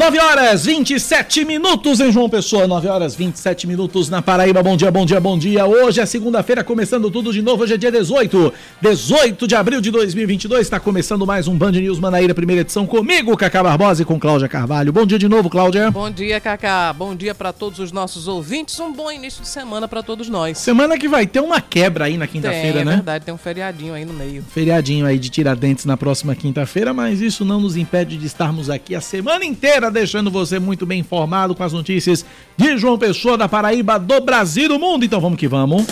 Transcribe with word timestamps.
9 0.00 0.18
horas 0.18 0.64
27 0.64 1.44
minutos 1.44 2.00
em 2.00 2.10
João 2.10 2.26
Pessoa, 2.26 2.66
9 2.66 2.88
horas 2.88 3.14
27 3.14 3.66
minutos 3.66 4.08
na 4.08 4.22
Paraíba. 4.22 4.62
Bom 4.62 4.74
dia, 4.74 4.90
bom 4.90 5.04
dia, 5.04 5.20
bom 5.20 5.36
dia. 5.36 5.66
Hoje 5.66 6.00
é 6.00 6.06
segunda-feira, 6.06 6.64
começando 6.64 7.10
tudo 7.10 7.30
de 7.34 7.42
novo. 7.42 7.64
Hoje 7.64 7.74
é 7.74 7.76
dia 7.76 7.92
18, 7.92 8.50
18 8.80 9.46
de 9.46 9.54
abril 9.54 9.78
de 9.78 9.90
2022. 9.90 10.62
Está 10.62 10.80
começando 10.80 11.26
mais 11.26 11.46
um 11.46 11.54
Band 11.54 11.72
News 11.72 11.98
Manaíra, 11.98 12.34
primeira 12.34 12.62
edição 12.62 12.86
comigo, 12.86 13.36
Cacá 13.36 13.62
Barbosa 13.62 14.00
e 14.00 14.06
com 14.06 14.18
Cláudia 14.18 14.48
Carvalho. 14.48 14.90
Bom 14.90 15.04
dia 15.04 15.18
de 15.18 15.28
novo, 15.28 15.50
Cláudia. 15.50 15.90
Bom 15.90 16.10
dia, 16.10 16.40
Cacá. 16.40 16.94
Bom 16.94 17.14
dia 17.14 17.34
para 17.34 17.52
todos 17.52 17.78
os 17.78 17.92
nossos 17.92 18.26
ouvintes. 18.26 18.80
Um 18.80 18.94
bom 18.94 19.12
início 19.12 19.42
de 19.42 19.48
semana 19.48 19.86
para 19.86 20.02
todos 20.02 20.30
nós. 20.30 20.56
Semana 20.56 20.96
que 20.96 21.08
vai 21.08 21.26
ter 21.26 21.40
uma 21.40 21.60
quebra 21.60 22.06
aí 22.06 22.16
na 22.16 22.26
quinta-feira, 22.26 22.86
né? 22.86 22.92
É 22.92 22.96
verdade, 22.96 23.26
tem 23.26 23.34
um 23.34 23.38
feriadinho 23.38 23.92
aí 23.92 24.06
no 24.06 24.14
meio. 24.14 24.42
Feriadinho 24.48 25.04
aí 25.04 25.18
de 25.18 25.28
Tiradentes 25.28 25.84
na 25.84 25.98
próxima 25.98 26.34
quinta-feira, 26.34 26.94
mas 26.94 27.20
isso 27.20 27.44
não 27.44 27.60
nos 27.60 27.76
impede 27.76 28.16
de 28.16 28.24
estarmos 28.24 28.70
aqui 28.70 28.94
a 28.94 29.00
semana 29.02 29.44
inteira 29.44 29.89
deixando 29.90 30.30
você 30.30 30.58
muito 30.58 30.86
bem 30.86 31.00
informado 31.00 31.54
com 31.54 31.62
as 31.62 31.72
notícias 31.72 32.24
de 32.56 32.78
João 32.78 32.98
Pessoa, 32.98 33.36
da 33.36 33.48
Paraíba, 33.48 33.98
do 33.98 34.20
Brasil 34.20 34.68
do 34.68 34.78
mundo. 34.78 35.04
Então 35.04 35.20
vamos 35.20 35.38
que 35.38 35.48
vamos. 35.48 35.84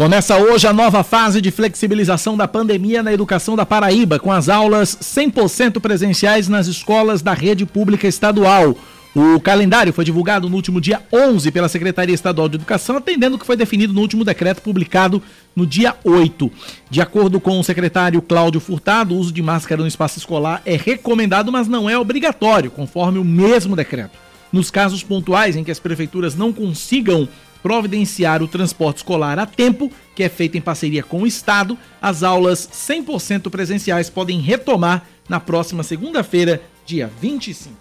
Começa 0.00 0.34
hoje 0.38 0.66
a 0.66 0.72
nova 0.72 1.04
fase 1.04 1.42
de 1.42 1.50
flexibilização 1.50 2.34
da 2.34 2.48
pandemia 2.48 3.02
na 3.02 3.12
educação 3.12 3.54
da 3.54 3.66
Paraíba, 3.66 4.18
com 4.18 4.32
as 4.32 4.48
aulas 4.48 4.96
100% 4.96 5.78
presenciais 5.78 6.48
nas 6.48 6.66
escolas 6.66 7.20
da 7.20 7.34
rede 7.34 7.66
pública 7.66 8.08
estadual. 8.08 8.74
O 9.14 9.40
calendário 9.40 9.92
foi 9.92 10.04
divulgado 10.04 10.48
no 10.48 10.54
último 10.54 10.80
dia 10.80 11.02
11 11.12 11.50
pela 11.50 11.68
Secretaria 11.68 12.14
Estadual 12.14 12.48
de 12.48 12.54
Educação, 12.54 12.96
atendendo 12.96 13.34
o 13.34 13.38
que 13.40 13.46
foi 13.46 13.56
definido 13.56 13.92
no 13.92 14.00
último 14.00 14.24
decreto 14.24 14.62
publicado 14.62 15.20
no 15.54 15.66
dia 15.66 15.96
8. 16.04 16.50
De 16.88 17.00
acordo 17.00 17.40
com 17.40 17.58
o 17.58 17.64
secretário 17.64 18.22
Cláudio 18.22 18.60
Furtado, 18.60 19.12
o 19.12 19.18
uso 19.18 19.32
de 19.32 19.42
máscara 19.42 19.82
no 19.82 19.88
espaço 19.88 20.18
escolar 20.18 20.62
é 20.64 20.76
recomendado, 20.76 21.50
mas 21.50 21.66
não 21.66 21.90
é 21.90 21.98
obrigatório, 21.98 22.70
conforme 22.70 23.18
o 23.18 23.24
mesmo 23.24 23.74
decreto. 23.74 24.16
Nos 24.52 24.70
casos 24.70 25.02
pontuais 25.02 25.56
em 25.56 25.64
que 25.64 25.72
as 25.72 25.80
prefeituras 25.80 26.36
não 26.36 26.52
consigam 26.52 27.28
providenciar 27.64 28.44
o 28.44 28.48
transporte 28.48 28.98
escolar 28.98 29.40
a 29.40 29.44
tempo, 29.44 29.90
que 30.14 30.22
é 30.22 30.28
feito 30.28 30.56
em 30.56 30.60
parceria 30.60 31.02
com 31.02 31.22
o 31.22 31.26
Estado, 31.26 31.76
as 32.00 32.22
aulas 32.22 32.68
100% 32.72 33.50
presenciais 33.50 34.08
podem 34.08 34.40
retomar 34.40 35.04
na 35.28 35.40
próxima 35.40 35.82
segunda-feira, 35.82 36.62
dia 36.86 37.10
25. 37.20 37.79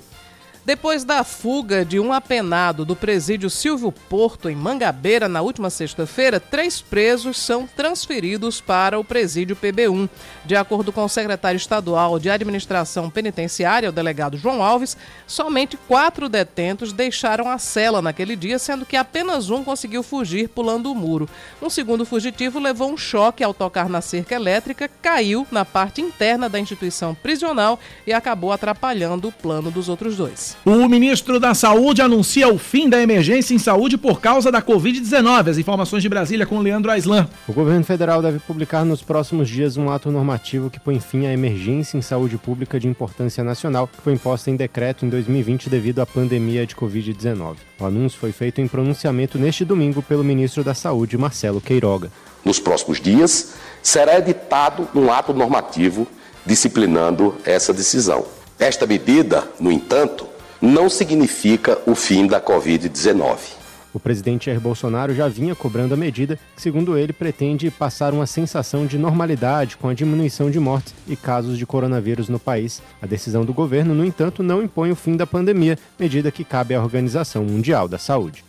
Depois 0.69 1.03
da 1.03 1.25
fuga 1.25 1.83
de 1.83 1.99
um 1.99 2.13
apenado 2.13 2.85
do 2.85 2.95
presídio 2.95 3.49
Silvio 3.49 3.91
Porto, 3.91 4.51
em 4.51 4.55
Mangabeira, 4.55 5.27
na 5.27 5.41
última 5.41 5.71
sexta-feira, 5.71 6.39
três 6.39 6.79
presos 6.79 7.39
são 7.39 7.67
transferidos 7.67 8.61
para 8.61 8.99
o 8.99 9.03
presídio 9.03 9.57
PB1. 9.57 10.11
De 10.45 10.55
acordo 10.55 10.93
com 10.93 11.03
o 11.03 11.09
secretário 11.09 11.57
estadual 11.57 12.19
de 12.19 12.29
Administração 12.29 13.09
Penitenciária, 13.09 13.89
o 13.89 13.93
delegado 13.93 14.37
João 14.37 14.63
Alves, 14.63 14.95
somente 15.27 15.79
quatro 15.89 16.29
detentos 16.29 16.93
deixaram 16.93 17.49
a 17.49 17.57
cela 17.57 18.03
naquele 18.03 18.37
dia, 18.37 18.59
sendo 18.59 18.85
que 18.85 18.95
apenas 18.95 19.49
um 19.49 19.65
conseguiu 19.65 20.03
fugir 20.03 20.51
pulando 20.51 20.93
o 20.93 20.95
muro. 20.95 21.31
Um 21.63 21.71
segundo 21.71 22.05
fugitivo 22.05 22.59
levou 22.59 22.93
um 22.93 22.97
choque 22.99 23.43
ao 23.43 23.55
tocar 23.55 23.89
na 23.89 24.03
cerca 24.03 24.35
elétrica, 24.35 24.87
caiu 25.01 25.47
na 25.51 25.65
parte 25.65 26.03
interna 26.03 26.47
da 26.47 26.61
instituição 26.61 27.15
prisional 27.15 27.81
e 28.07 28.13
acabou 28.13 28.53
atrapalhando 28.53 29.29
o 29.29 29.33
plano 29.33 29.71
dos 29.71 29.89
outros 29.89 30.15
dois. 30.15 30.58
O 30.65 30.89
ministro 30.89 31.39
da 31.39 31.55
Saúde 31.55 32.03
anuncia 32.03 32.49
o 32.49 32.59
fim 32.59 32.89
da 32.89 33.01
emergência 33.01 33.55
em 33.55 33.59
saúde 33.59 33.97
por 33.97 34.21
causa 34.21 34.51
da 34.51 34.61
Covid-19. 34.61 35.51
As 35.51 35.59
informações 35.59 36.03
de 36.03 36.09
Brasília 36.09 36.45
com 36.45 36.61
Leandro 36.61 36.91
Aislan. 36.91 37.29
O 37.47 37.53
governo 37.53 37.85
federal 37.85 38.21
deve 38.21 38.39
publicar 38.41 38.85
nos 38.85 39.01
próximos 39.01 39.49
dias 39.49 39.77
um 39.77 39.89
ato 39.89 40.11
normativo 40.11 40.69
que 40.69 40.81
põe 40.81 41.01
fim 41.01 41.27
à 41.27 41.33
emergência 41.33 41.97
em 41.97 42.03
saúde 42.03 42.37
pública 42.37 42.79
de 42.79 42.89
importância 42.89 43.43
nacional, 43.45 43.87
que 43.87 44.03
foi 44.03 44.13
imposta 44.13 44.51
em 44.51 44.57
decreto 44.57 45.07
em 45.07 45.09
2020 45.09 45.71
devido 45.71 46.01
à 46.01 46.07
pandemia 46.07 46.67
de 46.67 46.75
Covid-19. 46.75 47.57
O 47.79 47.87
anúncio 47.87 48.19
foi 48.19 48.33
feito 48.33 48.61
em 48.61 48.69
pronunciamento 48.69 49.39
neste 49.39 49.65
domingo 49.65 50.03
pelo 50.03 50.25
ministro 50.25 50.65
da 50.65 50.75
Saúde, 50.75 51.17
Marcelo 51.17 51.61
Queiroga. 51.61 52.11
Nos 52.45 52.59
próximos 52.59 53.01
dias, 53.01 53.55
será 53.83 54.19
editado 54.19 54.89
um 54.95 55.11
ato 55.11 55.33
normativo 55.33 56.07
disciplinando 56.45 57.35
essa 57.45 57.73
decisão. 57.73 58.27
Esta 58.59 58.87
medida, 58.87 59.49
no 59.61 59.71
entanto, 59.71 60.27
não 60.61 60.89
significa 60.89 61.79
o 61.87 61.95
fim 61.95 62.27
da 62.27 62.41
Covid-19. 62.41 63.59
O 63.93 63.99
presidente 63.99 64.47
Jair 64.47 64.61
Bolsonaro 64.61 65.15
já 65.15 65.29
vinha 65.29 65.55
cobrando 65.55 65.95
a 65.95 65.97
medida, 65.97 66.39
que, 66.55 66.61
segundo 66.61 66.97
ele, 66.97 67.13
pretende 67.13 67.71
passar 67.71 68.13
uma 68.13 68.27
sensação 68.27 68.87
de 68.87 68.99
normalidade 68.99 69.77
com 69.77 69.89
a 69.89 69.95
diminuição 69.95 70.51
de 70.51 70.61
mortes 70.61 70.95
e 71.09 71.17
casos 71.17 71.57
de 71.57 71.65
coronavírus 71.65 72.29
no 72.29 72.39
país. 72.39 72.83
A 73.01 73.07
decisão 73.07 73.45
do 73.45 73.55
governo, 73.55 73.95
no 73.95 74.05
entanto, 74.05 74.43
não 74.43 74.63
impõe 74.63 74.91
o 74.91 74.97
fim 74.97 75.17
da 75.17 75.27
pandemia, 75.27 75.79
medida 75.99 76.31
que 76.31 76.45
cabe 76.45 76.75
à 76.75 76.83
Organização 76.83 77.45
Mundial 77.45 77.89
da 77.89 77.99
Saúde. 77.99 78.45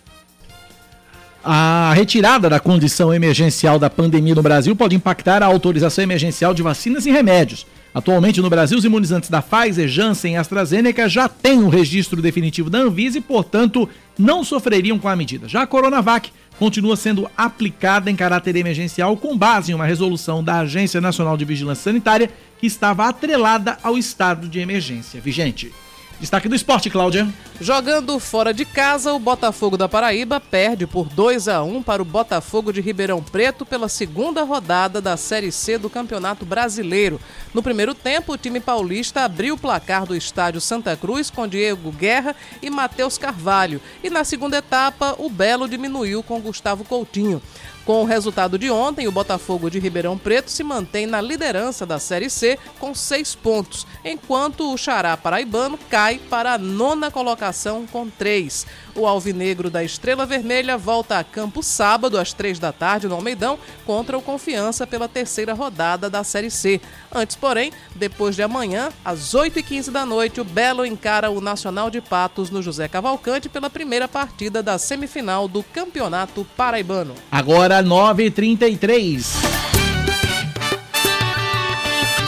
A 1.42 1.94
retirada 1.96 2.50
da 2.50 2.60
condição 2.60 3.14
emergencial 3.14 3.80
da 3.80 3.90
pandemia 3.90 4.36
no 4.36 4.44
Brasil 4.44 4.76
pode 4.76 4.96
impactar 4.96 5.42
a 5.42 5.46
autorização 5.46 6.04
emergencial 6.04 6.54
de 6.54 6.62
vacinas 6.62 7.06
e 7.06 7.12
remédios. 7.12 7.66
Atualmente 7.94 8.42
no 8.42 8.50
Brasil, 8.50 8.78
os 8.78 8.86
imunizantes 8.86 9.30
da 9.30 9.42
Pfizer, 9.42 9.88
Janssen 9.88 10.34
e 10.34 10.38
AstraZeneca 10.38 11.10
já 11.10 11.28
têm 11.28 11.64
o 11.64 11.70
registro 11.70 12.22
definitivo 12.22 12.70
da 12.70 12.80
Anvisa 12.80 13.18
e, 13.18 13.22
portanto, 13.22 13.90
não 14.18 14.44
sofreriam 14.44 15.00
com 15.00 15.08
a 15.08 15.16
medida. 15.16 15.48
Já 15.48 15.64
a 15.64 15.68
Coronavac 15.68 16.32
continua 16.60 16.96
sendo 16.96 17.30
aplicada 17.36 18.12
em 18.12 18.16
caráter 18.16 18.56
emergencial 18.56 19.18
com 19.18 19.36
base 19.36 19.72
em 19.72 19.76
uma 19.76 19.86
resolução 19.86 20.44
da 20.44 20.60
Agência 20.60 21.02
Nacional 21.02 21.36
de 21.36 21.46
Vigilância 21.46 21.86
Sanitária 21.86 22.30
que 22.60 22.68
estava 22.68 23.08
atrelada 23.08 23.78
ao 23.82 23.98
estado 23.98 24.48
de 24.48 24.60
emergência 24.60 25.20
vigente. 25.20 25.72
Destaque 26.20 26.50
do 26.50 26.56
esporte, 26.56 26.90
Cláudia. 26.90 27.28
Jogando 27.62 28.18
fora 28.20 28.54
de 28.54 28.64
casa, 28.64 29.12
o 29.12 29.20
Botafogo 29.20 29.76
da 29.76 29.90
Paraíba 29.90 30.40
perde 30.40 30.88
por 30.88 31.10
2 31.10 31.50
a 31.50 31.62
1 31.62 31.84
para 31.84 32.02
o 32.02 32.06
Botafogo 32.06 32.72
de 32.72 32.80
Ribeirão 32.80 33.22
Preto 33.22 33.66
pela 33.66 33.90
segunda 33.90 34.44
rodada 34.44 35.02
da 35.02 35.18
Série 35.18 35.52
C 35.52 35.78
do 35.78 35.90
Campeonato 35.90 36.46
Brasileiro. 36.46 37.20
No 37.54 37.62
primeiro 37.62 37.94
tempo, 37.94 38.32
o 38.32 38.38
time 38.38 38.62
paulista 38.62 39.26
abriu 39.26 39.56
o 39.56 39.58
placar 39.58 40.06
do 40.06 40.16
estádio 40.16 40.62
Santa 40.62 40.96
Cruz 40.96 41.30
com 41.30 41.46
Diego 41.46 41.92
Guerra 41.92 42.34
e 42.62 42.70
Matheus 42.70 43.18
Carvalho. 43.18 43.82
E 44.02 44.10
na 44.10 44.24
segunda 44.24 44.60
etapa, 44.60 45.16
o 45.18 45.30
Belo 45.30 45.68
diminuiu 45.68 46.24
com 46.24 46.40
Gustavo 46.40 46.86
Coutinho. 46.86 47.42
Com 47.86 48.04
o 48.04 48.06
resultado 48.06 48.58
de 48.60 48.70
ontem, 48.70 49.08
o 49.08 49.12
Botafogo 49.12 49.70
de 49.70 49.80
Ribeirão 49.80 50.16
Preto 50.16 50.52
se 50.52 50.64
mantém 50.64 51.08
na 51.08 51.20
liderança 51.20 51.88
da 51.88 51.98
Série 51.98 52.30
C 52.30 52.60
com 52.78 52.94
seis 52.94 53.34
pontos, 53.34 53.88
enquanto 54.06 54.72
o 54.72 54.78
Xará 54.78 55.18
Paraibano 55.18 55.78
cai 55.90 56.20
para 56.30 56.54
a 56.54 56.58
nona 56.58 57.10
colocação 57.10 57.49
com 57.92 58.10
três. 58.10 58.66
O 58.96 59.06
Alvinegro 59.06 59.70
da 59.70 59.84
Estrela 59.84 60.26
Vermelha 60.26 60.78
volta 60.78 61.18
a 61.18 61.24
campo 61.24 61.64
sábado 61.64 62.18
às 62.18 62.34
três 62.34 62.60
da 62.60 62.72
tarde 62.72 63.08
no 63.08 63.16
Almeidão 63.16 63.58
contra 63.86 64.18
o 64.18 64.22
Confiança 64.22 64.86
pela 64.86 65.08
terceira 65.08 65.54
rodada 65.54 66.10
da 66.10 66.24
Série 66.24 66.52
C. 66.52 66.80
Antes, 67.14 67.36
porém, 67.36 67.72
depois 67.96 68.36
de 68.36 68.44
amanhã, 68.44 68.90
às 69.04 69.34
8h15 69.34 69.92
da 69.92 70.06
noite, 70.06 70.42
o 70.42 70.44
Belo 70.44 70.86
encara 70.86 71.30
o 71.30 71.42
Nacional 71.42 71.90
de 71.90 72.02
Patos 72.02 72.50
no 72.50 72.62
José 72.62 72.88
Cavalcante 72.88 73.50
pela 73.50 73.70
primeira 73.70 74.08
partida 74.08 74.62
da 74.62 74.78
semifinal 74.78 75.48
do 75.48 75.64
Campeonato 75.64 76.46
Paraibano. 76.56 77.16
Agora 77.32 77.84
9h33. 77.84 79.26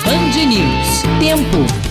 Band 0.03 0.45
News. 0.45 1.01
Tempo. 1.19 1.90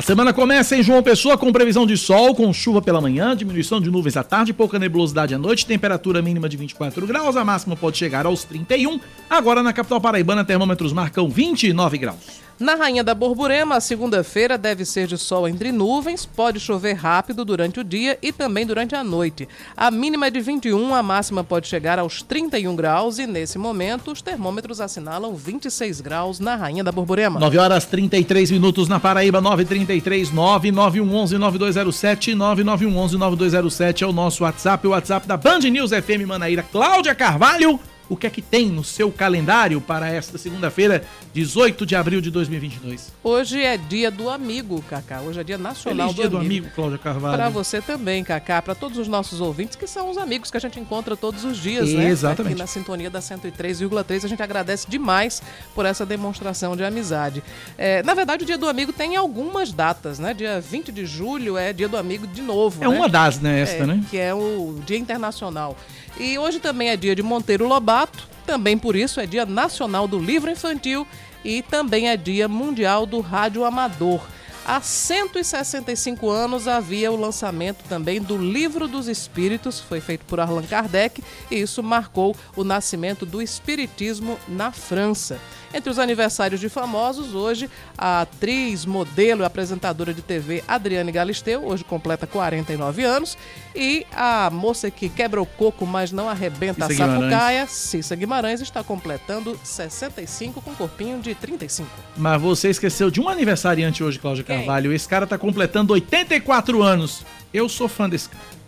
A 0.00 0.02
semana 0.02 0.32
começa 0.32 0.74
em 0.74 0.82
João 0.82 1.02
Pessoa 1.02 1.36
com 1.36 1.52
previsão 1.52 1.86
de 1.86 1.94
sol, 1.94 2.34
com 2.34 2.50
chuva 2.54 2.80
pela 2.80 3.02
manhã, 3.02 3.36
diminuição 3.36 3.78
de 3.78 3.90
nuvens 3.90 4.16
à 4.16 4.24
tarde, 4.24 4.50
pouca 4.50 4.78
nebulosidade 4.78 5.34
à 5.34 5.38
noite, 5.38 5.66
temperatura 5.66 6.22
mínima 6.22 6.48
de 6.48 6.56
24 6.56 7.06
graus, 7.06 7.36
a 7.36 7.44
máxima 7.44 7.76
pode 7.76 7.98
chegar 7.98 8.24
aos 8.24 8.42
31. 8.42 8.98
Agora 9.28 9.62
na 9.62 9.74
capital 9.74 10.00
paraibana, 10.00 10.42
termômetros 10.42 10.94
marcam 10.94 11.28
29 11.28 11.98
graus. 11.98 12.40
Na 12.60 12.74
Rainha 12.74 13.02
da 13.02 13.14
Borborema, 13.14 13.76
a 13.76 13.80
segunda-feira 13.80 14.58
deve 14.58 14.84
ser 14.84 15.06
de 15.06 15.16
sol 15.16 15.48
entre 15.48 15.72
nuvens, 15.72 16.26
pode 16.26 16.60
chover 16.60 16.92
rápido 16.92 17.42
durante 17.42 17.80
o 17.80 17.84
dia 17.84 18.18
e 18.20 18.30
também 18.32 18.66
durante 18.66 18.94
a 18.94 19.02
noite. 19.02 19.48
A 19.74 19.90
mínima 19.90 20.26
é 20.26 20.30
de 20.30 20.42
21, 20.42 20.94
a 20.94 21.02
máxima 21.02 21.42
pode 21.42 21.66
chegar 21.66 21.98
aos 21.98 22.20
31 22.20 22.76
graus 22.76 23.18
e 23.18 23.26
nesse 23.26 23.56
momento 23.56 24.12
os 24.12 24.20
termômetros 24.20 24.78
assinalam 24.78 25.34
26 25.34 26.02
graus 26.02 26.38
na 26.38 26.54
Rainha 26.54 26.84
da 26.84 26.92
Borborema. 26.92 27.40
9 27.40 27.56
horas 27.56 27.86
33 27.86 28.50
minutos 28.50 28.88
na 28.88 29.00
Paraíba, 29.00 29.40
933 29.40 30.30
99111 30.30 31.38
9207 31.38 32.34
9911 32.34 33.16
9207 33.16 34.04
é 34.04 34.06
o 34.06 34.12
nosso 34.12 34.44
WhatsApp, 34.44 34.86
o 34.86 34.90
WhatsApp 34.90 35.26
da 35.26 35.38
Band 35.38 35.60
News 35.60 35.92
FM 35.92 36.26
Manaíra. 36.26 36.62
Cláudia 36.62 37.14
Carvalho 37.14 37.80
o 38.10 38.16
que 38.16 38.26
é 38.26 38.30
que 38.30 38.42
tem 38.42 38.68
no 38.68 38.82
seu 38.82 39.12
calendário 39.12 39.80
para 39.80 40.08
esta 40.08 40.36
segunda-feira, 40.36 41.04
18 41.32 41.86
de 41.86 41.94
abril 41.94 42.20
de 42.20 42.28
2022? 42.28 43.12
Hoje 43.22 43.62
é 43.62 43.76
dia 43.76 44.10
do 44.10 44.28
amigo, 44.28 44.82
Cacá. 44.82 45.20
Hoje 45.20 45.38
é 45.38 45.44
dia 45.44 45.56
nacional 45.56 46.08
Feliz 46.08 46.16
do 46.16 46.20
dia 46.20 46.28
do 46.28 46.36
amigo. 46.38 46.66
amigo, 46.66 46.74
Cláudia 46.74 46.98
Carvalho. 46.98 47.36
Para 47.36 47.48
você 47.48 47.80
também, 47.80 48.24
Cacá, 48.24 48.60
para 48.60 48.74
todos 48.74 48.98
os 48.98 49.06
nossos 49.06 49.40
ouvintes, 49.40 49.76
que 49.76 49.86
são 49.86 50.10
os 50.10 50.18
amigos 50.18 50.50
que 50.50 50.56
a 50.56 50.60
gente 50.60 50.80
encontra 50.80 51.16
todos 51.16 51.44
os 51.44 51.56
dias, 51.56 51.92
né? 51.92 52.08
Exatamente. 52.08 52.54
Aqui 52.54 52.60
na 52.60 52.66
sintonia 52.66 53.08
da 53.08 53.20
103,3, 53.20 54.24
a 54.24 54.28
gente 54.28 54.42
agradece 54.42 54.90
demais 54.90 55.40
por 55.72 55.86
essa 55.86 56.04
demonstração 56.04 56.76
de 56.76 56.82
amizade. 56.82 57.44
É, 57.78 58.02
na 58.02 58.12
verdade, 58.12 58.42
o 58.42 58.46
dia 58.46 58.58
do 58.58 58.68
amigo 58.68 58.92
tem 58.92 59.14
algumas 59.14 59.72
datas, 59.72 60.18
né? 60.18 60.34
Dia 60.34 60.60
20 60.60 60.90
de 60.90 61.06
julho 61.06 61.56
é 61.56 61.72
dia 61.72 61.88
do 61.88 61.96
amigo 61.96 62.26
de 62.26 62.42
novo. 62.42 62.82
É 62.82 62.88
né? 62.88 62.96
uma 62.96 63.08
das, 63.08 63.38
né, 63.38 63.60
esta, 63.60 63.84
é, 63.84 63.86
né? 63.86 64.04
Que 64.10 64.18
é 64.18 64.34
o 64.34 64.80
Dia 64.84 64.98
Internacional. 64.98 65.76
E 66.18 66.38
hoje 66.38 66.60
também 66.60 66.88
é 66.88 66.96
dia 66.96 67.14
de 67.14 67.22
Monteiro 67.22 67.66
Lobato, 67.66 68.28
também 68.46 68.76
por 68.76 68.96
isso 68.96 69.20
é 69.20 69.26
Dia 69.26 69.46
Nacional 69.46 70.08
do 70.08 70.18
Livro 70.18 70.50
Infantil 70.50 71.06
e 71.44 71.62
também 71.62 72.08
é 72.08 72.16
Dia 72.16 72.48
Mundial 72.48 73.06
do 73.06 73.20
Rádio 73.20 73.64
Amador. 73.64 74.20
Há 74.64 74.80
165 74.80 76.28
anos 76.28 76.68
havia 76.68 77.10
o 77.10 77.16
lançamento 77.16 77.82
também 77.88 78.20
do 78.20 78.36
Livro 78.36 78.86
dos 78.86 79.08
Espíritos, 79.08 79.80
foi 79.80 80.00
feito 80.00 80.24
por 80.26 80.38
Allan 80.38 80.62
Kardec, 80.62 81.24
e 81.50 81.56
isso 81.56 81.82
marcou 81.82 82.36
o 82.54 82.62
nascimento 82.62 83.24
do 83.24 83.40
Espiritismo 83.40 84.38
na 84.46 84.70
França. 84.70 85.40
Entre 85.72 85.88
os 85.88 85.98
aniversários 85.98 86.60
de 86.60 86.68
famosos, 86.68 87.34
hoje, 87.34 87.70
a 87.96 88.22
atriz, 88.22 88.84
modelo 88.84 89.42
e 89.42 89.44
apresentadora 89.44 90.12
de 90.12 90.20
TV 90.20 90.64
Adriane 90.66 91.12
Galisteu, 91.12 91.64
hoje 91.64 91.84
completa 91.84 92.26
49 92.26 93.04
anos, 93.04 93.38
e 93.74 94.04
a 94.12 94.50
moça 94.50 94.90
que 94.90 95.08
quebra 95.08 95.40
o 95.40 95.46
coco, 95.46 95.86
mas 95.86 96.10
não 96.10 96.28
arrebenta 96.28 96.88
Cissa 96.88 97.04
a 97.04 97.08
sapucaia, 97.08 97.66
Cissa 97.68 98.16
Guimarães, 98.16 98.60
está 98.60 98.82
completando 98.82 99.58
65 99.62 100.60
com 100.60 100.74
corpinho 100.74 101.20
de 101.20 101.36
35. 101.36 101.88
Mas 102.16 102.42
você 102.42 102.70
esqueceu 102.70 103.08
de 103.08 103.20
um 103.20 103.28
aniversariante 103.28 104.02
hoje, 104.02 104.18
Cláudia 104.18 104.42
Quem? 104.42 104.56
Carvalho. 104.58 104.92
Esse 104.92 105.08
cara 105.08 105.26
tá 105.26 105.38
completando 105.38 105.92
84 105.92 106.82
anos. 106.82 107.24
Eu 107.54 107.68
sou 107.68 107.88
fã 107.88 108.08
desse 108.08 108.28
cara. 108.28 108.59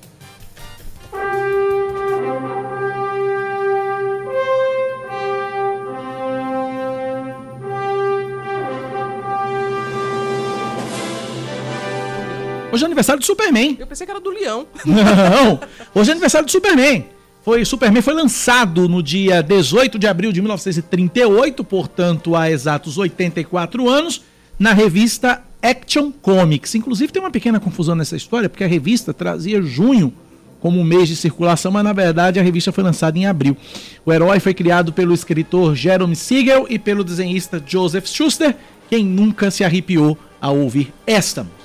Hoje 12.73 12.85
é 12.85 12.87
aniversário 12.87 13.21
do 13.21 13.27
Superman. 13.27 13.77
Eu 13.79 13.87
pensei 13.87 14.07
que 14.07 14.11
era 14.11 14.19
do 14.19 14.31
Leão. 14.31 14.67
Não, 14.87 15.61
hoje 15.95 16.09
é 16.09 16.13
aniversário 16.13 16.47
do 16.47 16.51
Superman. 16.51 17.05
Foi, 17.45 17.63
Superman 17.67 18.01
foi 18.01 18.15
lançado 18.15 18.89
no 18.89 19.03
dia 19.03 19.43
18 19.43 19.99
de 19.99 20.07
abril 20.07 20.33
de 20.33 20.41
1938, 20.41 21.63
portanto, 21.65 22.35
há 22.35 22.51
exatos 22.51 22.97
84 22.97 23.91
anos, 23.91 24.23
na 24.59 24.73
revista 24.73 25.43
Action 25.61 26.11
Comics. 26.11 26.75
Inclusive, 26.75 27.13
tem 27.13 27.21
uma 27.21 27.31
pequena 27.31 27.61
confusão 27.61 27.95
nessa 27.95 28.17
história, 28.17 28.49
porque 28.49 28.65
a 28.65 28.69
revista 28.69 29.13
trazia 29.13 29.61
junho 29.61 30.11
como 30.59 30.83
mês 30.83 31.09
de 31.09 31.17
circulação, 31.17 31.73
mas 31.73 31.83
na 31.85 31.93
verdade 31.93 32.39
a 32.39 32.43
revista 32.43 32.73
foi 32.73 32.85
lançada 32.85 33.19
em 33.19 33.27
abril. 33.27 33.55
O 34.07 34.13
herói 34.13 34.41
foi 34.41 34.55
criado 34.55 34.93
pelo 34.93 35.13
escritor 35.13 35.75
Jerome 35.75 36.17
Siegel 36.17 36.67
e 36.71 36.79
pelo 36.79 37.05
desenhista 37.05 37.63
Joseph 37.67 38.07
Schuster, 38.07 38.57
quem 38.89 39.05
nunca 39.05 39.51
se 39.51 39.63
arrepiou 39.63 40.17
ao 40.41 40.57
ouvir 40.57 40.93
esta 41.05 41.43
música. 41.43 41.62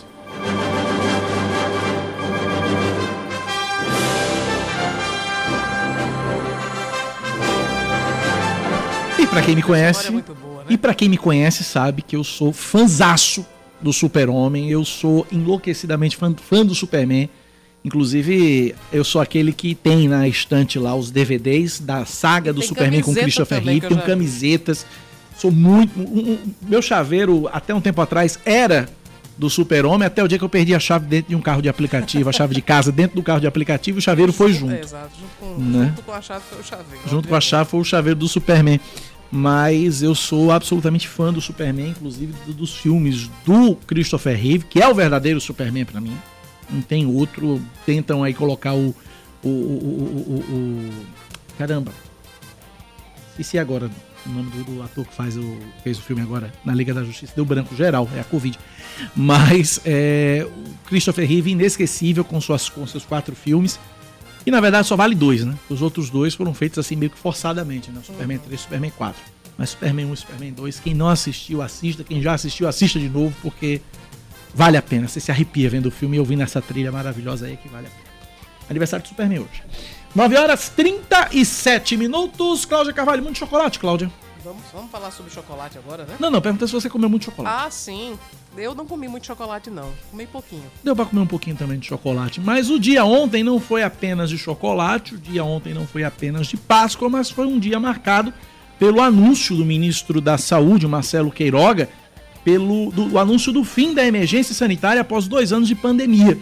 Pra 9.37 9.45
quem 9.45 9.55
me 9.55 9.61
conhece, 9.61 9.99
História 9.99 10.11
muito 10.11 10.33
boa, 10.35 10.59
né? 10.59 10.65
e 10.69 10.77
para 10.77 10.93
quem 10.93 11.07
me 11.09 11.17
conhece 11.17 11.63
sabe 11.63 12.01
que 12.01 12.15
eu 12.15 12.23
sou 12.23 12.51
fanzaço 12.51 13.45
do 13.81 13.93
Super-Homem, 13.93 14.69
eu 14.71 14.83
sou 14.83 15.25
enlouquecidamente 15.31 16.17
fã, 16.17 16.33
fã 16.35 16.65
do 16.65 16.73
Superman. 16.73 17.29
Inclusive, 17.85 18.75
eu 18.91 19.03
sou 19.03 19.21
aquele 19.21 19.53
que 19.53 19.73
tem 19.75 20.07
na 20.07 20.27
estante 20.27 20.77
lá 20.79 20.95
os 20.95 21.09
DVDs 21.11 21.79
da 21.79 22.03
saga 22.05 22.51
do 22.51 22.59
Tem 22.59 22.67
Superman 22.67 23.01
com 23.01 23.13
Christopher 23.13 23.63
Reeve, 23.63 23.87
tenho 23.87 23.99
vi. 24.01 24.05
camisetas. 24.05 24.85
Sou 25.37 25.51
muito. 25.51 25.97
um- 25.99 26.31
um- 26.33 26.37
meu 26.67 26.81
chaveiro, 26.81 27.47
até 27.53 27.73
um 27.73 27.79
tempo 27.79 28.01
atrás, 28.01 28.39
era 28.43 28.89
do 29.37 29.49
Super-Homem, 29.51 30.07
até 30.07 30.23
o 30.23 30.27
dia 30.27 30.39
que 30.39 30.43
eu 30.43 30.49
perdi 30.49 30.73
a 30.73 30.79
chave 30.79 31.05
dentro 31.05 31.29
de 31.29 31.35
um 31.35 31.41
carro 31.41 31.61
de 31.61 31.69
aplicativo, 31.69 32.27
a 32.27 32.33
chave 32.33 32.55
de 32.55 32.61
casa 32.61 32.91
dentro 32.91 33.15
do 33.15 33.21
carro 33.21 33.39
de 33.39 33.45
aplicativo, 33.45 33.99
o 33.99 34.01
chaveiro 34.01 34.33
foi 34.33 34.51
junto. 34.51 34.73
É, 34.73 34.81
exato. 34.81 35.11
Junto 35.15 35.55
com, 35.55 35.61
Né? 35.63 35.85
junto 35.89 36.01
com 36.01 36.11
a 36.11 36.21
chave 36.21 36.43
foi 36.49 36.59
o 36.59 36.63
chaveiro. 36.63 37.01
Junto 37.07 37.27
com 37.27 37.35
a 37.35 37.41
chave 37.41 37.69
foi 37.69 37.79
o 37.79 37.83
chaveiro 37.83 38.19
do 38.19 38.27
Superman. 38.27 38.79
Mas 39.31 40.01
eu 40.01 40.15
sou 40.15 40.51
absolutamente 40.51 41.07
fã 41.07 41.33
do 41.33 41.41
Superman, 41.41 41.89
inclusive 41.89 42.33
do- 42.45 42.53
dos 42.53 42.75
filmes 42.75 43.29
do 43.45 43.75
Christopher 43.75 44.37
Reeve, 44.37 44.65
que 44.65 44.81
é 44.81 44.87
o 44.87 44.93
verdadeiro 44.95 45.39
Superman 45.41 45.83
pra 45.85 45.99
mim. 45.99 46.15
Não 46.69 46.81
tem 46.81 47.05
outro. 47.05 47.61
Tentam 47.85 48.23
aí 48.23 48.33
colocar 48.33 48.73
o. 48.73 48.95
O. 49.43 49.47
o, 49.49 49.49
o, 49.49 50.43
o- 50.49 50.55
o- 50.55 51.05
caramba. 51.57 51.91
Esqueci 53.31 53.57
agora 53.59 53.89
o 54.25 54.29
nome 54.29 54.49
do, 54.51 54.63
do 54.63 54.83
ator 54.83 55.05
que 55.05 55.13
faz 55.13 55.37
o, 55.37 55.57
fez 55.83 55.97
o 55.97 56.01
filme 56.01 56.21
agora 56.21 56.51
na 56.65 56.73
Liga 56.73 56.93
da 56.93 57.03
Justiça. 57.03 57.33
Deu 57.35 57.45
branco 57.45 57.75
geral, 57.75 58.09
é 58.15 58.19
a 58.19 58.23
Covid. 58.23 58.57
Mas 59.15 59.79
é, 59.85 60.45
o 60.45 60.87
Christopher 60.87 61.27
Reeve, 61.27 61.51
inesquecível 61.51 62.23
com, 62.25 62.39
suas, 62.41 62.67
com 62.67 62.85
seus 62.87 63.05
quatro 63.05 63.35
filmes. 63.35 63.79
E 64.47 64.51
na 64.51 64.61
verdade 64.61 64.87
só 64.87 64.95
vale 64.95 65.13
dois, 65.13 65.43
né? 65.43 65.53
Os 65.69 65.81
outros 65.81 66.09
dois 66.09 66.33
foram 66.33 66.53
feitos 66.53 66.79
assim 66.79 66.95
meio 66.95 67.11
que 67.11 67.17
forçadamente, 67.17 67.91
né? 67.91 67.99
Superman 68.01 68.37
3 68.37 68.57
e 68.57 68.63
Superman 68.63 68.91
4. 68.91 69.21
Mas 69.57 69.71
Superman 69.71 70.05
1 70.05 70.13
e 70.13 70.17
Superman 70.17 70.53
2, 70.53 70.79
quem 70.79 70.93
não 70.93 71.09
assistiu, 71.09 71.61
assista. 71.61 72.01
Quem 72.01 72.21
já 72.21 72.33
assistiu, 72.33 72.65
assista 72.65 72.97
de 72.97 73.09
novo, 73.09 73.35
porque 73.41 73.81
vale 74.55 74.77
a 74.77 74.81
pena. 74.81 75.05
Você 75.05 75.19
se 75.19 75.31
arrepia 75.31 75.69
vendo 75.69 75.87
o 75.87 75.91
filme 75.91 76.15
e 76.15 76.19
ouvindo 76.21 76.43
essa 76.43 76.61
trilha 76.61 76.93
maravilhosa 76.93 77.45
aí 77.45 77.57
que 77.57 77.67
vale 77.67 77.87
a 77.87 77.89
pena. 77.89 78.07
Aniversário 78.69 79.03
do 79.03 79.09
Superman 79.09 79.39
hoje. 79.39 79.63
9 80.15 80.37
horas 80.37 80.69
37 80.69 81.97
minutos. 81.97 82.63
Cláudia 82.63 82.93
Carvalho, 82.93 83.21
muito 83.21 83.39
chocolate, 83.39 83.77
Cláudia. 83.79 84.09
Vamos, 84.43 84.63
vamos 84.73 84.91
falar 84.91 85.11
sobre 85.11 85.31
chocolate 85.31 85.77
agora, 85.77 86.05
né? 86.05 86.15
Não, 86.19 86.29
não, 86.29 86.41
pergunta 86.41 86.65
se 86.67 86.73
você 86.73 86.89
comeu 86.89 87.09
muito 87.09 87.25
chocolate. 87.25 87.65
Ah, 87.65 87.69
sim. 87.71 88.17
Eu 88.55 88.73
não 88.73 88.85
comi 88.85 89.07
muito 89.07 89.25
chocolate, 89.25 89.69
não. 89.69 89.91
Comi 90.09 90.25
pouquinho. 90.25 90.63
Deu 90.83 90.95
pra 90.95 91.05
comer 91.05 91.21
um 91.21 91.27
pouquinho 91.27 91.55
também 91.55 91.77
de 91.77 91.87
chocolate. 91.87 92.39
Mas 92.39 92.69
o 92.69 92.79
dia 92.79 93.03
ontem 93.05 93.43
não 93.43 93.59
foi 93.59 93.83
apenas 93.83 94.29
de 94.29 94.37
chocolate, 94.37 95.15
o 95.15 95.17
dia 95.17 95.43
ontem 95.43 95.73
não 95.73 95.85
foi 95.85 96.03
apenas 96.03 96.47
de 96.47 96.57
Páscoa, 96.57 97.09
mas 97.09 97.29
foi 97.29 97.45
um 97.45 97.59
dia 97.59 97.79
marcado 97.79 98.33
pelo 98.79 99.01
anúncio 99.01 99.55
do 99.55 99.65
ministro 99.65 100.21
da 100.21 100.37
Saúde, 100.37 100.87
Marcelo 100.87 101.31
Queiroga, 101.31 101.89
pelo 102.43 102.91
do, 102.91 103.19
anúncio 103.19 103.51
do 103.51 103.63
fim 103.63 103.93
da 103.93 104.05
emergência 104.05 104.55
sanitária 104.55 105.01
após 105.01 105.27
dois 105.27 105.51
anos 105.51 105.67
de 105.67 105.75
pandemia. 105.75 106.37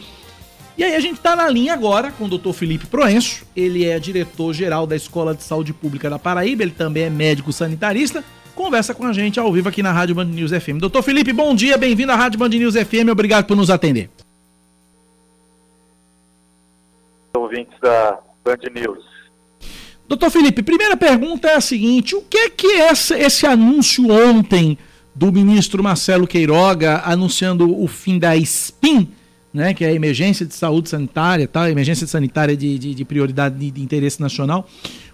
E 0.77 0.83
aí 0.83 0.93
a 0.93 0.99
gente 0.99 1.15
está 1.15 1.37
na 1.37 1.47
linha 1.49 1.73
agora 1.73 2.11
com 2.11 2.25
o 2.25 2.37
Dr. 2.37 2.51
Felipe 2.51 2.85
Proenço, 2.85 3.45
ele 3.55 3.85
é 3.85 3.97
diretor-geral 3.97 4.85
da 4.85 4.93
Escola 4.93 5.33
de 5.33 5.41
Saúde 5.41 5.71
Pública 5.71 6.09
da 6.09 6.19
Paraíba, 6.19 6.63
ele 6.63 6.71
também 6.71 7.03
é 7.03 7.09
médico 7.09 7.53
sanitarista, 7.53 8.21
conversa 8.53 8.93
com 8.93 9.05
a 9.05 9.13
gente 9.13 9.39
ao 9.39 9.51
vivo 9.53 9.69
aqui 9.69 9.81
na 9.81 9.93
Rádio 9.93 10.15
Band 10.15 10.25
News 10.25 10.51
FM. 10.51 10.79
Doutor 10.79 11.01
Felipe, 11.01 11.31
bom 11.31 11.55
dia, 11.55 11.77
bem-vindo 11.77 12.11
à 12.11 12.15
Rádio 12.15 12.37
Band 12.37 12.49
News 12.49 12.75
FM, 12.75 13.09
obrigado 13.09 13.45
por 13.45 13.55
nos 13.55 13.69
atender. 13.69 14.09
Ouvintes 17.37 17.79
da 17.81 18.19
Band 18.43 18.69
News. 18.73 19.05
Doutor 20.09 20.29
Felipe, 20.29 20.61
primeira 20.61 20.97
pergunta 20.97 21.47
é 21.47 21.55
a 21.55 21.61
seguinte: 21.61 22.15
o 22.15 22.21
que 22.21 22.37
é 22.37 22.49
que 22.49 22.67
essa, 22.73 23.17
esse 23.17 23.47
anúncio 23.47 24.11
ontem 24.11 24.77
do 25.15 25.31
ministro 25.31 25.81
Marcelo 25.81 26.27
Queiroga 26.27 27.01
anunciando 27.05 27.81
o 27.81 27.87
fim 27.87 28.19
da 28.19 28.35
SPIN 28.35 29.14
né, 29.55 29.73
que 29.73 29.85
é 29.85 29.87
a 29.87 29.93
emergência 29.93 30.45
de 30.45 30.53
saúde 30.53 30.89
sanitária, 30.89 31.47
tá, 31.47 31.69
emergência 31.69 32.05
sanitária 32.05 32.57
de, 32.57 32.77
de, 32.77 32.93
de 32.93 33.05
prioridade 33.05 33.55
de, 33.55 33.71
de, 33.71 33.81
interesse 33.81 34.21
nacional. 34.21 34.67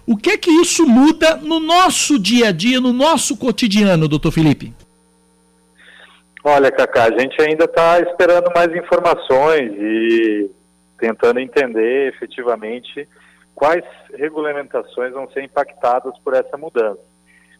O 0.04 0.16
que 0.16 0.30
é 0.30 0.36
que 0.36 0.50
isso 0.50 0.84
muda 0.84 1.36
no 1.36 1.60
nosso 1.60 2.18
dia 2.18 2.48
a 2.48 2.52
dia, 2.52 2.80
no 2.80 2.92
nosso 2.92 3.36
cotidiano, 3.36 4.08
doutor 4.08 4.32
Felipe? 4.32 4.74
Olha, 6.42 6.72
Cacá, 6.72 7.04
a 7.04 7.20
gente 7.20 7.40
ainda 7.40 7.66
está 7.66 8.00
esperando 8.00 8.50
mais 8.52 8.74
informações 8.74 9.72
e 9.78 10.50
tentando 10.98 11.38
entender 11.38 12.08
efetivamente 12.08 13.08
quais 13.54 13.84
regulamentações 14.12 15.12
vão 15.12 15.30
ser 15.30 15.44
impactadas 15.44 16.18
por 16.24 16.34
essa 16.34 16.56
mudança. 16.56 16.98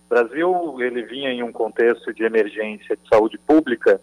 O 0.07 0.15
Brasil 0.15 0.77
ele 0.81 1.05
vinha 1.05 1.31
em 1.31 1.45
um 1.45 1.53
contexto 1.53 2.13
de 2.13 2.25
emergência 2.25 2.97
de 2.97 3.09
saúde 3.09 3.39
pública 3.39 4.01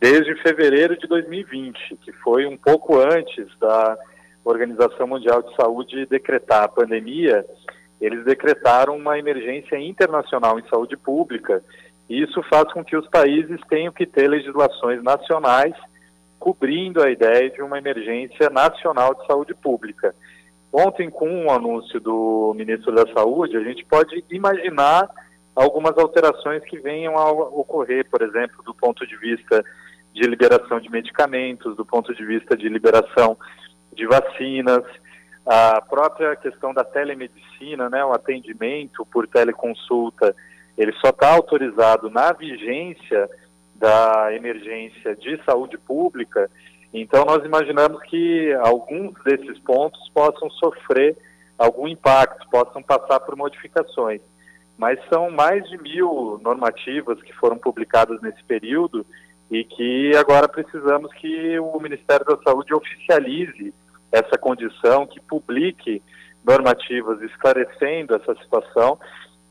desde 0.00 0.34
fevereiro 0.42 0.96
de 0.96 1.06
2020, 1.06 1.96
que 2.02 2.12
foi 2.12 2.46
um 2.46 2.56
pouco 2.56 2.98
antes 2.98 3.46
da 3.58 3.98
Organização 4.42 5.06
Mundial 5.06 5.42
de 5.42 5.54
Saúde 5.54 6.06
decretar 6.06 6.64
a 6.64 6.68
pandemia, 6.68 7.44
eles 8.00 8.24
decretaram 8.24 8.96
uma 8.96 9.18
emergência 9.18 9.76
internacional 9.78 10.58
em 10.58 10.66
saúde 10.68 10.96
pública, 10.96 11.62
e 12.08 12.22
isso 12.22 12.42
faz 12.44 12.72
com 12.72 12.82
que 12.82 12.96
os 12.96 13.06
países 13.08 13.60
tenham 13.68 13.92
que 13.92 14.06
ter 14.06 14.26
legislações 14.26 15.02
nacionais 15.02 15.74
cobrindo 16.38 17.02
a 17.02 17.10
ideia 17.10 17.50
de 17.50 17.60
uma 17.60 17.76
emergência 17.76 18.48
nacional 18.48 19.14
de 19.14 19.26
saúde 19.26 19.54
pública. 19.54 20.14
Ontem, 20.72 21.10
com 21.10 21.28
um 21.28 21.50
anúncio 21.50 22.00
do 22.00 22.54
ministro 22.56 22.94
da 22.94 23.04
Saúde, 23.12 23.56
a 23.56 23.62
gente 23.62 23.84
pode 23.84 24.24
imaginar 24.30 25.10
algumas 25.54 25.98
alterações 25.98 26.64
que 26.64 26.78
venham 26.78 27.18
a 27.18 27.30
ocorrer, 27.30 28.08
por 28.08 28.22
exemplo, 28.22 28.62
do 28.64 28.72
ponto 28.72 29.06
de 29.06 29.16
vista 29.16 29.62
de 30.12 30.22
liberação 30.22 30.80
de 30.80 30.90
medicamentos, 30.90 31.76
do 31.76 31.84
ponto 31.84 32.14
de 32.14 32.24
vista 32.24 32.56
de 32.56 32.68
liberação 32.68 33.36
de 33.92 34.06
vacinas, 34.06 34.84
a 35.46 35.80
própria 35.80 36.36
questão 36.36 36.72
da 36.72 36.84
telemedicina, 36.84 37.88
né, 37.88 38.04
o 38.04 38.12
atendimento 38.12 39.04
por 39.06 39.26
teleconsulta, 39.26 40.34
ele 40.76 40.92
só 40.94 41.10
está 41.10 41.32
autorizado 41.32 42.10
na 42.10 42.32
vigência 42.32 43.28
da 43.74 44.34
emergência 44.34 45.16
de 45.16 45.42
saúde 45.44 45.78
pública. 45.78 46.50
Então, 46.92 47.24
nós 47.24 47.44
imaginamos 47.44 48.02
que 48.04 48.52
alguns 48.54 49.14
desses 49.24 49.58
pontos 49.60 50.00
possam 50.10 50.50
sofrer 50.50 51.16
algum 51.58 51.86
impacto, 51.88 52.48
possam 52.50 52.82
passar 52.82 53.20
por 53.20 53.36
modificações. 53.36 54.20
Mas 54.76 54.98
são 55.12 55.30
mais 55.30 55.68
de 55.68 55.76
mil 55.78 56.40
normativas 56.42 57.20
que 57.22 57.32
foram 57.34 57.58
publicadas 57.58 58.20
nesse 58.22 58.42
período 58.44 59.04
e 59.50 59.64
que 59.64 60.16
agora 60.16 60.48
precisamos 60.48 61.12
que 61.14 61.58
o 61.58 61.80
Ministério 61.80 62.24
da 62.24 62.38
Saúde 62.42 62.72
oficialize 62.72 63.74
essa 64.12 64.38
condição, 64.38 65.06
que 65.06 65.20
publique 65.20 66.02
normativas 66.44 67.20
esclarecendo 67.22 68.14
essa 68.14 68.34
situação, 68.36 68.98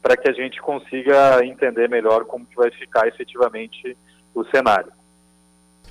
para 0.02 0.16
que 0.16 0.30
a 0.30 0.34
gente 0.34 0.62
consiga 0.62 1.46
entender 1.46 1.90
melhor 1.90 2.26
como 2.26 2.46
que 2.46 2.56
vai 2.56 2.72
ficar 2.72 3.08
efetivamente 3.08 3.98
o 4.34 4.46
cenário. 4.46 4.92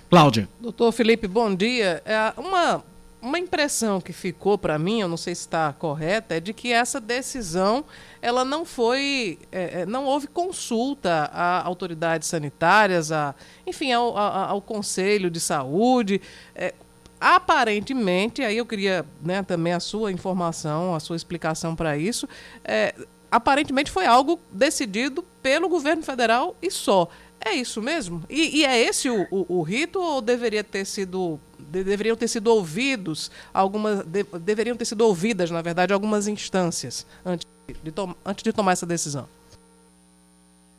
Cláudia. 0.08 0.48
Doutor 0.58 0.92
Felipe, 0.92 1.28
bom 1.28 1.54
dia. 1.54 2.02
É 2.04 2.32
uma 2.38 2.82
uma 3.20 3.38
impressão 3.38 4.00
que 4.00 4.12
ficou 4.12 4.56
para 4.56 4.78
mim, 4.78 5.00
eu 5.00 5.08
não 5.08 5.16
sei 5.16 5.34
se 5.34 5.42
está 5.42 5.72
correta, 5.72 6.36
é 6.36 6.40
de 6.40 6.52
que 6.52 6.72
essa 6.72 7.00
decisão 7.00 7.84
ela 8.22 8.44
não 8.44 8.64
foi, 8.64 9.38
é, 9.50 9.80
é, 9.80 9.86
não 9.86 10.04
houve 10.04 10.26
consulta 10.26 11.30
a 11.32 11.62
autoridades 11.64 12.28
sanitárias, 12.28 13.10
a, 13.10 13.34
enfim, 13.66 13.92
ao, 13.92 14.16
a, 14.16 14.46
ao 14.46 14.62
Conselho 14.62 15.30
de 15.30 15.40
Saúde. 15.40 16.20
É, 16.54 16.74
aparentemente, 17.20 18.42
aí 18.42 18.56
eu 18.56 18.66
queria 18.66 19.04
né, 19.22 19.42
também 19.42 19.72
a 19.72 19.80
sua 19.80 20.12
informação, 20.12 20.94
a 20.94 21.00
sua 21.00 21.16
explicação 21.16 21.74
para 21.74 21.96
isso. 21.96 22.28
É, 22.64 22.94
aparentemente 23.30 23.90
foi 23.90 24.06
algo 24.06 24.38
decidido 24.50 25.24
pelo 25.42 25.68
governo 25.68 26.02
federal 26.02 26.56
e 26.62 26.70
só. 26.70 27.08
É 27.40 27.54
isso 27.54 27.80
mesmo? 27.80 28.22
E, 28.28 28.58
e 28.58 28.64
é 28.64 28.78
esse 28.78 29.08
o, 29.08 29.26
o, 29.30 29.58
o, 29.58 29.62
rito 29.62 30.00
ou 30.00 30.20
deveria 30.20 30.64
ter 30.64 30.84
sido 30.84 31.38
de, 31.68 31.84
deveriam 31.84 32.16
ter 32.16 32.28
sido 32.28 32.48
ouvidos 32.48 33.30
algumas 33.52 34.04
de, 34.04 34.24
deveriam 34.40 34.76
ter 34.76 34.84
sido 34.84 35.02
ouvidas 35.02 35.50
na 35.50 35.62
verdade 35.62 35.92
algumas 35.92 36.26
instâncias 36.26 37.06
antes 37.24 37.46
de, 37.82 37.92
to, 37.92 38.16
antes 38.24 38.42
de 38.42 38.52
tomar 38.52 38.72
essa 38.72 38.86
decisão? 38.86 39.28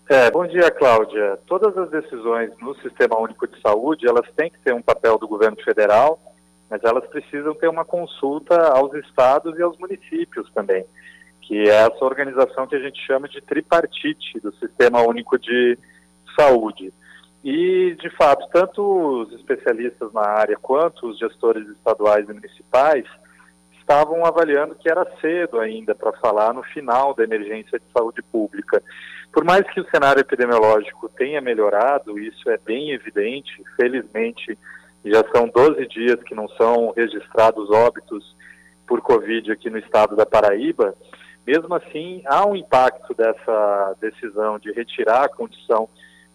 É, 0.10 0.32
bom 0.32 0.48
dia, 0.48 0.72
Cláudia. 0.72 1.38
Todas 1.46 1.78
as 1.78 1.92
decisões 1.92 2.52
no 2.60 2.74
Sistema 2.82 3.16
Único 3.20 3.48
de 3.48 3.62
Saúde, 3.62 4.08
elas 4.08 4.26
têm 4.36 4.50
que 4.50 4.58
ter 4.58 4.74
um 4.74 4.82
papel 4.82 5.20
do 5.20 5.28
governo 5.28 5.56
federal, 5.64 6.20
mas 6.68 6.84
elas 6.84 7.06
precisam 7.06 7.54
ter 7.54 7.68
uma 7.68 7.86
consulta 7.86 8.70
aos 8.70 8.92
estados 8.96 9.56
e 9.60 9.62
aos 9.62 9.78
municípios 9.78 10.50
também, 10.52 10.84
que 11.42 11.70
é 11.70 11.86
essa 11.86 12.04
organização 12.04 12.66
que 12.66 12.76
a 12.76 12.80
gente 12.80 13.00
chama 13.06 13.30
de 13.30 13.40
tripartite 13.40 14.40
do 14.40 14.52
Sistema 14.54 15.00
Único 15.04 15.38
de 15.38 15.78
Saúde. 16.36 16.92
E, 17.44 17.96
de 18.00 18.10
fato, 18.18 18.48
tanto 18.52 18.82
os 19.22 19.32
especialistas 19.34 20.12
na 20.12 20.28
área 20.28 20.58
quanto 20.58 21.08
os 21.08 21.18
gestores 21.18 21.68
estaduais 21.70 22.28
e 22.28 22.34
municipais 22.34 23.06
estavam 23.80 24.26
avaliando 24.26 24.76
que 24.76 24.90
era 24.90 25.10
cedo 25.20 25.60
ainda 25.60 25.96
para 25.96 26.12
falar 26.14 26.54
no 26.54 26.62
final 26.62 27.14
da 27.14 27.24
emergência 27.24 27.80
de 27.80 27.86
saúde 27.92 28.22
pública. 28.22 28.84
Por 29.32 29.44
mais 29.44 29.62
que 29.72 29.80
o 29.80 29.90
cenário 29.90 30.20
epidemiológico 30.20 31.10
tenha 31.10 31.40
melhorado, 31.40 32.20
isso 32.20 32.50
é 32.50 32.58
bem 32.58 32.92
evidente, 32.92 33.64
felizmente 33.76 34.58
já 35.06 35.24
são 35.34 35.48
12 35.48 35.88
dias 35.88 36.22
que 36.24 36.36
não 36.36 36.48
são 36.50 36.94
registrados 36.96 37.70
óbitos 37.72 38.36
por 38.86 39.02
Covid 39.02 39.52
aqui 39.52 39.70
no 39.70 39.78
estado 39.78 40.16
da 40.16 40.26
Paraíba, 40.26 40.94
mesmo 41.48 41.74
assim 41.74 42.22
há 42.26 42.46
um 42.46 42.56
impacto 42.56 43.14
dessa 43.14 43.96
decisão 44.02 44.60
de 44.60 44.72
retirar 44.72 45.26
a 45.26 45.30
condição 45.30 45.88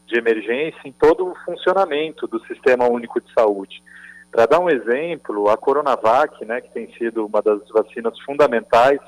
de 0.06 0.18
emergência 0.18 0.80
em 0.84 0.92
todo 0.92 1.26
o 1.26 1.34
funcionamento 1.44 2.26
do 2.26 2.38
Sistema 2.46 2.88
Único 2.88 3.20
de 3.20 3.32
Saúde. 3.32 3.82
Para 4.30 4.46
dar 4.46 4.61
um 4.61 4.68
exemplo, 4.68 5.49
a 5.49 5.56
Coronavac, 5.56 6.44
né, 6.44 6.61
que 6.61 6.73
tem 6.73 6.92
sido 6.94 7.25
uma 7.25 7.40
das 7.40 7.61
vacinas 7.68 8.18
fundamentais 8.20 9.00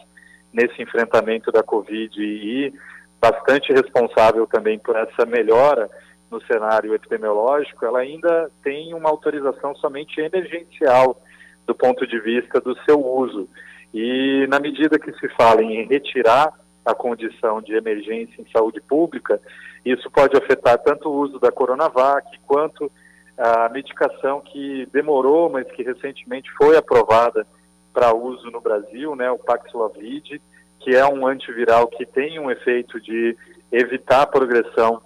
nesse 0.53 0.81
enfrentamento 0.81 1.51
da 1.51 1.63
Covid 1.63 2.15
e 2.19 2.73
bastante 3.21 3.73
responsável 3.73 4.47
também 4.47 4.79
por 4.79 4.97
essa 4.97 5.27
melhora 5.27 5.91
no 6.31 6.41
cenário 6.43 6.95
epidemiológico, 6.95 7.85
ela 7.85 8.01
ainda 8.01 8.51
tem 8.63 8.95
uma 8.95 9.09
autorização 9.09 9.75
somente 9.77 10.21
emergencial 10.21 11.21
do 11.67 11.75
ponto 11.75 12.07
de 12.07 12.19
vista 12.21 12.61
do 12.61 12.77
seu 12.85 13.05
uso. 13.05 13.49
E 13.93 14.47
na 14.49 14.59
medida 14.61 14.99
que 14.99 15.13
se 15.13 15.29
fala 15.31 15.63
em 15.63 15.87
retirar 15.87 16.53
a 16.85 16.95
condição 16.95 17.61
de 17.61 17.75
emergência 17.75 18.41
em 18.41 18.51
saúde 18.51 18.81
pública, 18.81 19.41
isso 19.87 20.11
pode 20.11 20.37
afetar 20.37 20.79
tanto 20.79 21.09
o 21.09 21.15
uso 21.15 21.39
da 21.39 21.53
Coronavac 21.53 22.27
quanto 22.47 22.91
a 23.39 23.69
medicação 23.69 24.41
que 24.41 24.87
demorou, 24.93 25.49
mas 25.49 25.71
que 25.71 25.83
recentemente 25.83 26.51
foi 26.53 26.77
aprovada 26.77 27.47
para 27.93 28.13
uso 28.13 28.51
no 28.51 28.61
Brasil, 28.61 29.15
né, 29.15 29.31
o 29.31 29.39
Paxlovid, 29.39 30.43
que 30.81 30.91
é 30.95 31.07
um 31.07 31.27
antiviral 31.27 31.87
que 31.87 32.05
tem 32.05 32.39
um 32.39 32.51
efeito 32.51 33.01
de 33.01 33.37
evitar 33.71 34.23
a 34.23 34.27
progressão 34.27 35.01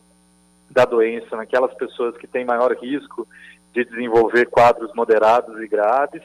da 0.71 0.85
doença 0.85 1.37
naquelas 1.37 1.75
pessoas 1.75 2.17
que 2.17 2.27
têm 2.27 2.45
maior 2.45 2.73
risco 2.75 3.27
de 3.75 3.85
desenvolver 3.85 4.47
quadros 4.47 4.93
moderados 4.95 5.61
e 5.61 5.69
graves. 5.69 6.23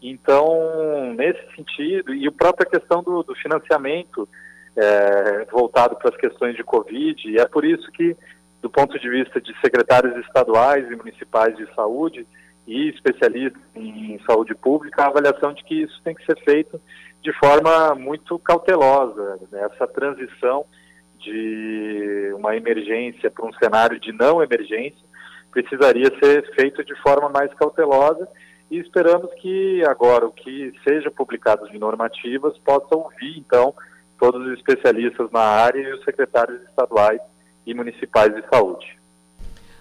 Então, 0.00 1.12
nesse 1.14 1.40
sentido, 1.54 2.14
e 2.14 2.26
a 2.26 2.32
própria 2.32 2.68
questão 2.68 3.02
do, 3.02 3.22
do 3.22 3.34
financiamento 3.34 4.28
é, 4.78 5.44
voltado 5.50 5.96
para 5.96 6.10
as 6.10 6.16
questões 6.16 6.54
de 6.54 6.62
Covid, 6.62 7.28
e 7.28 7.38
é 7.38 7.46
por 7.46 7.64
isso 7.64 7.90
que, 7.90 8.16
do 8.62 8.70
ponto 8.70 8.96
de 8.98 9.08
vista 9.08 9.40
de 9.40 9.52
secretários 9.60 10.16
estaduais 10.24 10.88
e 10.88 10.94
municipais 10.94 11.56
de 11.56 11.66
saúde 11.74 12.26
e 12.66 12.88
especialistas 12.90 13.60
em 13.74 14.20
saúde 14.24 14.54
pública, 14.54 15.02
a 15.02 15.06
avaliação 15.08 15.52
de 15.52 15.64
que 15.64 15.82
isso 15.82 16.00
tem 16.04 16.14
que 16.14 16.24
ser 16.24 16.38
feito 16.44 16.80
de 17.22 17.32
forma 17.32 17.94
muito 17.96 18.38
cautelosa. 18.38 19.40
Né? 19.50 19.68
Essa 19.72 19.86
transição 19.88 20.64
de 21.18 22.32
uma 22.36 22.54
emergência 22.54 23.30
para 23.30 23.46
um 23.46 23.52
cenário 23.54 23.98
de 23.98 24.12
não 24.12 24.42
emergência 24.42 25.08
precisaria 25.50 26.06
ser 26.22 26.54
feito 26.54 26.84
de 26.84 26.94
forma 27.02 27.28
mais 27.28 27.52
cautelosa 27.54 28.28
e 28.70 28.78
esperamos 28.78 29.32
que 29.34 29.82
agora 29.84 30.26
o 30.26 30.32
que 30.32 30.72
seja 30.86 31.10
publicado 31.10 31.68
de 31.68 31.78
normativas 31.78 32.56
possa 32.58 32.94
ouvir 32.94 33.38
então 33.38 33.74
todos 34.18 34.46
os 34.46 34.58
especialistas 34.58 35.30
na 35.30 35.40
área 35.40 35.80
e 35.80 35.92
os 35.92 36.04
secretários 36.04 36.60
estaduais 36.62 37.20
e 37.66 37.74
municipais 37.74 38.34
de 38.34 38.42
saúde. 38.48 38.98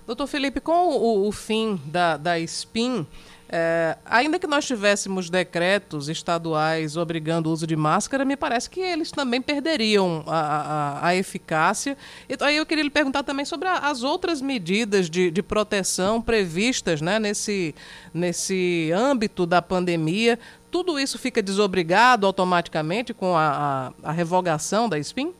Doutor 0.06 0.28
Felipe, 0.28 0.62
com 0.62 0.88
o, 0.88 1.28
o 1.28 1.32
fim 1.32 1.82
da, 1.86 2.16
da 2.16 2.40
SPIN, 2.40 3.06
é, 3.50 3.98
ainda 4.06 4.38
que 4.38 4.48
nós 4.48 4.66
tivéssemos 4.66 5.30
decretos 5.30 6.10
estaduais 6.10 6.98
obrigando 6.98 7.50
o 7.50 7.54
uso 7.54 7.66
de 7.66 7.76
máscara, 7.76 8.26
me 8.26 8.36
parece 8.36 8.70
que 8.70 8.82
eles 8.82 9.10
também 9.12 9.42
perderiam 9.42 10.24
a, 10.28 10.40
a, 10.40 11.08
a 11.08 11.16
eficácia. 11.16 11.98
Então, 12.28 12.48
aí 12.48 12.58
eu 12.58 12.66
queria 12.66 12.84
lhe 12.84 12.90
perguntar 12.90 13.24
também 13.24 13.46
sobre 13.46 13.68
a, 13.68 13.78
as 13.80 14.04
outras 14.04 14.42
medidas 14.42 15.10
de, 15.10 15.32
de 15.32 15.42
proteção 15.42 16.22
previstas 16.22 17.02
né, 17.02 17.20
nesse, 17.20 17.74
nesse 18.14 18.92
âmbito 18.94 19.46
da 19.46 19.62
pandemia. 19.62 20.38
Tudo 20.70 21.00
isso 21.00 21.18
fica 21.18 21.42
desobrigado 21.42 22.28
automaticamente 22.28 23.14
com 23.14 23.36
a, 23.36 23.94
a, 24.04 24.10
a 24.10 24.12
revogação 24.12 24.90
da 24.90 25.00
SPIN? 25.02 25.34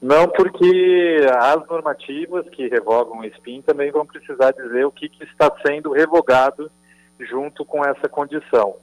Não, 0.00 0.28
porque 0.28 1.26
as 1.40 1.66
normativas 1.66 2.48
que 2.50 2.68
revogam 2.68 3.18
o 3.18 3.24
SPIN 3.24 3.62
também 3.62 3.90
vão 3.90 4.06
precisar 4.06 4.52
dizer 4.52 4.84
o 4.84 4.92
que, 4.92 5.08
que 5.08 5.24
está 5.24 5.52
sendo 5.66 5.92
revogado 5.92 6.70
junto 7.18 7.64
com 7.64 7.84
essa 7.84 8.08
condição. 8.08 8.76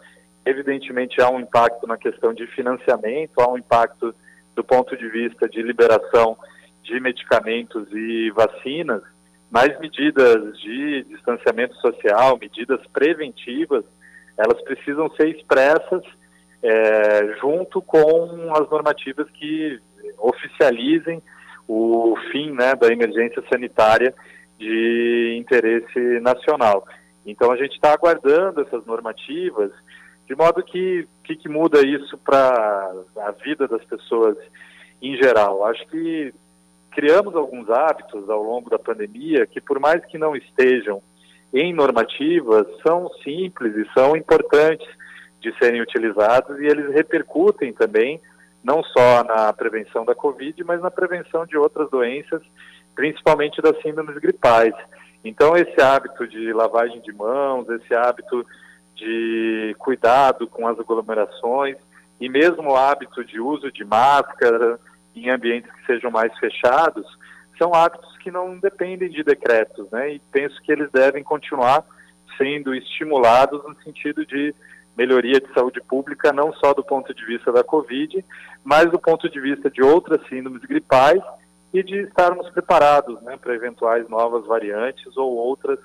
Evidentemente, 0.45 1.21
há 1.21 1.29
um 1.29 1.39
impacto 1.39 1.87
na 1.87 1.97
questão 1.97 2.33
de 2.33 2.45
financiamento, 2.47 3.39
há 3.39 3.49
um 3.49 3.57
impacto 3.57 4.13
do 4.53 4.63
ponto 4.63 4.95
de 4.97 5.07
vista 5.07 5.47
de 5.47 5.61
liberação 5.61 6.37
de 6.83 6.99
medicamentos 6.99 7.87
e 7.91 8.29
vacinas, 8.31 9.01
mas 9.49 9.79
medidas 9.79 10.57
de 10.59 11.03
distanciamento 11.05 11.75
social, 11.77 12.37
medidas 12.37 12.79
preventivas, 12.87 13.85
elas 14.37 14.61
precisam 14.63 15.09
ser 15.11 15.29
expressas 15.29 16.03
é, 16.65 17.37
junto 17.39 17.79
com 17.79 18.51
as 18.55 18.67
normativas 18.69 19.29
que 19.29 19.79
oficializem 20.17 21.21
o 21.67 22.15
fim 22.31 22.51
né, 22.51 22.73
da 22.75 22.87
emergência 22.87 23.43
sanitária 23.51 24.13
de 24.57 25.37
interesse 25.39 25.99
nacional. 26.21 26.87
Então 27.23 27.51
a 27.51 27.57
gente 27.57 27.73
está 27.73 27.93
aguardando 27.93 28.61
essas 28.61 28.83
normativas, 28.85 29.71
de 30.27 30.35
modo 30.35 30.63
que 30.63 31.07
que, 31.23 31.35
que 31.35 31.49
muda 31.49 31.85
isso 31.85 32.17
para 32.19 32.93
a 33.17 33.31
vida 33.31 33.67
das 33.67 33.83
pessoas 33.85 34.37
em 35.01 35.15
geral. 35.17 35.65
Acho 35.65 35.85
que 35.87 36.33
criamos 36.91 37.35
alguns 37.35 37.69
hábitos 37.69 38.29
ao 38.29 38.41
longo 38.41 38.69
da 38.69 38.79
pandemia 38.79 39.45
que, 39.45 39.59
por 39.59 39.79
mais 39.79 40.03
que 40.05 40.17
não 40.17 40.35
estejam 40.35 41.01
em 41.53 41.73
normativas, 41.73 42.65
são 42.85 43.09
simples 43.23 43.75
e 43.75 43.93
são 43.93 44.15
importantes 44.15 44.87
de 45.45 45.55
serem 45.59 45.81
utilizados 45.81 46.59
e 46.59 46.65
eles 46.65 46.91
repercutem 46.91 47.71
também 47.71 48.19
não 48.63 48.81
só 48.83 49.23
na 49.23 49.53
prevenção 49.53 50.03
da 50.03 50.15
Covid, 50.15 50.63
mas 50.63 50.81
na 50.81 50.89
prevenção 50.89 51.45
de 51.45 51.55
outras 51.55 51.87
doenças, 51.91 52.41
principalmente 52.95 53.61
das 53.61 53.79
síndromes 53.81 54.17
gripais. 54.17 54.73
Então, 55.23 55.55
esse 55.55 55.79
hábito 55.79 56.27
de 56.27 56.51
lavagem 56.51 56.99
de 57.01 57.13
mãos, 57.13 57.69
esse 57.69 57.93
hábito 57.93 58.43
de 58.95 59.75
cuidado 59.77 60.47
com 60.47 60.67
as 60.67 60.79
aglomerações 60.79 61.77
e 62.19 62.27
mesmo 62.27 62.71
o 62.71 62.75
hábito 62.75 63.23
de 63.23 63.39
uso 63.39 63.71
de 63.71 63.85
máscara 63.85 64.79
em 65.15 65.29
ambientes 65.29 65.71
que 65.71 65.85
sejam 65.85 66.09
mais 66.09 66.35
fechados, 66.39 67.05
são 67.59 67.73
hábitos 67.73 68.17
que 68.17 68.31
não 68.31 68.57
dependem 68.57 69.09
de 69.09 69.23
decretos, 69.23 69.89
né? 69.91 70.13
E 70.15 70.19
penso 70.31 70.59
que 70.63 70.71
eles 70.71 70.89
devem 70.91 71.23
continuar 71.23 71.85
sendo 72.37 72.73
estimulados 72.73 73.63
no 73.63 73.75
sentido 73.83 74.25
de 74.25 74.53
melhoria 74.97 75.39
de 75.39 75.53
saúde 75.53 75.81
pública, 75.81 76.31
não 76.31 76.53
só 76.53 76.73
do 76.73 76.83
ponto 76.83 77.13
de 77.13 77.25
vista 77.25 77.51
da 77.51 77.63
Covid, 77.63 78.23
mas 78.63 78.89
do 78.89 78.99
ponto 78.99 79.29
de 79.29 79.39
vista 79.39 79.69
de 79.69 79.81
outras 79.81 80.25
síndromes 80.27 80.61
gripais 80.61 81.21
e 81.73 81.83
de 81.83 82.03
estarmos 82.03 82.49
preparados 82.49 83.21
né, 83.21 83.37
para 83.37 83.53
eventuais 83.53 84.07
novas 84.09 84.45
variantes 84.45 85.15
ou 85.17 85.35
outras 85.35 85.79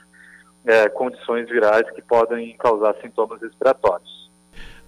é, 0.64 0.88
condições 0.88 1.48
virais 1.48 1.90
que 1.90 2.02
podem 2.02 2.56
causar 2.56 2.94
sintomas 3.02 3.40
respiratórios. 3.40 4.30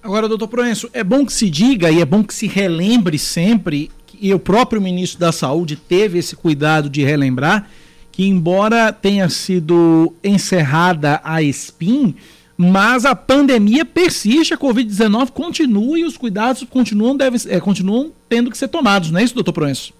Agora, 0.02 0.28
doutor 0.28 0.48
Proenço, 0.48 0.90
é 0.92 1.04
bom 1.04 1.24
que 1.24 1.32
se 1.32 1.48
diga 1.48 1.90
e 1.90 2.00
é 2.00 2.04
bom 2.04 2.24
que 2.24 2.34
se 2.34 2.46
relembre 2.46 3.18
sempre, 3.18 3.90
e 4.20 4.34
o 4.34 4.38
próprio 4.38 4.80
ministro 4.80 5.18
da 5.20 5.32
Saúde 5.32 5.76
teve 5.76 6.18
esse 6.18 6.36
cuidado 6.36 6.90
de 6.90 7.04
relembrar, 7.04 7.68
que 8.10 8.26
embora 8.26 8.92
tenha 8.92 9.28
sido 9.28 10.12
encerrada 10.22 11.20
a 11.24 11.40
SPIN, 11.42 12.16
mas 12.56 13.04
a 13.04 13.14
pandemia 13.14 13.84
persiste, 13.84 14.54
a 14.54 14.58
Covid-19 14.58 15.30
continua 15.30 15.98
e 15.98 16.04
os 16.04 16.16
cuidados 16.16 16.62
continuam, 16.64 17.16
é, 17.48 17.60
continuam 17.60 18.12
tendo 18.28 18.50
que 18.50 18.58
ser 18.58 18.68
tomados, 18.68 19.10
não 19.10 19.20
é 19.20 19.24
isso, 19.24 19.34
doutor 19.34 19.52
Proenço? 19.52 19.94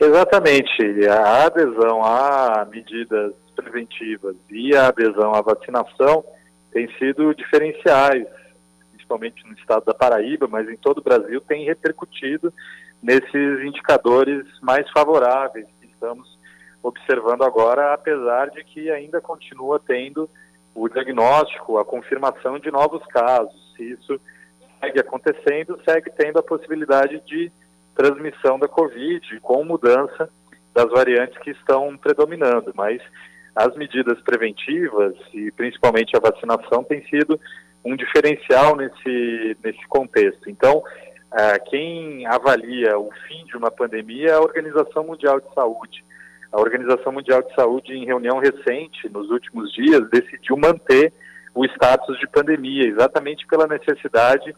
Exatamente. 0.00 1.06
A 1.08 1.44
adesão 1.44 2.02
a 2.02 2.66
medidas 2.70 3.34
preventivas 3.54 4.34
e 4.50 4.74
a 4.74 4.88
adesão 4.88 5.34
à 5.34 5.42
vacinação 5.42 6.24
têm 6.72 6.88
sido 6.98 7.34
diferenciais, 7.34 8.26
principalmente 8.92 9.46
no 9.46 9.52
estado 9.54 9.84
da 9.84 9.92
Paraíba, 9.92 10.48
mas 10.48 10.68
em 10.68 10.76
todo 10.76 10.98
o 10.98 11.04
Brasil, 11.04 11.40
tem 11.42 11.66
repercutido 11.66 12.52
nesses 13.02 13.64
indicadores 13.64 14.46
mais 14.62 14.88
favoráveis 14.90 15.66
que 15.80 15.86
estamos 15.86 16.38
observando 16.82 17.42
agora, 17.42 17.92
apesar 17.92 18.50
de 18.50 18.64
que 18.64 18.90
ainda 18.90 19.20
continua 19.20 19.78
tendo 19.78 20.30
o 20.74 20.88
diagnóstico, 20.88 21.78
a 21.78 21.84
confirmação 21.84 22.58
de 22.58 22.70
novos 22.70 23.04
casos. 23.06 23.74
Se 23.76 23.92
isso 23.92 24.20
segue 24.80 25.00
acontecendo, 25.00 25.78
segue 25.84 26.10
tendo 26.16 26.38
a 26.38 26.42
possibilidade 26.42 27.20
de 27.26 27.50
transmissão 27.94 28.58
da 28.58 28.68
Covid, 28.68 29.40
com 29.40 29.64
mudança 29.64 30.30
das 30.74 30.88
variantes 30.90 31.36
que 31.38 31.50
estão 31.50 31.96
predominando. 31.96 32.72
Mas 32.74 33.02
as 33.54 33.74
medidas 33.76 34.20
preventivas 34.22 35.14
e 35.34 35.50
principalmente 35.52 36.16
a 36.16 36.20
vacinação 36.20 36.84
tem 36.84 37.04
sido 37.08 37.38
um 37.84 37.96
diferencial 37.96 38.76
nesse, 38.76 39.56
nesse 39.62 39.86
contexto. 39.88 40.48
Então, 40.48 40.78
uh, 40.78 41.70
quem 41.70 42.26
avalia 42.26 42.98
o 42.98 43.10
fim 43.26 43.44
de 43.46 43.56
uma 43.56 43.70
pandemia 43.70 44.30
é 44.30 44.32
a 44.34 44.40
Organização 44.40 45.04
Mundial 45.04 45.40
de 45.40 45.52
Saúde. 45.54 46.04
A 46.52 46.60
Organização 46.60 47.12
Mundial 47.12 47.42
de 47.42 47.54
Saúde, 47.54 47.92
em 47.92 48.04
reunião 48.04 48.38
recente, 48.38 49.08
nos 49.08 49.30
últimos 49.30 49.72
dias, 49.72 50.08
decidiu 50.10 50.56
manter 50.56 51.12
o 51.54 51.64
status 51.64 52.18
de 52.18 52.26
pandemia, 52.26 52.88
exatamente 52.88 53.46
pela 53.46 53.66
necessidade 53.68 54.54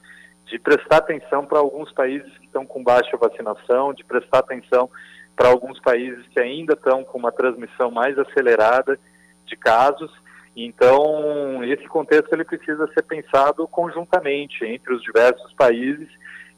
de 0.47 0.59
prestar 0.59 0.99
atenção 0.99 1.45
para 1.45 1.59
alguns 1.59 1.93
países 1.93 2.31
que 2.39 2.47
estão 2.47 2.65
com 2.65 2.83
baixa 2.83 3.17
vacinação, 3.17 3.93
de 3.93 4.05
prestar 4.05 4.39
atenção 4.39 4.91
para 5.37 5.49
alguns 5.49 5.81
países 5.81 6.27
que 6.29 6.41
ainda 6.41 6.75
estão 6.75 7.05
com 7.05 7.19
uma 7.19 7.33
transmissão 7.33 7.91
mais 7.91 8.19
acelerada 8.19 8.99
de 9.47 9.57
casos. 9.57 10.11
Então, 10.57 11.63
esse 11.65 11.87
contexto 11.89 12.33
ele 12.33 12.45
precisa 12.45 12.87
ser 12.93 13.03
pensado 13.03 13.67
conjuntamente 13.69 14.65
entre 14.65 14.95
os 14.95 15.03
diversos 15.03 15.53
países 15.55 16.09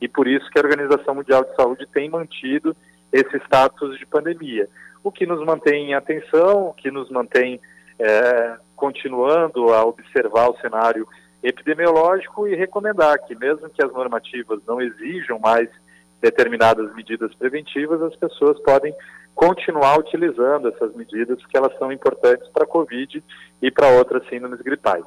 e 0.01 0.09
por 0.09 0.27
isso 0.27 0.49
que 0.51 0.59
a 0.59 0.63
Organização 0.63 1.15
Mundial 1.15 1.45
de 1.45 1.55
Saúde 1.55 1.87
tem 1.93 2.09
mantido 2.09 2.77
esse 3.13 3.37
status 3.45 3.97
de 3.99 4.07
pandemia 4.07 4.69
o 5.05 5.13
que 5.13 5.27
nos 5.27 5.45
mantém 5.45 5.91
em 5.91 5.95
atenção, 5.95 6.69
o 6.69 6.73
que 6.73 6.91
nos 6.91 7.11
mantém 7.11 7.61
é, 7.99 8.57
continuando 8.75 9.73
a 9.73 9.85
observar 9.85 10.49
o 10.49 10.57
cenário 10.57 11.07
epidemiológico 11.43 12.49
e 12.49 12.57
recomendar 12.57 13.19
que, 13.27 13.35
mesmo 13.37 13.69
que 13.69 13.85
as 13.85 13.93
normativas 13.93 14.61
não 14.67 14.81
exijam 14.81 15.39
mais 15.39 15.69
determinadas 16.23 16.93
medidas 16.95 17.35
preventivas, 17.35 18.01
as 18.01 18.17
pessoas 18.17 18.59
podem 18.61 18.95
continuar 19.35 19.99
utilizando 19.99 20.69
essas 20.69 20.95
medidas, 20.97 21.39
porque 21.43 21.57
elas 21.57 21.77
são 21.79 21.93
importantes 21.93 22.49
para 22.49 22.65
a 22.65 22.67
Covid 22.67 23.23
e 23.61 23.71
para 23.71 23.91
outras 23.91 24.27
síndromes 24.29 24.61
gripais. 24.63 25.05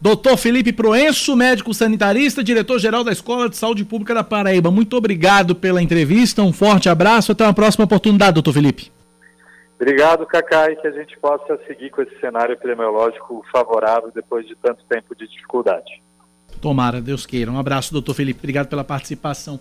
Doutor 0.00 0.38
Felipe 0.38 0.72
Proenço, 0.72 1.36
médico 1.36 1.74
sanitarista, 1.74 2.42
diretor-geral 2.42 3.04
da 3.04 3.12
Escola 3.12 3.50
de 3.50 3.56
Saúde 3.58 3.84
Pública 3.84 4.14
da 4.14 4.24
Paraíba. 4.24 4.70
Muito 4.70 4.96
obrigado 4.96 5.54
pela 5.54 5.82
entrevista, 5.82 6.42
um 6.42 6.54
forte 6.54 6.88
abraço, 6.88 7.32
até 7.32 7.44
uma 7.44 7.52
próxima 7.52 7.84
oportunidade, 7.84 8.32
doutor 8.32 8.54
Felipe. 8.54 8.90
Obrigado, 9.78 10.24
Cacá, 10.24 10.70
e 10.70 10.76
que 10.76 10.86
a 10.86 10.90
gente 10.90 11.18
possa 11.18 11.58
seguir 11.66 11.90
com 11.90 12.00
esse 12.00 12.18
cenário 12.18 12.54
epidemiológico 12.54 13.44
favorável 13.52 14.10
depois 14.14 14.46
de 14.46 14.56
tanto 14.56 14.82
tempo 14.88 15.14
de 15.14 15.28
dificuldade. 15.28 16.02
Tomara, 16.62 17.00
Deus 17.00 17.26
queira. 17.26 17.50
Um 17.50 17.58
abraço, 17.58 17.92
doutor 17.92 18.14
Felipe. 18.14 18.40
Obrigado 18.40 18.68
pela 18.68 18.84
participação. 18.84 19.60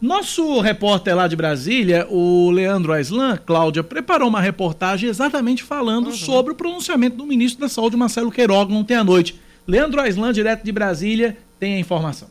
Nosso 0.00 0.60
repórter 0.60 1.14
lá 1.14 1.26
de 1.26 1.34
Brasília, 1.34 2.06
o 2.08 2.50
Leandro 2.50 2.92
Aislan, 2.92 3.36
Cláudia, 3.36 3.82
preparou 3.82 4.28
uma 4.28 4.40
reportagem 4.40 5.08
exatamente 5.08 5.62
falando 5.62 6.06
uhum. 6.06 6.12
sobre 6.12 6.52
o 6.52 6.56
pronunciamento 6.56 7.16
do 7.16 7.26
ministro 7.26 7.60
da 7.60 7.68
Saúde, 7.68 7.96
Marcelo 7.96 8.30
Queiroga, 8.30 8.72
ontem 8.72 8.94
à 8.94 9.02
noite. 9.02 9.40
Leandro 9.66 10.00
Aislan, 10.00 10.32
direto 10.32 10.64
de 10.64 10.72
Brasília, 10.72 11.36
tem 11.58 11.74
a 11.76 11.78
informação. 11.78 12.28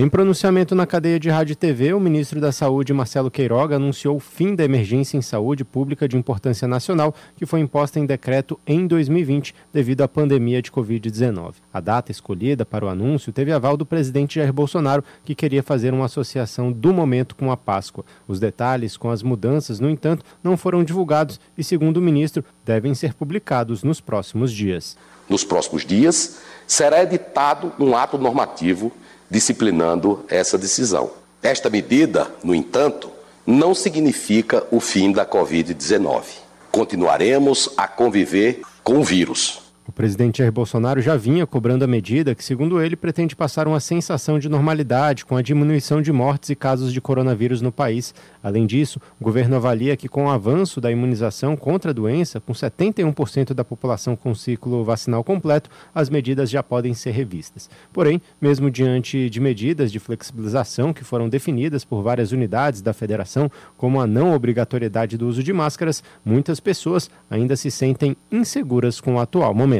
Em 0.00 0.08
pronunciamento 0.08 0.76
na 0.76 0.86
cadeia 0.86 1.18
de 1.18 1.28
rádio 1.28 1.54
e 1.54 1.56
TV, 1.56 1.92
o 1.92 1.98
ministro 1.98 2.40
da 2.40 2.52
Saúde, 2.52 2.94
Marcelo 2.94 3.32
Queiroga, 3.32 3.76
anunciou 3.76 4.16
o 4.16 4.20
fim 4.20 4.54
da 4.54 4.64
emergência 4.64 5.18
em 5.18 5.20
saúde 5.20 5.64
pública 5.64 6.08
de 6.08 6.16
importância 6.16 6.68
nacional, 6.68 7.12
que 7.36 7.44
foi 7.44 7.58
imposta 7.58 7.98
em 7.98 8.06
decreto 8.06 8.58
em 8.64 8.86
2020 8.86 9.52
devido 9.72 10.02
à 10.02 10.08
pandemia 10.08 10.62
de 10.62 10.70
Covid-19. 10.70 11.54
A 11.74 11.80
data 11.80 12.12
escolhida 12.12 12.64
para 12.64 12.86
o 12.86 12.88
anúncio 12.88 13.32
teve 13.32 13.52
aval 13.52 13.76
do 13.76 13.84
presidente 13.84 14.36
Jair 14.36 14.52
Bolsonaro, 14.52 15.02
que 15.24 15.34
queria 15.34 15.64
fazer 15.64 15.92
uma 15.92 16.06
associação 16.06 16.70
do 16.70 16.94
momento 16.94 17.34
com 17.34 17.50
a 17.50 17.56
Páscoa. 17.56 18.04
Os 18.28 18.38
detalhes 18.38 18.96
com 18.96 19.10
as 19.10 19.22
mudanças, 19.22 19.80
no 19.80 19.90
entanto, 19.90 20.24
não 20.44 20.56
foram 20.56 20.84
divulgados 20.84 21.40
e, 21.58 21.64
segundo 21.64 21.96
o 21.96 22.02
ministro, 22.02 22.44
devem 22.64 22.94
ser 22.94 23.14
publicados 23.14 23.82
nos 23.82 24.00
próximos 24.00 24.52
dias. 24.52 24.96
Nos 25.28 25.44
próximos 25.44 25.84
dias, 25.84 26.36
será 26.66 27.02
editado 27.02 27.72
um 27.78 27.96
ato 27.96 28.18
normativo 28.18 28.92
disciplinando 29.30 30.24
essa 30.28 30.56
decisão. 30.56 31.10
Esta 31.42 31.68
medida, 31.70 32.30
no 32.42 32.54
entanto, 32.54 33.10
não 33.46 33.74
significa 33.74 34.66
o 34.70 34.80
fim 34.80 35.12
da 35.12 35.24
Covid-19. 35.24 36.22
Continuaremos 36.70 37.70
a 37.76 37.86
conviver 37.86 38.62
com 38.82 38.98
o 38.98 39.04
vírus. 39.04 39.67
O 39.88 39.92
presidente 39.98 40.38
Jair 40.38 40.52
Bolsonaro 40.52 41.00
já 41.00 41.16
vinha 41.16 41.46
cobrando 41.46 41.82
a 41.82 41.88
medida 41.88 42.34
que, 42.34 42.44
segundo 42.44 42.78
ele, 42.78 42.94
pretende 42.94 43.34
passar 43.34 43.66
uma 43.66 43.80
sensação 43.80 44.38
de 44.38 44.46
normalidade 44.46 45.24
com 45.24 45.34
a 45.34 45.40
diminuição 45.40 46.02
de 46.02 46.12
mortes 46.12 46.50
e 46.50 46.54
casos 46.54 46.92
de 46.92 47.00
coronavírus 47.00 47.62
no 47.62 47.72
país. 47.72 48.14
Além 48.42 48.66
disso, 48.66 49.00
o 49.18 49.24
governo 49.24 49.56
avalia 49.56 49.96
que, 49.96 50.06
com 50.06 50.26
o 50.26 50.30
avanço 50.30 50.78
da 50.78 50.92
imunização 50.92 51.56
contra 51.56 51.90
a 51.90 51.94
doença, 51.94 52.38
com 52.38 52.52
71% 52.52 53.54
da 53.54 53.64
população 53.64 54.14
com 54.14 54.34
ciclo 54.34 54.84
vacinal 54.84 55.24
completo, 55.24 55.70
as 55.94 56.10
medidas 56.10 56.50
já 56.50 56.62
podem 56.62 56.92
ser 56.92 57.12
revistas. 57.12 57.70
Porém, 57.90 58.20
mesmo 58.38 58.70
diante 58.70 59.30
de 59.30 59.40
medidas 59.40 59.90
de 59.90 59.98
flexibilização 59.98 60.92
que 60.92 61.02
foram 61.02 61.30
definidas 61.30 61.82
por 61.82 62.02
várias 62.02 62.30
unidades 62.30 62.82
da 62.82 62.92
federação, 62.92 63.50
como 63.78 64.02
a 64.02 64.06
não 64.06 64.34
obrigatoriedade 64.34 65.16
do 65.16 65.26
uso 65.26 65.42
de 65.42 65.52
máscaras, 65.52 66.04
muitas 66.22 66.60
pessoas 66.60 67.10
ainda 67.30 67.56
se 67.56 67.70
sentem 67.70 68.14
inseguras 68.30 69.00
com 69.00 69.14
o 69.14 69.18
atual 69.18 69.54
momento. 69.54 69.77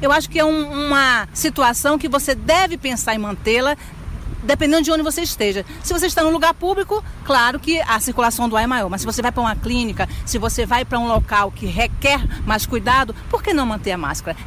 Eu 0.00 0.10
acho 0.10 0.30
que 0.30 0.38
é 0.38 0.44
um, 0.44 0.86
uma 0.86 1.28
situação 1.32 1.98
que 1.98 2.08
você 2.08 2.34
deve 2.34 2.76
pensar 2.76 3.14
em 3.14 3.18
mantê-la 3.18 3.76
dependendo 4.42 4.82
de 4.82 4.90
onde 4.90 5.02
você 5.02 5.22
esteja. 5.22 5.64
Se 5.82 5.92
você 5.92 6.06
está 6.06 6.22
num 6.22 6.30
lugar 6.30 6.54
público, 6.54 7.04
claro 7.24 7.60
que 7.60 7.80
a 7.82 8.00
circulação 8.00 8.48
do 8.48 8.56
ar 8.56 8.64
é 8.64 8.66
maior, 8.66 8.88
mas 8.88 9.02
se 9.02 9.06
você 9.06 9.20
vai 9.20 9.30
para 9.30 9.42
uma 9.42 9.54
clínica, 9.54 10.08
se 10.24 10.38
você 10.38 10.64
vai 10.64 10.84
para 10.84 10.98
um 10.98 11.06
local 11.06 11.50
que 11.50 11.66
requer 11.66 12.20
mais 12.46 12.64
cuidado, 12.64 13.14
por 13.28 13.42
que 13.42 13.52
não 13.52 13.66
manter 13.66 13.92
a 13.92 13.98
máscara? 13.98 14.38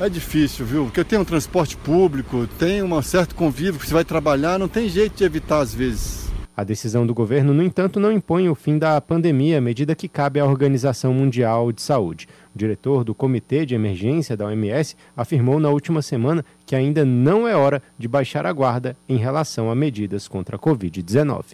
É 0.00 0.08
difícil, 0.08 0.64
viu? 0.64 0.84
Porque 0.84 1.04
tem 1.04 1.18
um 1.18 1.24
transporte 1.24 1.76
público, 1.76 2.46
tem 2.58 2.82
um 2.82 3.02
certo 3.02 3.34
convívio 3.34 3.80
você 3.80 3.92
vai 3.92 4.04
trabalhar, 4.04 4.58
não 4.58 4.68
tem 4.68 4.88
jeito 4.88 5.16
de 5.16 5.24
evitar 5.24 5.58
às 5.58 5.74
vezes. 5.74 6.29
A 6.60 6.64
decisão 6.64 7.06
do 7.06 7.14
governo, 7.14 7.54
no 7.54 7.62
entanto, 7.62 7.98
não 7.98 8.12
impõe 8.12 8.46
o 8.50 8.54
fim 8.54 8.76
da 8.76 9.00
pandemia, 9.00 9.62
medida 9.62 9.94
que 9.94 10.06
cabe 10.06 10.38
à 10.38 10.44
Organização 10.44 11.14
Mundial 11.14 11.72
de 11.72 11.80
Saúde. 11.80 12.28
O 12.54 12.58
diretor 12.58 13.02
do 13.02 13.14
Comitê 13.14 13.64
de 13.64 13.74
Emergência 13.74 14.36
da 14.36 14.44
OMS 14.44 14.94
afirmou 15.16 15.58
na 15.58 15.70
última 15.70 16.02
semana 16.02 16.44
que 16.66 16.76
ainda 16.76 17.02
não 17.02 17.48
é 17.48 17.56
hora 17.56 17.82
de 17.98 18.06
baixar 18.06 18.44
a 18.44 18.52
guarda 18.52 18.94
em 19.08 19.16
relação 19.16 19.70
a 19.70 19.74
medidas 19.74 20.28
contra 20.28 20.56
a 20.56 20.58
Covid-19. 20.58 21.44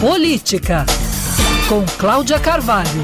Política, 0.00 0.86
com 1.68 1.84
Cláudia 1.98 2.38
Carvalho. 2.38 3.02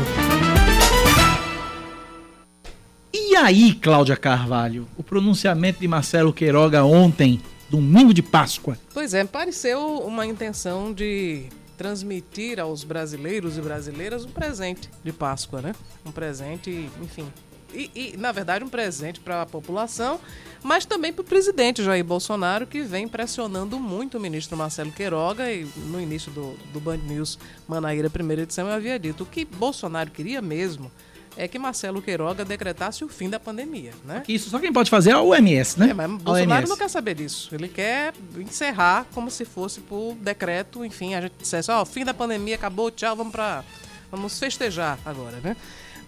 E 3.12 3.35
aí, 3.35 3.75
Cláudia 3.75 4.17
Carvalho, 4.17 4.87
o 4.97 5.03
pronunciamento 5.03 5.81
de 5.81 5.89
Marcelo 5.89 6.33
Queiroga 6.33 6.85
ontem 6.85 7.41
domingo 7.68 8.14
de 8.14 8.22
Páscoa. 8.22 8.79
Pois 8.92 9.14
é, 9.14 9.24
pareceu 9.24 9.98
uma 10.00 10.26
intenção 10.26 10.92
de 10.92 11.48
transmitir 11.76 12.59
aos 12.59 12.85
brasileiros 12.85 13.59
e 13.59 13.61
brasileiras 13.61 14.24
um 14.24 14.31
presente 14.31 14.88
de 15.05 15.12
Páscoa, 15.12 15.61
né? 15.61 15.74
Um 16.05 16.11
presente, 16.11 16.88
enfim. 17.02 17.31
E, 17.74 17.90
e 17.94 18.16
na 18.16 18.33
verdade, 18.33 18.64
um 18.64 18.68
presente 18.68 19.20
para 19.20 19.42
a 19.42 19.46
população, 19.46 20.18
mas 20.62 20.87
também 20.87 21.12
para 21.12 21.22
o 21.22 21.24
presidente 21.24 21.83
Jair 21.83 22.05
Bolsonaro, 22.05 22.66
que 22.66 22.81
vem 22.83 23.07
pressionando 23.07 23.79
muito 23.79 24.16
o 24.16 24.20
ministro 24.20 24.57
Marcelo 24.57 24.92
Queiroga. 24.92 25.52
E 25.52 25.64
no 25.88 26.00
início 26.00 26.33
do, 26.33 26.57
do 26.72 26.81
Band 26.81 26.98
News 26.98 27.38
Manaíra, 27.68 28.09
primeira 28.09 28.42
edição, 28.42 28.66
eu 28.68 28.74
havia 28.74 28.98
dito 28.98 29.24
o 29.24 29.26
que 29.26 29.44
Bolsonaro 29.44 30.11
queria 30.11 30.40
mesmo 30.40 30.90
é 31.37 31.46
que 31.46 31.59
Marcelo 31.59 32.01
Queiroga 32.01 32.44
decretasse 32.44 33.05
o 33.05 33.09
fim 33.09 33.29
da 33.29 33.38
pandemia, 33.38 33.92
né? 34.05 34.22
Isso 34.27 34.49
só 34.49 34.59
quem 34.59 34.72
pode 34.72 34.88
fazer 34.88 35.11
é 35.11 35.16
o 35.16 35.29
OMS, 35.29 35.79
né? 35.79 35.90
É, 35.90 35.94
mas 35.94 36.11
Bolsonaro 36.11 36.61
OMS. 36.61 36.68
não 36.68 36.77
quer 36.77 36.88
saber 36.88 37.14
disso. 37.14 37.55
Ele 37.55 37.68
quer 37.68 38.14
encerrar 38.38 39.07
como 39.12 39.31
se 39.31 39.44
fosse 39.44 39.81
por 39.81 40.14
decreto, 40.14 40.85
enfim, 40.85 41.14
a 41.14 41.20
gente 41.20 41.35
dissesse, 41.38 41.70
ó, 41.70 41.83
oh, 41.83 41.85
fim 41.85 42.05
da 42.05 42.14
pandemia, 42.14 42.55
acabou, 42.55 42.90
tchau, 42.90 43.14
vamos 43.14 43.33
para 43.33 43.62
vamos 44.11 44.38
festejar 44.38 44.99
agora, 45.05 45.38
né? 45.42 45.57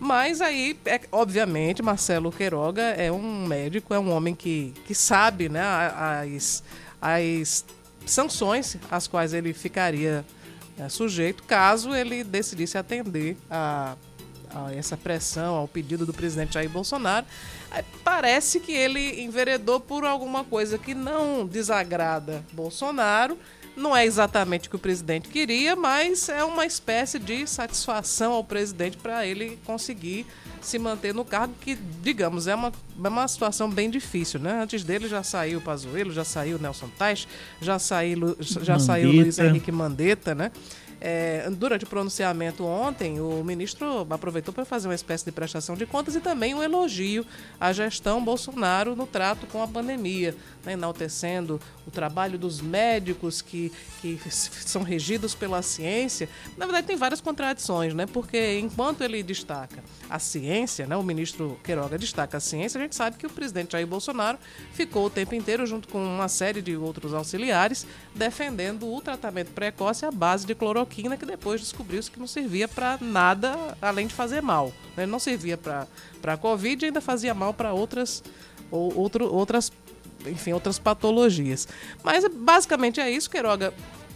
Mas 0.00 0.40
aí, 0.40 0.78
é, 0.86 1.00
obviamente, 1.10 1.82
Marcelo 1.82 2.30
Queiroga 2.30 2.82
é 2.82 3.10
um 3.10 3.46
médico, 3.46 3.92
é 3.92 3.98
um 3.98 4.12
homem 4.12 4.34
que, 4.34 4.72
que 4.86 4.94
sabe 4.94 5.48
né, 5.48 5.60
as, 5.60 6.62
as 7.02 7.64
sanções 8.06 8.76
às 8.90 9.08
quais 9.08 9.34
ele 9.34 9.52
ficaria 9.52 10.24
é, 10.78 10.88
sujeito 10.88 11.42
caso 11.42 11.92
ele 11.94 12.22
decidisse 12.22 12.78
atender 12.78 13.36
a 13.50 13.96
a 14.54 14.74
essa 14.74 14.96
pressão, 14.96 15.54
ao 15.54 15.68
pedido 15.68 16.04
do 16.04 16.12
presidente 16.12 16.54
Jair 16.54 16.70
Bolsonaro, 16.70 17.26
parece 18.02 18.60
que 18.60 18.72
ele 18.72 19.22
enveredou 19.22 19.80
por 19.80 20.04
alguma 20.04 20.44
coisa 20.44 20.78
que 20.78 20.94
não 20.94 21.46
desagrada 21.46 22.44
Bolsonaro. 22.52 23.38
Não 23.76 23.96
é 23.96 24.04
exatamente 24.04 24.66
o 24.66 24.70
que 24.70 24.76
o 24.76 24.78
presidente 24.78 25.28
queria, 25.28 25.76
mas 25.76 26.28
é 26.28 26.42
uma 26.42 26.66
espécie 26.66 27.16
de 27.16 27.46
satisfação 27.46 28.32
ao 28.32 28.42
presidente 28.42 28.96
para 28.96 29.24
ele 29.24 29.56
conseguir 29.64 30.26
se 30.60 30.78
manter 30.78 31.14
no 31.14 31.24
cargo, 31.24 31.54
que, 31.60 31.76
digamos, 32.02 32.48
é 32.48 32.54
uma, 32.54 32.72
é 33.04 33.08
uma 33.08 33.28
situação 33.28 33.70
bem 33.70 33.88
difícil, 33.88 34.40
né? 34.40 34.62
Antes 34.62 34.82
dele 34.82 35.08
já 35.08 35.22
saiu 35.22 35.58
o 35.58 35.62
Pazuello, 35.62 36.12
já 36.12 36.24
saiu 36.24 36.58
Nelson 36.58 36.88
Tais, 36.98 37.28
já 37.60 37.78
saiu, 37.78 38.36
já 38.40 38.80
saiu 38.80 39.12
Luiz 39.12 39.38
Henrique 39.38 39.70
Mandetta, 39.70 40.34
né? 40.34 40.50
É, 41.00 41.48
durante 41.50 41.84
o 41.84 41.86
pronunciamento 41.86 42.64
ontem, 42.64 43.20
o 43.20 43.44
ministro 43.44 44.06
aproveitou 44.10 44.52
para 44.52 44.64
fazer 44.64 44.88
uma 44.88 44.94
espécie 44.94 45.24
de 45.24 45.30
prestação 45.30 45.76
de 45.76 45.86
contas 45.86 46.16
e 46.16 46.20
também 46.20 46.54
um 46.54 46.62
elogio 46.62 47.24
à 47.60 47.72
gestão 47.72 48.22
Bolsonaro 48.24 48.96
no 48.96 49.06
trato 49.06 49.46
com 49.46 49.62
a 49.62 49.68
pandemia, 49.68 50.34
né, 50.64 50.72
enaltecendo 50.72 51.60
o 51.86 51.90
trabalho 51.90 52.36
dos 52.36 52.60
médicos 52.60 53.40
que, 53.40 53.72
que 54.02 54.18
são 54.30 54.82
regidos 54.82 55.34
pela 55.34 55.62
ciência. 55.62 56.28
Na 56.56 56.66
verdade, 56.66 56.88
tem 56.88 56.96
várias 56.96 57.20
contradições, 57.20 57.94
né? 57.94 58.04
Porque 58.06 58.58
enquanto 58.58 59.02
ele 59.02 59.22
destaca 59.22 59.82
a 60.10 60.18
ciência, 60.18 60.86
né, 60.86 60.96
o 60.96 61.02
ministro 61.02 61.58
Queiroga 61.62 61.96
destaca 61.96 62.38
a 62.38 62.40
ciência, 62.40 62.78
a 62.78 62.82
gente 62.82 62.96
sabe 62.96 63.16
que 63.16 63.26
o 63.26 63.30
presidente 63.30 63.72
Jair 63.72 63.86
Bolsonaro 63.86 64.38
ficou 64.72 65.06
o 65.06 65.10
tempo 65.10 65.34
inteiro, 65.34 65.64
junto 65.64 65.86
com 65.88 66.02
uma 66.02 66.28
série 66.28 66.60
de 66.60 66.76
outros 66.76 67.14
auxiliares, 67.14 67.86
defendendo 68.14 68.92
o 68.92 69.00
tratamento 69.00 69.52
precoce 69.52 70.04
à 70.04 70.10
base 70.10 70.44
de 70.44 70.54
cloroquina 70.54 70.87
cloroquina 70.88 71.16
que 71.16 71.26
depois 71.26 71.60
descobriu-se 71.60 72.10
que 72.10 72.18
não 72.18 72.26
servia 72.26 72.66
para 72.66 72.98
nada 73.00 73.76
além 73.80 74.06
de 74.06 74.14
fazer 74.14 74.42
mal. 74.42 74.72
Ele 74.96 75.06
não 75.06 75.18
servia 75.18 75.56
para 75.56 75.86
a 76.24 76.36
Covid 76.36 76.84
e 76.84 76.86
ainda 76.86 77.00
fazia 77.00 77.34
mal 77.34 77.54
para 77.54 77.72
outras, 77.72 78.24
ou, 78.70 78.96
outro, 78.96 79.32
outras, 79.32 79.70
enfim, 80.26 80.52
outras 80.52 80.78
patologias. 80.78 81.68
Mas 82.02 82.26
basicamente 82.28 83.00
é 83.00 83.10
isso. 83.10 83.30
Queiroga 83.30 83.72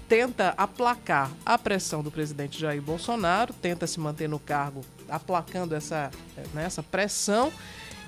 tenta 0.08 0.54
aplacar 0.56 1.30
a 1.44 1.56
pressão 1.56 2.02
do 2.02 2.10
presidente 2.10 2.58
Jair 2.58 2.82
Bolsonaro, 2.82 3.52
tenta 3.54 3.86
se 3.86 4.00
manter 4.00 4.28
no 4.28 4.38
cargo 4.38 4.82
aplacando 5.08 5.74
essa, 5.74 6.10
né, 6.52 6.64
essa 6.64 6.82
pressão 6.82 7.52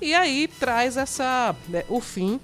e 0.01 0.13
aí 0.13 0.47
traz 0.47 0.97
essa, 0.97 1.55
né, 1.69 1.83
o 1.87 2.01
fim 2.01 2.39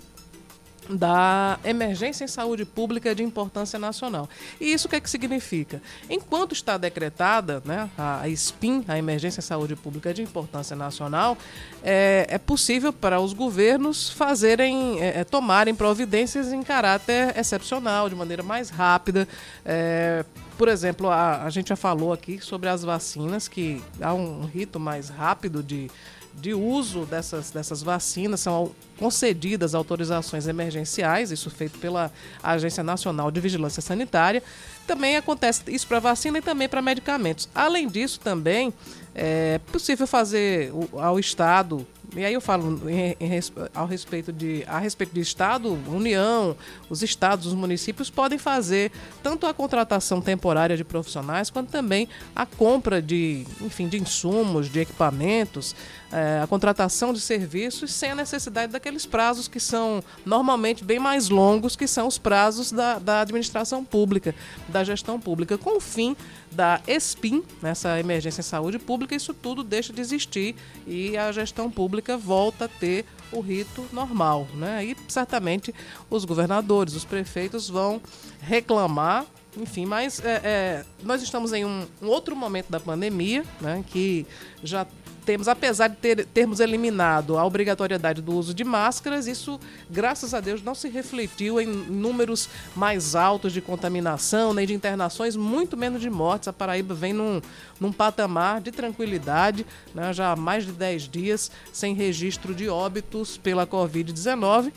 da 0.90 1.60
emergência 1.64 2.24
em 2.24 2.28
saúde 2.28 2.66
pública 2.66 3.14
de 3.14 3.24
importância 3.24 3.78
nacional. 3.78 4.30
E 4.60 4.74
isso 4.74 4.88
o 4.88 4.90
que, 4.90 4.96
é 4.96 5.00
que 5.00 5.10
significa? 5.10 5.82
Enquanto 6.10 6.54
está 6.54 6.78
decretada 6.78 7.62
né, 7.66 7.90
a 7.98 8.28
SPIN, 8.30 8.84
a 8.88 8.98
emergência 8.98 9.40
em 9.40 9.44
saúde 9.44 9.76
pública 9.76 10.14
de 10.14 10.22
importância 10.22 10.76
nacional, 10.76 11.38
é, 11.84 12.26
é 12.30 12.38
possível 12.38 12.92
para 12.92 13.20
os 13.20 13.34
governos 13.34 14.10
fazerem, 14.10 15.00
é, 15.00 15.20
é 15.20 15.24
tomarem 15.24 15.76
providências 15.76 16.52
em 16.52 16.64
caráter 16.64 17.38
excepcional, 17.38 18.10
de 18.10 18.16
maneira 18.16 18.44
mais 18.44 18.70
rápida. 18.70 19.28
É, 19.66 20.26
por 20.58 20.68
exemplo, 20.68 21.10
a, 21.10 21.44
a 21.44 21.50
gente 21.50 21.70
já 21.70 21.76
falou 21.76 22.14
aqui 22.14 22.40
sobre 22.40 22.70
as 22.70 22.84
vacinas, 22.84 23.48
que 23.48 23.82
há 24.00 24.14
um 24.14 24.46
rito 24.46 24.80
mais 24.80 25.10
rápido 25.10 25.64
de 25.64 25.90
de 26.34 26.54
uso 26.54 27.06
dessas, 27.06 27.52
dessas 27.52 27.84
vacinas, 27.84 28.40
são 28.40 28.72
concedidas 28.98 29.76
autorizações 29.76 30.48
emergenciais, 30.48 31.32
isso 31.32 31.50
feito 31.50 31.78
pela 31.80 32.12
Agência 32.42 32.84
Nacional 32.84 33.32
de 33.32 33.40
Vigilância 33.40 33.82
Sanitária. 33.82 34.42
Também 34.88 35.16
acontece 35.16 35.64
isso 35.68 35.88
para 35.88 36.00
vacina 36.00 36.38
e 36.38 36.42
também 36.42 36.68
para 36.70 36.82
medicamentos. 36.82 37.50
Além 37.54 37.88
disso, 37.88 38.20
também 38.20 38.74
é 39.14 39.60
possível 39.72 40.08
fazer 40.08 40.72
ao 40.94 41.20
Estado 41.20 41.86
e 42.14 42.26
aí 42.26 42.34
eu 42.34 42.42
falo 42.42 42.90
em, 42.90 43.16
em, 43.22 43.40
ao 43.74 43.88
respeito 43.88 44.34
de 44.34 44.66
a 44.68 44.80
respeito 44.80 45.14
de 45.14 45.22
Estado, 45.22 45.80
União, 45.88 46.58
os 46.90 47.02
estados, 47.02 47.48
os 47.48 47.54
municípios 47.54 48.10
podem 48.10 48.38
fazer 48.38 48.92
tanto 49.24 49.48
a 49.48 49.54
contratação 49.54 50.20
temporária 50.20 50.76
de 50.76 50.84
profissionais 50.84 51.50
quanto 51.50 51.72
também 51.72 52.10
a 52.36 52.46
compra 52.46 53.02
de, 53.02 53.46
enfim, 53.62 53.88
de 53.88 53.98
insumos, 53.98 54.70
de 54.70 54.82
equipamentos, 54.82 55.74
é, 56.12 56.42
a 56.44 56.48
contratação 56.48 57.14
de 57.14 57.22
serviços 57.22 57.94
sem 57.94 58.12
a 58.12 58.16
necessidade 58.16 58.74
daqueles 58.74 59.06
prazos 59.06 59.48
que 59.48 59.60
são 59.60 60.04
normalmente 60.26 60.84
bem 60.84 61.00
mais 61.00 61.30
longos, 61.30 61.78
que 61.78 61.88
são 61.88 62.08
os 62.08 62.18
prazos 62.18 62.74
da, 62.74 63.00
da 63.00 63.22
administração 63.22 63.86
pública, 63.86 64.36
da 64.68 64.84
gestão 64.84 65.18
pública, 65.18 65.58
com 65.58 65.78
o 65.78 65.80
fim 65.80 66.18
da 66.52 66.82
ESPIM, 66.88 67.44
nessa 67.62 68.00
emergência 68.00 68.42
em 68.42 68.44
saúde 68.44 68.78
pública, 68.78 69.16
isso 69.16 69.34
tudo 69.34 69.64
deixa 69.64 69.94
de 69.94 70.02
existir 70.02 70.56
e 70.86 71.18
a 71.18 71.32
gestão 71.32 71.72
pública 71.72 72.18
volta 72.18 72.66
a 72.66 72.68
ter 72.68 73.06
o 73.32 73.40
rito 73.40 73.86
normal. 73.94 74.48
Né? 74.54 74.86
E 74.86 74.98
certamente 75.08 75.74
os 76.10 76.26
governadores, 76.26 76.94
os 76.94 77.06
prefeitos 77.06 77.70
vão 77.70 78.02
reclamar 78.42 79.26
enfim, 79.58 79.86
mas 79.86 80.24
é, 80.24 80.42
é, 80.44 80.86
nós 81.04 81.22
estamos 81.22 81.52
em 81.52 81.66
um, 81.66 81.86
um, 82.02 82.08
outro 82.08 82.36
momento 82.36 82.70
da 82.70 82.80
pandemia, 82.80 83.44
né, 83.60 83.84
que 83.86 84.26
já 84.64 84.88
temos, 85.32 85.48
apesar 85.48 85.88
de 85.88 85.96
ter, 85.96 86.26
termos 86.26 86.60
eliminado 86.60 87.38
a 87.38 87.46
obrigatoriedade 87.46 88.22
do 88.22 88.34
uso 88.34 88.54
de 88.54 88.66
máscaras, 88.66 89.28
isso, 89.28 89.58
graças 89.90 90.34
a 90.34 90.42
Deus, 90.42 90.62
não 90.62 90.76
se 90.76 90.90
refletiu 90.90 91.62
em 91.62 91.66
números 91.66 92.50
mais 92.76 93.16
altos 93.16 93.54
de 93.54 93.62
contaminação, 93.62 94.54
nem 94.54 94.68
de 94.68 94.74
internações, 94.74 95.38
muito 95.38 95.78
menos 95.78 96.02
de 96.02 96.10
mortes. 96.10 96.50
A 96.50 96.54
Paraíba 96.54 96.94
vem 96.94 97.14
num, 97.14 97.42
num 97.80 97.94
patamar 97.94 98.60
de 98.60 98.74
tranquilidade, 98.74 99.66
né, 99.96 100.12
já 100.12 100.34
há 100.34 100.36
mais 100.36 100.66
de 100.66 100.74
10 100.74 101.08
dias 101.08 101.50
sem 101.72 101.96
registro 101.96 102.54
de 102.54 102.68
óbitos 102.68 103.38
pela 103.38 103.66
Covid-19. 103.66 104.74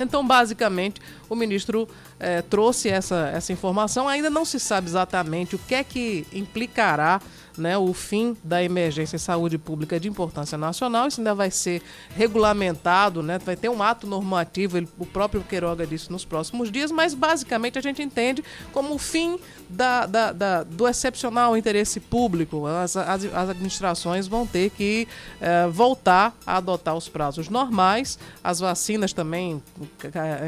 Então, 0.00 0.26
basicamente, 0.26 0.98
o 1.28 1.36
ministro 1.36 1.86
eh, 2.18 2.40
trouxe 2.40 2.88
essa, 2.88 3.30
essa 3.34 3.52
informação. 3.52 4.08
Ainda 4.08 4.30
não 4.30 4.46
se 4.46 4.58
sabe 4.58 4.88
exatamente 4.88 5.54
o 5.54 5.58
que 5.58 5.74
é 5.74 5.84
que 5.84 6.26
implicará 6.32 7.20
né, 7.56 7.76
o 7.76 7.92
fim 7.92 8.36
da 8.42 8.62
emergência 8.62 9.16
em 9.16 9.18
saúde 9.18 9.58
pública 9.58 9.98
de 9.98 10.08
importância 10.08 10.56
nacional. 10.58 11.08
Isso 11.08 11.20
ainda 11.20 11.34
vai 11.34 11.50
ser 11.50 11.82
regulamentado, 12.14 13.22
né, 13.22 13.38
vai 13.38 13.56
ter 13.56 13.68
um 13.68 13.82
ato 13.82 14.06
normativo, 14.06 14.76
ele, 14.76 14.88
o 14.98 15.06
próprio 15.06 15.42
Queiroga 15.42 15.86
disse 15.86 16.10
nos 16.10 16.24
próximos 16.24 16.70
dias, 16.70 16.90
mas 16.90 17.14
basicamente 17.14 17.78
a 17.78 17.82
gente 17.82 18.02
entende 18.02 18.44
como 18.72 18.94
o 18.94 18.98
fim 18.98 19.38
da, 19.68 20.06
da, 20.06 20.32
da 20.32 20.62
do 20.62 20.86
excepcional 20.86 21.56
interesse 21.56 22.00
público. 22.00 22.66
As, 22.66 22.96
as, 22.96 23.24
as 23.24 23.48
administrações 23.50 24.26
vão 24.26 24.46
ter 24.46 24.70
que 24.70 25.08
eh, 25.40 25.66
voltar 25.68 26.34
a 26.46 26.56
adotar 26.56 26.94
os 26.96 27.08
prazos 27.08 27.48
normais, 27.48 28.18
as 28.42 28.60
vacinas 28.60 29.12
também, 29.12 29.62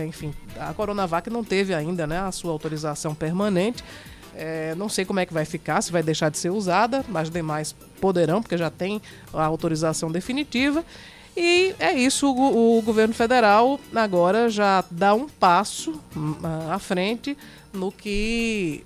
enfim, 0.06 0.34
a 0.58 0.72
Coronavac 0.74 1.28
não 1.30 1.44
teve 1.44 1.74
ainda 1.74 2.06
né, 2.06 2.20
a 2.20 2.32
sua 2.32 2.52
autorização 2.52 3.14
permanente. 3.14 3.84
É, 4.36 4.74
não 4.76 4.88
sei 4.88 5.04
como 5.04 5.20
é 5.20 5.26
que 5.26 5.32
vai 5.32 5.44
ficar, 5.44 5.80
se 5.82 5.92
vai 5.92 6.02
deixar 6.02 6.30
de 6.30 6.38
ser 6.38 6.50
usada, 6.50 7.04
mas 7.08 7.30
demais 7.30 7.74
poderão, 8.00 8.42
porque 8.42 8.56
já 8.56 8.70
tem 8.70 9.00
a 9.32 9.44
autorização 9.44 10.10
definitiva. 10.10 10.84
E 11.36 11.74
é 11.78 11.92
isso, 11.92 12.32
o, 12.32 12.78
o 12.78 12.82
governo 12.82 13.12
federal 13.12 13.80
agora 13.94 14.48
já 14.48 14.84
dá 14.90 15.14
um 15.14 15.28
passo 15.28 16.00
hum, 16.16 16.36
à 16.70 16.78
frente 16.78 17.36
no 17.72 17.90
que 17.90 18.84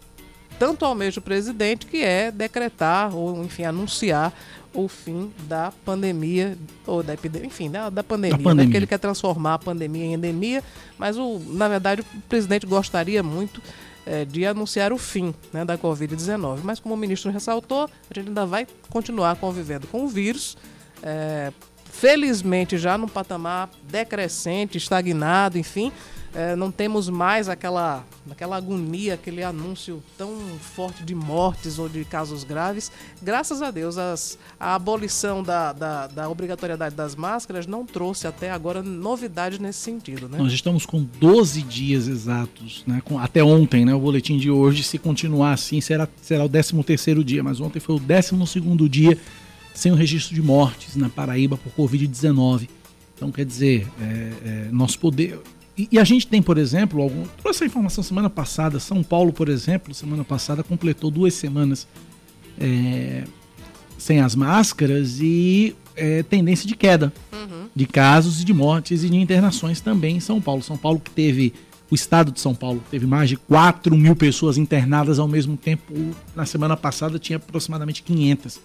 tanto 0.58 0.84
almeja 0.84 1.20
o 1.20 1.22
presidente, 1.22 1.86
que 1.86 2.02
é 2.02 2.30
decretar 2.30 3.14
ou, 3.14 3.44
enfim, 3.44 3.64
anunciar 3.64 4.32
o 4.74 4.88
fim 4.88 5.30
da 5.46 5.72
pandemia, 5.84 6.56
ou 6.86 7.02
da 7.02 7.14
epidemia, 7.14 7.46
enfim, 7.46 7.70
da, 7.70 7.90
da 7.90 8.02
pandemia, 8.02 8.36
da 8.36 8.42
pandemia. 8.42 8.66
Né? 8.66 8.70
que 8.70 8.76
ele 8.76 8.86
quer 8.86 8.98
transformar 8.98 9.54
a 9.54 9.58
pandemia 9.58 10.04
em 10.04 10.14
endemia, 10.14 10.62
mas 10.98 11.16
o, 11.16 11.38
na 11.46 11.68
verdade 11.68 12.02
o 12.02 12.20
presidente 12.28 12.66
gostaria 12.66 13.22
muito 13.22 13.62
é, 14.08 14.24
de 14.24 14.46
anunciar 14.46 14.90
o 14.90 14.96
fim 14.96 15.34
né, 15.52 15.64
da 15.64 15.76
Covid-19. 15.76 16.60
Mas, 16.64 16.80
como 16.80 16.94
o 16.94 16.98
ministro 16.98 17.30
ressaltou, 17.30 17.90
a 18.10 18.14
gente 18.14 18.28
ainda 18.28 18.46
vai 18.46 18.66
continuar 18.88 19.36
convivendo 19.36 19.86
com 19.86 20.04
o 20.04 20.08
vírus. 20.08 20.56
É, 21.02 21.52
felizmente, 22.00 22.78
já 22.78 22.96
num 22.96 23.08
patamar 23.08 23.70
decrescente, 23.90 24.78
estagnado, 24.78 25.58
enfim, 25.58 25.92
é, 26.34 26.54
não 26.54 26.70
temos 26.70 27.08
mais 27.08 27.48
aquela, 27.48 28.04
aquela 28.30 28.56
agonia, 28.56 29.14
aquele 29.14 29.42
anúncio 29.42 30.02
tão 30.16 30.36
forte 30.60 31.02
de 31.02 31.14
mortes 31.14 31.78
ou 31.78 31.88
de 31.88 32.04
casos 32.04 32.44
graves. 32.44 32.92
Graças 33.20 33.62
a 33.62 33.70
Deus, 33.70 33.98
as, 33.98 34.38
a 34.60 34.74
abolição 34.74 35.42
da, 35.42 35.72
da, 35.72 36.06
da, 36.06 36.28
obrigatoriedade 36.28 36.94
das 36.94 37.16
máscaras 37.16 37.66
não 37.66 37.84
trouxe 37.84 38.26
até 38.26 38.50
agora 38.50 38.82
novidade 38.82 39.60
nesse 39.60 39.80
sentido. 39.80 40.28
Né? 40.28 40.38
Nós 40.38 40.52
estamos 40.52 40.86
com 40.86 41.02
12 41.02 41.62
dias 41.62 42.06
exatos, 42.06 42.84
né? 42.86 43.00
com, 43.04 43.18
até 43.18 43.42
ontem, 43.42 43.84
né? 43.84 43.94
o 43.94 44.00
boletim 44.00 44.38
de 44.38 44.50
hoje, 44.50 44.84
se 44.84 44.98
continuar 44.98 45.54
assim, 45.54 45.80
será, 45.80 46.06
será 46.22 46.44
o 46.44 46.48
13 46.48 46.82
terceiro 46.84 47.24
dia, 47.24 47.42
mas 47.42 47.58
ontem 47.60 47.80
foi 47.80 47.96
o 47.96 47.98
12 47.98 48.46
segundo 48.46 48.88
dia 48.88 49.18
sem 49.78 49.92
o 49.92 49.94
registro 49.94 50.34
de 50.34 50.42
mortes 50.42 50.96
na 50.96 51.08
Paraíba 51.08 51.56
por 51.56 51.72
Covid-19. 51.72 52.68
Então, 53.14 53.30
quer 53.30 53.46
dizer, 53.46 53.86
é, 54.00 54.32
é, 54.44 54.68
nosso 54.72 54.98
poder 54.98 55.38
e, 55.76 55.88
e, 55.92 55.98
a 56.00 56.02
gente 56.02 56.26
tem, 56.26 56.42
por 56.42 56.58
exemplo, 56.58 57.00
algum, 57.00 57.24
trouxe 57.40 57.58
essa 57.58 57.66
informação 57.66 58.02
semana 58.02 58.28
passada. 58.28 58.80
São 58.80 59.04
Paulo, 59.04 59.32
por 59.32 59.48
exemplo, 59.48 59.94
semana 59.94 60.24
passada 60.24 60.64
completou 60.64 61.08
duas 61.08 61.34
semanas 61.34 61.86
é, 62.58 63.22
sem 63.96 64.18
as 64.18 64.34
máscaras 64.34 65.20
e 65.20 65.76
é, 65.94 66.24
tendência 66.24 66.66
de 66.66 66.74
queda 66.74 67.12
uhum. 67.32 67.68
de 67.72 67.86
casos 67.86 68.40
e 68.40 68.44
de 68.44 68.52
mortes 68.52 69.04
e 69.04 69.08
de 69.08 69.16
internações 69.16 69.80
também 69.80 70.16
em 70.16 70.20
São 70.20 70.40
Paulo. 70.40 70.60
São 70.60 70.76
Paulo 70.76 70.98
que 70.98 71.12
teve, 71.12 71.54
o 71.88 71.94
estado 71.94 72.32
de 72.32 72.40
São 72.40 72.56
Paulo 72.56 72.82
teve 72.90 73.06
mais 73.06 73.28
de 73.28 73.36
4 73.36 73.96
mil 73.96 74.16
pessoas 74.16 74.58
internadas 74.58 75.20
ao 75.20 75.28
mesmo 75.28 75.56
tempo. 75.56 75.94
Na 76.34 76.44
semana 76.44 76.76
passada 76.76 77.20
tinha 77.20 77.36
aproximadamente 77.36 78.02
500. 78.02 78.60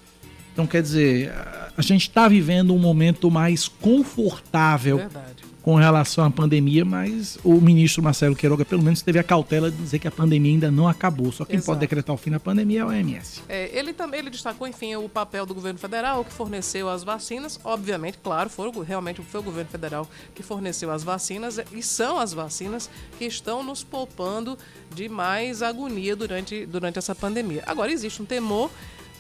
Então, 0.54 0.66
quer 0.68 0.82
dizer, 0.82 1.34
a 1.76 1.82
gente 1.82 2.04
está 2.04 2.28
vivendo 2.28 2.74
um 2.74 2.80
momento 2.80 3.30
mais 3.30 3.68
confortável 3.68 4.98
Verdade 4.98 5.54
com 5.64 5.76
relação 5.76 6.26
à 6.26 6.30
pandemia, 6.30 6.84
mas 6.84 7.40
o 7.42 7.54
ministro 7.62 8.04
Marcelo 8.04 8.36
Queiroga 8.36 8.66
pelo 8.66 8.84
menos 8.84 9.02
teve 9.02 9.18
a 9.18 9.24
cautela 9.24 9.72
de 9.72 9.78
dizer 9.78 9.98
que 9.98 10.08
a 10.08 10.12
pandemia 10.12 10.52
ainda 10.52 10.70
não 10.70 10.90
acabou. 10.90 11.32
Só 11.32 11.46
quem 11.46 11.56
Exato. 11.56 11.68
pode 11.68 11.80
decretar 11.80 12.14
o 12.14 12.18
fim 12.18 12.32
da 12.32 12.40
pandemia 12.40 12.82
é 12.82 12.84
o 12.84 12.90
OMS. 12.90 13.42
É, 13.48 13.70
ele 13.74 13.94
também 13.94 14.20
ele 14.20 14.30
destacou, 14.30 14.68
enfim, 14.68 14.98
o 14.98 15.08
papel 15.08 15.46
do 15.46 15.56
governo 15.56 15.80
federal 15.80 16.26
que 16.26 16.34
forneceu 16.34 16.90
as 16.90 17.02
vacinas. 17.02 17.58
Obviamente, 17.64 18.18
claro, 18.22 18.50
foi, 18.50 18.70
realmente 18.86 19.22
foi 19.22 19.40
o 19.40 19.44
governo 19.44 19.70
federal 19.70 20.08
que 20.36 20.44
forneceu 20.44 20.92
as 20.92 21.02
vacinas 21.02 21.58
e 21.72 21.82
são 21.82 22.20
as 22.20 22.34
vacinas 22.34 22.90
que 23.18 23.24
estão 23.24 23.64
nos 23.64 23.86
poupando 23.86 24.58
de 24.94 25.08
mais 25.08 25.62
agonia 25.62 26.14
durante, 26.14 26.66
durante 26.66 27.00
essa 27.00 27.16
pandemia. 27.16 27.64
Agora, 27.66 27.90
existe 27.90 28.22
um 28.22 28.26
temor 28.26 28.70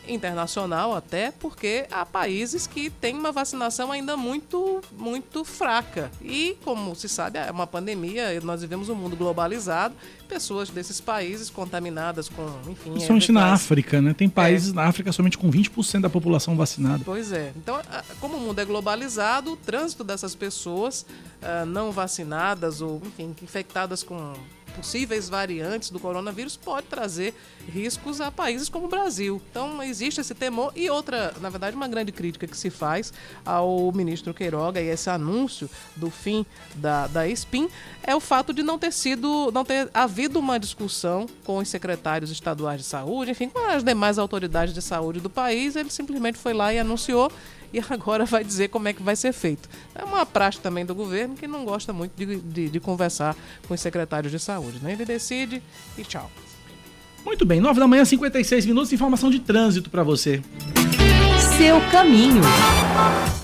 internacional 0.07 0.95
até, 0.95 1.31
porque 1.31 1.85
há 1.91 2.05
países 2.05 2.67
que 2.67 2.89
têm 2.89 3.17
uma 3.17 3.31
vacinação 3.31 3.91
ainda 3.91 4.17
muito, 4.17 4.81
muito 4.97 5.43
fraca. 5.43 6.11
E, 6.21 6.57
como 6.63 6.95
se 6.95 7.07
sabe, 7.07 7.39
é 7.39 7.51
uma 7.51 7.67
pandemia, 7.67 8.39
nós 8.41 8.61
vivemos 8.61 8.89
um 8.89 8.95
mundo 8.95 9.15
globalizado, 9.15 9.95
pessoas 10.27 10.69
desses 10.69 10.99
países 10.99 11.49
contaminadas 11.49 12.27
com, 12.27 12.43
enfim... 12.67 12.91
Principalmente 12.91 13.31
na 13.31 13.53
África, 13.53 14.01
né? 14.01 14.13
Tem 14.13 14.27
países 14.27 14.71
é. 14.71 14.75
na 14.75 14.85
África 14.85 15.11
somente 15.11 15.37
com 15.37 15.49
20% 15.51 16.01
da 16.01 16.09
população 16.09 16.55
vacinada. 16.55 17.03
Pois 17.05 17.31
é. 17.31 17.51
Então, 17.55 17.79
como 18.19 18.37
o 18.37 18.39
mundo 18.39 18.59
é 18.59 18.65
globalizado, 18.65 19.53
o 19.53 19.57
trânsito 19.57 20.03
dessas 20.03 20.33
pessoas 20.35 21.05
uh, 21.41 21.65
não 21.65 21.91
vacinadas 21.91 22.81
ou, 22.81 23.01
enfim, 23.05 23.35
infectadas 23.41 24.03
com 24.03 24.33
possíveis 24.75 25.29
variantes 25.29 25.89
do 25.89 25.99
coronavírus 25.99 26.57
pode 26.57 26.87
trazer 26.87 27.33
riscos 27.67 28.19
a 28.19 28.31
países 28.31 28.69
como 28.69 28.85
o 28.85 28.89
Brasil. 28.89 29.41
Então, 29.49 29.81
existe 29.81 30.19
esse 30.19 30.33
temor. 30.33 30.71
E 30.75 30.89
outra, 30.89 31.33
na 31.39 31.49
verdade, 31.49 31.75
uma 31.75 31.87
grande 31.87 32.11
crítica 32.11 32.47
que 32.47 32.57
se 32.57 32.69
faz 32.69 33.13
ao 33.45 33.91
ministro 33.91 34.33
Queiroga 34.33 34.81
e 34.81 34.87
esse 34.87 35.09
anúncio 35.09 35.69
do 35.95 36.09
fim 36.09 36.45
da, 36.75 37.07
da 37.07 37.27
SPIN 37.27 37.69
é 38.03 38.15
o 38.15 38.19
fato 38.19 38.53
de 38.53 38.63
não 38.63 38.77
ter 38.77 38.91
sido, 38.91 39.51
não 39.53 39.63
ter 39.63 39.89
havido 39.93 40.39
uma 40.39 40.59
discussão 40.59 41.25
com 41.43 41.57
os 41.57 41.67
secretários 41.67 42.31
estaduais 42.31 42.81
de 42.81 42.85
saúde, 42.85 43.31
enfim, 43.31 43.49
com 43.49 43.69
as 43.69 43.83
demais 43.83 44.17
autoridades 44.17 44.73
de 44.73 44.81
saúde 44.81 45.19
do 45.19 45.29
país. 45.29 45.75
Ele 45.75 45.89
simplesmente 45.89 46.37
foi 46.37 46.53
lá 46.53 46.73
e 46.73 46.79
anunciou 46.79 47.31
e 47.73 47.83
agora 47.89 48.25
vai 48.25 48.43
dizer 48.43 48.69
como 48.69 48.87
é 48.87 48.93
que 48.93 49.01
vai 49.01 49.15
ser 49.15 49.33
feito. 49.33 49.67
É 49.95 50.03
uma 50.03 50.25
prática 50.25 50.61
também 50.61 50.85
do 50.85 50.93
governo 50.93 51.35
que 51.35 51.47
não 51.47 51.65
gosta 51.65 51.91
muito 51.91 52.11
de, 52.15 52.37
de, 52.37 52.69
de 52.69 52.79
conversar 52.79 53.35
com 53.67 53.73
os 53.73 53.81
secretários 53.81 54.31
de 54.31 54.39
saúde. 54.39 54.79
Né? 54.81 54.93
Ele 54.93 55.05
decide 55.05 55.61
e 55.97 56.03
tchau. 56.03 56.29
Muito 57.25 57.45
bem, 57.45 57.61
9 57.61 57.79
da 57.79 57.87
manhã, 57.87 58.03
56 58.03 58.65
minutos, 58.65 58.91
informação 58.91 59.31
de 59.31 59.39
trânsito 59.39 59.89
para 59.89 60.03
você. 60.03 60.41
Seu 61.57 61.79
caminho. 61.89 62.41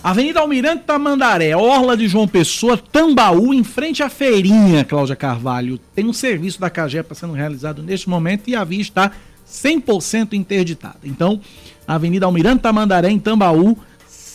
Avenida 0.04 0.42
Almirante 0.42 0.84
Tamandaré, 0.84 1.56
Orla 1.56 1.96
de 1.96 2.08
João 2.08 2.28
Pessoa, 2.28 2.78
Tambaú, 2.78 3.54
em 3.54 3.64
frente 3.64 4.04
à 4.04 4.10
feirinha, 4.10 4.84
Cláudia 4.84 5.16
Carvalho. 5.16 5.80
Tem 5.96 6.06
um 6.06 6.14
serviço 6.14 6.60
da 6.60 6.70
Cagepa 6.70 7.16
sendo 7.16 7.34
realizado 7.34 7.82
neste 7.82 8.10
momento 8.10 8.50
e 8.50 8.56
a 8.56 8.64
via 8.66 8.82
está 8.82 9.12
100% 9.50 10.34
interditada. 10.34 11.00
Então, 11.04 11.40
Avenida 11.88 12.26
Almirante 12.26 12.62
Tamandaré, 12.62 13.10
em 13.10 13.20
Tambaú, 13.20 13.78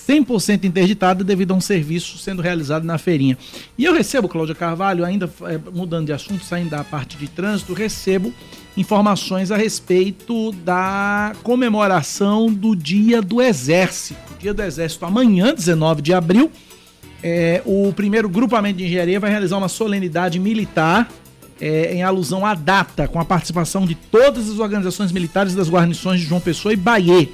100% 0.09 0.65
interditada 0.65 1.25
devido 1.25 1.53
a 1.53 1.55
um 1.55 1.61
serviço 1.61 2.19
sendo 2.19 2.43
realizado 2.43 2.85
na 2.85 2.99
feirinha. 2.99 3.39
E 3.79 3.85
eu 3.85 3.95
recebo, 3.95 4.29
Cláudia 4.29 4.55
Carvalho, 4.55 5.05
ainda 5.05 5.31
é, 5.43 5.59
mudando 5.73 6.07
de 6.07 6.13
assunto, 6.13 6.45
saindo 6.45 6.71
da 6.71 6.85
parte 6.85 7.17
de 7.17 7.27
trânsito, 7.29 7.73
recebo 7.73 8.33
informações 8.77 9.51
a 9.51 9.57
respeito 9.57 10.53
da 10.53 11.33
comemoração 11.43 12.53
do 12.53 12.75
Dia 12.75 13.23
do 13.23 13.41
Exército. 13.41 14.21
Dia 14.39 14.53
do 14.53 14.63
Exército 14.63 15.05
amanhã, 15.05 15.55
19 15.55 16.03
de 16.03 16.13
abril, 16.13 16.51
é, 17.23 17.63
o 17.65 17.93
primeiro 17.93 18.29
grupamento 18.29 18.79
de 18.79 18.85
engenharia 18.85 19.19
vai 19.19 19.31
realizar 19.31 19.57
uma 19.57 19.69
solenidade 19.69 20.39
militar 20.39 21.09
é, 21.61 21.95
em 21.95 22.03
alusão 22.03 22.45
à 22.45 22.55
data, 22.55 23.09
com 23.09 23.19
a 23.19 23.25
participação 23.25 23.87
de 23.87 23.95
todas 23.95 24.51
as 24.51 24.59
organizações 24.59 25.13
militares 25.13 25.55
das 25.55 25.71
guarnições 25.71 26.21
de 26.21 26.27
João 26.27 26.41
Pessoa 26.41 26.73
e 26.73 26.77
Bahia. 26.77 27.29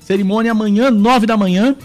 Cerimônia 0.00 0.52
amanhã, 0.52 0.90
9 0.90 1.26
da 1.26 1.36
manhã, 1.36 1.76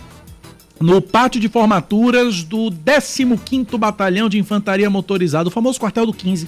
no 0.82 1.00
pátio 1.00 1.40
de 1.40 1.48
formaturas 1.48 2.44
do 2.44 2.72
15º 2.72 3.78
Batalhão 3.78 4.28
de 4.28 4.40
Infantaria 4.40 4.90
Motorizada, 4.90 5.48
o 5.48 5.52
famoso 5.52 5.80
quartel 5.80 6.08
do 6.08 6.14
15, 6.14 6.48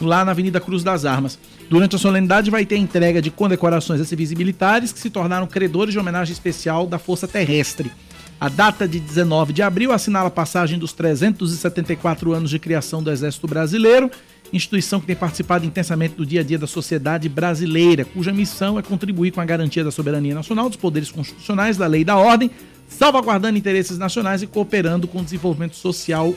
lá 0.00 0.24
na 0.24 0.30
Avenida 0.30 0.58
Cruz 0.58 0.82
das 0.82 1.04
Armas. 1.04 1.38
Durante 1.68 1.94
a 1.94 1.98
solenidade 1.98 2.50
vai 2.50 2.64
ter 2.64 2.78
entrega 2.78 3.20
de 3.20 3.30
condecorações 3.30 4.00
a 4.00 4.04
civis 4.04 4.32
e 4.32 4.36
militares 4.36 4.90
que 4.90 4.98
se 4.98 5.10
tornaram 5.10 5.46
credores 5.46 5.92
de 5.92 5.98
homenagem 5.98 6.32
especial 6.32 6.86
da 6.86 6.98
Força 6.98 7.28
Terrestre. 7.28 7.92
A 8.40 8.48
data 8.48 8.88
de 8.88 8.98
19 8.98 9.52
de 9.52 9.62
abril 9.62 9.92
assinala 9.92 10.28
a 10.28 10.30
passagem 10.30 10.78
dos 10.78 10.92
374 10.94 12.32
anos 12.32 12.50
de 12.50 12.58
criação 12.58 13.02
do 13.02 13.10
Exército 13.10 13.46
Brasileiro, 13.46 14.10
instituição 14.52 14.98
que 14.98 15.06
tem 15.06 15.16
participado 15.16 15.64
intensamente 15.66 16.14
do 16.14 16.24
dia 16.24 16.40
a 16.40 16.44
dia 16.44 16.58
da 16.58 16.66
sociedade 16.66 17.28
brasileira, 17.28 18.04
cuja 18.04 18.32
missão 18.32 18.78
é 18.78 18.82
contribuir 18.82 19.30
com 19.30 19.40
a 19.40 19.44
garantia 19.44 19.84
da 19.84 19.90
soberania 19.90 20.34
nacional, 20.34 20.68
dos 20.68 20.76
poderes 20.76 21.10
constitucionais, 21.10 21.76
da 21.76 21.86
lei 21.86 22.00
e 22.00 22.04
da 22.04 22.16
ordem, 22.16 22.50
salvaguardando 22.94 23.58
interesses 23.58 23.98
nacionais 23.98 24.42
e 24.42 24.46
cooperando 24.46 25.06
com 25.06 25.20
o 25.20 25.24
desenvolvimento 25.24 25.76
social, 25.76 26.34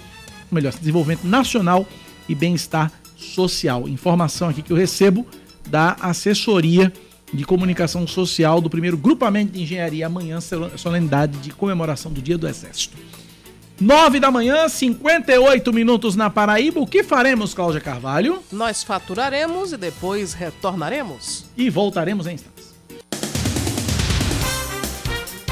melhor, 0.51 0.73
desenvolvimento 0.73 1.25
nacional 1.25 1.85
e 2.27 2.35
bem-estar 2.35 2.91
social. 3.15 3.87
Informação 3.87 4.49
aqui 4.49 4.61
que 4.61 4.71
eu 4.71 4.77
recebo 4.77 5.25
da 5.69 5.95
assessoria 5.99 6.91
de 7.33 7.43
comunicação 7.43 8.07
social 8.07 8.61
do 8.61 8.69
primeiro 8.69 8.97
grupamento 8.97 9.51
de 9.51 9.61
engenharia 9.61 10.07
amanhã, 10.07 10.39
solenidade 10.77 11.37
de 11.39 11.51
comemoração 11.51 12.11
do 12.11 12.21
Dia 12.21 12.37
do 12.37 12.47
Exército. 12.47 12.97
9 13.79 14.19
da 14.19 14.31
manhã, 14.31 14.67
58 14.67 15.71
minutos 15.71 16.15
na 16.15 16.31
Paraíba. 16.31 16.79
O 16.79 16.87
que 16.87 17.03
faremos, 17.03 17.53
Cláudia 17.53 17.79
Carvalho? 17.79 18.41
Nós 18.51 18.83
faturaremos 18.83 19.71
e 19.71 19.77
depois 19.77 20.33
retornaremos. 20.33 21.45
E 21.55 21.69
voltaremos 21.69 22.25
em 22.25 22.33
instantes. 22.33 22.56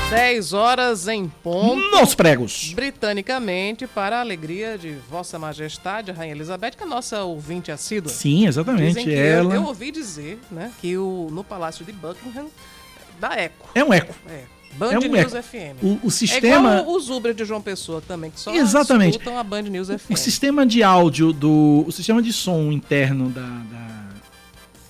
10 0.10 0.54
horas 0.54 1.08
em 1.08 1.28
ponto. 1.28 1.82
Nos 1.90 2.14
pregos. 2.14 2.74
Britanicamente, 2.76 3.88
para 3.88 4.18
a 4.18 4.20
alegria 4.20 4.78
de 4.78 4.96
Vossa 5.10 5.40
Majestade, 5.40 6.12
a 6.12 6.14
Rainha 6.14 6.34
Elizabeth, 6.34 6.72
que 6.72 6.84
é 6.84 6.86
a 6.86 6.90
nossa 6.90 7.24
ouvinte 7.24 7.72
assídua. 7.72 8.12
Sim, 8.12 8.46
exatamente. 8.46 9.12
Ela... 9.12 9.56
Eu, 9.56 9.62
eu, 9.62 9.64
ouvi 9.66 9.92
dizer 9.92 10.40
né, 10.52 10.72
que 10.80 10.96
o, 10.98 11.28
no 11.32 11.44
Palácio 11.44 11.84
de 11.84 11.92
Buckingham 11.92 12.48
dá 13.20 13.34
eco. 13.36 13.68
É 13.74 13.84
um 13.84 13.92
eco. 13.92 14.14
É. 14.30 14.44
Band 14.78 14.92
é 14.92 15.00
um 15.00 15.02
News 15.02 15.34
eco. 15.34 15.44
FM. 15.44 15.84
O, 15.84 16.08
o 16.08 16.12
sistema. 16.12 16.76
É 16.76 16.80
igual 16.82 16.96
os 16.96 17.10
Uber 17.10 17.34
de 17.34 17.46
João 17.46 17.62
Pessoa 17.62 18.02
também, 18.02 18.30
que 18.30 18.40
só 18.40 18.54
Exatamente. 18.54 19.18
escutam 19.18 19.38
a 19.38 19.44
Band 19.44 19.64
News 19.64 19.88
FM. 19.88 20.12
O 20.12 20.18
sistema 20.18 20.66
de 20.66 20.84
áudio 20.84 21.34
do. 21.34 21.84
O 21.88 21.92
sistema 21.92 22.22
de 22.22 22.32
som 22.32 22.72
interno 22.72 23.30
da, 23.30 23.42
da 23.42 24.05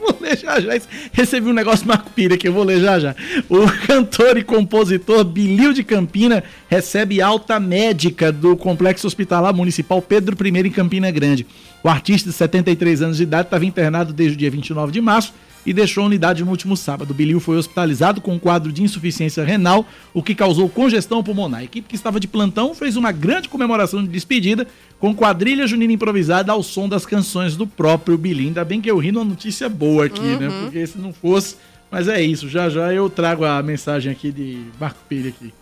vou 0.00 0.16
ler 0.20 0.38
já 0.38 0.60
já. 0.60 0.70
Recebi 1.12 1.48
um 1.48 1.52
negócio 1.52 1.86
macupira 1.86 2.36
que 2.36 2.48
eu 2.48 2.52
vou 2.52 2.64
ler 2.64 2.80
já 2.80 2.98
já. 2.98 3.14
O 3.48 3.66
cantor 3.86 4.36
e 4.36 4.42
compositor 4.42 5.24
Bilil 5.24 5.72
de 5.72 5.82
Campina 5.82 6.42
recebe 6.68 7.20
alta 7.20 7.58
médica 7.58 8.30
do 8.30 8.56
Complexo 8.56 9.06
Hospitalar 9.06 9.54
Municipal 9.54 10.00
Pedro 10.02 10.36
I 10.46 10.66
em 10.66 10.70
Campina 10.70 11.10
Grande. 11.10 11.46
O 11.82 11.88
artista 11.88 12.30
de 12.30 12.36
73 12.36 13.02
anos 13.02 13.16
de 13.16 13.22
idade 13.22 13.46
estava 13.46 13.64
internado 13.64 14.12
desde 14.12 14.36
o 14.36 14.38
dia 14.38 14.50
29 14.50 14.92
de 14.92 15.00
março 15.00 15.32
e 15.64 15.72
deixou 15.72 16.02
a 16.02 16.06
unidade 16.06 16.44
no 16.44 16.50
último 16.50 16.76
sábado. 16.76 17.10
O 17.10 17.14
Bilil 17.14 17.40
foi 17.40 17.56
hospitalizado 17.56 18.20
com 18.20 18.34
um 18.34 18.38
quadro 18.38 18.72
de 18.72 18.82
insuficiência 18.82 19.44
renal, 19.44 19.86
o 20.12 20.22
que 20.22 20.34
causou 20.34 20.68
congestão 20.68 21.22
pulmonar. 21.22 21.60
A 21.60 21.64
equipe 21.64 21.88
que 21.88 21.94
estava 21.94 22.20
de 22.20 22.28
plantão 22.28 22.74
fez 22.74 22.96
uma 22.96 23.12
grande 23.12 23.48
comemoração 23.48 24.02
de 24.02 24.08
despedida 24.08 24.66
com 24.98 25.14
quadrilha 25.14 25.66
junina 25.66 25.92
improvisada 25.92 26.52
ao 26.52 26.62
som 26.62 26.88
das 26.88 27.06
canções 27.06 27.56
do 27.56 27.66
próprio 27.66 28.18
Bilil. 28.18 28.48
Ainda 28.48 28.64
bem 28.64 28.80
que 28.80 28.90
eu 28.90 28.98
ri 28.98 29.12
numa 29.12 29.24
notícia 29.24 29.68
boa 29.68 30.06
aqui, 30.06 30.20
né? 30.20 30.48
Uhum. 30.48 30.62
Porque 30.62 30.86
se 30.86 30.98
não 30.98 31.12
fosse. 31.12 31.56
Mas 31.90 32.08
é 32.08 32.20
isso, 32.20 32.48
já 32.48 32.68
já 32.68 32.92
eu 32.92 33.08
trago 33.08 33.44
a 33.44 33.62
mensagem 33.62 34.10
aqui 34.10 34.32
de 34.32 34.58
Marco 34.80 34.98
Pires 35.08 35.28
aqui. 35.28 35.52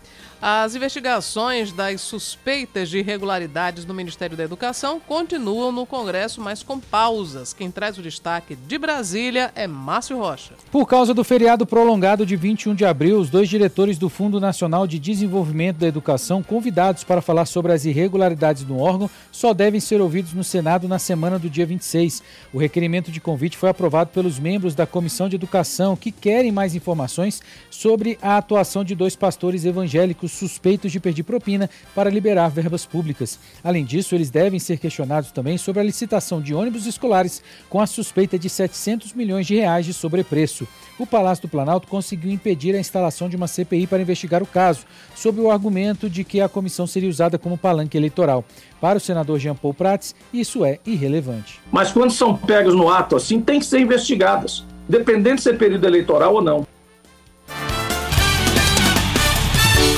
As 0.45 0.75
investigações 0.75 1.71
das 1.71 2.01
suspeitas 2.01 2.89
de 2.89 2.97
irregularidades 2.97 3.85
no 3.85 3.93
Ministério 3.93 4.35
da 4.35 4.43
Educação 4.43 4.99
continuam 4.99 5.71
no 5.71 5.85
Congresso, 5.85 6.41
mas 6.41 6.61
com 6.61 6.81
pausas. 6.81 7.53
Quem 7.53 7.71
traz 7.71 7.97
o 7.97 8.01
destaque 8.01 8.53
de 8.53 8.77
Brasília 8.77 9.53
é 9.55 9.67
Márcio 9.67 10.17
Rocha. 10.17 10.55
Por 10.69 10.85
causa 10.85 11.13
do 11.13 11.23
feriado 11.23 11.65
prolongado 11.65 12.25
de 12.25 12.35
21 12.35 12.75
de 12.75 12.83
abril, 12.83 13.19
os 13.19 13.29
dois 13.29 13.47
diretores 13.47 13.97
do 13.97 14.09
Fundo 14.09 14.37
Nacional 14.37 14.85
de 14.85 14.99
Desenvolvimento 14.99 15.77
da 15.77 15.87
Educação, 15.87 16.43
convidados 16.43 17.05
para 17.05 17.21
falar 17.21 17.45
sobre 17.45 17.71
as 17.71 17.85
irregularidades 17.85 18.65
no 18.65 18.81
órgão, 18.81 19.09
só 19.31 19.53
devem 19.53 19.79
ser 19.79 20.01
ouvidos 20.01 20.33
no 20.33 20.43
Senado 20.43 20.89
na 20.89 20.99
semana 20.99 21.39
do 21.39 21.49
dia 21.49 21.65
26. 21.65 22.21
O 22.51 22.57
requerimento 22.57 23.13
de 23.13 23.21
convite 23.21 23.55
foi 23.57 23.69
aprovado 23.69 24.09
pelos 24.09 24.39
membros 24.39 24.75
da 24.75 24.85
Comissão 24.85 25.29
de 25.29 25.37
Educação, 25.37 25.95
que 25.95 26.11
querem 26.11 26.51
mais 26.51 26.75
informações 26.75 27.41
sobre 27.71 28.19
a 28.21 28.35
atuação 28.35 28.83
de 28.83 28.93
dois 28.93 29.15
pastores 29.15 29.63
evangélicos 29.63 30.32
suspeitos 30.33 30.91
de 30.91 30.99
pedir 30.99 31.23
propina 31.23 31.69
para 31.95 32.09
liberar 32.09 32.49
verbas 32.49 32.85
públicas. 32.85 33.39
Além 33.63 33.85
disso, 33.85 34.15
eles 34.15 34.29
devem 34.29 34.59
ser 34.59 34.77
questionados 34.77 35.31
também 35.31 35.57
sobre 35.57 35.81
a 35.81 35.83
licitação 35.83 36.41
de 36.41 36.53
ônibus 36.53 36.85
escolares 36.85 37.41
com 37.69 37.79
a 37.79 37.87
suspeita 37.87 38.37
de 38.37 38.49
700 38.49 39.13
milhões 39.13 39.47
de 39.47 39.55
reais 39.55 39.85
de 39.85 39.93
sobrepreço. 39.93 40.67
O 40.99 41.07
Palácio 41.07 41.43
do 41.43 41.49
Planalto 41.49 41.87
conseguiu 41.87 42.31
impedir 42.31 42.75
a 42.75 42.79
instalação 42.79 43.27
de 43.27 43.35
uma 43.35 43.47
CPI 43.47 43.87
para 43.87 44.01
investigar 44.01 44.43
o 44.43 44.47
caso, 44.47 44.85
sob 45.15 45.41
o 45.41 45.49
argumento 45.49 46.09
de 46.09 46.23
que 46.23 46.39
a 46.39 46.49
comissão 46.49 46.85
seria 46.85 47.09
usada 47.09 47.37
como 47.37 47.57
palanque 47.57 47.97
eleitoral. 47.97 48.45
Para 48.79 48.97
o 48.97 49.01
senador 49.01 49.39
Jean 49.39 49.55
Paul 49.55 49.73
Prats, 49.73 50.13
isso 50.31 50.63
é 50.63 50.79
irrelevante. 50.85 51.59
Mas 51.71 51.91
quando 51.91 52.11
são 52.11 52.35
pegas 52.35 52.73
no 52.73 52.89
ato 52.89 53.15
assim, 53.15 53.41
tem 53.41 53.59
que 53.59 53.65
ser 53.65 53.79
investigadas, 53.79 54.65
dependendo 54.87 55.37
de 55.37 55.41
ser 55.41 55.57
período 55.57 55.87
eleitoral 55.87 56.35
ou 56.35 56.41
não. 56.41 56.72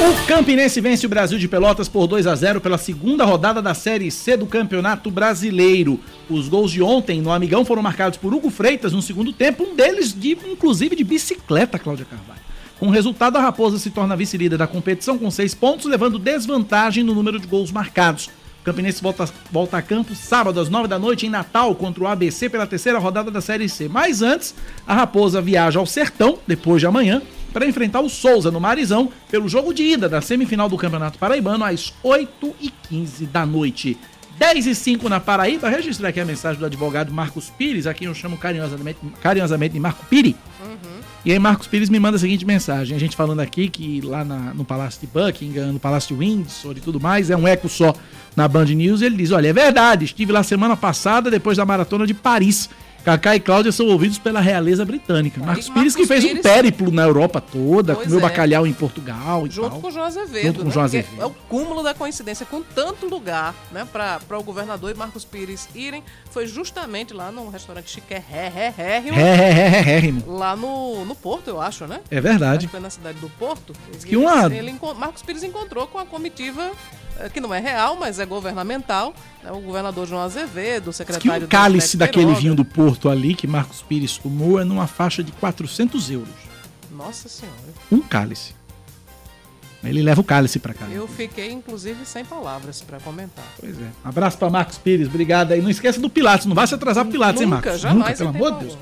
O 0.06 0.28
Campinense 0.28 0.80
vence 0.80 1.04
o 1.04 1.10
Brasil 1.10 1.40
de 1.40 1.48
Pelotas 1.48 1.90
por 1.90 2.06
2 2.06 2.28
a 2.28 2.36
0 2.36 2.62
pela 2.62 2.78
segunda 2.78 3.26
rodada 3.26 3.60
da 3.60 3.74
Série 3.74 4.12
C 4.12 4.38
do 4.38 4.46
Campeonato 4.46 5.10
Brasileiro. 5.10 6.00
Os 6.30 6.48
gols 6.48 6.72
de 6.72 6.80
ontem 6.80 7.20
no 7.20 7.32
Amigão 7.32 7.66
foram 7.66 7.82
marcados 7.82 8.20
por 8.20 8.32
Hugo 8.32 8.52
Freitas 8.52 8.94
no 8.94 9.02
segundo 9.02 9.34
tempo, 9.34 9.64
um 9.64 9.76
deles 9.76 10.14
de 10.14 10.38
inclusive 10.48 10.96
de 10.96 11.04
bicicleta, 11.04 11.80
Cláudia 11.80 12.06
Carvalho. 12.06 12.40
Com 12.80 12.90
o 12.90 12.92
resultado, 12.92 13.38
a 13.38 13.42
Raposa 13.42 13.80
se 13.80 13.90
torna 13.90 14.16
vice-líder 14.16 14.60
da 14.60 14.68
competição 14.68 15.18
com 15.18 15.32
seis 15.32 15.56
pontos, 15.56 15.88
levando 15.88 16.20
desvantagem 16.20 17.04
no 17.04 17.16
número 17.16 17.40
de 17.40 17.48
gols 17.48 17.72
marcados. 17.72 18.28
O 18.62 18.64
Campinense 18.64 19.02
volta, 19.02 19.28
volta 19.52 19.78
a 19.78 19.82
campo 19.82 20.14
sábado 20.14 20.60
às 20.60 20.70
nove 20.70 20.88
da 20.88 21.00
noite 21.00 21.26
em 21.26 21.30
Natal 21.30 21.74
contra 21.74 22.04
o 22.04 22.08
ABC 22.08 22.48
pela 22.48 22.68
terceira 22.68 23.00
rodada 23.00 23.32
da 23.32 23.42
Série 23.42 23.68
C. 23.68 23.90
Mas 23.90 24.22
antes, 24.22 24.54
a 24.86 24.94
Raposa 24.94 25.42
viaja 25.42 25.80
ao 25.80 25.86
Sertão, 25.88 26.38
depois 26.46 26.80
de 26.80 26.86
amanhã, 26.86 27.24
para 27.56 27.66
enfrentar 27.66 28.02
o 28.02 28.10
Souza 28.10 28.52
no 28.52 28.60
Marizão 28.60 29.10
pelo 29.32 29.48
jogo 29.48 29.74
de 29.74 29.82
ida 29.82 30.10
da 30.10 30.20
semifinal 30.20 30.68
do 30.68 30.76
Campeonato 30.76 31.18
Paraibano 31.18 31.64
às 31.64 31.94
8h15 32.04 33.26
da 33.32 33.46
noite. 33.46 33.98
10 34.38 34.66
e 34.68 34.76
5 34.76 35.08
na 35.08 35.22
Paraíba. 35.22 35.70
Registrei 35.70 36.10
aqui 36.10 36.20
a 36.20 36.26
mensagem 36.26 36.60
do 36.60 36.66
advogado 36.66 37.14
Marcos 37.14 37.50
Pires, 37.50 37.88
a 37.88 37.94
quem 37.94 38.10
eu 38.10 38.14
chamo 38.14 38.36
carinhosamente, 38.38 39.00
carinhosamente 39.22 39.74
de 39.74 39.80
Marco 39.80 40.06
Piri. 40.08 40.36
E 41.24 41.32
aí 41.32 41.40
Marcos 41.40 41.66
Pires 41.68 41.90
me 41.90 41.98
manda 41.98 42.18
a 42.18 42.20
seguinte 42.20 42.46
mensagem, 42.46 42.94
a 42.96 43.00
gente 43.00 43.16
falando 43.16 43.40
aqui 43.40 43.70
que 43.70 44.02
lá 44.02 44.26
na- 44.26 44.54
no 44.54 44.66
Palácio 44.66 45.00
de 45.00 45.08
Buckingham, 45.08 45.72
no 45.72 45.80
Palácio 45.80 46.14
de 46.14 46.20
Windsor 46.20 46.76
e 46.78 46.82
tudo 46.82 47.00
mais, 47.00 47.30
é 47.30 47.38
um 47.38 47.48
eco 47.48 47.70
só 47.70 47.96
na 48.36 48.50
Band 48.50 48.66
News, 48.66 49.02
ele 49.02 49.16
diz, 49.16 49.32
olha, 49.32 49.48
é 49.48 49.54
verdade, 49.54 50.04
estive 50.04 50.34
lá 50.34 50.44
semana 50.44 50.76
passada, 50.76 51.32
depois 51.32 51.56
da 51.58 51.66
Maratona 51.66 52.06
de 52.06 52.14
Paris. 52.14 52.70
Cacá 53.06 53.36
e 53.36 53.40
Cláudia 53.40 53.72
são 53.72 53.86
ouvidos 53.88 54.18
pela 54.18 54.40
realeza 54.42 54.84
britânica. 54.84 55.40
Marcos, 55.40 55.70
Pires 55.70 55.96
que 55.96 56.02
Marcos 56.02 56.08
fez 56.08 56.24
um 56.26 56.28
Pires- 56.30 56.42
périplo 56.44 56.92
na 56.92 57.04
Europa 57.04 57.40
toda, 57.40 57.94
Pois 57.94 58.08
comeu 58.08 58.20
é. 58.20 58.22
bacalhau 58.24 58.66
em 58.66 58.74
Portugal 58.74 59.46
e 59.46 59.52
Junto 59.52 59.70
tal. 59.70 59.80
com 59.82 59.88
o 59.88 59.92
João 59.92 60.06
Azevedo. 60.06 60.46
Junto 60.48 60.60
com 60.60 60.66
né? 60.66 60.72
João 60.74 60.86
Porque 60.86 60.98
Azevedo. 60.98 61.22
É 61.22 61.26
o 61.26 61.30
cúmulo 61.30 61.84
da 61.84 61.94
coincidência. 61.94 62.46
Com 62.48 62.64
tanto 62.64 63.06
lugar 63.08 63.54
né, 63.72 63.86
para 63.94 64.20
o 64.40 64.44
governador 64.44 64.90
e 64.90 64.96
Marcos 64.96 65.24
Pires 65.24 65.70
irem, 65.76 66.04
foi 66.36 66.48
justamente 66.48 67.14
lá 67.14 67.32
num 67.32 67.48
restaurante 67.48 67.90
chiquérrimo, 67.90 68.28
É, 68.30 68.74
é, 68.76 69.90
é, 69.90 69.96
é, 69.96 70.00
Rimo. 70.00 70.22
lá 70.38 70.54
no, 70.54 71.06
no 71.06 71.16
Porto, 71.16 71.48
eu 71.48 71.62
acho, 71.62 71.88
né? 71.88 72.02
É 72.12 72.20
verdade. 72.20 72.58
Acho 72.58 72.66
que 72.68 72.72
foi 72.72 72.80
na 72.82 72.90
cidade 72.90 73.18
do 73.20 73.30
Porto. 73.30 73.74
que 74.06 74.18
uma- 74.18 74.54
Ele, 74.54 74.70
enco- 74.72 74.94
Marcos 74.96 75.22
Pires 75.22 75.44
encontrou 75.44 75.88
com 75.88 75.98
a 75.98 76.06
comitiva, 76.06 76.72
eh, 77.22 77.30
que 77.30 77.40
não 77.40 77.54
é 77.54 77.60
real, 77.62 77.96
mas 77.96 78.20
é 78.20 78.26
governamental, 78.26 79.14
né, 79.42 79.50
o 79.54 79.62
governador 79.62 80.06
João 80.06 80.24
Azevedo, 80.24 80.88
o 80.88 80.90
Diz 80.90 80.98
que 80.98 81.06
secretário 81.14 81.46
o 81.46 81.50
cálice 81.50 81.96
daquele 81.96 82.26
Queiroga. 82.26 82.42
vinho 82.42 82.54
do 82.56 82.66
Porto 82.66 83.08
ali, 83.10 83.34
que 83.34 83.48
Marcos 83.48 83.82
Pires 83.82 84.18
tomou, 84.18 84.60
é 84.60 84.66
numa 84.66 84.88
faixa 84.88 85.24
de 85.24 85.32
400 85.32 86.12
euros. 86.12 86.28
Nossa 86.92 87.30
Senhora. 87.30 87.56
Um 87.90 88.02
cálice. 88.02 88.54
Ele 89.90 90.02
leva 90.02 90.22
o 90.22 90.24
cálice 90.24 90.60
pra 90.60 90.74
cá. 90.74 90.86
Eu 90.92 91.08
fiquei, 91.08 91.52
inclusive, 91.52 92.06
sem 92.06 92.24
palavras 92.26 92.82
para 92.82 93.00
comentar. 93.00 93.46
Pois 93.60 93.80
é. 93.80 93.86
Abraço 94.04 94.38
pra 94.38 94.50
Marcos 94.50 94.78
Pires, 94.78 95.08
obrigado 95.08 95.52
aí. 95.52 95.62
Não 95.62 95.70
esqueça 95.70 96.00
do 96.00 96.10
Pilates, 96.10 96.46
não 96.46 96.56
vai 96.56 96.68
se 96.68 96.74
atrasar 96.76 97.04
pro 97.04 97.12
Pilates, 97.12 97.42
hein, 97.42 97.48
Nunca, 97.48 97.70
Marcos? 97.70 97.82
jamais, 97.82 98.18
pelo 98.18 98.30
em 98.30 98.34
tempo 98.34 98.46
amor 98.46 98.60
de 98.60 98.66
Deus. 98.66 98.78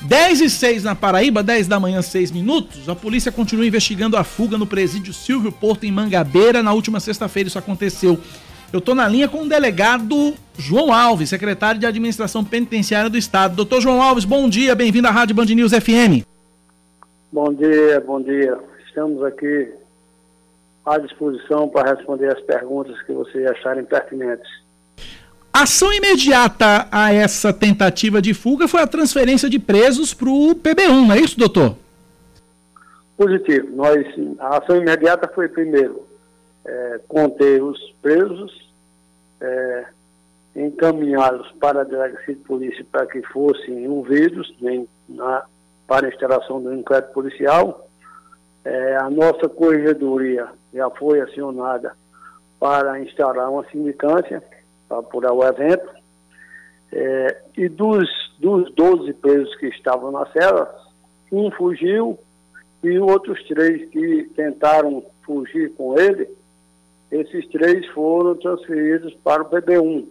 10 0.00 0.40
e 0.42 0.50
6 0.50 0.84
na 0.84 0.94
Paraíba, 0.94 1.42
10 1.42 1.66
da 1.66 1.80
manhã, 1.80 2.00
6 2.00 2.30
minutos. 2.30 2.88
A 2.88 2.94
polícia 2.94 3.32
continua 3.32 3.66
investigando 3.66 4.16
a 4.16 4.22
fuga 4.22 4.56
no 4.56 4.66
presídio 4.66 5.12
Silvio 5.12 5.50
Porto, 5.50 5.84
em 5.84 5.90
Mangabeira. 5.92 6.62
Na 6.62 6.72
última 6.72 7.00
sexta-feira 7.00 7.48
isso 7.48 7.58
aconteceu. 7.58 8.18
Eu 8.72 8.80
tô 8.80 8.94
na 8.94 9.08
linha 9.08 9.26
com 9.28 9.42
o 9.42 9.48
delegado 9.48 10.34
João 10.56 10.92
Alves, 10.92 11.30
secretário 11.30 11.80
de 11.80 11.86
Administração 11.86 12.44
Penitenciária 12.44 13.08
do 13.10 13.16
Estado. 13.16 13.56
Doutor 13.56 13.80
João 13.80 14.00
Alves, 14.02 14.24
bom 14.24 14.48
dia, 14.48 14.74
bem-vindo 14.74 15.08
à 15.08 15.10
Rádio 15.10 15.34
Band 15.34 15.46
News 15.46 15.72
FM. 15.72 16.22
Bom 17.32 17.52
dia, 17.54 18.02
bom 18.06 18.22
dia. 18.22 18.56
Estamos 18.86 19.22
aqui 19.24 19.68
à 20.90 20.98
disposição 20.98 21.68
para 21.68 21.94
responder 21.94 22.28
as 22.28 22.40
perguntas 22.42 23.00
que 23.02 23.12
vocês 23.12 23.46
acharem 23.46 23.84
pertinentes. 23.84 24.48
Ação 25.52 25.92
imediata 25.92 26.86
a 26.90 27.12
essa 27.12 27.52
tentativa 27.52 28.22
de 28.22 28.32
fuga 28.32 28.68
foi 28.68 28.80
a 28.80 28.86
transferência 28.86 29.48
de 29.48 29.58
presos 29.58 30.14
para 30.14 30.28
o 30.28 30.54
PB1, 30.54 31.06
não 31.06 31.12
é 31.12 31.18
isso, 31.18 31.38
doutor? 31.38 31.74
Positivo. 33.16 33.74
Nós, 33.74 34.06
a 34.38 34.58
ação 34.58 34.76
imediata 34.76 35.28
foi 35.34 35.48
primeiro 35.48 36.06
é, 36.64 37.00
conter 37.08 37.62
os 37.62 37.78
presos, 38.00 38.72
é, 39.40 39.86
encaminhá-los 40.54 41.50
para 41.52 41.80
a 41.80 41.84
delegacia 41.84 42.34
de 42.34 42.40
polícia 42.40 42.86
para 42.92 43.06
que 43.06 43.22
fossem 43.22 43.88
ouvidos 43.88 44.54
em, 44.62 44.86
na, 45.08 45.44
para 45.86 46.06
a 46.06 46.10
instalação 46.10 46.62
do 46.62 46.72
inquérito 46.74 47.12
policial. 47.12 47.88
É, 48.64 48.96
a 48.96 49.08
nossa 49.08 49.48
corregedoria 49.48 50.46
já 50.72 50.90
foi 50.90 51.20
acionada 51.20 51.96
para 52.58 53.00
instalar 53.00 53.50
uma 53.50 53.64
sindicância 53.70 54.42
para 54.88 54.98
apurar 54.98 55.32
o 55.32 55.44
evento. 55.44 55.88
É, 56.90 57.42
e 57.56 57.68
dos, 57.68 58.08
dos 58.38 58.72
12 58.74 59.12
presos 59.14 59.54
que 59.56 59.66
estavam 59.66 60.10
na 60.10 60.26
cela, 60.32 60.74
um 61.30 61.50
fugiu 61.50 62.18
e 62.82 62.98
outros 62.98 63.42
três 63.46 63.88
que 63.90 64.30
tentaram 64.34 65.04
fugir 65.22 65.72
com 65.74 65.98
ele, 65.98 66.28
esses 67.10 67.46
três 67.48 67.86
foram 67.88 68.36
transferidos 68.36 69.14
para 69.22 69.42
o 69.42 69.50
PB1, 69.50 70.06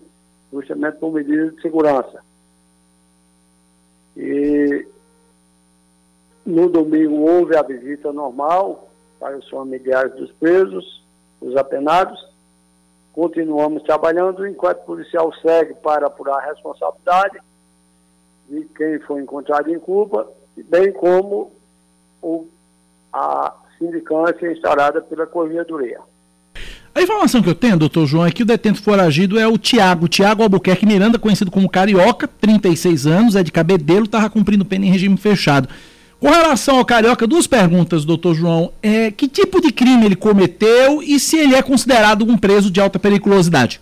justamente 0.51 0.97
por 0.97 1.13
medida 1.13 1.51
de 1.51 1.61
segurança. 1.61 2.21
E 4.15 4.87
no 6.45 6.69
domingo 6.69 7.29
houve 7.29 7.55
a 7.55 7.61
visita 7.61 8.11
normal 8.11 8.86
para 9.19 9.37
os 9.37 9.49
familiares 9.49 10.13
dos 10.15 10.31
presos, 10.33 11.03
os 11.41 11.55
apenados. 11.55 12.19
Continuamos 13.13 13.83
trabalhando, 13.83 14.39
o 14.39 14.47
inquérito 14.47 14.85
policial 14.85 15.33
segue 15.41 15.73
para 15.75 16.07
apurar 16.07 16.37
a 16.37 16.45
responsabilidade 16.45 17.39
de 18.49 18.65
quem 18.75 18.99
foi 18.99 19.21
encontrado 19.21 19.73
em 19.73 19.79
culpa, 19.79 20.27
bem 20.69 20.91
como 20.91 21.51
o, 22.21 22.47
a 23.11 23.53
sindicância 23.77 24.51
instaurada 24.51 25.01
pela 25.01 25.25
Corregedoria. 25.25 25.99
A 26.97 27.01
informação 27.01 27.43
que 27.43 27.49
eu 27.49 27.53
tenho, 27.53 27.77
doutor 27.77 28.07
João, 28.07 28.25
é 28.25 28.31
que 28.31 28.41
o 28.41 28.45
detento 28.45 28.81
foragido 28.81 29.39
é 29.39 29.47
o 29.47 29.57
Tiago, 29.57 30.07
Tiago 30.07 30.41
Albuquerque 30.41 30.85
Miranda, 30.85 31.19
conhecido 31.19 31.51
como 31.51 31.69
Carioca, 31.69 32.27
36 32.27 33.05
anos, 33.05 33.35
é 33.35 33.43
de 33.43 33.51
Cabedelo, 33.51 34.05
estava 34.05 34.29
cumprindo 34.31 34.65
pena 34.65 34.85
em 34.85 34.89
regime 34.89 35.15
fechado. 35.15 35.69
Com 36.19 36.27
relação 36.29 36.77
ao 36.77 36.85
Carioca, 36.85 37.27
duas 37.27 37.45
perguntas, 37.45 38.03
doutor 38.03 38.33
João. 38.33 38.73
É, 38.81 39.11
que 39.11 39.27
tipo 39.27 39.61
de 39.61 39.71
crime 39.71 40.05
ele 40.05 40.15
cometeu 40.15 41.01
e 41.03 41.19
se 41.19 41.37
ele 41.37 41.55
é 41.55 41.61
considerado 41.61 42.23
um 42.23 42.37
preso 42.37 42.71
de 42.71 42.81
alta 42.81 42.97
periculosidade? 42.97 43.79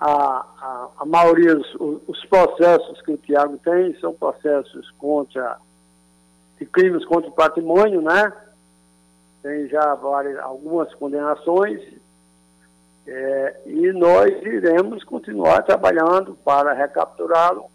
A, 0.00 0.10
a, 0.10 0.88
a 1.00 1.04
maioria 1.04 1.54
dos 1.54 1.74
os 2.06 2.24
processos 2.26 3.00
que 3.02 3.12
o 3.12 3.16
Tiago 3.16 3.58
tem 3.62 3.94
são 4.00 4.12
processos 4.14 4.90
contra 4.98 5.58
de 6.58 6.64
crimes 6.64 7.04
contra 7.04 7.28
o 7.28 7.34
patrimônio, 7.34 8.00
né? 8.00 8.32
Tem 9.42 9.68
já 9.68 9.94
várias, 9.94 10.38
algumas 10.38 10.92
condenações 10.94 11.80
é, 13.06 13.60
e 13.66 13.92
nós 13.92 14.30
iremos 14.42 15.04
continuar 15.04 15.62
trabalhando 15.62 16.36
para 16.44 16.72
recapturá-lo. 16.72 17.66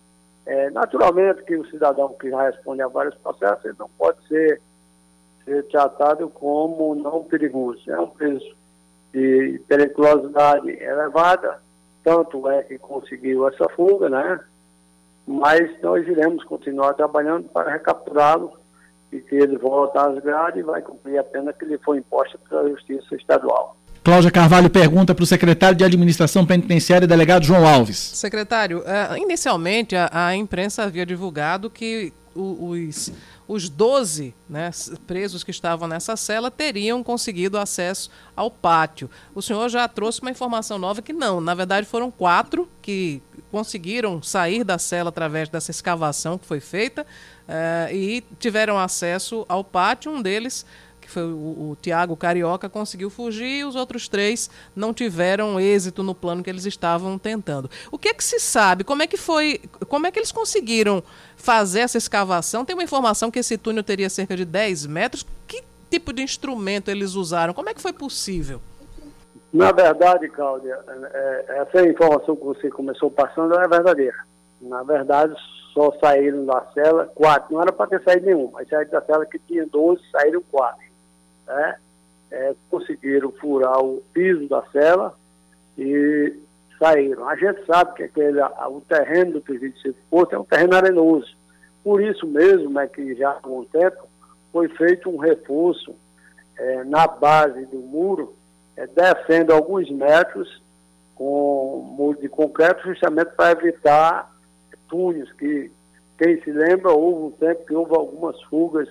É, 0.45 0.69
naturalmente 0.71 1.43
que 1.43 1.55
o 1.55 1.67
cidadão 1.67 2.15
que 2.19 2.29
já 2.29 2.43
responde 2.43 2.81
a 2.81 2.87
vários 2.87 3.15
processos 3.15 3.63
ele 3.65 3.75
não 3.77 3.89
pode 3.97 4.17
ser, 4.27 4.61
ser 5.45 5.63
tratado 5.67 6.29
como 6.29 6.95
não 6.95 7.23
perigoso. 7.23 7.89
É 7.91 7.99
um 7.99 8.07
preço 8.07 8.55
de 9.13 9.61
periculosidade 9.67 10.69
elevada, 10.69 11.59
tanto 12.03 12.49
é 12.49 12.63
que 12.63 12.77
conseguiu 12.77 13.47
essa 13.47 13.69
fuga, 13.69 14.09
né? 14.09 14.39
Mas 15.27 15.79
nós 15.81 16.07
iremos 16.07 16.43
continuar 16.43 16.93
trabalhando 16.93 17.47
para 17.49 17.71
recapturá-lo 17.71 18.53
e 19.11 19.19
que 19.19 19.35
ele 19.35 19.57
volte 19.57 19.97
às 19.97 20.17
grades 20.19 20.61
e 20.61 20.63
vai 20.63 20.81
cumprir 20.81 21.19
a 21.19 21.23
pena 21.23 21.53
que 21.53 21.65
lhe 21.65 21.77
foi 21.77 21.97
imposta 21.97 22.39
pela 22.49 22.67
Justiça 22.69 23.15
Estadual. 23.15 23.75
Cláudia 24.03 24.31
Carvalho 24.31 24.67
pergunta 24.67 25.13
para 25.13 25.23
o 25.23 25.27
secretário 25.27 25.77
de 25.77 25.83
Administração 25.83 26.43
Penitenciária, 26.43 27.07
delegado 27.07 27.45
João 27.45 27.67
Alves. 27.67 27.97
Secretário, 27.97 28.79
uh, 28.79 29.15
inicialmente 29.15 29.95
a, 29.95 30.35
imprensa 30.35 30.83
havia 30.83 31.05
divulgado 31.05 31.69
que 31.69 32.11
os, 32.33 33.11
os 33.47 33.69
12 33.69 34.33
né, 34.49 34.71
presos 35.05 35.43
que 35.43 35.51
estavam 35.51 35.87
nessa 35.87 36.15
cela 36.15 36.49
teriam 36.49 37.03
conseguido 37.03 37.59
acesso 37.59 38.09
ao 38.35 38.49
pátio. 38.49 39.07
O 39.35 39.41
senhor 39.41 39.69
já 39.69 39.87
trouxe 39.87 40.21
uma 40.21 40.31
informação 40.31 40.79
nova 40.79 41.01
que 41.03 41.13
não, 41.13 41.39
na 41.39 41.53
verdade 41.53 41.85
foram 41.85 42.09
quatro 42.09 42.67
que 42.81 43.21
conseguiram 43.51 44.23
sair 44.23 44.63
da 44.63 44.79
cela 44.79 45.09
através 45.09 45.47
dessa 45.47 45.69
escavação 45.69 46.39
que 46.39 46.47
foi 46.47 46.59
feita 46.59 47.03
uh, 47.03 47.93
e 47.93 48.23
tiveram 48.39 48.79
acesso 48.79 49.45
ao 49.47 49.63
pátio. 49.63 50.11
Um 50.11 50.23
deles 50.23 50.65
foi 51.11 51.23
o, 51.23 51.71
o 51.71 51.77
Tiago 51.81 52.15
Carioca, 52.15 52.69
conseguiu 52.69 53.09
fugir 53.09 53.59
e 53.59 53.65
os 53.65 53.75
outros 53.75 54.07
três 54.07 54.49
não 54.75 54.93
tiveram 54.93 55.59
êxito 55.59 56.01
no 56.01 56.15
plano 56.15 56.43
que 56.43 56.49
eles 56.49 56.65
estavam 56.65 57.17
tentando. 57.17 57.69
O 57.91 57.97
que 57.97 58.09
é 58.09 58.13
que 58.13 58.23
se 58.23 58.39
sabe? 58.39 58.83
Como 58.83 59.03
é 59.03 59.07
que 59.07 59.17
foi? 59.17 59.61
Como 59.87 60.07
é 60.07 60.11
que 60.11 60.19
eles 60.19 60.31
conseguiram 60.31 61.03
fazer 61.35 61.81
essa 61.81 61.97
escavação? 61.97 62.65
Tem 62.65 62.75
uma 62.75 62.83
informação 62.83 63.29
que 63.29 63.39
esse 63.39 63.57
túnel 63.57 63.83
teria 63.83 64.09
cerca 64.09 64.35
de 64.35 64.45
10 64.45 64.85
metros. 64.87 65.25
Que 65.47 65.63
tipo 65.89 66.13
de 66.13 66.21
instrumento 66.21 66.89
eles 66.89 67.15
usaram? 67.15 67.53
Como 67.53 67.69
é 67.69 67.73
que 67.73 67.81
foi 67.81 67.93
possível? 67.93 68.61
Na 69.53 69.71
verdade, 69.73 70.29
Cláudia, 70.29 70.79
é, 70.87 71.45
é, 71.49 71.57
essa 71.59 71.85
informação 71.85 72.35
que 72.37 72.45
você 72.45 72.69
começou 72.69 73.11
passando 73.11 73.59
é 73.59 73.67
verdadeira. 73.67 74.15
Na 74.61 74.81
verdade, 74.83 75.35
só 75.73 75.91
saíram 75.99 76.45
da 76.45 76.65
cela 76.73 77.11
quatro. 77.13 77.53
Não 77.53 77.61
era 77.61 77.71
para 77.71 77.87
ter 77.87 78.01
saído 78.03 78.25
nenhum, 78.25 78.49
mas 78.53 78.69
saíram 78.69 78.91
da 78.91 79.01
cela 79.01 79.25
que 79.25 79.39
tinha 79.39 79.65
12, 79.65 80.01
saíram 80.11 80.41
quatro 80.49 80.90
né, 81.47 81.75
é, 82.31 82.55
conseguiram 82.69 83.31
furar 83.33 83.79
o 83.79 84.01
piso 84.13 84.47
da 84.47 84.63
cela 84.71 85.15
e 85.77 86.33
saíram. 86.79 87.27
A 87.27 87.35
gente 87.35 87.65
sabe 87.65 87.93
que 87.95 88.03
aquele, 88.03 88.41
o 88.41 88.81
terreno 88.87 89.33
do 89.33 89.41
presídio 89.41 89.93
de 89.93 89.93
Porto 90.09 90.33
é 90.33 90.39
um 90.39 90.43
terreno 90.43 90.75
arenoso. 90.75 91.35
Por 91.83 92.01
isso 92.01 92.25
mesmo 92.27 92.79
é 92.79 92.87
que 92.87 93.15
já 93.15 93.29
há 93.29 93.33
algum 93.33 93.63
tempo 93.65 94.07
foi 94.51 94.67
feito 94.69 95.09
um 95.09 95.17
reforço 95.17 95.95
é, 96.57 96.83
na 96.83 97.07
base 97.07 97.65
do 97.65 97.79
muro, 97.79 98.35
é, 98.75 98.85
descendo 98.87 99.53
alguns 99.53 99.89
metros 99.89 100.61
com 101.15 101.93
muro 101.97 102.19
de 102.19 102.27
concreto, 102.27 102.83
justamente 102.87 103.31
para 103.35 103.51
evitar 103.51 104.31
túneis 104.89 105.31
que, 105.33 105.71
quem 106.17 106.41
se 106.41 106.51
lembra, 106.51 106.91
houve 106.91 107.23
um 107.25 107.31
tempo 107.31 107.65
que 107.65 107.73
houve 107.73 107.95
algumas 107.95 108.39
fugas 108.43 108.89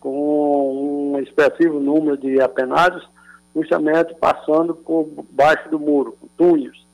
com 0.00 1.12
um 1.14 1.18
expressivo 1.18 1.80
número 1.80 2.16
de 2.16 2.40
apenados, 2.40 3.06
justamente 3.54 4.14
passando 4.14 4.74
por 4.74 5.08
baixo 5.30 5.68
do 5.68 5.78
muro, 5.78 6.16
túneis. 6.36 6.84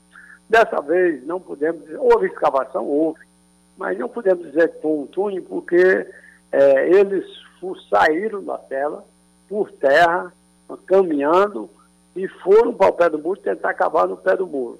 Dessa 0.49 0.81
vez, 0.81 1.25
não 1.25 1.39
podemos 1.39 1.81
dizer, 1.83 1.97
houve 1.99 2.27
escavação, 2.27 2.85
houve, 2.85 3.19
mas 3.77 3.97
não 3.97 4.07
podemos 4.07 4.45
dizer 4.45 4.69
que 4.69 4.81
foi 4.81 4.91
um 4.91 5.05
túnel, 5.07 5.43
porque 5.43 6.07
é, 6.51 6.89
eles 6.89 7.25
saíram 7.89 8.43
da 8.43 8.57
tela, 8.57 9.03
por 9.49 9.71
terra, 9.71 10.31
caminhando, 10.85 11.69
e 12.15 12.27
foram 12.27 12.73
para 12.73 12.89
o 12.89 12.93
pé 12.93 13.09
do 13.09 13.19
muro 13.19 13.39
tentar 13.39 13.73
cavar 13.73 14.07
no 14.07 14.17
pé 14.17 14.35
do 14.35 14.47
muro. 14.47 14.79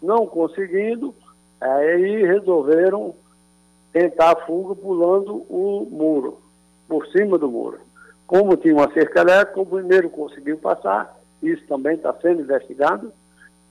Não 0.00 0.26
conseguindo, 0.26 1.14
aí 1.60 2.24
resolveram 2.24 3.14
tentar 3.92 4.32
a 4.32 4.46
fuga 4.46 4.74
pulando 4.74 5.44
o 5.48 5.86
muro 5.90 6.47
por 6.88 7.06
cima 7.08 7.38
do 7.38 7.50
muro. 7.50 7.78
Como 8.26 8.56
tinha 8.56 8.74
uma 8.74 8.90
cerca 8.92 9.20
elétrica, 9.20 9.60
o 9.60 9.66
primeiro 9.66 10.10
conseguiu 10.10 10.56
passar, 10.58 11.16
isso 11.42 11.64
também 11.66 11.96
está 11.96 12.12
sendo 12.14 12.42
investigado, 12.42 13.12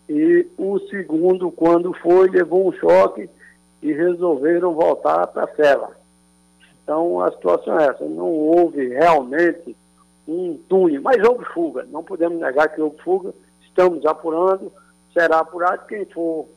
e 0.07 0.47
o 0.57 0.80
segundo, 0.88 1.51
quando 1.51 1.93
foi, 1.93 2.30
levou 2.30 2.70
um 2.70 2.72
choque 2.72 3.30
e 3.82 3.91
resolveram 3.91 4.74
voltar 4.74 5.28
para 5.28 5.43
a 5.43 5.55
cela. 5.55 5.91
Então 6.84 7.20
a 7.22 7.32
situação 7.32 7.78
é 7.80 7.88
essa, 7.88 8.05
não 8.05 8.32
houve 8.32 8.88
realmente 8.88 9.76
um 10.28 10.57
túnel, 10.70 11.01
mas 11.01 11.22
houve 11.28 11.43
fuga, 11.45 11.86
não 11.91 12.03
podemos 12.03 12.39
negar 12.39 12.70
que 12.70 12.82
houve 12.82 12.97
fuga, 12.99 13.34
estamos 13.61 14.05
apurando, 14.05 14.72
será 15.13 15.39
apurado, 15.39 15.86
quem 15.88 16.05
for 16.05 16.47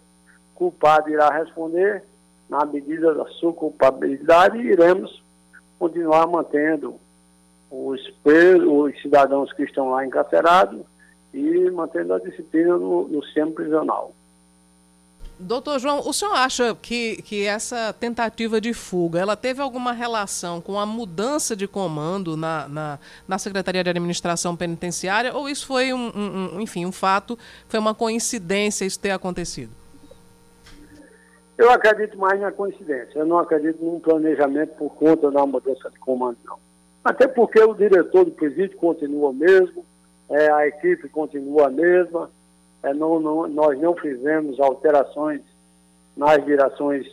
culpado 0.55 1.11
irá 1.11 1.31
responder 1.31 2.05
na 2.49 2.65
medida 2.65 3.15
da 3.15 3.25
sua 3.27 3.53
culpabilidade 3.53 4.59
e 4.59 4.73
iremos 4.73 5.23
continuar 5.81 6.27
mantendo 6.27 6.95
os, 7.71 8.01
os 8.23 9.03
cidadãos 9.03 9.51
que 9.55 9.63
estão 9.63 9.91
lá 9.91 10.05
encarcerados 10.05 10.83
e 11.33 11.71
mantendo 11.71 12.13
a 12.13 12.19
disciplina 12.19 12.77
no, 12.77 13.09
no 13.09 13.25
sistema 13.25 13.51
prisional. 13.51 14.13
Doutor 15.39 15.79
João, 15.79 16.07
o 16.07 16.13
senhor 16.13 16.35
acha 16.35 16.75
que, 16.75 17.23
que 17.23 17.47
essa 17.47 17.95
tentativa 17.95 18.61
de 18.61 18.75
fuga 18.75 19.19
ela 19.19 19.35
teve 19.35 19.63
alguma 19.63 19.91
relação 19.91 20.61
com 20.61 20.79
a 20.79 20.85
mudança 20.85 21.57
de 21.57 21.67
comando 21.67 22.37
na, 22.37 22.69
na, 22.69 22.99
na 23.27 23.39
Secretaria 23.39 23.83
de 23.83 23.89
Administração 23.89 24.55
Penitenciária 24.55 25.35
ou 25.35 25.49
isso 25.49 25.67
foi 25.67 25.95
um, 25.95 26.13
um, 26.15 26.57
um, 26.57 26.61
enfim, 26.61 26.85
um 26.85 26.93
fato, 26.93 27.39
foi 27.69 27.81
uma 27.81 27.95
coincidência 27.95 28.85
isso 28.85 29.01
ter 29.01 29.13
acontecido? 29.13 29.80
Eu 31.61 31.71
acredito 31.71 32.17
mais 32.17 32.41
na 32.41 32.51
coincidência. 32.51 33.19
Eu 33.19 33.27
não 33.27 33.39
acredito 33.39 33.85
num 33.85 34.01
planejamento 34.01 34.77
por 34.77 34.95
conta 34.95 35.31
da 35.31 35.45
mudança 35.45 35.91
de 35.91 35.99
comando, 35.99 36.39
não. 36.43 36.59
Até 37.05 37.29
porque 37.29 37.61
o 37.61 37.75
diretor 37.75 38.25
do 38.25 38.31
presídio 38.31 38.79
continua 38.79 39.29
o 39.29 39.35
mesmo, 39.35 39.85
é, 40.31 40.51
a 40.51 40.67
equipe 40.67 41.07
continua 41.11 41.67
a 41.67 41.71
mesma, 41.71 42.31
é, 42.83 42.95
não, 42.95 43.21
não, 43.21 43.47
nós 43.47 43.79
não 43.79 43.95
fizemos 43.95 44.59
alterações 44.59 45.43
nas 46.17 46.43
direções 46.47 47.07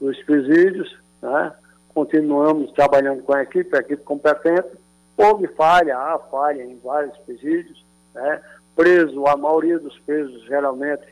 dos 0.00 0.20
presídios, 0.24 0.98
né? 1.22 1.52
continuamos 1.94 2.72
trabalhando 2.72 3.22
com 3.22 3.34
a 3.34 3.44
equipe, 3.44 3.76
a 3.76 3.80
equipe 3.80 4.02
competente. 4.02 4.68
Houve 5.16 5.46
falha, 5.46 5.96
há 5.96 6.18
falha 6.18 6.64
em 6.64 6.76
vários 6.82 7.16
presídios, 7.18 7.84
né? 8.12 8.42
preso, 8.74 9.28
a 9.28 9.36
maioria 9.36 9.78
dos 9.78 9.96
presos 10.00 10.44
geralmente 10.46 11.11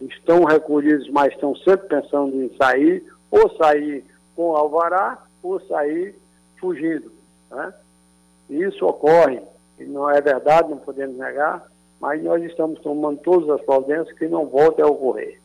estão 0.00 0.44
recolhidos, 0.44 1.08
mas 1.10 1.32
estão 1.32 1.54
sempre 1.56 1.88
pensando 1.88 2.42
em 2.42 2.54
sair, 2.56 3.04
ou 3.30 3.56
sair 3.56 4.04
com 4.34 4.56
alvará, 4.56 5.22
ou 5.42 5.60
sair 5.66 6.14
fugindo. 6.58 7.12
Né? 7.50 7.74
Isso 8.50 8.84
ocorre, 8.86 9.40
e 9.78 9.84
não 9.84 10.08
é 10.10 10.20
verdade, 10.20 10.70
não 10.70 10.78
podemos 10.78 11.16
negar, 11.16 11.64
mas 12.00 12.22
nós 12.22 12.42
estamos 12.42 12.80
tomando 12.80 13.20
todas 13.20 13.48
as 13.50 13.60
providências 13.64 14.16
que 14.18 14.26
não 14.26 14.46
volte 14.46 14.82
a 14.82 14.86
ocorrer. 14.86 15.40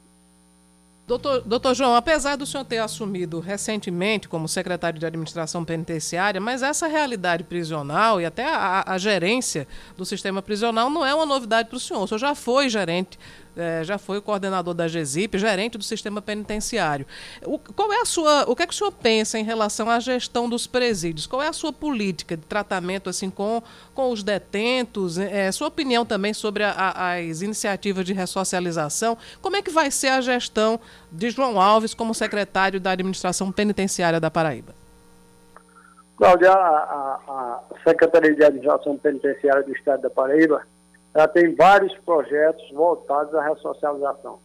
Doutor, 1.07 1.41
doutor 1.45 1.73
João, 1.73 1.95
apesar 1.95 2.35
do 2.35 2.45
senhor 2.45 2.65
ter 2.65 2.79
assumido 2.79 3.39
recentemente 3.39 4.27
como 4.27 4.45
secretário 4.45 4.99
de 4.99 5.05
administração 5.05 5.63
penitenciária, 5.63 6.41
mas 6.41 6.61
essa 6.61 6.85
realidade 6.85 7.45
prisional 7.45 8.19
e 8.19 8.25
até 8.25 8.43
a, 8.45 8.83
a 8.85 8.97
gerência 8.97 9.65
do 9.95 10.03
sistema 10.03 10.41
prisional 10.41 10.89
não 10.89 11.05
é 11.05 11.15
uma 11.15 11.25
novidade 11.25 11.69
para 11.69 11.77
o 11.77 11.79
senhor. 11.79 12.03
O 12.03 12.07
senhor 12.07 12.19
já 12.19 12.35
foi 12.35 12.67
gerente 12.67 13.17
é, 13.58 13.84
já 13.84 13.97
foi 13.97 14.18
o 14.18 14.22
coordenador 14.22 14.74
da 14.74 14.88
GESIP, 14.88 15.38
gerente 15.38 15.78
do 15.78 15.84
sistema 15.84 16.22
penitenciário. 16.22 17.05
O, 17.45 17.58
qual 17.58 17.91
é 17.91 18.01
a 18.01 18.05
sua, 18.05 18.43
o 18.49 18.55
que 18.55 18.64
é 18.64 18.68
que 18.68 18.74
o 18.74 18.76
senhor 18.76 18.91
pensa 18.91 19.39
em 19.39 19.43
relação 19.43 19.89
à 19.89 19.99
gestão 19.99 20.47
dos 20.47 20.68
presídios? 20.68 21.26
Qual 21.26 21.41
é 21.41 21.47
a 21.47 21.53
sua 21.53 21.74
política 21.74 22.38
de 22.38 22.43
tratamento 22.43 23.10
assim 23.10 23.30
com, 23.30 23.62
com 23.93 24.12
os 24.12 24.24
detentos? 24.24 25.18
É, 25.18 25.51
sua 25.51 25.68
opinião 25.68 26.05
também 26.05 26.34
sobre 26.34 26.64
a, 26.64 26.72
a, 26.72 27.16
as 27.16 27.41
iniciativas 27.41 28.05
de 28.05 28.14
ressocialização? 28.14 29.18
Como 29.41 29.55
é 29.55 29.62
que 29.62 29.72
vai 29.72 29.89
ser 29.91 30.10
a 30.10 30.22
gestão 30.22 30.80
de 31.12 31.30
João 31.30 31.60
Alves 31.60 31.93
como 31.93 32.14
secretário 32.14 32.80
da 32.80 32.91
administração 32.91 33.51
penitenciária 33.51 34.20
da 34.20 34.30
Paraíba? 34.30 34.74
Cláudia, 36.18 36.51
a, 36.51 37.20
a 37.28 37.60
Secretaria 37.84 38.34
de 38.34 38.43
Administração 38.43 38.97
Penitenciária 38.97 39.64
do 39.64 39.72
Estado 39.72 40.01
da 40.01 40.10
Paraíba 40.10 40.64
ela 41.18 41.28
tem 41.28 41.55
vários 41.55 41.97
projetos 42.05 42.70
voltados 42.72 43.34
à 43.34 43.41
ressocialização. 43.41 44.39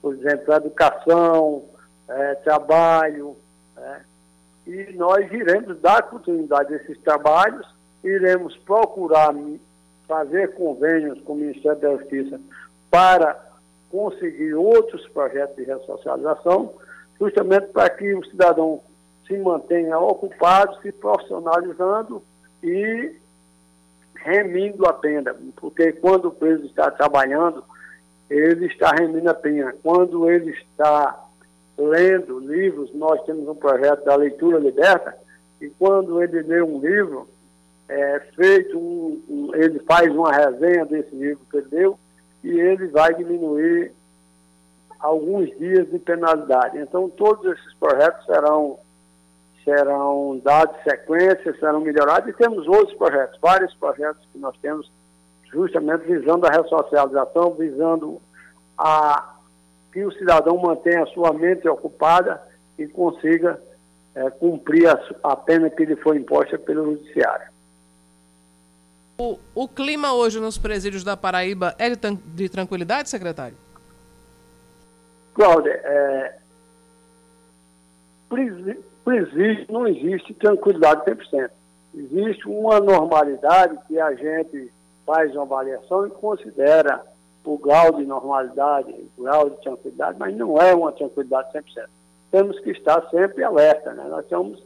por 0.00 0.14
exemplo, 0.14 0.54
educação, 0.54 1.64
é, 2.08 2.34
trabalho, 2.36 3.36
né? 3.74 4.04
e 4.68 4.92
nós 4.92 5.28
iremos 5.32 5.80
dar 5.80 6.02
continuidade 6.02 6.72
a 6.72 6.76
esses 6.76 6.96
trabalhos, 6.98 7.66
iremos 8.04 8.56
procurar 8.58 9.34
fazer 10.06 10.54
convênios 10.54 11.20
com 11.22 11.32
o 11.32 11.36
Ministério 11.36 11.80
da 11.80 11.96
Justiça 11.96 12.40
para 12.88 13.44
conseguir 13.90 14.54
outros 14.54 15.08
projetos 15.08 15.56
de 15.56 15.64
ressocialização, 15.64 16.72
justamente 17.18 17.66
para 17.72 17.90
que 17.90 18.14
o 18.14 18.24
cidadão 18.26 18.80
se 19.26 19.36
mantenha 19.36 19.98
ocupado, 19.98 20.80
se 20.82 20.92
profissionalizando 20.92 22.22
e 22.62 23.12
remindo 24.26 24.84
a 24.86 24.92
pena, 24.92 25.34
porque 25.54 25.92
quando 25.92 26.26
o 26.26 26.32
preso 26.32 26.66
está 26.66 26.90
trabalhando, 26.90 27.62
ele 28.28 28.66
está 28.66 28.90
remindo 28.90 29.30
a 29.30 29.34
pena. 29.34 29.72
Quando 29.82 30.28
ele 30.28 30.50
está 30.50 31.24
lendo 31.78 32.40
livros, 32.40 32.92
nós 32.92 33.22
temos 33.24 33.46
um 33.46 33.54
projeto 33.54 34.04
da 34.04 34.16
leitura 34.16 34.58
liberta, 34.58 35.16
e 35.60 35.68
quando 35.70 36.20
ele 36.20 36.42
lê 36.42 36.60
um 36.60 36.80
livro, 36.80 37.28
é 37.88 38.18
feito 38.34 38.76
um, 38.76 39.22
um, 39.28 39.54
ele 39.54 39.78
faz 39.80 40.12
uma 40.12 40.32
resenha 40.32 40.84
desse 40.84 41.14
livro 41.14 41.46
que 41.48 41.58
ele 41.58 41.68
leu, 41.70 41.98
e 42.42 42.58
ele 42.58 42.88
vai 42.88 43.14
diminuir 43.14 43.92
alguns 44.98 45.56
dias 45.56 45.88
de 45.88 45.98
penalidade. 46.00 46.78
Então, 46.78 47.08
todos 47.08 47.44
esses 47.52 47.74
projetos 47.74 48.26
serão, 48.26 48.78
serão 49.66 50.40
dados 50.44 50.80
sequência, 50.84 51.52
serão 51.58 51.80
melhorados, 51.80 52.30
e 52.30 52.32
temos 52.32 52.68
outros 52.68 52.96
projetos, 52.96 53.36
vários 53.40 53.74
projetos 53.74 54.24
que 54.32 54.38
nós 54.38 54.56
temos, 54.62 54.88
justamente 55.52 56.06
visando 56.06 56.46
a 56.46 56.50
ressocialização, 56.50 57.50
visando 57.50 58.22
a, 58.78 59.34
que 59.92 60.04
o 60.04 60.12
cidadão 60.12 60.56
mantenha 60.56 61.02
a 61.02 61.06
sua 61.08 61.32
mente 61.32 61.68
ocupada 61.68 62.40
e 62.78 62.86
consiga 62.86 63.60
é, 64.14 64.30
cumprir 64.30 64.88
a, 64.88 65.00
a 65.24 65.34
pena 65.34 65.68
que 65.68 65.84
lhe 65.84 65.96
foi 65.96 66.18
imposta 66.18 66.56
pelo 66.56 66.92
Judiciário. 66.92 67.48
O, 69.18 69.38
o 69.52 69.66
clima 69.66 70.12
hoje 70.12 70.38
nos 70.38 70.58
presídios 70.58 71.02
da 71.02 71.16
Paraíba 71.16 71.74
é 71.76 71.90
de, 71.90 71.96
de 72.14 72.48
tranquilidade, 72.48 73.10
secretário? 73.10 73.56
Cláudia, 75.34 75.72
é, 75.72 76.38
presídio 79.06 79.66
não 79.70 79.86
existe 79.86 80.34
tranquilidade 80.34 81.08
100%. 81.08 81.48
Existe 81.94 82.48
uma 82.48 82.80
normalidade 82.80 83.78
que 83.86 84.00
a 84.00 84.12
gente 84.12 84.72
faz 85.06 85.32
uma 85.32 85.44
avaliação 85.44 86.08
e 86.08 86.10
considera 86.10 87.00
o 87.44 87.56
grau 87.56 87.92
de 87.92 88.04
normalidade, 88.04 88.92
o 89.16 89.22
grau 89.22 89.48
de 89.48 89.62
tranquilidade, 89.62 90.18
mas 90.18 90.36
não 90.36 90.60
é 90.60 90.74
uma 90.74 90.90
tranquilidade 90.90 91.52
100%. 91.52 91.62
Temos 92.32 92.58
que 92.58 92.70
estar 92.70 93.08
sempre 93.08 93.44
alerta, 93.44 93.92
né? 93.92 94.04
Nós 94.08 94.24
estamos 94.24 94.60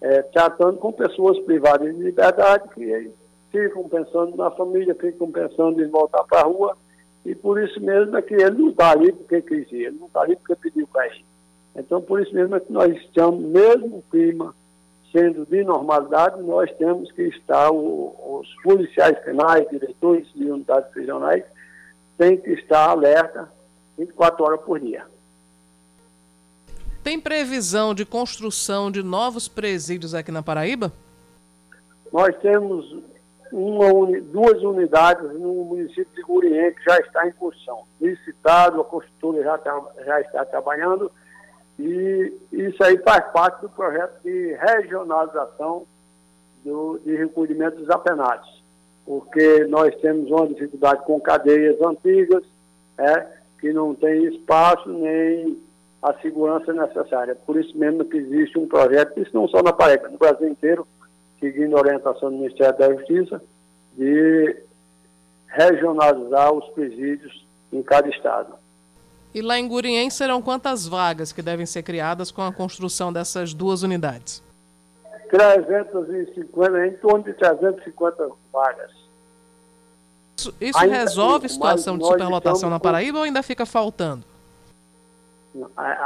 é, 0.00 0.22
tratando 0.22 0.78
com 0.78 0.92
pessoas 0.92 1.36
privadas 1.40 1.92
de 1.92 2.00
liberdade 2.00 2.68
que 2.72 3.10
ficam 3.50 3.88
pensando 3.88 4.36
na 4.36 4.52
família, 4.52 4.94
ficam 4.94 5.32
pensando 5.32 5.82
em 5.82 5.88
voltar 5.88 6.22
para 6.22 6.42
a 6.42 6.44
rua, 6.44 6.76
e 7.26 7.34
por 7.34 7.60
isso 7.60 7.80
mesmo 7.80 8.16
é 8.16 8.22
que 8.22 8.34
ele 8.34 8.50
não 8.50 8.68
está 8.68 8.92
ali 8.92 9.10
porque 9.10 9.42
quis 9.42 9.72
ir, 9.72 9.86
ele 9.86 9.98
não 9.98 10.06
está 10.06 10.20
ali 10.20 10.36
porque 10.36 10.54
pediu 10.54 10.86
para 10.86 11.08
ir. 11.08 11.24
Então, 11.76 12.00
por 12.00 12.20
isso 12.22 12.34
mesmo 12.34 12.54
é 12.56 12.60
que 12.60 12.72
nós 12.72 12.94
estamos, 12.96 13.42
mesmo 13.44 13.98
o 13.98 14.04
clima 14.10 14.54
sendo 15.10 15.46
de 15.46 15.62
normalidade, 15.62 16.42
nós 16.42 16.70
temos 16.76 17.10
que 17.12 17.22
estar, 17.22 17.70
o, 17.70 18.40
os 18.40 18.62
policiais 18.62 19.16
penais, 19.20 19.68
diretores 19.70 20.26
de 20.34 20.50
unidades 20.50 20.90
prisionais, 20.90 21.44
têm 22.18 22.36
que 22.36 22.50
estar 22.50 22.90
alerta 22.90 23.48
24 23.96 24.44
horas 24.44 24.60
por 24.62 24.80
dia. 24.80 25.04
Tem 27.02 27.20
previsão 27.20 27.94
de 27.94 28.04
construção 28.04 28.90
de 28.90 29.02
novos 29.02 29.46
presídios 29.46 30.14
aqui 30.14 30.32
na 30.32 30.42
Paraíba? 30.42 30.90
Nós 32.12 32.34
temos 32.38 33.04
uma, 33.52 34.20
duas 34.20 34.62
unidades 34.62 35.32
no 35.38 35.64
município 35.64 36.12
de 36.14 36.22
Gurien, 36.22 36.72
que 36.72 36.82
já 36.84 36.96
está 36.98 37.28
em 37.28 37.32
construção. 37.32 37.84
Licitado, 38.00 38.80
a 38.80 38.84
construtora 38.84 39.42
já, 39.44 39.58
tá, 39.58 39.82
já 40.04 40.20
está 40.20 40.44
trabalhando, 40.44 41.10
e 41.78 42.32
isso 42.52 42.82
aí 42.84 42.98
faz 42.98 43.24
parte 43.32 43.60
do 43.62 43.68
projeto 43.68 44.22
de 44.22 44.54
regionalização 44.54 45.86
do, 46.64 47.00
de 47.04 47.16
recolhimento 47.16 47.76
dos 47.76 47.90
apenados, 47.90 48.62
porque 49.04 49.64
nós 49.64 49.94
temos 49.96 50.30
uma 50.30 50.46
dificuldade 50.46 51.04
com 51.04 51.20
cadeias 51.20 51.80
antigas, 51.80 52.44
é, 52.96 53.26
que 53.58 53.72
não 53.72 53.94
tem 53.94 54.24
espaço 54.26 54.88
nem 54.88 55.58
a 56.02 56.12
segurança 56.20 56.72
necessária. 56.72 57.34
Por 57.34 57.58
isso 57.58 57.76
mesmo 57.76 58.04
que 58.04 58.18
existe 58.18 58.58
um 58.58 58.68
projeto, 58.68 59.18
isso 59.20 59.30
não 59.34 59.48
só 59.48 59.62
na 59.62 59.72
Paraíba, 59.72 60.08
no 60.08 60.18
Brasil 60.18 60.48
inteiro, 60.48 60.86
seguindo 61.40 61.76
a 61.76 61.80
orientação 61.80 62.30
do 62.30 62.36
Ministério 62.36 62.78
da 62.78 62.92
Justiça, 62.94 63.42
de 63.96 64.56
regionalizar 65.48 66.52
os 66.52 66.66
presídios 66.70 67.46
em 67.72 67.82
cada 67.82 68.08
estado. 68.08 68.54
E 69.34 69.42
lá 69.42 69.58
em 69.58 69.66
Gurien 69.66 70.08
serão 70.10 70.40
quantas 70.40 70.86
vagas 70.86 71.32
que 71.32 71.42
devem 71.42 71.66
ser 71.66 71.82
criadas 71.82 72.30
com 72.30 72.40
a 72.40 72.52
construção 72.52 73.12
dessas 73.12 73.52
duas 73.52 73.82
unidades? 73.82 74.40
350, 75.28 76.86
em 76.86 76.92
torno 76.98 77.24
de 77.24 77.32
350 77.32 78.30
vagas. 78.52 78.92
Isso, 80.36 80.54
isso 80.60 80.78
resolve 80.78 81.46
a 81.46 81.48
situação 81.48 81.98
de 81.98 82.06
superlotação 82.06 82.70
na 82.70 82.78
Paraíba 82.78 83.14
com... 83.14 83.18
ou 83.18 83.24
ainda 83.24 83.42
fica 83.42 83.66
faltando? 83.66 84.24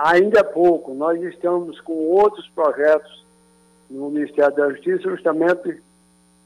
Ainda 0.04 0.40
é 0.40 0.42
pouco. 0.42 0.94
Nós 0.94 1.20
estamos 1.22 1.78
com 1.80 1.92
outros 1.92 2.48
projetos 2.48 3.24
no 3.90 4.10
Ministério 4.10 4.54
da 4.54 4.70
Justiça, 4.70 5.02
justamente 5.02 5.82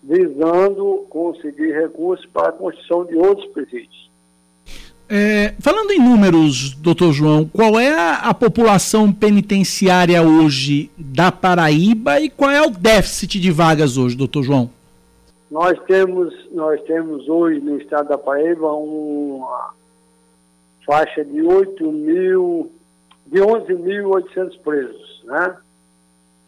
visando 0.03 1.07
conseguir 1.09 1.73
recursos 1.73 2.27
para 2.27 2.49
a 2.49 2.53
construção 2.53 3.05
de 3.05 3.17
outros 3.17 3.47
presídios. 3.53 4.12
É, 5.15 5.53
falando 5.61 5.91
em 5.91 5.99
números, 5.99 6.73
doutor 6.73 7.13
João, 7.13 7.47
qual 7.47 7.79
é 7.79 7.93
a, 7.93 8.31
a, 8.31 8.33
população 8.33 9.13
penitenciária 9.13 10.23
hoje 10.23 10.91
da 10.97 11.31
Paraíba 11.31 12.19
e 12.19 12.31
qual 12.31 12.51
é 12.51 12.63
o 12.63 12.71
déficit 12.71 13.39
de 13.39 13.51
vagas 13.51 13.99
hoje, 13.99 14.17
doutor 14.17 14.43
João? 14.43 14.71
Nós 15.51 15.79
temos, 15.81 16.33
nós 16.53 16.81
temos 16.85 17.29
hoje 17.29 17.61
no 17.61 17.77
estado 17.77 18.09
da 18.09 18.17
Paraíba 18.17 18.73
uma 18.73 19.75
faixa 20.87 21.23
de 21.23 21.43
8 21.43 21.93
mil, 21.93 22.73
de 23.27 23.39
11.800 23.39 24.59
presos, 24.65 25.23
né? 25.25 25.59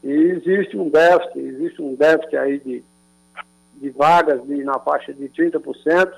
E 0.03 0.09
existe 0.11 0.75
um 0.75 0.89
déficit, 0.89 1.39
existe 1.39 1.83
um 1.83 1.95
déficit 1.95 2.35
aí 2.39 2.59
de, 2.61 2.83
de 3.75 3.91
vagas 3.91 4.43
de, 4.47 4.65
na 4.65 4.79
faixa 4.79 5.13
de 5.13 5.29
30%, 5.29 6.11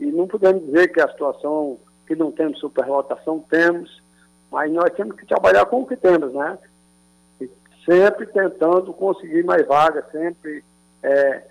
e 0.00 0.06
não 0.06 0.26
podemos 0.26 0.64
dizer 0.64 0.88
que 0.88 1.00
a 1.00 1.08
situação, 1.08 1.78
que 2.06 2.16
não 2.16 2.32
temos 2.32 2.58
superlotação, 2.58 3.38
temos, 3.48 4.02
mas 4.50 4.72
nós 4.72 4.90
temos 4.94 5.14
que 5.14 5.26
trabalhar 5.26 5.66
com 5.66 5.82
o 5.82 5.86
que 5.86 5.96
temos, 5.96 6.32
né? 6.32 6.58
E 7.40 7.48
sempre 7.84 8.26
tentando 8.26 8.92
conseguir 8.92 9.44
mais 9.44 9.66
vagas, 9.66 10.10
sempre 10.10 10.64
é, 11.02 11.42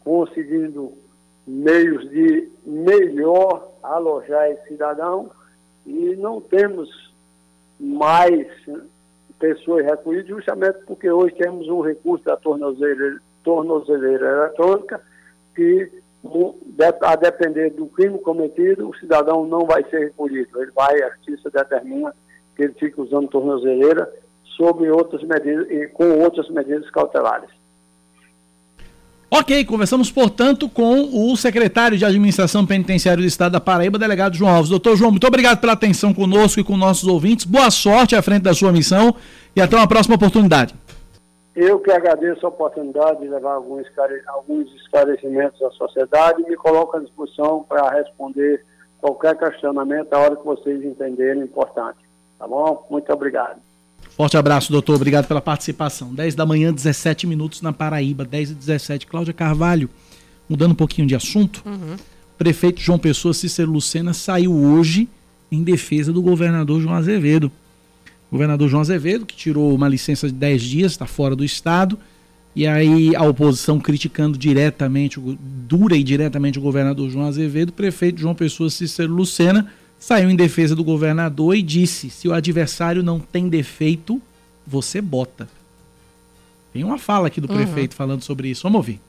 conseguindo 0.00 0.94
meios 1.46 2.08
de 2.08 2.48
melhor 2.64 3.72
alojar 3.82 4.50
esse 4.50 4.68
cidadão 4.68 5.30
e 5.84 6.14
não 6.16 6.40
temos 6.40 7.12
mais 7.80 8.46
pessoas 9.38 9.84
recolhidas, 9.84 10.28
justamente 10.28 10.78
porque 10.86 11.10
hoje 11.10 11.34
temos 11.36 11.68
um 11.68 11.80
recurso 11.80 12.24
da 12.24 12.36
tornozeleira, 12.36 13.18
tornozeleira 13.42 14.26
eletrônica 14.26 15.00
que, 15.54 15.90
a 17.02 17.16
depender 17.16 17.70
do 17.70 17.86
crime 17.86 18.18
cometido, 18.18 18.88
o 18.88 18.96
cidadão 18.96 19.46
não 19.46 19.64
vai 19.64 19.84
ser 19.88 19.98
recolhido. 19.98 20.60
Ele 20.60 20.70
vai, 20.72 21.02
a 21.02 21.10
justiça 21.10 21.50
determina 21.50 22.14
que 22.56 22.62
ele 22.64 22.74
fique 22.74 23.00
usando 23.00 23.28
tornozeleira 23.28 24.12
sob 24.56 24.88
outras 24.90 25.22
medidas 25.22 25.66
com 25.92 26.18
outras 26.20 26.48
medidas 26.50 26.90
cautelares. 26.90 27.48
Ok, 29.30 29.62
conversamos, 29.66 30.10
portanto, 30.10 30.70
com 30.70 31.30
o 31.30 31.36
secretário 31.36 31.98
de 31.98 32.04
Administração 32.04 32.64
Penitenciária 32.64 33.20
do 33.20 33.26
Estado 33.26 33.52
da 33.52 33.60
Paraíba, 33.60 33.98
delegado 33.98 34.34
João 34.34 34.54
Alves. 34.54 34.70
Doutor 34.70 34.96
João, 34.96 35.10
muito 35.10 35.26
obrigado 35.26 35.60
pela 35.60 35.74
atenção 35.74 36.14
conosco 36.14 36.58
e 36.58 36.64
com 36.64 36.78
nossos 36.78 37.06
ouvintes. 37.06 37.44
Boa 37.44 37.70
sorte 37.70 38.16
à 38.16 38.22
frente 38.22 38.42
da 38.42 38.54
sua 38.54 38.72
missão 38.72 39.14
e 39.54 39.60
até 39.60 39.76
uma 39.76 39.86
próxima 39.86 40.16
oportunidade. 40.16 40.74
Eu 41.60 41.80
que 41.80 41.90
agradeço 41.90 42.46
a 42.46 42.50
oportunidade 42.50 43.20
de 43.20 43.26
levar 43.26 43.54
alguns, 43.54 43.84
alguns 44.28 44.72
esclarecimentos 44.76 45.60
à 45.60 45.68
sociedade 45.72 46.40
e 46.40 46.48
me 46.48 46.56
coloco 46.56 46.96
à 46.96 47.00
disposição 47.00 47.66
para 47.68 47.90
responder 47.90 48.64
qualquer 49.00 49.36
questionamento 49.36 50.12
a 50.12 50.18
hora 50.18 50.36
que 50.36 50.44
vocês 50.44 50.84
entenderem 50.84 51.42
importante. 51.42 51.98
Tá 52.38 52.46
bom? 52.46 52.86
Muito 52.88 53.12
obrigado. 53.12 53.58
Forte 54.10 54.36
abraço, 54.36 54.70
doutor. 54.70 54.94
Obrigado 54.94 55.26
pela 55.26 55.40
participação. 55.40 56.14
10 56.14 56.36
da 56.36 56.46
manhã, 56.46 56.72
17 56.72 57.26
minutos 57.26 57.60
na 57.60 57.72
Paraíba, 57.72 58.24
10 58.24 58.52
e 58.52 58.54
17. 58.54 59.08
Cláudia 59.08 59.34
Carvalho, 59.34 59.90
mudando 60.48 60.70
um 60.70 60.76
pouquinho 60.76 61.08
de 61.08 61.16
assunto. 61.16 61.60
Uhum. 61.66 61.96
Prefeito 62.38 62.80
João 62.80 63.00
Pessoa, 63.00 63.34
Cícero 63.34 63.72
Lucena, 63.72 64.14
saiu 64.14 64.54
hoje 64.54 65.08
em 65.50 65.64
defesa 65.64 66.12
do 66.12 66.22
governador 66.22 66.80
João 66.80 66.94
Azevedo. 66.94 67.50
Governador 68.30 68.68
João 68.68 68.80
Azevedo, 68.80 69.24
que 69.24 69.34
tirou 69.34 69.74
uma 69.74 69.88
licença 69.88 70.26
de 70.26 70.34
10 70.34 70.62
dias, 70.62 70.92
está 70.92 71.06
fora 71.06 71.34
do 71.34 71.44
Estado, 71.44 71.98
e 72.54 72.66
aí 72.66 73.14
a 73.14 73.22
oposição 73.22 73.78
criticando 73.78 74.36
diretamente, 74.36 75.20
dura 75.38 75.96
e 75.96 76.02
diretamente 76.02 76.58
o 76.58 76.62
governador 76.62 77.08
João 77.10 77.26
Azevedo, 77.26 77.70
o 77.70 77.72
prefeito 77.72 78.20
João 78.20 78.34
Pessoa 78.34 78.68
Cícero 78.68 79.12
Lucena 79.12 79.70
saiu 79.98 80.30
em 80.30 80.36
defesa 80.36 80.74
do 80.74 80.84
governador 80.84 81.56
e 81.56 81.62
disse: 81.62 82.10
se 82.10 82.28
o 82.28 82.32
adversário 82.32 83.02
não 83.02 83.18
tem 83.18 83.48
defeito, 83.48 84.20
você 84.66 85.00
bota. 85.00 85.48
Tem 86.72 86.84
uma 86.84 86.98
fala 86.98 87.28
aqui 87.28 87.40
do 87.40 87.50
uhum. 87.50 87.56
prefeito 87.56 87.94
falando 87.94 88.22
sobre 88.22 88.48
isso. 88.48 88.62
Vamos 88.62 88.76
ouvir. 88.76 89.00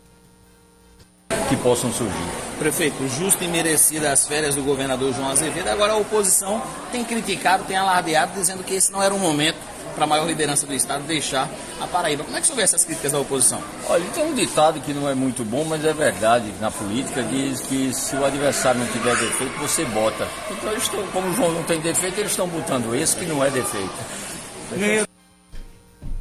Que 1.49 1.57
possam 1.57 1.91
surgir. 1.91 2.48
Prefeito, 2.59 3.07
justo 3.07 3.41
e 3.41 3.47
merecida 3.47 4.11
as 4.11 4.27
férias 4.27 4.53
do 4.53 4.61
governador 4.61 5.13
João 5.13 5.29
Azevedo. 5.29 5.69
Agora 5.69 5.93
a 5.93 5.95
oposição 5.95 6.61
tem 6.91 7.05
criticado, 7.05 7.63
tem 7.63 7.77
alardeado, 7.77 8.33
dizendo 8.33 8.65
que 8.65 8.73
esse 8.73 8.91
não 8.91 9.01
era 9.01 9.13
o 9.13 9.17
momento 9.17 9.55
para 9.95 10.03
a 10.03 10.07
maior 10.07 10.25
liderança 10.27 10.67
do 10.67 10.73
Estado 10.73 11.03
deixar 11.03 11.49
a 11.79 11.87
Paraíba. 11.87 12.25
Como 12.25 12.35
é 12.35 12.41
que 12.41 12.47
você 12.47 12.53
vê 12.53 12.61
essas 12.61 12.83
críticas 12.83 13.13
da 13.13 13.19
oposição? 13.19 13.61
Olha, 13.87 14.03
tem 14.13 14.25
um 14.25 14.33
ditado 14.33 14.81
que 14.81 14.93
não 14.93 15.09
é 15.09 15.15
muito 15.15 15.45
bom, 15.45 15.63
mas 15.63 15.83
é 15.85 15.93
verdade 15.93 16.51
na 16.59 16.69
política, 16.69 17.23
diz 17.23 17.61
que 17.61 17.93
se 17.93 18.15
o 18.15 18.25
adversário 18.25 18.81
não 18.81 18.87
tiver 18.87 19.15
defeito, 19.15 19.57
você 19.57 19.85
bota. 19.85 20.27
Então, 20.51 20.71
eles 20.71 20.83
estão, 20.83 21.01
como 21.07 21.29
o 21.29 21.33
João 21.33 21.53
não 21.53 21.63
tem 21.63 21.79
defeito, 21.79 22.19
eles 22.19 22.31
estão 22.31 22.47
botando 22.47 22.93
esse 22.93 23.15
que 23.15 23.25
não 23.25 23.43
é 23.43 23.49
defeito. 23.49 25.18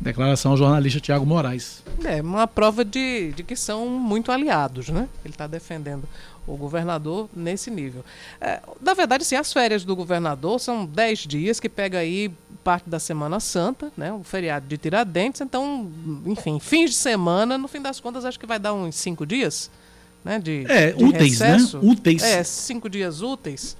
Declaração 0.01 0.53
ao 0.53 0.57
jornalista 0.57 1.01
Tiago 1.01 1.27
Moraes. 1.27 1.83
É, 2.05 2.23
uma 2.23 2.47
prova 2.47 2.85
de, 2.85 3.33
de 3.33 3.43
que 3.43 3.57
são 3.57 3.89
muito 3.89 4.31
aliados, 4.31 4.89
né? 4.89 5.09
Ele 5.25 5.35
está 5.35 5.47
defendendo 5.47 6.05
o 6.47 6.57
governador 6.57 7.29
nesse 7.35 7.71
nível. 7.71 8.05
É, 8.41 8.61
na 8.81 8.95
verdade, 8.95 9.25
sim, 9.25 9.37
as 9.37 9.53
férias 9.53 9.85
do 9.85 9.95
governador 9.95 10.59
são 10.61 10.87
10 10.87 11.19
dias, 11.21 11.61
que 11.61 11.69
pega 11.69 11.99
aí 11.99 12.31
parte 12.63 12.89
da 12.89 12.99
Semana 12.99 13.41
Santa, 13.41 13.93
né? 13.97 14.13
O 14.13 14.23
feriado 14.23 14.67
de 14.67 14.79
Tiradentes. 14.79 15.41
Então, 15.41 15.91
enfim, 16.27 16.59
fins 16.61 16.91
de 16.91 16.97
semana, 16.97 17.59
no 17.59 17.69
fim 17.69 17.83
das 17.83 17.99
contas, 17.99 18.25
acho 18.25 18.39
que 18.39 18.47
vai 18.47 18.59
dar 18.59 18.73
uns 18.73 18.95
5 18.95 19.27
dias, 19.27 19.71
né? 20.25 20.39
De, 20.39 20.65
é, 20.69 20.93
de 20.93 21.05
úteis, 21.05 21.41
né? 21.41 21.53
recesso. 21.55 21.79
né? 21.79 21.91
Úteis. 21.91 22.23
É, 22.23 22.45
5 22.45 22.89
dias 22.89 23.21
úteis. 23.21 23.77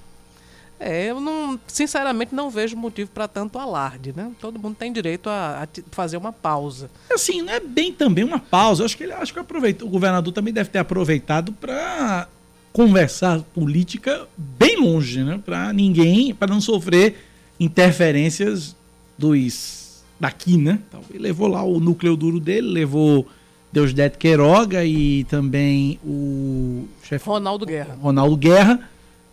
É, 0.81 1.11
eu 1.11 1.21
não, 1.21 1.59
sinceramente 1.67 2.35
não 2.35 2.51
vejo 2.51 2.77
motivo 2.77 3.11
para 3.11 3.27
tanto 3.27 3.59
alarde, 3.59 4.13
né? 4.15 4.31
Todo 4.41 4.59
mundo 4.59 4.77
tem 4.77 4.93
direito 4.93 5.29
a, 5.29 5.65
a, 5.65 5.69
fazer 5.91 6.17
uma 6.17 6.33
pausa. 6.33 6.89
Assim, 7.11 7.43
não 7.43 7.53
é 7.53 7.59
bem 7.59 7.93
também 7.93 8.23
uma 8.23 8.39
pausa. 8.39 8.83
Eu 8.83 8.87
acho 8.87 8.97
que 8.97 9.03
ele 9.03 9.13
acho 9.13 9.33
que 9.33 9.39
aproveita, 9.41 9.85
o 9.85 9.89
governador 9.89 10.33
também 10.33 10.55
deve 10.55 10.71
ter 10.71 10.79
aproveitado 10.79 11.53
para 11.53 12.29
conversar 12.73 13.41
política 13.55 14.27
bem 14.37 14.81
longe, 14.81 15.25
né? 15.25 15.41
Para 15.45 15.73
ninguém, 15.73 16.33
para 16.33 16.53
não 16.53 16.61
sofrer 16.61 17.17
interferências 17.59 18.77
dos 19.17 20.05
daqui, 20.21 20.57
né? 20.57 20.79
Então, 20.89 21.01
ele 21.11 21.19
levou 21.19 21.49
lá 21.49 21.63
o 21.63 21.81
núcleo 21.81 22.17
duro 22.17 22.39
dele, 22.39 22.69
levou 22.69 23.27
Deusdete 23.73 24.17
Queiroga 24.17 24.85
e 24.85 25.25
também 25.25 25.99
o 26.05 26.87
chefe 27.03 27.29
Ronaldo 27.29 27.67
Guerra. 27.67 27.99
Ronaldo 28.01 28.37
Guerra 28.37 28.89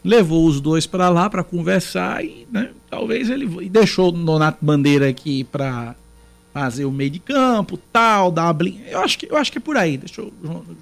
levou 0.06 0.46
os 0.46 0.62
dois 0.62 0.86
para 0.86 1.10
lá 1.10 1.28
para 1.30 1.44
conversar 1.44 2.24
e 2.24 2.48
né, 2.52 2.70
talvez 2.90 3.28
ele 3.28 3.50
e 3.64 3.68
deixou 3.68 4.14
o 4.14 4.16
Nonato 4.16 4.64
Bandeira 4.64 5.10
aqui 5.10 5.44
para 5.44 5.96
fazer 6.54 6.86
o 6.86 6.92
meio 6.92 7.10
de 7.10 7.20
campo, 7.20 7.76
tal, 7.92 8.32
dar 8.32 8.44
uma 8.44 8.54
blin... 8.54 8.82
eu 8.88 9.00
acho 9.02 9.20
que 9.20 9.30
eu 9.30 9.36
acho 9.36 9.52
que 9.52 9.58
é 9.58 9.62
por 9.62 9.76
aí. 9.76 9.98
Deixa 9.98 10.22
eu, 10.22 10.32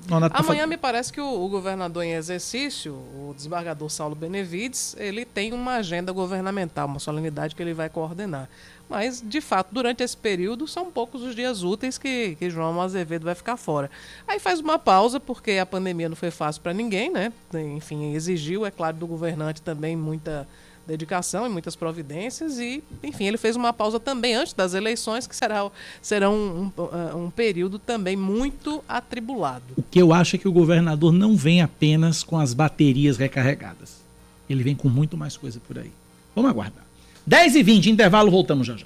Nonato 0.08 0.36
Amanhã 0.38 0.68
me 0.68 0.78
parece 0.78 1.12
que 1.12 1.20
o, 1.20 1.26
o, 1.26 1.50
governador 1.50 2.04
em 2.04 2.12
exercício, 2.12 2.94
o 2.94 3.34
desembargador 3.36 3.90
Saulo 3.90 4.14
Benevides, 4.14 4.96
ele 5.00 5.26
tem 5.26 5.52
uma 5.52 5.76
agenda 5.78 6.12
governamental, 6.12 6.86
uma 6.86 7.00
solenidade 7.00 7.56
que 7.56 7.64
ele 7.64 7.74
vai 7.74 7.90
coordenar. 7.90 8.48
Mas, 8.94 9.24
de 9.26 9.42
fato, 9.42 9.70
durante 9.72 10.04
esse 10.04 10.16
período, 10.16 10.68
são 10.68 10.92
poucos 10.92 11.24
os 11.24 11.36
dias 11.36 11.64
úteis 11.64 11.98
que, 11.98 12.36
que 12.36 12.48
João 12.48 12.80
Azevedo 12.80 13.26
vai 13.26 13.34
ficar 13.34 13.58
fora. 13.58 13.90
Aí 14.28 14.40
faz 14.40 14.60
uma 14.60 14.78
pausa, 14.78 15.20
porque 15.20 15.54
a 15.54 15.66
pandemia 15.66 16.08
não 16.08 16.16
foi 16.16 16.30
fácil 16.30 16.62
para 16.62 16.76
ninguém, 16.76 17.12
né? 17.12 17.34
Enfim, 17.76 18.14
exigiu, 18.14 18.68
é 18.68 18.70
claro, 18.70 18.96
do 18.96 19.08
governante 19.08 19.64
também 19.64 19.96
muita 19.96 20.48
dedicação 20.86 21.48
e 21.48 21.50
muitas 21.50 21.76
providências 21.76 22.60
e, 22.60 22.84
enfim, 23.02 23.26
ele 23.26 23.38
fez 23.38 23.56
uma 23.56 23.74
pausa 23.74 24.00
também 24.00 24.36
antes 24.36 24.54
das 24.54 24.76
eleições, 24.76 25.26
que 25.26 25.36
será, 25.36 25.72
será 26.00 26.30
um, 26.30 26.72
um, 26.78 27.18
um, 27.24 27.32
período 27.32 27.80
também 27.80 28.16
muito 28.16 28.84
atribulado. 28.88 29.64
O 29.76 29.82
que 29.82 30.00
eu 30.00 30.14
acho 30.14 30.36
é 30.36 30.40
que 30.40 30.48
o 30.48 30.52
governador 30.52 31.12
não 31.12 31.36
vem 31.36 31.64
apenas 31.64 32.22
com 32.22 32.38
as 32.38 32.54
baterias 32.54 33.18
recarregadas. 33.18 34.04
Ele 34.48 34.62
vem 34.62 34.76
com 34.76 34.88
muito 34.88 35.18
mais 35.18 35.36
coisa 35.36 35.60
por 35.68 35.80
aí. 35.80 35.92
Vamos 36.36 36.52
aguardar. 36.52 36.93
10 37.26 37.56
e 37.56 37.64
20 37.64 37.90
intervalo, 37.90 38.30
voltamos 38.30 38.68
já 38.68 38.76
já. 38.76 38.86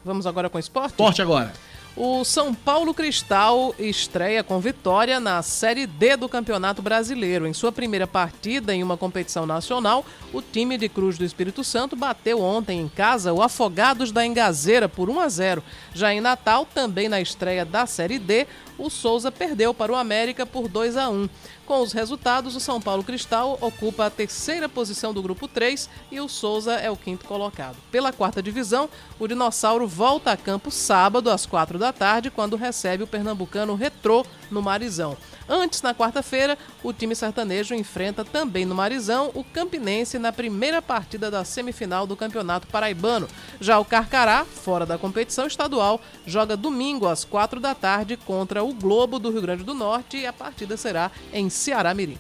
Vamos 0.04 0.24
agora 0.24 0.48
com 0.48 0.58
esporte? 0.58 0.90
Esporte 0.90 1.20
agora. 1.20 1.52
O 1.96 2.24
São 2.24 2.54
Paulo 2.54 2.94
Cristal 2.94 3.74
estreia 3.76 4.44
com 4.44 4.60
vitória 4.60 5.18
na 5.18 5.42
Série 5.42 5.86
D 5.88 6.16
do 6.16 6.28
Campeonato 6.28 6.80
Brasileiro. 6.80 7.48
Em 7.48 7.52
sua 7.52 7.72
primeira 7.72 8.06
partida 8.06 8.72
em 8.72 8.82
uma 8.82 8.96
competição 8.96 9.44
nacional, 9.44 10.06
o 10.32 10.40
time 10.40 10.78
de 10.78 10.88
Cruz 10.88 11.18
do 11.18 11.24
Espírito 11.24 11.64
Santo 11.64 11.96
bateu 11.96 12.40
ontem 12.40 12.80
em 12.80 12.88
casa 12.88 13.32
o 13.32 13.42
Afogados 13.42 14.12
da 14.12 14.24
Engazeira 14.24 14.88
por 14.88 15.10
1 15.10 15.20
a 15.20 15.28
0. 15.28 15.64
Já 15.92 16.14
em 16.14 16.20
Natal, 16.20 16.64
também 16.72 17.08
na 17.08 17.20
estreia 17.20 17.64
da 17.64 17.84
Série 17.86 18.20
D, 18.20 18.46
o 18.80 18.88
Souza 18.90 19.30
perdeu 19.30 19.74
para 19.74 19.92
o 19.92 19.96
América 19.96 20.46
por 20.46 20.66
2 20.66 20.96
a 20.96 21.08
1. 21.08 21.28
Com 21.66 21.82
os 21.82 21.92
resultados, 21.92 22.56
o 22.56 22.60
São 22.60 22.80
Paulo 22.80 23.04
Cristal 23.04 23.58
ocupa 23.60 24.06
a 24.06 24.10
terceira 24.10 24.68
posição 24.68 25.14
do 25.14 25.22
grupo 25.22 25.46
3 25.46 25.88
e 26.10 26.18
o 26.20 26.28
Souza 26.28 26.74
é 26.74 26.90
o 26.90 26.96
quinto 26.96 27.26
colocado. 27.26 27.76
Pela 27.92 28.12
quarta 28.12 28.42
divisão, 28.42 28.88
o 29.18 29.28
Dinossauro 29.28 29.86
volta 29.86 30.32
a 30.32 30.36
campo 30.36 30.70
sábado 30.70 31.30
às 31.30 31.46
4 31.46 31.78
da 31.78 31.92
tarde, 31.92 32.30
quando 32.30 32.56
recebe 32.56 33.04
o 33.04 33.06
pernambucano 33.06 33.74
Retrô 33.74 34.24
no 34.50 34.62
Marizão. 34.62 35.16
Antes, 35.52 35.82
na 35.82 35.92
quarta-feira, 35.92 36.56
o 36.80 36.92
time 36.92 37.12
sertanejo 37.12 37.74
enfrenta 37.74 38.24
também 38.24 38.64
no 38.64 38.72
Marizão 38.72 39.32
o 39.34 39.42
Campinense 39.42 40.16
na 40.16 40.30
primeira 40.30 40.80
partida 40.80 41.28
da 41.28 41.44
semifinal 41.44 42.06
do 42.06 42.14
Campeonato 42.14 42.68
Paraibano. 42.68 43.26
Já 43.60 43.76
o 43.80 43.84
Carcará, 43.84 44.44
fora 44.44 44.86
da 44.86 44.96
competição 44.96 45.48
estadual, 45.48 46.00
joga 46.24 46.56
domingo 46.56 47.08
às 47.08 47.24
quatro 47.24 47.58
da 47.58 47.74
tarde 47.74 48.16
contra 48.16 48.62
o 48.62 48.72
Globo 48.72 49.18
do 49.18 49.28
Rio 49.28 49.42
Grande 49.42 49.64
do 49.64 49.74
Norte 49.74 50.18
e 50.18 50.26
a 50.26 50.32
partida 50.32 50.76
será 50.76 51.10
em 51.32 51.50
Ceará 51.50 51.92
Mirim. 51.92 52.16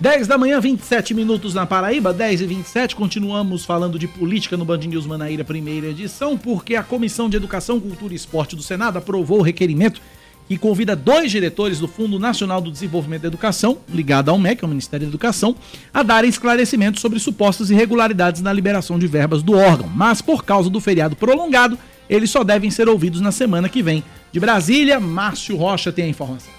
10 0.00 0.26
da 0.26 0.36
manhã, 0.36 0.58
27 0.58 1.14
minutos 1.14 1.54
na 1.54 1.64
Paraíba, 1.64 2.12
10 2.12 2.40
e 2.40 2.46
27. 2.46 2.96
Continuamos 2.96 3.64
falando 3.64 3.96
de 3.96 4.08
política 4.08 4.56
no 4.56 4.64
Band 4.64 4.78
News 4.78 5.06
Manaíra, 5.06 5.44
primeira 5.44 5.86
edição, 5.86 6.36
porque 6.36 6.74
a 6.74 6.82
Comissão 6.82 7.30
de 7.30 7.36
Educação, 7.36 7.78
Cultura 7.78 8.12
e 8.12 8.16
Esporte 8.16 8.56
do 8.56 8.62
Senado 8.64 8.98
aprovou 8.98 9.38
o 9.38 9.42
requerimento 9.42 10.02
que 10.48 10.58
convida 10.58 10.94
dois 10.94 11.30
diretores 11.30 11.78
do 11.78 11.88
Fundo 11.88 12.18
Nacional 12.18 12.60
do 12.60 12.70
Desenvolvimento 12.70 13.22
da 13.22 13.28
Educação, 13.28 13.78
ligado 13.88 14.30
ao 14.30 14.38
MEC, 14.38 14.62
ao 14.62 14.68
Ministério 14.68 15.06
da 15.06 15.10
Educação, 15.10 15.56
a 15.92 16.02
darem 16.02 16.28
esclarecimentos 16.28 17.00
sobre 17.00 17.18
supostas 17.18 17.70
irregularidades 17.70 18.42
na 18.42 18.52
liberação 18.52 18.98
de 18.98 19.06
verbas 19.06 19.42
do 19.42 19.54
órgão. 19.54 19.88
Mas, 19.88 20.20
por 20.20 20.44
causa 20.44 20.68
do 20.68 20.80
feriado 20.80 21.16
prolongado, 21.16 21.78
eles 22.08 22.30
só 22.30 22.44
devem 22.44 22.70
ser 22.70 22.88
ouvidos 22.88 23.20
na 23.20 23.32
semana 23.32 23.68
que 23.68 23.82
vem. 23.82 24.04
De 24.30 24.38
Brasília, 24.38 25.00
Márcio 25.00 25.56
Rocha 25.56 25.90
tem 25.90 26.04
a 26.04 26.08
informação. 26.08 26.52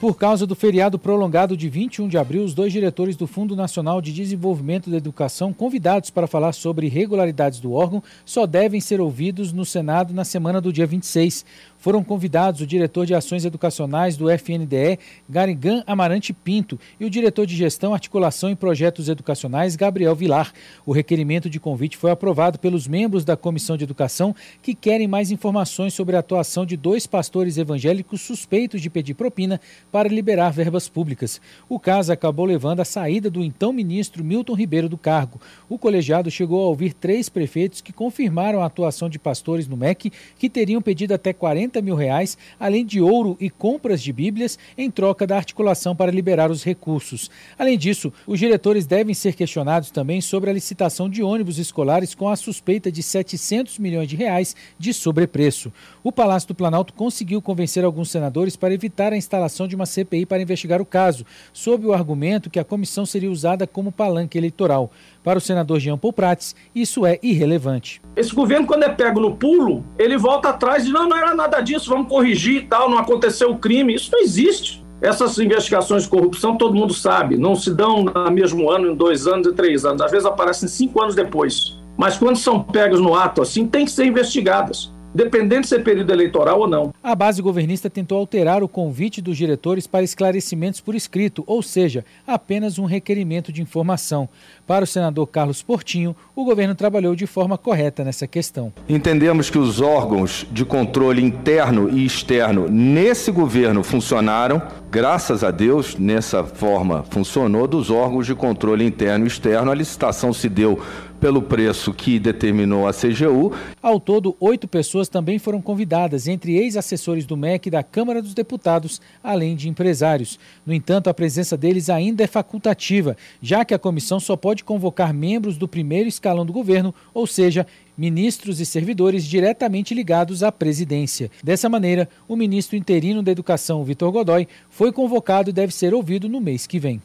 Por 0.00 0.16
causa 0.16 0.46
do 0.46 0.54
feriado 0.54 0.96
prolongado 0.96 1.56
de 1.56 1.68
21 1.68 2.06
de 2.06 2.16
abril, 2.16 2.44
os 2.44 2.54
dois 2.54 2.72
diretores 2.72 3.16
do 3.16 3.26
Fundo 3.26 3.56
Nacional 3.56 4.00
de 4.00 4.12
Desenvolvimento 4.12 4.88
da 4.88 4.96
Educação, 4.96 5.52
convidados 5.52 6.08
para 6.08 6.28
falar 6.28 6.52
sobre 6.52 6.86
irregularidades 6.86 7.58
do 7.58 7.72
órgão, 7.72 8.00
só 8.24 8.46
devem 8.46 8.80
ser 8.80 9.00
ouvidos 9.00 9.52
no 9.52 9.64
Senado 9.64 10.14
na 10.14 10.24
semana 10.24 10.60
do 10.60 10.72
dia 10.72 10.86
26 10.86 11.44
foram 11.78 12.02
convidados 12.02 12.60
o 12.60 12.66
diretor 12.66 13.06
de 13.06 13.14
Ações 13.14 13.44
Educacionais 13.44 14.16
do 14.16 14.28
FNDE, 14.30 14.98
Garigan 15.28 15.82
Amarante 15.86 16.32
Pinto, 16.32 16.78
e 16.98 17.04
o 17.04 17.10
diretor 17.10 17.46
de 17.46 17.56
Gestão, 17.56 17.94
Articulação 17.94 18.50
e 18.50 18.56
Projetos 18.56 19.08
Educacionais, 19.08 19.76
Gabriel 19.76 20.14
Vilar. 20.14 20.52
O 20.84 20.92
requerimento 20.92 21.48
de 21.48 21.60
convite 21.60 21.96
foi 21.96 22.10
aprovado 22.10 22.58
pelos 22.58 22.86
membros 22.88 23.24
da 23.24 23.36
Comissão 23.36 23.76
de 23.76 23.84
Educação 23.84 24.34
que 24.60 24.74
querem 24.74 25.06
mais 25.06 25.30
informações 25.30 25.94
sobre 25.94 26.16
a 26.16 26.18
atuação 26.18 26.66
de 26.66 26.76
dois 26.76 27.06
pastores 27.06 27.56
evangélicos 27.56 28.20
suspeitos 28.20 28.82
de 28.82 28.90
pedir 28.90 29.14
propina 29.14 29.60
para 29.92 30.08
liberar 30.08 30.50
verbas 30.50 30.88
públicas. 30.88 31.40
O 31.68 31.78
caso 31.78 32.12
acabou 32.12 32.44
levando 32.44 32.80
à 32.80 32.84
saída 32.84 33.30
do 33.30 33.42
então 33.42 33.72
ministro 33.72 34.24
Milton 34.24 34.54
Ribeiro 34.54 34.88
do 34.88 34.98
cargo. 34.98 35.40
O 35.68 35.78
colegiado 35.78 36.30
chegou 36.30 36.64
a 36.64 36.68
ouvir 36.68 36.92
três 36.92 37.28
prefeitos 37.28 37.80
que 37.80 37.92
confirmaram 37.92 38.62
a 38.62 38.66
atuação 38.66 39.08
de 39.08 39.18
pastores 39.18 39.68
no 39.68 39.76
MEC 39.76 40.12
que 40.38 40.50
teriam 40.50 40.82
pedido 40.82 41.14
até 41.14 41.32
40 41.32 41.67
40 41.68 41.82
mil 41.82 41.94
reais, 41.94 42.36
além 42.58 42.84
de 42.84 43.00
ouro 43.00 43.36
e 43.38 43.50
compras 43.50 44.02
de 44.02 44.12
bíblias, 44.12 44.58
em 44.76 44.90
troca 44.90 45.26
da 45.26 45.36
articulação 45.36 45.94
para 45.94 46.10
liberar 46.10 46.50
os 46.50 46.64
recursos. 46.64 47.30
Além 47.58 47.76
disso, 47.76 48.12
os 48.26 48.38
diretores 48.38 48.86
devem 48.86 49.14
ser 49.14 49.34
questionados 49.34 49.90
também 49.90 50.20
sobre 50.20 50.48
a 50.48 50.52
licitação 50.52 51.08
de 51.08 51.22
ônibus 51.22 51.58
escolares 51.58 52.14
com 52.14 52.28
a 52.28 52.36
suspeita 52.36 52.90
de 52.90 53.02
700 53.02 53.78
milhões 53.78 54.08
de 54.08 54.16
reais 54.16 54.56
de 54.78 54.94
sobrepreço. 54.94 55.72
O 56.02 56.10
Palácio 56.10 56.48
do 56.48 56.54
Planalto 56.54 56.94
conseguiu 56.94 57.42
convencer 57.42 57.84
alguns 57.84 58.10
senadores 58.10 58.56
para 58.56 58.72
evitar 58.72 59.12
a 59.12 59.16
instalação 59.16 59.68
de 59.68 59.76
uma 59.76 59.86
CPI 59.86 60.24
para 60.24 60.42
investigar 60.42 60.80
o 60.80 60.86
caso, 60.86 61.26
sob 61.52 61.86
o 61.86 61.92
argumento 61.92 62.50
que 62.50 62.58
a 62.58 62.64
comissão 62.64 63.04
seria 63.04 63.30
usada 63.30 63.66
como 63.66 63.92
palanque 63.92 64.38
eleitoral. 64.38 64.90
Para 65.22 65.38
o 65.38 65.40
senador 65.40 65.78
Jean 65.80 65.98
Paul 65.98 66.12
Prats, 66.12 66.54
isso 66.74 67.04
é 67.04 67.18
irrelevante. 67.22 68.00
Esse 68.16 68.34
governo, 68.34 68.66
quando 68.66 68.84
é 68.84 68.88
pego 68.88 69.20
no 69.20 69.36
pulo, 69.36 69.84
ele 69.98 70.16
volta 70.16 70.50
atrás 70.50 70.86
e 70.86 70.90
não, 70.90 71.08
não 71.08 71.16
era 71.16 71.34
nada 71.34 71.60
disso, 71.60 71.90
vamos 71.90 72.08
corrigir 72.08 72.62
e 72.62 72.66
tal, 72.66 72.88
não 72.90 72.98
aconteceu 72.98 73.50
o 73.50 73.58
crime. 73.58 73.94
Isso 73.94 74.10
não 74.12 74.20
existe. 74.20 74.84
Essas 75.00 75.38
investigações 75.38 76.04
de 76.04 76.08
corrupção, 76.08 76.56
todo 76.56 76.74
mundo 76.74 76.92
sabe, 76.92 77.36
não 77.36 77.54
se 77.54 77.72
dão 77.72 78.02
no 78.02 78.30
mesmo 78.30 78.70
ano, 78.70 78.90
em 78.90 78.94
dois 78.94 79.26
anos 79.26 79.46
e 79.46 79.52
três 79.52 79.84
anos. 79.84 80.02
Às 80.02 80.10
vezes 80.10 80.26
aparecem 80.26 80.68
cinco 80.68 81.00
anos 81.00 81.14
depois. 81.14 81.78
Mas 81.96 82.16
quando 82.16 82.36
são 82.36 82.62
pegas 82.62 83.00
no 83.00 83.14
ato 83.14 83.42
assim, 83.42 83.66
tem 83.66 83.84
que 83.84 83.90
ser 83.90 84.06
investigadas 84.06 84.92
dependendo 85.14 85.62
de 85.62 85.68
ser 85.68 85.82
período 85.82 86.12
eleitoral 86.12 86.60
ou 86.60 86.68
não. 86.68 86.92
A 87.02 87.14
base 87.14 87.40
governista 87.40 87.88
tentou 87.88 88.18
alterar 88.18 88.62
o 88.62 88.68
convite 88.68 89.20
dos 89.20 89.36
diretores 89.36 89.86
para 89.86 90.04
esclarecimentos 90.04 90.80
por 90.80 90.94
escrito, 90.94 91.42
ou 91.46 91.62
seja, 91.62 92.04
apenas 92.26 92.78
um 92.78 92.84
requerimento 92.84 93.52
de 93.52 93.62
informação. 93.62 94.28
Para 94.66 94.84
o 94.84 94.86
senador 94.86 95.26
Carlos 95.26 95.62
Portinho, 95.62 96.14
o 96.36 96.44
governo 96.44 96.74
trabalhou 96.74 97.14
de 97.14 97.26
forma 97.26 97.56
correta 97.56 98.04
nessa 98.04 98.26
questão. 98.26 98.72
Entendemos 98.88 99.50
que 99.50 99.58
os 99.58 99.80
órgãos 99.80 100.46
de 100.50 100.64
controle 100.64 101.22
interno 101.22 101.88
e 101.90 102.04
externo 102.04 102.68
nesse 102.68 103.30
governo 103.30 103.82
funcionaram. 103.82 104.62
Graças 104.90 105.42
a 105.42 105.50
Deus, 105.50 105.96
nessa 105.98 106.44
forma 106.44 107.04
funcionou 107.10 107.66
dos 107.66 107.90
órgãos 107.90 108.26
de 108.26 108.34
controle 108.34 108.84
interno 108.84 109.24
e 109.24 109.28
externo. 109.28 109.70
A 109.70 109.74
licitação 109.74 110.32
se 110.32 110.48
deu 110.48 110.78
pelo 111.20 111.42
preço 111.42 111.92
que 111.92 112.18
determinou 112.18 112.86
a 112.86 112.92
CGU. 112.92 113.52
Ao 113.82 113.98
todo, 113.98 114.36
oito 114.40 114.68
pessoas 114.68 115.08
também 115.08 115.38
foram 115.38 115.60
convidadas, 115.60 116.28
entre 116.28 116.56
ex-assessores 116.56 117.26
do 117.26 117.36
MEC 117.36 117.66
e 117.68 117.70
da 117.70 117.82
Câmara 117.82 118.22
dos 118.22 118.34
Deputados, 118.34 119.00
além 119.22 119.56
de 119.56 119.68
empresários. 119.68 120.38
No 120.64 120.72
entanto, 120.72 121.08
a 121.08 121.14
presença 121.14 121.56
deles 121.56 121.90
ainda 121.90 122.22
é 122.22 122.26
facultativa, 122.26 123.16
já 123.42 123.64
que 123.64 123.74
a 123.74 123.78
comissão 123.78 124.20
só 124.20 124.36
pode 124.36 124.64
convocar 124.64 125.12
membros 125.12 125.56
do 125.56 125.68
primeiro 125.68 126.08
escalão 126.08 126.46
do 126.46 126.52
governo, 126.52 126.94
ou 127.12 127.26
seja, 127.26 127.66
ministros 127.96 128.60
e 128.60 128.66
servidores 128.66 129.24
diretamente 129.24 129.92
ligados 129.92 130.44
à 130.44 130.52
presidência. 130.52 131.30
Dessa 131.42 131.68
maneira, 131.68 132.08
o 132.28 132.36
ministro 132.36 132.76
interino 132.76 133.22
da 133.22 133.32
Educação, 133.32 133.82
Vitor 133.82 134.12
Godoy, 134.12 134.46
foi 134.70 134.92
convocado 134.92 135.50
e 135.50 135.52
deve 135.52 135.74
ser 135.74 135.92
ouvido 135.92 136.28
no 136.28 136.40
mês 136.40 136.66
que 136.66 136.78
vem. 136.78 137.02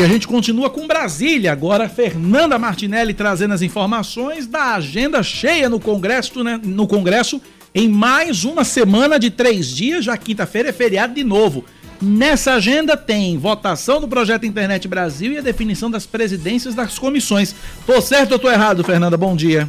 E 0.00 0.02
a 0.02 0.08
gente 0.08 0.26
continua 0.26 0.70
com 0.70 0.86
Brasília. 0.86 1.52
Agora, 1.52 1.86
Fernanda 1.86 2.58
Martinelli 2.58 3.12
trazendo 3.12 3.52
as 3.52 3.60
informações 3.60 4.46
da 4.46 4.76
agenda 4.76 5.22
cheia 5.22 5.68
no 5.68 5.78
Congresso, 5.78 6.42
né, 6.42 6.58
no 6.64 6.86
Congresso 6.86 7.38
em 7.74 7.86
mais 7.86 8.42
uma 8.44 8.64
semana 8.64 9.18
de 9.18 9.28
três 9.28 9.68
dias. 9.68 10.06
Já 10.06 10.16
quinta-feira 10.16 10.70
é 10.70 10.72
feriado 10.72 11.12
de 11.12 11.22
novo. 11.22 11.66
Nessa 12.00 12.54
agenda 12.54 12.96
tem 12.96 13.36
votação 13.36 14.00
do 14.00 14.08
projeto 14.08 14.46
Internet 14.46 14.88
Brasil 14.88 15.34
e 15.34 15.38
a 15.38 15.42
definição 15.42 15.90
das 15.90 16.06
presidências 16.06 16.74
das 16.74 16.98
comissões. 16.98 17.54
Tô 17.84 18.00
certo 18.00 18.32
ou 18.32 18.38
tô 18.38 18.50
errado, 18.50 18.82
Fernanda? 18.82 19.18
Bom 19.18 19.36
dia. 19.36 19.68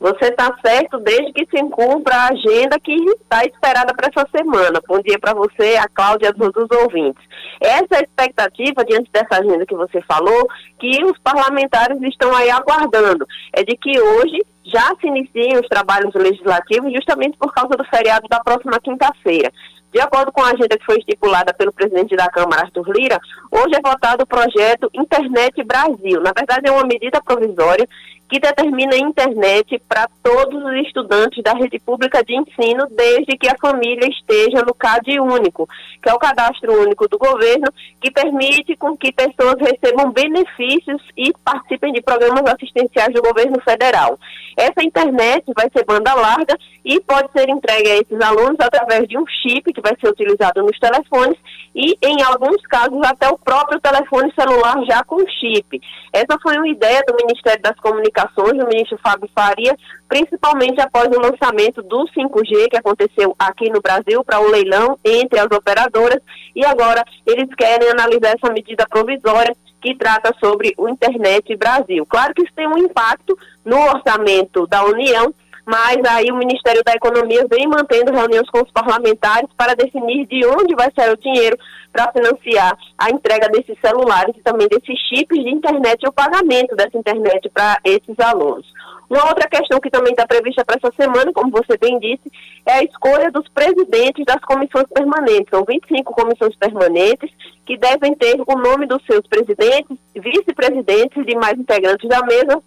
Você 0.00 0.28
está 0.28 0.50
certo 0.64 0.98
desde 1.00 1.30
que 1.30 1.46
se 1.50 1.62
cumpra 1.68 2.14
a 2.14 2.28
agenda 2.28 2.80
que 2.82 2.94
está 2.94 3.44
esperada 3.44 3.92
para 3.94 4.08
essa 4.08 4.26
semana. 4.34 4.80
Bom 4.88 4.98
dia 5.02 5.18
para 5.18 5.34
você, 5.34 5.76
a 5.76 5.86
Cláudia 5.88 6.28
e 6.28 6.30
a 6.30 6.32
todos 6.32 6.64
os 6.64 6.78
ouvintes. 6.78 7.22
Essa 7.60 7.86
é 7.92 7.96
a 7.98 8.00
expectativa, 8.00 8.82
diante 8.82 9.10
dessa 9.12 9.42
agenda 9.42 9.66
que 9.66 9.74
você 9.74 10.00
falou, 10.00 10.48
que 10.78 11.04
os 11.04 11.18
parlamentares 11.18 12.00
estão 12.00 12.34
aí 12.34 12.48
aguardando. 12.50 13.26
É 13.52 13.62
de 13.62 13.76
que 13.76 14.00
hoje 14.00 14.38
já 14.64 14.90
se 14.98 15.06
iniciem 15.06 15.58
os 15.58 15.68
trabalhos 15.68 16.14
legislativos 16.14 16.90
justamente 16.94 17.36
por 17.36 17.52
causa 17.52 17.76
do 17.76 17.84
feriado 17.84 18.26
da 18.26 18.40
próxima 18.40 18.80
quinta-feira. 18.80 19.52
De 19.92 20.00
acordo 20.00 20.32
com 20.32 20.40
a 20.40 20.50
agenda 20.52 20.78
que 20.78 20.84
foi 20.86 20.98
estipulada 20.98 21.52
pelo 21.52 21.72
presidente 21.72 22.16
da 22.16 22.28
Câmara, 22.28 22.62
Arthur 22.62 22.88
Lira, 22.90 23.18
hoje 23.50 23.74
é 23.74 23.86
votado 23.86 24.22
o 24.22 24.26
projeto 24.26 24.88
Internet 24.94 25.62
Brasil. 25.64 26.22
Na 26.22 26.32
verdade, 26.34 26.68
é 26.68 26.70
uma 26.70 26.86
medida 26.86 27.20
provisória 27.20 27.86
que 28.30 28.38
determina 28.38 28.94
a 28.94 28.98
internet 28.98 29.82
para 29.88 30.08
todos 30.22 30.62
os 30.62 30.86
estudantes 30.86 31.42
da 31.42 31.52
rede 31.52 31.80
pública 31.80 32.22
de 32.22 32.36
ensino, 32.36 32.86
desde 32.90 33.36
que 33.36 33.48
a 33.48 33.56
família 33.60 34.08
esteja 34.08 34.64
no 34.64 34.72
CAD 34.72 35.18
único, 35.18 35.68
que 36.00 36.08
é 36.08 36.14
o 36.14 36.18
cadastro 36.18 36.80
único 36.80 37.08
do 37.08 37.18
governo, 37.18 37.66
que 38.00 38.10
permite 38.10 38.76
com 38.76 38.96
que 38.96 39.10
pessoas 39.10 39.56
recebam 39.58 40.12
benefícios 40.12 41.02
e 41.16 41.32
participem 41.44 41.92
de 41.92 42.00
programas 42.00 42.44
assistenciais 42.54 43.12
do 43.12 43.20
governo 43.20 43.60
federal. 43.62 44.16
Essa 44.56 44.82
internet 44.82 45.44
vai 45.54 45.68
ser 45.74 45.84
banda 45.84 46.14
larga 46.14 46.56
e 46.84 47.00
pode 47.00 47.30
ser 47.32 47.48
entregue 47.48 47.90
a 47.90 47.96
esses 47.96 48.20
alunos 48.20 48.56
através 48.58 49.06
de 49.08 49.18
um 49.18 49.24
chip 49.26 49.72
que 49.72 49.80
vai 49.80 49.94
ser 50.00 50.08
utilizado 50.08 50.62
nos 50.62 50.78
telefones 50.78 51.38
e, 51.74 51.96
em 52.02 52.22
alguns 52.22 52.60
casos, 52.66 52.98
até 53.04 53.28
o 53.28 53.38
próprio 53.38 53.80
telefone 53.80 54.32
celular 54.34 54.82
já 54.86 55.04
com 55.04 55.18
chip. 55.28 55.80
Essa 56.12 56.38
foi 56.42 56.56
uma 56.56 56.68
ideia 56.68 57.02
do 57.06 57.14
Ministério 57.14 57.62
das 57.62 57.78
Comunicações, 57.80 58.58
do 58.58 58.66
ministro 58.66 58.98
Fábio 59.02 59.28
Faria, 59.34 59.76
principalmente 60.08 60.80
após 60.80 61.08
o 61.08 61.20
lançamento 61.20 61.82
do 61.82 62.04
5G, 62.08 62.68
que 62.70 62.76
aconteceu 62.76 63.34
aqui 63.38 63.70
no 63.70 63.80
Brasil, 63.80 64.24
para 64.24 64.40
o 64.40 64.50
leilão 64.50 64.98
entre 65.04 65.38
as 65.38 65.46
operadoras, 65.46 66.20
e 66.54 66.64
agora 66.64 67.04
eles 67.26 67.48
querem 67.54 67.90
analisar 67.90 68.34
essa 68.36 68.52
medida 68.52 68.86
provisória 68.88 69.54
que 69.80 69.94
trata 69.94 70.34
sobre 70.38 70.74
o 70.76 70.88
Internet 70.88 71.56
Brasil. 71.56 72.04
Claro 72.06 72.34
que 72.34 72.42
isso 72.42 72.52
tem 72.54 72.68
um 72.68 72.78
impacto 72.78 73.36
no 73.64 73.78
orçamento 73.78 74.66
da 74.66 74.84
União, 74.84 75.34
mas 75.66 75.98
aí 76.08 76.30
o 76.32 76.36
Ministério 76.36 76.82
da 76.84 76.92
Economia 76.92 77.46
vem 77.48 77.66
mantendo 77.68 78.12
reuniões 78.12 78.48
com 78.50 78.62
os 78.62 78.70
parlamentares 78.72 79.48
para 79.56 79.74
definir 79.74 80.26
de 80.26 80.44
onde 80.46 80.74
vai 80.74 80.90
sair 80.96 81.12
o 81.12 81.16
dinheiro 81.16 81.56
para 81.92 82.10
financiar 82.12 82.76
a 82.98 83.10
entrega 83.10 83.48
desses 83.48 83.78
celulares 83.80 84.34
e 84.36 84.42
também 84.42 84.68
desses 84.68 84.98
chips 85.08 85.38
de 85.38 85.50
internet 85.50 86.02
e 86.02 86.08
o 86.08 86.12
pagamento 86.12 86.74
dessa 86.74 86.96
internet 86.96 87.48
para 87.50 87.78
esses 87.84 88.18
alunos. 88.18 88.66
Uma 89.08 89.28
outra 89.28 89.48
questão 89.48 89.80
que 89.80 89.90
também 89.90 90.12
está 90.12 90.24
prevista 90.24 90.64
para 90.64 90.76
essa 90.76 90.94
semana, 90.96 91.32
como 91.32 91.50
você 91.50 91.76
bem 91.78 91.98
disse, 91.98 92.30
é 92.64 92.74
a 92.74 92.84
escolha 92.84 93.30
dos 93.32 93.48
presidentes 93.48 94.24
das 94.24 94.40
comissões 94.42 94.86
permanentes. 94.94 95.50
São 95.50 95.64
25 95.64 96.14
comissões 96.14 96.54
permanentes 96.56 97.28
que 97.66 97.76
devem 97.76 98.14
ter 98.14 98.40
o 98.40 98.56
nome 98.56 98.86
dos 98.86 99.04
seus 99.04 99.26
presidentes, 99.26 99.98
vice-presidentes 100.14 101.16
e 101.16 101.24
demais 101.24 101.58
integrantes 101.58 102.08
da 102.08 102.22
mesa, 102.22 102.62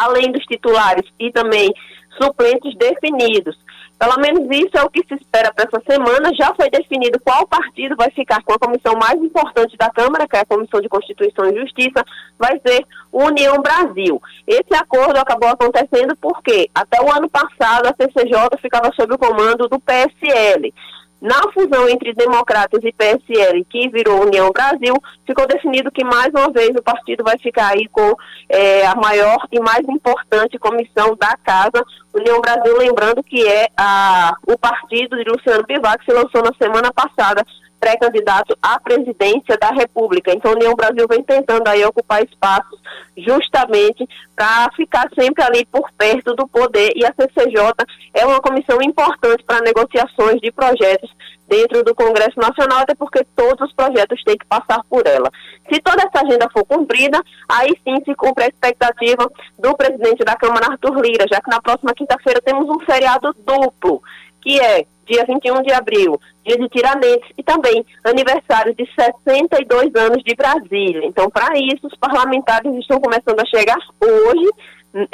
além 0.00 0.32
dos 0.32 0.44
titulares 0.44 1.04
e 1.18 1.30
também 1.30 1.72
suplentes 2.20 2.76
definidos. 2.76 3.56
Pelo 4.00 4.18
menos 4.18 4.48
isso 4.50 4.78
é 4.78 4.82
o 4.82 4.88
que 4.88 5.04
se 5.06 5.14
espera 5.14 5.52
para 5.52 5.68
essa 5.68 5.82
semana. 5.86 6.34
Já 6.34 6.54
foi 6.54 6.70
definido 6.70 7.20
qual 7.20 7.46
partido 7.46 7.94
vai 7.96 8.10
ficar 8.10 8.42
com 8.42 8.54
a 8.54 8.58
comissão 8.58 8.94
mais 8.94 9.22
importante 9.22 9.76
da 9.76 9.90
Câmara, 9.90 10.26
que 10.26 10.36
é 10.36 10.40
a 10.40 10.46
Comissão 10.46 10.80
de 10.80 10.88
Constituição 10.88 11.44
e 11.44 11.60
Justiça, 11.60 12.02
vai 12.38 12.58
ser 12.66 12.86
União 13.12 13.60
Brasil. 13.60 14.20
Esse 14.46 14.74
acordo 14.74 15.18
acabou 15.18 15.50
acontecendo 15.50 16.16
porque 16.16 16.70
até 16.74 16.98
o 17.02 17.12
ano 17.12 17.28
passado 17.28 17.88
a 17.88 17.94
CCJ 17.94 18.58
ficava 18.62 18.90
sob 18.94 19.14
o 19.14 19.18
comando 19.18 19.68
do 19.68 19.78
PSL. 19.78 20.72
Na 21.20 21.40
fusão 21.52 21.86
entre 21.86 22.14
Democratas 22.14 22.80
e 22.82 22.92
PSL, 22.92 23.62
que 23.68 23.90
virou 23.90 24.24
União 24.24 24.50
Brasil, 24.50 24.94
ficou 25.26 25.46
definido 25.46 25.92
que 25.92 26.02
mais 26.02 26.28
uma 26.28 26.50
vez 26.50 26.70
o 26.70 26.82
partido 26.82 27.22
vai 27.22 27.38
ficar 27.38 27.74
aí 27.74 27.86
com 27.88 28.14
é, 28.48 28.86
a 28.86 28.94
maior 28.94 29.46
e 29.52 29.60
mais 29.60 29.86
importante 29.86 30.58
comissão 30.58 31.14
da 31.16 31.36
casa, 31.44 31.84
União 32.14 32.40
Brasil, 32.40 32.74
lembrando 32.78 33.22
que 33.22 33.46
é 33.46 33.68
a, 33.76 34.32
o 34.46 34.56
partido 34.56 35.16
de 35.16 35.30
Luciano 35.30 35.64
Bivar, 35.66 35.98
que 35.98 36.06
se 36.06 36.12
lançou 36.12 36.42
na 36.42 36.54
semana 36.54 36.90
passada 36.90 37.44
pré-candidato 37.80 38.56
à 38.62 38.78
presidência 38.78 39.56
da 39.58 39.70
República. 39.70 40.32
Então, 40.32 40.52
União 40.52 40.74
Brasil 40.74 41.06
vem 41.08 41.22
tentando 41.22 41.66
aí 41.66 41.82
ocupar 41.84 42.22
espaços 42.22 42.78
justamente 43.16 44.06
para 44.36 44.70
ficar 44.76 45.08
sempre 45.18 45.42
ali 45.42 45.64
por 45.66 45.90
perto 45.92 46.34
do 46.34 46.46
poder 46.46 46.92
e 46.94 47.04
a 47.04 47.12
CCJ 47.12 47.72
é 48.14 48.26
uma 48.26 48.40
comissão 48.40 48.80
importante 48.82 49.42
para 49.44 49.60
negociações 49.60 50.40
de 50.40 50.52
projetos 50.52 51.10
dentro 51.48 51.82
do 51.82 51.94
Congresso 51.94 52.38
Nacional, 52.38 52.78
até 52.78 52.94
porque 52.94 53.26
todos 53.34 53.68
os 53.68 53.74
projetos 53.74 54.22
têm 54.22 54.38
que 54.38 54.46
passar 54.46 54.82
por 54.88 55.04
ela. 55.04 55.28
Se 55.70 55.80
toda 55.80 56.02
essa 56.02 56.24
agenda 56.24 56.48
for 56.52 56.64
cumprida, 56.64 57.20
aí 57.48 57.70
sim 57.82 57.96
se 58.04 58.14
cumpre 58.14 58.44
a 58.44 58.48
expectativa 58.48 59.28
do 59.58 59.76
presidente 59.76 60.24
da 60.24 60.36
Câmara, 60.36 60.68
Arthur 60.70 61.00
Lira, 61.00 61.26
já 61.30 61.40
que 61.40 61.50
na 61.50 61.60
próxima 61.60 61.92
quinta-feira 61.92 62.40
temos 62.40 62.68
um 62.68 62.78
feriado 62.80 63.34
duplo, 63.44 64.00
que 64.40 64.60
é 64.60 64.86
dia 65.10 65.24
21 65.26 65.62
de 65.62 65.72
abril, 65.72 66.20
dia 66.46 66.56
de 66.56 66.68
Tiradentes 66.68 67.28
e 67.36 67.42
também 67.42 67.84
aniversário 68.04 68.74
de 68.74 68.86
62 68.94 69.94
anos 69.96 70.22
de 70.24 70.34
Brasília. 70.36 71.04
Então, 71.04 71.28
para 71.28 71.58
isso, 71.58 71.86
os 71.86 71.98
parlamentares 71.98 72.72
estão 72.76 73.00
começando 73.00 73.40
a 73.40 73.46
chegar 73.46 73.76
hoje, 74.00 74.48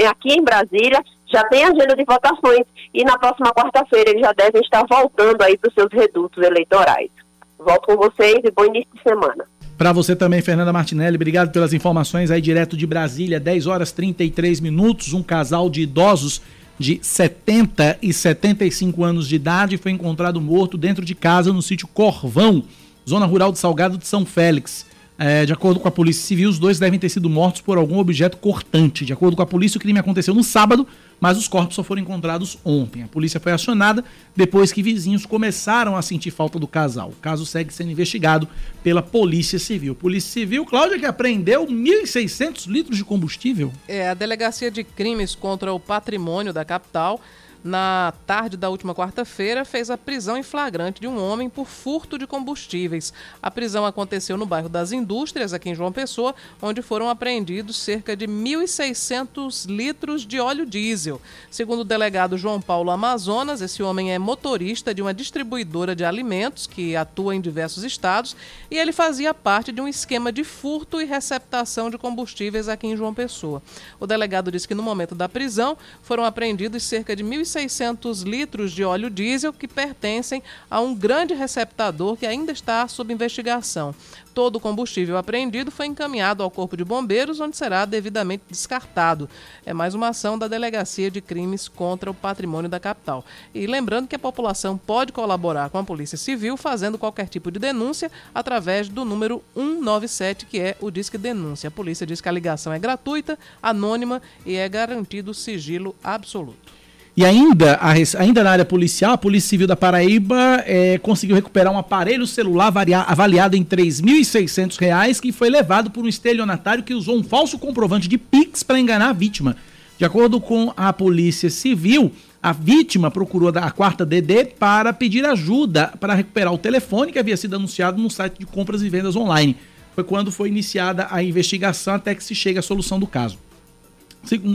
aqui 0.08 0.34
em 0.34 0.44
Brasília, 0.44 1.02
já 1.32 1.42
tem 1.48 1.64
agenda 1.64 1.96
de 1.96 2.04
votações 2.04 2.66
e 2.92 3.02
na 3.04 3.18
próxima 3.18 3.52
quarta-feira 3.52 4.10
eles 4.10 4.22
já 4.22 4.32
devem 4.32 4.60
estar 4.60 4.84
voltando 4.88 5.42
aí 5.42 5.56
para 5.56 5.68
os 5.68 5.74
seus 5.74 5.92
redutos 5.92 6.42
eleitorais. 6.44 7.10
Volto 7.58 7.86
com 7.86 7.96
vocês 7.96 8.40
e 8.44 8.50
bom 8.50 8.66
início 8.66 8.90
de 8.94 9.02
semana. 9.02 9.44
Para 9.76 9.92
você 9.92 10.16
também, 10.16 10.40
Fernanda 10.40 10.72
Martinelli, 10.72 11.16
obrigado 11.16 11.52
pelas 11.52 11.74
informações 11.74 12.30
aí 12.30 12.40
direto 12.40 12.76
de 12.76 12.86
Brasília, 12.86 13.38
10 13.38 13.66
horas 13.66 13.92
33 13.92 14.60
minutos. 14.60 15.12
Um 15.12 15.22
casal 15.22 15.68
de 15.68 15.82
idosos 15.82 16.40
de 16.78 16.98
70 17.02 17.98
e 18.02 18.12
75 18.12 19.02
anos 19.02 19.28
de 19.28 19.36
idade 19.36 19.76
foi 19.76 19.92
encontrado 19.92 20.40
morto 20.40 20.76
dentro 20.76 21.04
de 21.04 21.14
casa 21.14 21.52
no 21.52 21.62
sítio 21.62 21.88
Corvão, 21.88 22.64
zona 23.08 23.26
rural 23.26 23.52
de 23.52 23.58
Salgado 23.58 23.98
de 23.98 24.06
São 24.06 24.26
Félix. 24.26 24.86
É, 25.18 25.46
de 25.46 25.52
acordo 25.52 25.80
com 25.80 25.88
a 25.88 25.90
Polícia 25.90 26.22
Civil, 26.22 26.50
os 26.50 26.58
dois 26.58 26.78
devem 26.78 26.98
ter 26.98 27.08
sido 27.08 27.28
mortos 27.30 27.62
por 27.62 27.78
algum 27.78 27.98
objeto 27.98 28.36
cortante. 28.36 29.04
De 29.04 29.12
acordo 29.12 29.36
com 29.36 29.42
a 29.42 29.46
polícia, 29.46 29.78
o 29.78 29.80
crime 29.80 29.98
aconteceu 29.98 30.34
no 30.34 30.44
sábado, 30.44 30.86
mas 31.18 31.38
os 31.38 31.48
corpos 31.48 31.74
só 31.74 31.82
foram 31.82 32.02
encontrados 32.02 32.58
ontem. 32.62 33.02
A 33.02 33.08
polícia 33.08 33.40
foi 33.40 33.52
acionada 33.52 34.04
depois 34.34 34.72
que 34.72 34.82
vizinhos 34.82 35.24
começaram 35.24 35.96
a 35.96 36.02
sentir 36.02 36.30
falta 36.30 36.58
do 36.58 36.68
casal. 36.68 37.08
O 37.08 37.20
caso 37.20 37.46
segue 37.46 37.72
sendo 37.72 37.90
investigado 37.90 38.46
pela 38.82 39.02
Polícia 39.02 39.58
Civil. 39.58 39.94
Polícia 39.94 40.30
Civil, 40.30 40.66
Cláudia, 40.66 40.98
que 40.98 41.06
apreendeu 41.06 41.66
1.600 41.66 42.66
litros 42.66 42.98
de 42.98 43.04
combustível. 43.04 43.72
É, 43.88 44.10
a 44.10 44.14
Delegacia 44.14 44.70
de 44.70 44.84
Crimes 44.84 45.34
contra 45.34 45.72
o 45.72 45.80
Patrimônio 45.80 46.52
da 46.52 46.64
capital 46.64 47.20
na 47.66 48.14
tarde 48.24 48.56
da 48.56 48.70
última 48.70 48.94
quarta-feira, 48.94 49.64
fez 49.64 49.90
a 49.90 49.98
prisão 49.98 50.36
em 50.36 50.42
flagrante 50.42 51.00
de 51.00 51.08
um 51.08 51.20
homem 51.20 51.50
por 51.50 51.66
furto 51.66 52.16
de 52.16 52.26
combustíveis. 52.26 53.12
A 53.42 53.50
prisão 53.50 53.84
aconteceu 53.84 54.36
no 54.36 54.46
bairro 54.46 54.68
das 54.68 54.92
Indústrias, 54.92 55.52
aqui 55.52 55.70
em 55.70 55.74
João 55.74 55.90
Pessoa, 55.90 56.34
onde 56.62 56.80
foram 56.80 57.10
apreendidos 57.10 57.76
cerca 57.76 58.16
de 58.16 58.28
1.600 58.28 59.66
litros 59.66 60.24
de 60.24 60.38
óleo 60.38 60.64
diesel. 60.64 61.20
Segundo 61.50 61.80
o 61.80 61.84
delegado 61.84 62.38
João 62.38 62.60
Paulo 62.60 62.90
Amazonas, 62.90 63.60
esse 63.60 63.82
homem 63.82 64.12
é 64.12 64.18
motorista 64.18 64.94
de 64.94 65.02
uma 65.02 65.12
distribuidora 65.12 65.96
de 65.96 66.04
alimentos 66.04 66.68
que 66.68 66.94
atua 66.94 67.34
em 67.34 67.40
diversos 67.40 67.82
estados 67.82 68.36
e 68.70 68.78
ele 68.78 68.92
fazia 68.92 69.34
parte 69.34 69.72
de 69.72 69.80
um 69.80 69.88
esquema 69.88 70.30
de 70.30 70.44
furto 70.44 71.00
e 71.00 71.04
receptação 71.04 71.90
de 71.90 71.98
combustíveis 71.98 72.68
aqui 72.68 72.86
em 72.86 72.96
João 72.96 73.12
Pessoa. 73.12 73.60
O 73.98 74.06
delegado 74.06 74.52
disse 74.52 74.68
que 74.68 74.74
no 74.74 74.84
momento 74.84 75.16
da 75.16 75.28
prisão 75.28 75.76
foram 76.00 76.24
apreendidos 76.24 76.84
cerca 76.84 77.16
de 77.16 77.24
1.600 77.24 77.55
1.600 77.56 78.24
litros 78.24 78.72
de 78.72 78.84
óleo 78.84 79.08
diesel 79.08 79.52
que 79.52 79.66
pertencem 79.66 80.42
a 80.70 80.80
um 80.80 80.94
grande 80.94 81.32
receptador 81.34 82.16
que 82.16 82.26
ainda 82.26 82.52
está 82.52 82.86
sob 82.86 83.12
investigação. 83.12 83.94
Todo 84.34 84.56
o 84.56 84.60
combustível 84.60 85.16
apreendido 85.16 85.70
foi 85.70 85.86
encaminhado 85.86 86.42
ao 86.42 86.50
Corpo 86.50 86.76
de 86.76 86.84
Bombeiros, 86.84 87.40
onde 87.40 87.56
será 87.56 87.86
devidamente 87.86 88.44
descartado. 88.50 89.30
É 89.64 89.72
mais 89.72 89.94
uma 89.94 90.08
ação 90.08 90.38
da 90.38 90.46
Delegacia 90.46 91.10
de 91.10 91.22
Crimes 91.22 91.68
contra 91.68 92.10
o 92.10 92.14
Patrimônio 92.14 92.68
da 92.68 92.78
Capital. 92.78 93.24
E 93.54 93.66
lembrando 93.66 94.06
que 94.06 94.14
a 94.14 94.18
população 94.18 94.76
pode 94.76 95.10
colaborar 95.10 95.70
com 95.70 95.78
a 95.78 95.84
Polícia 95.84 96.18
Civil 96.18 96.58
fazendo 96.58 96.98
qualquer 96.98 97.30
tipo 97.30 97.50
de 97.50 97.58
denúncia 97.58 98.12
através 98.34 98.90
do 98.90 99.06
número 99.06 99.42
197, 99.54 100.44
que 100.44 100.60
é 100.60 100.76
o 100.82 100.90
Disque 100.90 101.16
Denúncia. 101.16 101.68
A 101.68 101.70
polícia 101.70 102.06
diz 102.06 102.20
que 102.20 102.28
a 102.28 102.32
ligação 102.32 102.74
é 102.74 102.78
gratuita, 102.78 103.38
anônima 103.62 104.20
e 104.44 104.56
é 104.56 104.68
garantido 104.68 105.32
sigilo 105.32 105.96
absoluto. 106.04 106.75
E 107.16 107.24
ainda, 107.24 107.80
ainda 108.18 108.44
na 108.44 108.50
área 108.50 108.64
policial, 108.64 109.12
a 109.12 109.18
Polícia 109.18 109.48
Civil 109.48 109.66
da 109.66 109.74
Paraíba 109.74 110.62
é, 110.66 110.98
conseguiu 110.98 111.34
recuperar 111.34 111.72
um 111.72 111.78
aparelho 111.78 112.26
celular 112.26 112.66
avaliado 113.06 113.56
em 113.56 113.60
R$ 113.60 113.64
3.600, 113.64 115.18
que 115.18 115.32
foi 115.32 115.48
levado 115.48 115.90
por 115.90 116.04
um 116.04 116.08
estelionatário 116.08 116.84
que 116.84 116.92
usou 116.92 117.16
um 117.16 117.22
falso 117.22 117.58
comprovante 117.58 118.06
de 118.06 118.18
Pix 118.18 118.62
para 118.62 118.78
enganar 118.78 119.08
a 119.08 119.12
vítima. 119.14 119.56
De 119.96 120.04
acordo 120.04 120.38
com 120.38 120.74
a 120.76 120.92
Polícia 120.92 121.48
Civil, 121.48 122.12
a 122.42 122.52
vítima 122.52 123.10
procurou 123.10 123.48
a 123.48 123.70
quarta 123.70 124.04
DD 124.04 124.52
para 124.58 124.92
pedir 124.92 125.24
ajuda 125.24 125.94
para 125.98 126.12
recuperar 126.12 126.52
o 126.52 126.58
telefone 126.58 127.12
que 127.12 127.18
havia 127.18 127.38
sido 127.38 127.56
anunciado 127.56 128.00
no 128.00 128.10
site 128.10 128.38
de 128.40 128.44
compras 128.44 128.82
e 128.82 128.90
vendas 128.90 129.16
online. 129.16 129.56
Foi 129.94 130.04
quando 130.04 130.30
foi 130.30 130.50
iniciada 130.50 131.06
a 131.10 131.22
investigação 131.22 131.94
até 131.94 132.14
que 132.14 132.22
se 132.22 132.34
chegue 132.34 132.58
à 132.58 132.62
solução 132.62 133.00
do 133.00 133.06
caso. 133.06 133.38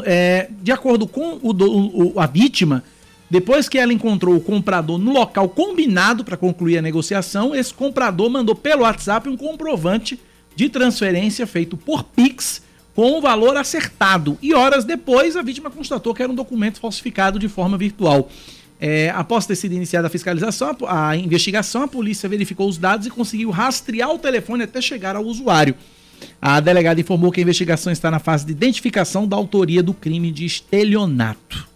É, 0.03 0.49
de 0.61 0.71
acordo 0.71 1.07
com 1.07 1.39
o, 1.41 2.13
o, 2.13 2.19
a 2.19 2.25
vítima, 2.27 2.83
depois 3.29 3.69
que 3.69 3.77
ela 3.77 3.93
encontrou 3.93 4.35
o 4.35 4.41
comprador 4.41 4.97
no 4.97 5.13
local 5.13 5.47
combinado 5.47 6.23
para 6.23 6.35
concluir 6.35 6.77
a 6.77 6.81
negociação, 6.81 7.55
esse 7.55 7.73
comprador 7.73 8.29
mandou 8.29 8.53
pelo 8.53 8.81
WhatsApp 8.83 9.29
um 9.29 9.37
comprovante 9.37 10.19
de 10.55 10.67
transferência 10.67 11.47
feito 11.47 11.77
por 11.77 12.03
Pix 12.03 12.61
com 12.93 13.17
o 13.17 13.21
valor 13.21 13.55
acertado. 13.55 14.37
E 14.41 14.53
horas 14.53 14.83
depois, 14.83 15.37
a 15.37 15.41
vítima 15.41 15.71
constatou 15.71 16.13
que 16.13 16.21
era 16.21 16.31
um 16.31 16.35
documento 16.35 16.79
falsificado 16.79 17.39
de 17.39 17.47
forma 17.47 17.77
virtual. 17.77 18.29
É, 18.79 19.11
após 19.11 19.45
ter 19.45 19.55
sido 19.55 19.73
iniciada 19.75 20.07
a 20.07 20.09
fiscalização, 20.09 20.75
a 20.87 21.15
investigação, 21.15 21.83
a 21.83 21.87
polícia 21.87 22.27
verificou 22.27 22.67
os 22.67 22.77
dados 22.77 23.05
e 23.07 23.09
conseguiu 23.09 23.49
rastrear 23.49 24.11
o 24.11 24.19
telefone 24.19 24.63
até 24.63 24.81
chegar 24.81 25.15
ao 25.15 25.23
usuário. 25.23 25.75
A 26.41 26.59
delegada 26.59 26.99
informou 26.99 27.31
que 27.31 27.39
a 27.39 27.43
investigação 27.43 27.91
está 27.91 28.09
na 28.11 28.19
fase 28.19 28.45
de 28.45 28.51
identificação 28.51 29.27
da 29.27 29.35
autoria 29.35 29.81
do 29.81 29.93
crime 29.93 30.31
de 30.31 30.45
estelionato. 30.45 31.69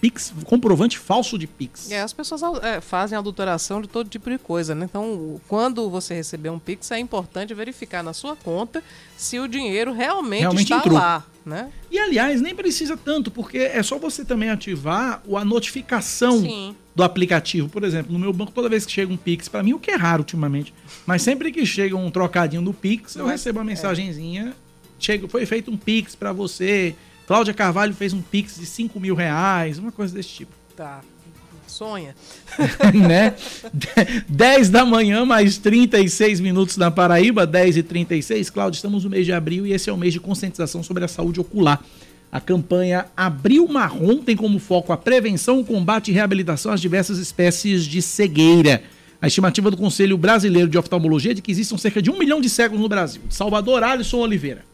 Pix, 0.00 0.32
comprovante 0.44 0.98
falso 0.98 1.38
de 1.38 1.46
Pix. 1.46 1.90
É, 1.90 2.00
as 2.00 2.12
pessoas 2.12 2.42
é, 2.62 2.80
fazem 2.80 3.18
adulteração 3.18 3.82
de 3.82 3.88
todo 3.88 4.08
tipo 4.08 4.30
de 4.30 4.38
coisa, 4.38 4.74
né? 4.74 4.86
Então, 4.86 5.38
quando 5.46 5.90
você 5.90 6.14
receber 6.14 6.48
um 6.48 6.58
Pix, 6.58 6.90
é 6.90 6.98
importante 6.98 7.52
verificar 7.52 8.02
na 8.02 8.14
sua 8.14 8.34
conta 8.34 8.82
se 9.16 9.38
o 9.38 9.46
dinheiro 9.46 9.92
realmente, 9.92 10.40
realmente 10.40 10.62
está 10.72 10.78
entrou. 10.78 10.94
lá. 10.94 11.24
Né? 11.44 11.70
E 11.90 11.98
aliás, 11.98 12.40
nem 12.40 12.54
precisa 12.54 12.96
tanto, 12.96 13.30
porque 13.30 13.58
é 13.58 13.82
só 13.82 13.98
você 13.98 14.24
também 14.24 14.50
ativar 14.50 15.22
a 15.34 15.44
notificação 15.44 16.40
Sim. 16.40 16.76
do 16.94 17.02
aplicativo. 17.02 17.68
Por 17.68 17.82
exemplo, 17.82 18.12
no 18.12 18.18
meu 18.18 18.32
banco, 18.32 18.52
toda 18.52 18.68
vez 18.68 18.84
que 18.84 18.92
chega 18.92 19.12
um 19.12 19.16
Pix, 19.16 19.48
para 19.48 19.62
mim, 19.62 19.72
o 19.72 19.78
que 19.78 19.90
é 19.90 19.96
raro 19.96 20.20
ultimamente, 20.20 20.74
mas 21.06 21.22
sempre 21.22 21.50
que 21.50 21.64
chega 21.64 21.96
um 21.96 22.10
trocadinho 22.10 22.62
do 22.62 22.74
Pix, 22.74 23.16
eu 23.16 23.26
recebo 23.26 23.58
uma 23.58 23.64
é. 23.64 23.66
mensagenzinha. 23.66 24.54
É. 24.54 24.70
Chega, 24.98 25.26
foi 25.28 25.46
feito 25.46 25.70
um 25.70 25.78
Pix 25.78 26.14
para 26.14 26.30
você, 26.30 26.94
Cláudia 27.30 27.54
Carvalho 27.54 27.94
fez 27.94 28.12
um 28.12 28.20
pix 28.20 28.56
de 28.56 28.66
5 28.66 28.98
mil 28.98 29.14
reais, 29.14 29.78
uma 29.78 29.92
coisa 29.92 30.12
desse 30.12 30.30
tipo. 30.30 30.52
Tá. 30.74 31.00
Sonha. 31.80 32.14
né? 32.92 33.34
10 34.28 34.68
da 34.68 34.84
manhã, 34.84 35.24
mais 35.24 35.56
36 35.56 36.38
minutos 36.38 36.76
na 36.76 36.90
Paraíba, 36.90 37.46
10 37.46 37.78
e 37.78 37.82
36. 37.82 38.50
Cláudia, 38.50 38.76
estamos 38.76 39.04
no 39.04 39.08
mês 39.08 39.24
de 39.24 39.32
abril 39.32 39.66
e 39.66 39.72
esse 39.72 39.88
é 39.88 39.92
o 39.92 39.96
mês 39.96 40.12
de 40.12 40.20
conscientização 40.20 40.82
sobre 40.82 41.06
a 41.06 41.08
saúde 41.08 41.40
ocular. 41.40 41.82
A 42.30 42.38
campanha 42.38 43.06
Abril 43.16 43.66
Marrom 43.66 44.18
tem 44.18 44.36
como 44.36 44.58
foco 44.58 44.92
a 44.92 44.96
prevenção, 44.98 45.64
combate 45.64 46.10
e 46.10 46.12
reabilitação 46.12 46.70
às 46.70 46.82
diversas 46.82 47.16
espécies 47.16 47.86
de 47.86 48.02
cegueira. 48.02 48.82
A 49.22 49.26
estimativa 49.26 49.70
do 49.70 49.76
Conselho 49.78 50.18
Brasileiro 50.18 50.68
de 50.68 50.76
Oftalmologia 50.76 51.30
é 51.30 51.34
de 51.34 51.40
que 51.40 51.50
existam 51.50 51.78
cerca 51.78 52.02
de 52.02 52.10
um 52.10 52.18
milhão 52.18 52.42
de 52.42 52.50
cegos 52.50 52.78
no 52.78 52.90
Brasil. 52.90 53.22
Salvador 53.30 53.82
Alisson 53.82 54.18
Oliveira. 54.18 54.69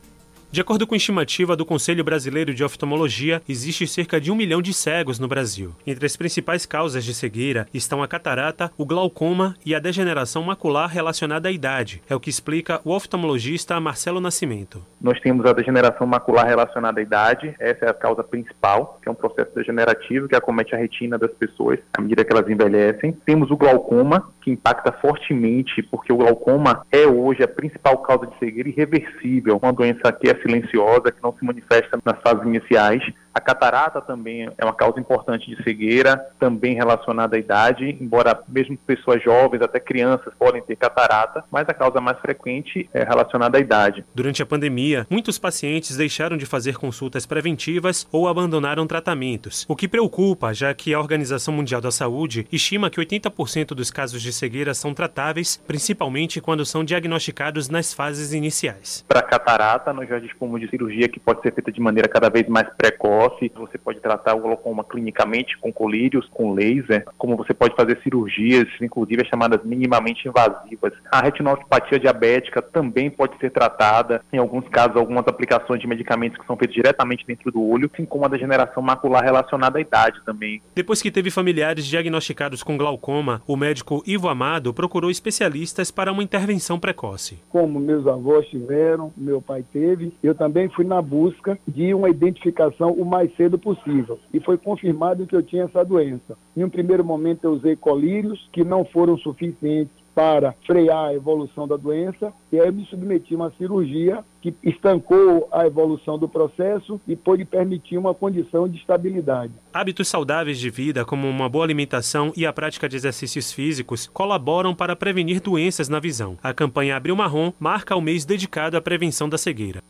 De 0.51 0.61
acordo 0.61 0.87
com 0.87 0.95
estimativa 0.95 1.57
do 1.57 1.67
Conselho 1.67 2.05
Brasileiro 2.05 2.55
de 2.55 2.63
Oftalmologia, 2.63 3.43
existe 3.49 3.87
cerca 3.87 4.21
de 4.21 4.31
um 4.31 4.37
milhão 4.37 4.63
de 4.63 4.73
cegos 4.73 5.19
no 5.19 5.27
Brasil. 5.27 5.75
Entre 5.85 6.07
as 6.07 6.17
principais 6.17 6.65
causas 6.65 7.05
de 7.05 7.13
cegueira 7.13 7.67
estão 7.75 8.03
a 8.03 8.09
catarata, 8.09 8.71
o 8.79 8.87
glaucoma 8.87 9.57
e 9.67 9.75
a 9.75 9.81
degeneração 9.81 10.45
macular 10.45 10.89
relacionada 10.89 11.49
à 11.49 11.53
idade. 11.53 12.01
É 12.09 12.15
o 12.15 12.21
que 12.21 12.31
explica 12.31 12.81
o 12.85 12.93
oftalmologista 12.93 13.79
Marcelo 13.81 14.21
Nascimento. 14.21 14.81
Nós 15.01 15.21
temos 15.21 15.45
a 15.45 15.53
degeneração 15.53 16.07
macular 16.07 16.47
relacionada 16.47 17.01
à 17.01 17.03
idade, 17.03 17.55
essa 17.59 17.85
é 17.85 17.91
a 17.91 17.95
causa 17.95 18.23
principal, 18.23 18.99
que 19.03 19.09
é 19.09 19.13
um 19.13 19.17
processo 19.17 19.51
degenerativo 19.55 20.29
que 20.29 20.37
acomete 20.37 20.75
a 20.75 20.79
retina 20.79 21.19
das 21.19 21.33
pessoas 21.33 21.81
à 21.93 22.01
medida 22.01 22.25
que 22.25 22.33
elas 22.33 22.49
envelhecem. 22.49 23.13
Temos 23.27 23.51
o 23.51 23.57
glaucoma, 23.57 24.33
que 24.41 24.51
impacta 24.51 24.93
fortemente, 24.93 25.83
porque 25.83 26.13
o 26.13 26.17
glaucoma 26.17 26.87
é 26.91 27.05
hoje 27.07 27.43
a 27.43 27.49
principal 27.49 27.99
causa 27.99 28.29
de 28.29 28.39
cegueira 28.39 28.69
irreversível, 28.69 29.59
uma 29.61 29.73
doença 29.73 30.11
que 30.13 30.31
é 30.31 30.36
silenciosa, 30.43 31.13
que 31.13 31.23
não 31.23 31.35
se 31.37 31.45
manifesta 31.45 31.99
nas 32.05 32.21
fases 32.21 32.45
iniciais. 32.45 33.03
A 33.37 33.41
catarata 33.41 34.01
também 34.01 34.49
é 34.57 34.65
uma 34.65 34.73
causa 34.73 34.99
importante 34.99 35.55
de 35.55 35.63
cegueira, 35.63 36.27
também 36.39 36.75
relacionada 36.75 37.37
à 37.37 37.39
idade, 37.39 37.95
embora 38.01 38.43
mesmo 38.49 38.79
pessoas 38.79 39.23
jovens, 39.23 39.61
até 39.61 39.79
crianças, 39.79 40.33
podem 40.39 40.63
ter 40.63 40.75
catarata, 40.75 41.45
mas 41.51 41.69
a 41.69 41.75
causa 41.75 42.01
mais 42.01 42.19
frequente 42.19 42.89
é 42.95 43.05
relacionada 43.05 43.59
à 43.59 43.61
idade. 43.61 44.07
Durante 44.15 44.43
a 44.43 44.47
pandemia, 44.47 45.07
muitos 45.11 45.39
pacientes 45.39 45.99
deixaram 45.99 46.39
de 46.39 46.47
fazer 46.47 46.79
consultas 46.79 47.27
preventivas 47.27 48.09
ou 48.11 48.27
abandonaram 48.27 48.87
tratamentos, 48.87 49.67
o 49.69 49.77
que 49.77 49.87
preocupa, 49.87 50.55
já 50.55 50.73
que 50.73 50.95
a 50.95 50.99
Organização 50.99 51.53
Mundial 51.53 51.83
da 51.83 51.91
Saúde 51.91 52.49
estima 52.51 52.89
que 52.89 52.99
80% 52.99 53.75
dos 53.75 53.91
casos 53.91 54.23
de 54.23 54.33
cegueira 54.33 54.73
são 54.73 54.95
tratáveis, 54.95 55.63
principalmente 55.67 56.41
quando 56.41 56.65
são 56.65 56.83
diagnosticados 56.83 57.69
nas 57.69 57.93
fases 57.93 58.33
iniciais. 58.33 59.05
Para 59.07 59.21
catarata, 59.21 59.93
nós 59.93 60.09
já 60.09 60.19
dispomos 60.19 60.59
de 60.59 60.71
cirurgia 60.71 61.07
que 61.07 61.21
pode 61.21 61.43
ser 61.43 61.53
feita 61.53 61.71
de 61.71 61.83
maneira 61.83 62.09
cada 62.09 62.31
vez 62.31 62.49
mais 62.49 62.67
precoce. 62.79 63.26
Você 63.57 63.79
pode 63.79 64.01
tratar 64.01 64.35
o 64.35 64.41
glaucoma 64.41 64.85
clinicamente 64.85 65.57
com 65.59 65.73
colírios, 65.73 66.29
com 66.33 66.53
laser, 66.53 67.05
como 67.19 67.37
você 67.37 67.53
pode 67.53 67.75
fazer 67.75 67.99
cirurgias, 68.03 68.69
inclusive 68.81 69.23
as 69.23 69.29
chamadas 69.29 69.65
minimamente 69.65 70.29
invasivas. 70.29 70.93
A 71.11 71.21
retinopatia 71.21 71.99
diabética 71.99 72.63
também 72.63 73.11
pode 73.11 73.39
ser 73.39 73.51
tratada, 73.51 74.23
em 74.33 74.39
alguns 74.39 74.69
casos, 74.69 74.97
algumas 74.97 75.27
aplicações 75.27 75.81
de 75.81 75.87
medicamentos 75.87 76.39
que 76.39 76.47
são 76.47 76.57
feitos 76.57 76.75
diretamente 76.75 77.27
dentro 77.27 77.51
do 77.51 77.63
olho, 77.63 77.91
assim 77.93 78.05
como 78.05 78.25
a 78.25 78.29
degeneração 78.29 78.83
macular 78.83 79.23
relacionada 79.23 79.79
à 79.79 79.81
idade 79.81 80.21
também. 80.25 80.61
Depois 80.75 81.03
que 81.03 81.11
teve 81.11 81.31
familiares 81.31 81.87
diagnosticados 81.87 82.63
com 82.63 82.77
glaucoma, 82.77 83.43
o 83.47 83.57
médico 83.57 84.03
Ivo 84.07 84.29
Amado 84.29 84.73
procurou 84.73 85.11
especialistas 85.11 85.91
para 85.91 86.13
uma 86.13 86.23
intervenção 86.23 86.79
precoce. 86.79 87.39
Como 87.49 87.81
meus 87.81 88.07
avós 88.07 88.47
tiveram, 88.49 89.13
meu 89.17 89.41
pai 89.41 89.65
teve, 89.73 90.13
eu 90.23 90.35
também 90.35 90.69
fui 90.69 90.85
na 90.85 91.01
busca 91.01 91.59
de 91.67 91.95
uma 91.95 92.09
identificação 92.11 92.91
o 92.91 93.05
mais 93.17 93.35
cedo 93.35 93.59
possível. 93.59 94.19
E 94.33 94.39
foi 94.41 94.59
confirmado 94.59 95.27
que 95.27 95.35
eu 95.35 95.43
tinha 95.43 95.65
essa 95.65 95.83
doença. 95.83 96.37
Em 96.55 96.63
um 96.63 96.69
primeiro 96.69 97.03
momento 97.03 97.45
eu 97.45 97.53
usei 97.53 97.75
colírios 97.75 98.47
que 98.53 98.63
não 98.63 98.85
foram 98.85 99.17
suficientes 99.17 99.95
para 100.15 100.55
frear 100.67 101.09
a 101.09 101.15
evolução 101.15 101.69
da 101.69 101.77
doença 101.77 102.33
e 102.51 102.59
aí 102.59 102.67
eu 102.67 102.73
me 102.73 102.87
submeti 102.87 103.35
a 103.35 103.37
uma 103.37 103.51
cirurgia 103.51 104.25
que 104.41 104.55
estancou 104.63 105.47
a 105.53 105.67
evolução 105.67 106.19
do 106.19 106.27
processo 106.27 106.99
e 107.07 107.15
pôde 107.15 107.45
permitir 107.45 107.99
uma 107.99 108.15
condição 108.15 108.67
de 108.67 108.79
estabilidade. 108.79 109.53
Hábitos 109.75 110.09
saudáveis 110.09 110.59
de 110.59 110.71
vida, 110.71 111.05
como 111.05 111.29
uma 111.29 111.49
boa 111.51 111.65
alimentação 111.65 112.33
e 112.35 112.47
a 112.47 112.53
prática 112.53 112.89
de 112.89 112.97
exercícios 112.97 113.53
físicos, 113.53 114.07
colaboram 114.07 114.75
para 114.75 114.97
prevenir 114.97 115.41
doenças 115.41 115.89
na 115.89 116.01
visão. 116.01 116.39
A 116.43 116.55
campanha 116.55 116.97
Abril 116.97 117.17
Marrom 117.17 117.53
marca 117.59 117.95
o 117.95 118.01
mês 118.01 118.25
dedicado 118.25 118.77
à 118.77 118.81
prevenção 118.81 119.29
da 119.29 119.37
cegueira. 119.37 119.83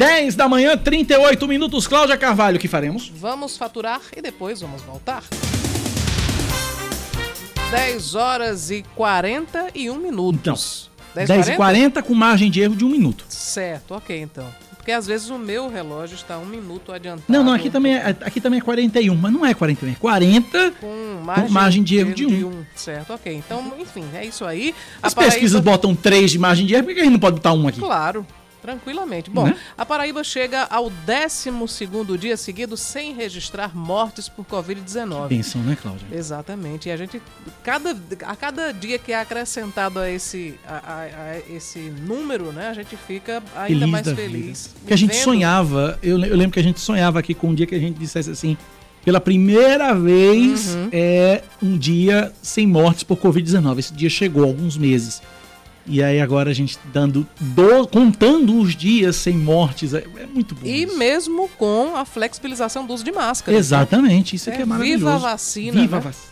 10 0.00 0.34
da 0.34 0.48
manhã, 0.48 0.78
38 0.78 1.46
minutos. 1.46 1.86
Cláudia 1.86 2.16
Carvalho, 2.16 2.56
o 2.56 2.58
que 2.58 2.66
faremos? 2.66 3.12
Vamos 3.14 3.58
faturar 3.58 4.00
e 4.16 4.22
depois 4.22 4.62
vamos 4.62 4.80
voltar. 4.80 5.22
10 7.70 8.14
horas 8.14 8.70
e 8.70 8.82
41 8.96 9.98
minutos. 9.98 10.90
Então, 11.12 11.26
10, 11.26 11.28
10 11.28 11.48
e 11.48 11.56
40 11.56 12.02
com 12.02 12.14
margem 12.14 12.50
de 12.50 12.62
erro 12.62 12.74
de 12.74 12.82
um 12.82 12.88
minuto. 12.88 13.26
Certo, 13.28 13.92
ok 13.92 14.18
então. 14.18 14.46
Porque 14.74 14.90
às 14.90 15.06
vezes 15.06 15.28
o 15.28 15.38
meu 15.38 15.68
relógio 15.68 16.14
está 16.14 16.38
um 16.38 16.46
minuto 16.46 16.92
adiantado. 16.92 17.26
Não, 17.28 17.44
não, 17.44 17.52
aqui 17.52 17.68
também 17.68 17.96
é, 17.96 18.16
aqui 18.22 18.40
também 18.40 18.58
é 18.58 18.62
41, 18.62 19.14
mas 19.14 19.30
não 19.30 19.44
é 19.44 19.52
41, 19.52 19.92
é 19.92 19.94
40 19.96 20.70
com 20.80 21.20
margem, 21.22 21.44
com 21.44 21.52
margem 21.52 21.82
de 21.82 21.96
erro 21.98 22.14
de 22.14 22.24
1. 22.24 22.28
De 22.30 22.44
um. 22.46 22.64
Certo, 22.74 23.12
ok. 23.12 23.34
Então, 23.34 23.74
enfim, 23.78 24.04
é 24.14 24.24
isso 24.24 24.46
aí. 24.46 24.74
As 25.02 25.12
pesquisas 25.12 25.60
Paraíba... 25.60 25.72
botam 25.72 25.94
3 25.94 26.30
de 26.30 26.38
margem 26.38 26.64
de 26.64 26.74
erro, 26.74 26.84
por 26.84 26.94
que 26.94 27.00
a 27.00 27.04
gente 27.04 27.12
não 27.12 27.20
pode 27.20 27.36
botar 27.36 27.52
1 27.52 27.68
aqui? 27.68 27.80
Claro, 27.80 28.26
Tranquilamente. 28.60 29.30
Bom, 29.30 29.46
né? 29.46 29.56
a 29.76 29.86
Paraíba 29.86 30.22
chega 30.22 30.64
ao 30.64 30.90
12 30.90 32.18
dia 32.18 32.36
seguido 32.36 32.76
sem 32.76 33.14
registrar 33.14 33.74
mortes 33.74 34.28
por 34.28 34.44
Covid-19. 34.44 35.28
Pensam, 35.28 35.62
né, 35.62 35.76
Cláudia? 35.80 36.06
Exatamente. 36.12 36.88
E 36.88 36.92
a 36.92 36.96
gente, 36.96 37.22
cada, 37.62 37.96
a 38.24 38.36
cada 38.36 38.72
dia 38.72 38.98
que 38.98 39.12
é 39.12 39.20
acrescentado 39.20 39.98
a 39.98 40.10
esse, 40.10 40.54
a, 40.66 40.76
a, 40.76 41.00
a 41.00 41.38
esse 41.50 41.78
número, 41.78 42.52
né, 42.52 42.68
a 42.68 42.74
gente 42.74 42.96
fica 42.96 43.42
ainda 43.56 43.80
feliz 43.80 43.90
mais 43.90 44.10
feliz. 44.10 44.74
Que 44.86 44.92
a 44.92 44.96
gente 44.96 45.12
vendo... 45.12 45.22
sonhava, 45.22 45.98
eu, 46.02 46.18
eu 46.24 46.36
lembro 46.36 46.52
que 46.52 46.60
a 46.60 46.64
gente 46.64 46.80
sonhava 46.80 47.18
aqui 47.18 47.34
com 47.34 47.48
um 47.48 47.54
dia 47.54 47.66
que 47.66 47.74
a 47.74 47.78
gente 47.78 47.98
dissesse 47.98 48.30
assim, 48.30 48.56
pela 49.04 49.20
primeira 49.20 49.94
vez 49.94 50.74
uhum. 50.74 50.88
é 50.92 51.42
um 51.62 51.76
dia 51.76 52.32
sem 52.42 52.66
mortes 52.66 53.02
por 53.02 53.16
Covid-19. 53.16 53.78
Esse 53.78 53.94
dia 53.94 54.10
chegou 54.10 54.44
há 54.44 54.46
alguns 54.46 54.76
meses. 54.76 55.22
E 55.90 56.02
aí 56.04 56.20
agora 56.20 56.50
a 56.50 56.54
gente 56.54 56.78
dando 56.92 57.26
do, 57.40 57.86
contando 57.88 58.56
os 58.60 58.76
dias 58.76 59.16
sem 59.16 59.36
mortes 59.36 59.92
é, 59.92 60.04
é 60.18 60.26
muito 60.26 60.54
bom. 60.54 60.64
E 60.64 60.84
isso. 60.84 60.96
mesmo 60.96 61.48
com 61.58 61.96
a 61.96 62.04
flexibilização 62.04 62.86
do 62.86 62.94
uso 62.94 63.02
de 63.02 63.10
máscara. 63.10 63.58
Exatamente, 63.58 64.36
isso 64.36 64.50
é, 64.50 64.56
que 64.56 64.62
é 64.62 64.64
maravilhoso. 64.64 64.98
Viva 64.98 65.14
a 65.14 65.18
vacina. 65.18 65.80
Viva 65.80 65.96
né? 65.96 65.98
a 65.98 66.00
vacina. 66.00 66.30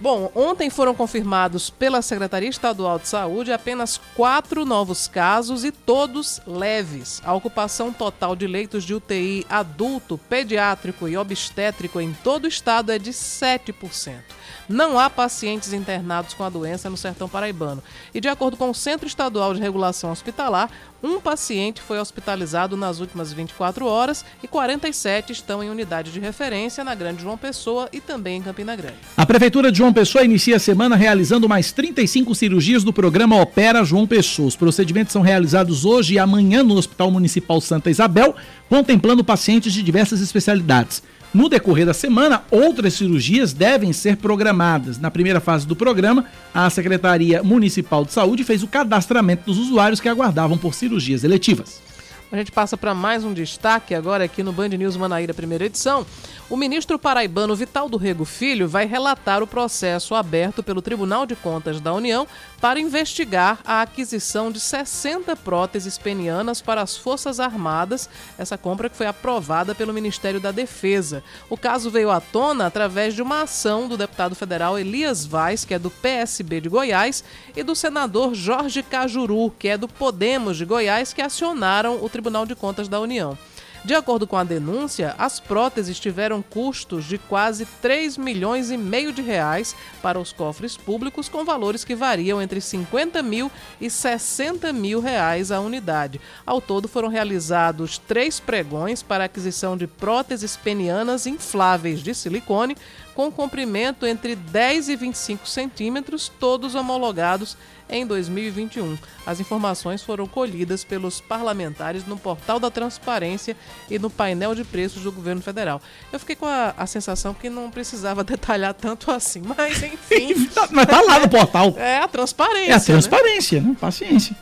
Bom, 0.00 0.30
ontem 0.32 0.70
foram 0.70 0.94
confirmados 0.94 1.70
pela 1.70 2.00
Secretaria 2.00 2.48
Estadual 2.48 3.00
de 3.00 3.08
Saúde 3.08 3.52
apenas 3.52 4.00
quatro 4.14 4.64
novos 4.64 5.08
casos 5.08 5.64
e 5.64 5.72
todos 5.72 6.40
leves. 6.46 7.20
A 7.24 7.34
ocupação 7.34 7.92
total 7.92 8.36
de 8.36 8.46
leitos 8.46 8.84
de 8.84 8.94
UTI 8.94 9.44
adulto, 9.50 10.16
pediátrico 10.16 11.08
e 11.08 11.16
obstétrico 11.16 12.00
em 12.00 12.16
todo 12.22 12.44
o 12.44 12.48
estado 12.48 12.92
é 12.92 12.98
de 12.98 13.10
7%. 13.10 14.20
Não 14.68 14.98
há 14.98 15.08
pacientes 15.08 15.72
internados 15.72 16.34
com 16.34 16.44
a 16.44 16.50
doença 16.50 16.90
no 16.90 16.96
sertão 16.96 17.28
paraibano. 17.28 17.82
E 18.14 18.20
de 18.20 18.28
acordo 18.28 18.56
com 18.56 18.68
o 18.68 18.74
Centro 18.74 19.06
Estadual 19.06 19.54
de 19.54 19.60
Regulação 19.60 20.12
Hospitalar, 20.12 20.70
um 21.02 21.20
paciente 21.20 21.80
foi 21.80 21.98
hospitalizado 21.98 22.76
nas 22.76 23.00
últimas 23.00 23.32
24 23.32 23.86
horas 23.86 24.24
e 24.42 24.48
47 24.48 25.32
estão 25.32 25.62
em 25.62 25.70
unidade 25.70 26.12
de 26.12 26.20
referência 26.20 26.84
na 26.84 26.94
Grande 26.94 27.22
João 27.22 27.38
Pessoa 27.38 27.88
e 27.92 28.00
também 28.00 28.38
em 28.38 28.42
Campina 28.42 28.76
Grande. 28.76 28.98
A 29.16 29.24
Prefeitura 29.24 29.72
de 29.72 29.78
João 29.78 29.92
Pessoa 29.92 30.24
inicia 30.24 30.56
a 30.56 30.60
semana 30.60 30.96
realizando 30.96 31.48
mais 31.48 31.72
35 31.72 32.34
cirurgias 32.34 32.84
do 32.84 32.92
programa 32.92 33.40
Opera 33.40 33.84
João 33.84 34.06
Pessoa. 34.06 34.48
Os 34.48 34.56
procedimentos 34.56 35.12
são 35.12 35.22
realizados 35.22 35.84
hoje 35.84 36.14
e 36.14 36.18
amanhã 36.18 36.62
no 36.62 36.76
Hospital 36.76 37.10
Municipal 37.10 37.60
Santa 37.60 37.90
Isabel, 37.90 38.34
contemplando 38.68 39.24
pacientes 39.24 39.72
de 39.72 39.82
diversas 39.82 40.20
especialidades. 40.20 41.02
No 41.32 41.48
decorrer 41.48 41.84
da 41.84 41.92
semana, 41.92 42.42
outras 42.50 42.94
cirurgias 42.94 43.52
devem 43.52 43.92
ser 43.92 44.16
programadas. 44.16 44.98
Na 44.98 45.10
primeira 45.10 45.40
fase 45.40 45.66
do 45.66 45.76
programa, 45.76 46.24
a 46.54 46.70
Secretaria 46.70 47.42
Municipal 47.42 48.04
de 48.04 48.12
Saúde 48.12 48.44
fez 48.44 48.62
o 48.62 48.66
cadastramento 48.66 49.44
dos 49.44 49.58
usuários 49.58 50.00
que 50.00 50.08
aguardavam 50.08 50.56
por 50.56 50.72
cirurgias 50.72 51.24
eletivas. 51.24 51.82
A 52.30 52.36
gente 52.36 52.52
passa 52.52 52.76
para 52.76 52.94
mais 52.94 53.24
um 53.24 53.32
destaque 53.32 53.94
agora 53.94 54.24
aqui 54.24 54.42
no 54.42 54.52
Band 54.52 54.68
News 54.68 54.98
Manaíra, 54.98 55.32
primeira 55.32 55.64
edição. 55.64 56.06
O 56.50 56.58
ministro 56.58 56.98
paraibano 56.98 57.56
Vital 57.56 57.88
do 57.88 57.96
Rego 57.96 58.26
Filho 58.26 58.68
vai 58.68 58.84
relatar 58.84 59.42
o 59.42 59.46
processo 59.46 60.14
aberto 60.14 60.62
pelo 60.62 60.82
Tribunal 60.82 61.24
de 61.24 61.34
Contas 61.34 61.80
da 61.80 61.92
União 61.92 62.26
para 62.60 62.80
investigar 62.80 63.60
a 63.64 63.82
aquisição 63.82 64.50
de 64.50 64.58
60 64.58 65.36
próteses 65.36 65.96
penianas 65.96 66.60
para 66.60 66.82
as 66.82 66.96
Forças 66.96 67.38
Armadas, 67.38 68.08
essa 68.36 68.58
compra 68.58 68.88
que 68.88 68.96
foi 68.96 69.06
aprovada 69.06 69.74
pelo 69.74 69.92
Ministério 69.92 70.40
da 70.40 70.50
Defesa. 70.50 71.22
O 71.48 71.56
caso 71.56 71.90
veio 71.90 72.10
à 72.10 72.20
tona 72.20 72.66
através 72.66 73.14
de 73.14 73.22
uma 73.22 73.42
ação 73.42 73.86
do 73.86 73.96
deputado 73.96 74.34
federal 74.34 74.78
Elias 74.78 75.24
Vaz, 75.24 75.64
que 75.64 75.74
é 75.74 75.78
do 75.78 75.90
PSB 75.90 76.60
de 76.60 76.68
Goiás, 76.68 77.22
e 77.56 77.62
do 77.62 77.74
senador 77.74 78.34
Jorge 78.34 78.82
Cajuru, 78.82 79.50
que 79.58 79.68
é 79.68 79.78
do 79.78 79.86
Podemos 79.86 80.56
de 80.56 80.64
Goiás, 80.64 81.12
que 81.12 81.22
acionaram 81.22 82.02
o 82.02 82.08
Tribunal 82.08 82.44
de 82.44 82.56
Contas 82.56 82.88
da 82.88 82.98
União. 83.00 83.38
De 83.84 83.94
acordo 83.94 84.26
com 84.26 84.36
a 84.36 84.44
denúncia, 84.44 85.14
as 85.16 85.38
próteses 85.38 86.00
tiveram 86.00 86.42
custos 86.42 87.04
de 87.04 87.16
quase 87.16 87.64
3 87.80 88.18
milhões 88.18 88.70
e 88.70 88.76
meio 88.76 89.12
de 89.12 89.22
reais 89.22 89.74
para 90.02 90.18
os 90.18 90.32
cofres 90.32 90.76
públicos, 90.76 91.28
com 91.28 91.44
valores 91.44 91.84
que 91.84 91.94
variam 91.94 92.42
entre 92.42 92.60
50 92.60 93.22
mil 93.22 93.50
e 93.80 93.88
60 93.88 94.72
mil 94.72 95.00
reais 95.00 95.52
a 95.52 95.60
unidade. 95.60 96.20
Ao 96.44 96.60
todo, 96.60 96.88
foram 96.88 97.08
realizados 97.08 97.98
três 97.98 98.40
pregões 98.40 99.02
para 99.02 99.24
aquisição 99.24 99.76
de 99.76 99.86
próteses 99.86 100.56
penianas 100.56 101.26
infláveis 101.26 102.00
de 102.00 102.14
silicone, 102.14 102.76
com 103.18 103.32
comprimento 103.32 104.06
entre 104.06 104.36
10 104.36 104.90
e 104.90 104.94
25 104.94 105.48
centímetros, 105.48 106.30
todos 106.38 106.76
homologados 106.76 107.56
em 107.90 108.06
2021. 108.06 108.96
As 109.26 109.40
informações 109.40 110.04
foram 110.04 110.24
colhidas 110.24 110.84
pelos 110.84 111.20
parlamentares 111.20 112.06
no 112.06 112.16
portal 112.16 112.60
da 112.60 112.70
transparência 112.70 113.56
e 113.90 113.98
no 113.98 114.08
painel 114.08 114.54
de 114.54 114.62
preços 114.62 115.02
do 115.02 115.10
governo 115.10 115.42
federal. 115.42 115.82
Eu 116.12 116.20
fiquei 116.20 116.36
com 116.36 116.46
a, 116.46 116.72
a 116.78 116.86
sensação 116.86 117.34
que 117.34 117.50
não 117.50 117.72
precisava 117.72 118.22
detalhar 118.22 118.72
tanto 118.72 119.10
assim, 119.10 119.42
mas 119.44 119.82
enfim. 119.82 120.48
mas 120.70 120.86
tá 120.86 121.00
lá 121.00 121.18
no 121.18 121.28
portal. 121.28 121.74
É 121.76 121.98
a 121.98 122.06
transparência. 122.06 122.70
É 122.70 122.74
a 122.76 122.80
transparência, 122.80 123.60
né? 123.60 123.76
Paciência. 123.80 124.36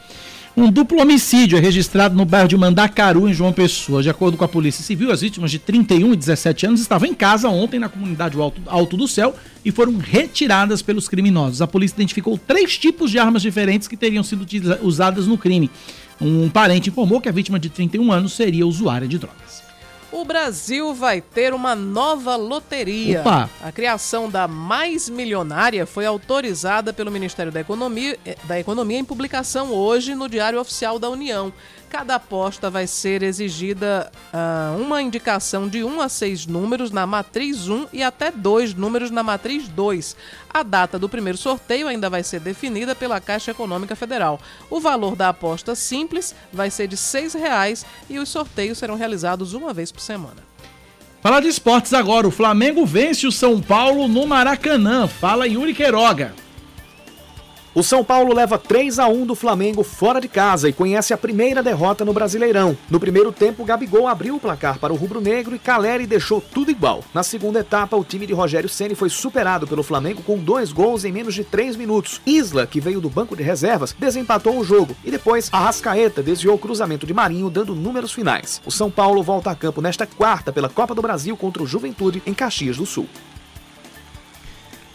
Um 0.58 0.72
duplo 0.72 1.02
homicídio 1.02 1.58
é 1.58 1.60
registrado 1.60 2.14
no 2.14 2.24
bairro 2.24 2.48
de 2.48 2.56
Mandacaru, 2.56 3.28
em 3.28 3.34
João 3.34 3.52
Pessoa. 3.52 4.02
De 4.02 4.08
acordo 4.08 4.38
com 4.38 4.44
a 4.44 4.48
Polícia 4.48 4.82
Civil, 4.82 5.12
as 5.12 5.20
vítimas 5.20 5.50
de 5.50 5.58
31 5.58 6.14
e 6.14 6.16
17 6.16 6.64
anos 6.64 6.80
estavam 6.80 7.06
em 7.06 7.12
casa 7.12 7.46
ontem 7.50 7.78
na 7.78 7.90
comunidade 7.90 8.40
Alto, 8.40 8.62
Alto 8.64 8.96
do 8.96 9.06
Céu 9.06 9.36
e 9.62 9.70
foram 9.70 9.98
retiradas 9.98 10.80
pelos 10.80 11.10
criminosos. 11.10 11.60
A 11.60 11.66
polícia 11.66 11.96
identificou 11.96 12.38
três 12.38 12.78
tipos 12.78 13.10
de 13.10 13.18
armas 13.18 13.42
diferentes 13.42 13.86
que 13.86 13.98
teriam 13.98 14.22
sido 14.24 14.46
usadas 14.80 15.26
no 15.26 15.36
crime. 15.36 15.70
Um 16.18 16.48
parente 16.48 16.88
informou 16.88 17.20
que 17.20 17.28
a 17.28 17.32
vítima 17.32 17.58
de 17.58 17.68
31 17.68 18.10
anos 18.10 18.32
seria 18.32 18.66
usuária 18.66 19.06
de 19.06 19.18
drogas 19.18 19.65
o 20.12 20.24
Brasil 20.24 20.94
vai 20.94 21.20
ter 21.20 21.52
uma 21.52 21.74
nova 21.74 22.36
loteria. 22.36 23.20
Opa. 23.20 23.50
A 23.62 23.72
criação 23.72 24.30
da 24.30 24.46
Mais 24.46 25.08
Milionária 25.08 25.86
foi 25.86 26.06
autorizada 26.06 26.92
pelo 26.92 27.10
Ministério 27.10 27.52
da 27.52 27.60
Economia, 27.60 28.18
eh, 28.24 28.36
da 28.44 28.58
Economia 28.58 28.98
em 28.98 29.04
publicação 29.04 29.72
hoje 29.72 30.14
no 30.14 30.28
Diário 30.28 30.60
Oficial 30.60 30.98
da 30.98 31.10
União. 31.10 31.52
Cada 31.96 32.16
aposta 32.16 32.68
vai 32.68 32.86
ser 32.86 33.22
exigida 33.22 34.12
uh, 34.30 34.78
uma 34.78 35.00
indicação 35.00 35.66
de 35.66 35.82
1 35.82 36.02
a 36.02 36.10
6 36.10 36.44
números 36.44 36.90
na 36.90 37.06
matriz 37.06 37.68
1 37.68 37.86
e 37.90 38.02
até 38.02 38.30
2 38.30 38.74
números 38.74 39.10
na 39.10 39.22
matriz 39.22 39.66
2. 39.66 40.14
A 40.52 40.62
data 40.62 40.98
do 40.98 41.08
primeiro 41.08 41.38
sorteio 41.38 41.88
ainda 41.88 42.10
vai 42.10 42.22
ser 42.22 42.38
definida 42.40 42.94
pela 42.94 43.18
Caixa 43.18 43.52
Econômica 43.52 43.96
Federal. 43.96 44.38
O 44.68 44.78
valor 44.78 45.16
da 45.16 45.30
aposta 45.30 45.74
simples 45.74 46.34
vai 46.52 46.70
ser 46.70 46.86
de 46.86 46.96
R$ 46.96 47.00
6,00 47.00 47.86
e 48.10 48.18
os 48.18 48.28
sorteios 48.28 48.76
serão 48.76 48.94
realizados 48.94 49.54
uma 49.54 49.72
vez 49.72 49.90
por 49.90 50.02
semana. 50.02 50.44
Falar 51.22 51.40
de 51.40 51.48
esportes 51.48 51.94
agora, 51.94 52.28
o 52.28 52.30
Flamengo 52.30 52.84
vence 52.84 53.26
o 53.26 53.32
São 53.32 53.58
Paulo 53.58 54.06
no 54.06 54.26
Maracanã. 54.26 55.08
Fala 55.08 55.48
Yuri 55.48 55.72
Queiroga. 55.72 56.34
O 57.76 57.82
São 57.82 58.02
Paulo 58.02 58.32
leva 58.32 58.56
3 58.56 58.98
a 58.98 59.06
1 59.06 59.26
do 59.26 59.34
Flamengo 59.34 59.82
fora 59.82 60.18
de 60.18 60.28
casa 60.28 60.66
e 60.66 60.72
conhece 60.72 61.12
a 61.12 61.18
primeira 61.18 61.62
derrota 61.62 62.06
no 62.06 62.12
Brasileirão. 62.14 62.74
No 62.88 62.98
primeiro 62.98 63.30
tempo, 63.30 63.66
Gabigol 63.66 64.08
abriu 64.08 64.36
o 64.36 64.40
placar 64.40 64.78
para 64.78 64.94
o 64.94 64.96
rubro-negro 64.96 65.54
e 65.54 65.58
Caleri 65.58 66.06
deixou 66.06 66.40
tudo 66.40 66.70
igual. 66.70 67.04
Na 67.12 67.22
segunda 67.22 67.60
etapa, 67.60 67.94
o 67.94 68.02
time 68.02 68.26
de 68.26 68.32
Rogério 68.32 68.66
Ceni 68.66 68.94
foi 68.94 69.10
superado 69.10 69.66
pelo 69.66 69.82
Flamengo 69.82 70.22
com 70.22 70.38
dois 70.38 70.72
gols 70.72 71.04
em 71.04 71.12
menos 71.12 71.34
de 71.34 71.44
3 71.44 71.76
minutos. 71.76 72.18
Isla, 72.24 72.66
que 72.66 72.80
veio 72.80 72.98
do 72.98 73.10
banco 73.10 73.36
de 73.36 73.42
reservas, 73.42 73.94
desempatou 73.98 74.58
o 74.58 74.64
jogo 74.64 74.96
e 75.04 75.10
depois 75.10 75.50
Arrascaeta 75.52 76.22
desviou 76.22 76.54
o 76.54 76.58
cruzamento 76.58 77.06
de 77.06 77.12
Marinho, 77.12 77.50
dando 77.50 77.74
números 77.74 78.10
finais. 78.10 78.58
O 78.64 78.70
São 78.70 78.90
Paulo 78.90 79.22
volta 79.22 79.50
a 79.50 79.54
campo 79.54 79.82
nesta 79.82 80.06
quarta 80.06 80.50
pela 80.50 80.70
Copa 80.70 80.94
do 80.94 81.02
Brasil 81.02 81.36
contra 81.36 81.62
o 81.62 81.66
Juventude 81.66 82.22
em 82.24 82.32
Caxias 82.32 82.78
do 82.78 82.86
Sul. 82.86 83.06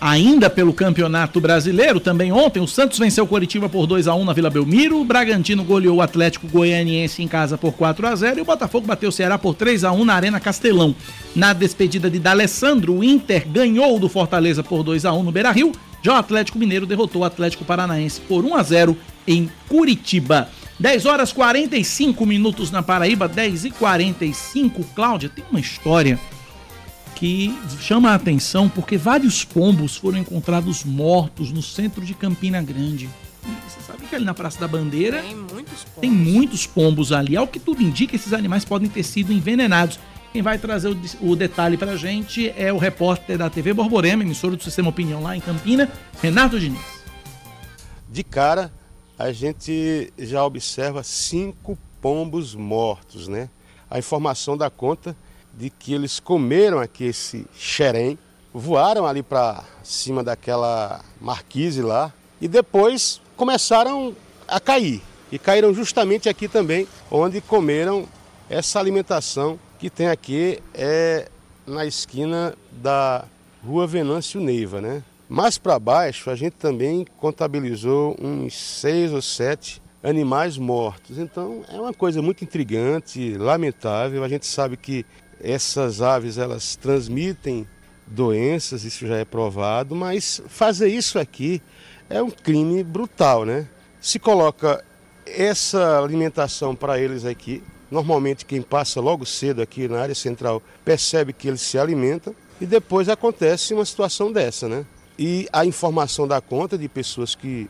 Ainda 0.03 0.49
pelo 0.49 0.73
Campeonato 0.73 1.39
Brasileiro, 1.39 1.99
também 1.99 2.31
ontem, 2.31 2.59
o 2.59 2.67
Santos 2.67 2.97
venceu 2.97 3.23
o 3.23 3.27
Coritiba 3.27 3.69
por 3.69 3.85
2 3.85 4.07
a 4.07 4.15
1 4.15 4.25
na 4.25 4.33
Vila 4.33 4.49
Belmiro, 4.49 4.99
o 4.99 5.05
Bragantino 5.05 5.63
goleou 5.63 5.97
o 5.97 6.01
Atlético 6.01 6.47
Goianiense 6.47 7.21
em 7.21 7.27
casa 7.27 7.55
por 7.55 7.73
4 7.73 8.07
a 8.07 8.15
0 8.15 8.39
e 8.39 8.41
o 8.41 8.45
Botafogo 8.45 8.87
bateu 8.87 9.09
o 9.09 9.11
Ceará 9.11 9.37
por 9.37 9.53
3 9.53 9.83
a 9.83 9.91
1 9.91 10.03
na 10.03 10.15
Arena 10.15 10.39
Castelão. 10.39 10.95
Na 11.35 11.53
despedida 11.53 12.09
de 12.09 12.17
D'Alessandro, 12.17 12.95
o 12.95 13.03
Inter 13.03 13.47
ganhou 13.47 13.99
do 13.99 14.09
Fortaleza 14.09 14.63
por 14.63 14.81
2 14.81 15.05
a 15.05 15.13
1 15.13 15.21
no 15.21 15.31
Beira-Rio, 15.31 15.71
já 16.01 16.13
o 16.13 16.17
Atlético 16.17 16.57
Mineiro 16.57 16.87
derrotou 16.87 17.21
o 17.21 17.25
Atlético 17.25 17.63
Paranaense 17.63 18.21
por 18.21 18.43
1 18.43 18.55
a 18.55 18.63
0 18.63 18.97
em 19.27 19.51
Curitiba. 19.69 20.49
10 20.79 21.05
horas 21.05 21.31
45 21.31 22.25
minutos 22.25 22.71
na 22.71 22.81
Paraíba, 22.81 23.27
10 23.27 23.65
e 23.65 23.69
45. 23.69 24.83
Cláudia, 24.95 25.29
tem 25.29 25.45
uma 25.51 25.59
história 25.59 26.19
que 27.21 27.55
chama 27.79 28.09
a 28.09 28.15
atenção 28.15 28.67
porque 28.67 28.97
vários 28.97 29.45
pombos 29.45 29.95
foram 29.95 30.17
encontrados 30.17 30.83
mortos 30.83 31.51
no 31.51 31.61
centro 31.61 32.03
de 32.03 32.15
Campina 32.15 32.59
Grande. 32.63 33.07
E 33.45 33.69
você 33.69 33.79
sabe 33.85 34.07
que 34.07 34.15
ali 34.15 34.25
na 34.25 34.33
Praça 34.33 34.59
da 34.59 34.67
Bandeira 34.67 35.21
tem 35.21 35.35
muitos 35.35 35.83
pombos, 35.83 36.01
tem 36.01 36.09
muitos 36.09 36.65
pombos 36.65 37.11
ali. 37.11 37.37
Ao 37.37 37.47
que 37.47 37.59
tudo 37.59 37.83
indica, 37.83 38.15
esses 38.15 38.33
animais 38.33 38.65
podem 38.65 38.89
ter 38.89 39.03
sido 39.03 39.31
envenenados. 39.31 39.99
Quem 40.33 40.41
vai 40.41 40.57
trazer 40.57 40.87
o, 40.89 40.99
o 41.21 41.35
detalhe 41.35 41.77
pra 41.77 41.95
gente 41.95 42.51
é 42.57 42.73
o 42.73 42.79
repórter 42.79 43.37
da 43.37 43.51
TV 43.51 43.71
Borborema, 43.71 44.23
emissora 44.23 44.55
do 44.55 44.63
Sistema 44.63 44.89
Opinião 44.89 45.21
lá 45.21 45.37
em 45.37 45.41
Campina, 45.41 45.91
Renato 46.23 46.59
Diniz. 46.59 47.03
De 48.09 48.23
cara, 48.23 48.73
a 49.19 49.31
gente 49.31 50.11
já 50.17 50.43
observa 50.43 51.03
cinco 51.03 51.77
pombos 52.01 52.55
mortos, 52.55 53.27
né? 53.27 53.47
A 53.87 53.99
informação 53.99 54.57
da 54.57 54.71
conta 54.71 55.15
de 55.53 55.69
que 55.69 55.93
eles 55.93 56.19
comeram 56.19 56.79
aqui 56.79 57.05
esse 57.05 57.45
xerém, 57.55 58.17
voaram 58.53 59.05
ali 59.05 59.23
para 59.23 59.63
cima 59.83 60.23
daquela 60.23 61.01
marquise 61.19 61.81
lá 61.81 62.11
e 62.39 62.47
depois 62.47 63.21
começaram 63.35 64.15
a 64.47 64.59
cair. 64.59 65.01
E 65.31 65.39
caíram 65.39 65.73
justamente 65.73 66.27
aqui 66.27 66.47
também, 66.47 66.87
onde 67.09 67.39
comeram 67.39 68.07
essa 68.49 68.79
alimentação 68.79 69.57
que 69.79 69.89
tem 69.89 70.07
aqui 70.09 70.59
é 70.73 71.29
na 71.65 71.85
esquina 71.85 72.53
da 72.71 73.25
Rua 73.65 73.87
Venâncio 73.87 74.41
Neiva, 74.41 74.81
né? 74.81 75.03
Mais 75.29 75.57
para 75.57 75.79
baixo, 75.79 76.29
a 76.29 76.35
gente 76.35 76.53
também 76.53 77.05
contabilizou 77.17 78.17
uns 78.21 78.53
seis 78.53 79.13
ou 79.13 79.21
sete 79.21 79.81
animais 80.03 80.57
mortos. 80.57 81.17
Então, 81.17 81.63
é 81.69 81.79
uma 81.79 81.93
coisa 81.93 82.21
muito 82.21 82.43
intrigante, 82.43 83.35
lamentável. 83.37 84.23
A 84.23 84.27
gente 84.27 84.45
sabe 84.45 84.75
que 84.75 85.05
essas 85.43 86.01
aves 86.01 86.37
elas 86.37 86.75
transmitem 86.75 87.67
doenças, 88.05 88.83
isso 88.83 89.07
já 89.07 89.17
é 89.17 89.25
provado, 89.25 89.95
mas 89.95 90.41
fazer 90.47 90.89
isso 90.89 91.17
aqui 91.17 91.61
é 92.09 92.21
um 92.21 92.29
crime 92.29 92.83
brutal, 92.83 93.45
né? 93.45 93.67
Se 93.99 94.19
coloca 94.19 94.83
essa 95.25 95.99
alimentação 95.99 96.75
para 96.75 96.99
eles 96.99 97.25
aqui, 97.25 97.63
normalmente 97.89 98.45
quem 98.45 98.61
passa 98.61 98.99
logo 98.99 99.25
cedo 99.25 99.61
aqui 99.61 99.87
na 99.87 100.01
área 100.01 100.15
central 100.15 100.61
percebe 100.83 101.33
que 101.33 101.47
eles 101.47 101.61
se 101.61 101.77
alimentam 101.77 102.35
e 102.59 102.65
depois 102.65 103.09
acontece 103.09 103.73
uma 103.73 103.85
situação 103.85 104.31
dessa, 104.31 104.67
né? 104.67 104.85
E 105.17 105.47
a 105.51 105.65
informação 105.65 106.27
dá 106.27 106.41
conta 106.41 106.77
de 106.77 106.87
pessoas 106.89 107.35
que 107.35 107.69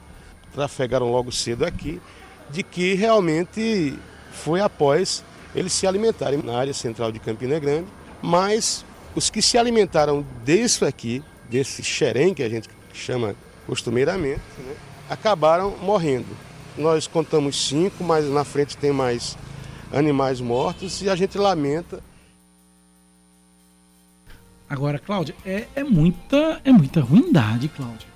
trafegaram 0.53 1.11
logo 1.11 1.31
cedo 1.31 1.65
aqui, 1.65 2.01
de 2.49 2.63
que 2.63 2.93
realmente 2.93 3.97
foi 4.31 4.59
após 4.59 5.23
eles 5.55 5.73
se 5.73 5.85
alimentarem 5.85 6.41
na 6.41 6.57
área 6.57 6.73
central 6.73 7.11
de 7.11 7.19
Campina 7.19 7.59
Grande, 7.59 7.87
mas 8.21 8.85
os 9.15 9.29
que 9.29 9.41
se 9.41 9.57
alimentaram 9.57 10.25
disso 10.43 10.85
aqui, 10.85 11.23
desse 11.49 11.83
xerém 11.83 12.33
que 12.33 12.43
a 12.43 12.49
gente 12.49 12.69
chama 12.93 13.35
costumeiramente, 13.65 14.41
né, 14.59 14.75
acabaram 15.09 15.75
morrendo. 15.77 16.37
Nós 16.77 17.07
contamos 17.07 17.67
cinco, 17.67 18.03
mas 18.03 18.25
na 18.29 18.43
frente 18.43 18.77
tem 18.77 18.91
mais 18.91 19.37
animais 19.91 20.39
mortos 20.39 21.01
e 21.01 21.09
a 21.09 21.15
gente 21.15 21.37
lamenta. 21.37 22.01
Agora, 24.69 24.97
Cláudia, 24.97 25.35
é, 25.45 25.67
é 25.75 25.83
muita, 25.83 26.61
é 26.63 26.71
muita 26.71 27.01
ruindade, 27.01 27.67
Cláudia. 27.67 28.07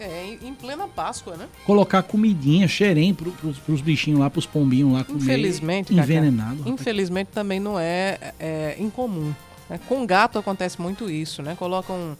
É, 0.00 0.38
em 0.42 0.54
plena 0.54 0.88
Páscoa, 0.88 1.36
né? 1.36 1.46
Colocar 1.66 2.02
comidinha, 2.02 2.66
xerém 2.66 3.12
pro, 3.12 3.30
pros, 3.32 3.58
pros 3.58 3.80
bichinhos 3.82 4.18
lá, 4.18 4.30
pros 4.30 4.46
pombinhos 4.46 4.92
lá 4.94 5.04
comer. 5.04 5.22
Infelizmente, 5.22 5.94
envenenado. 5.94 6.58
Cacá, 6.58 6.70
infelizmente 6.70 7.28
também 7.28 7.60
não 7.60 7.78
é, 7.78 8.32
é 8.40 8.76
incomum. 8.78 9.34
Né? 9.68 9.78
Com 9.86 10.06
gato 10.06 10.38
acontece 10.38 10.80
muito 10.80 11.10
isso, 11.10 11.42
né? 11.42 11.54
Colocam 11.54 12.16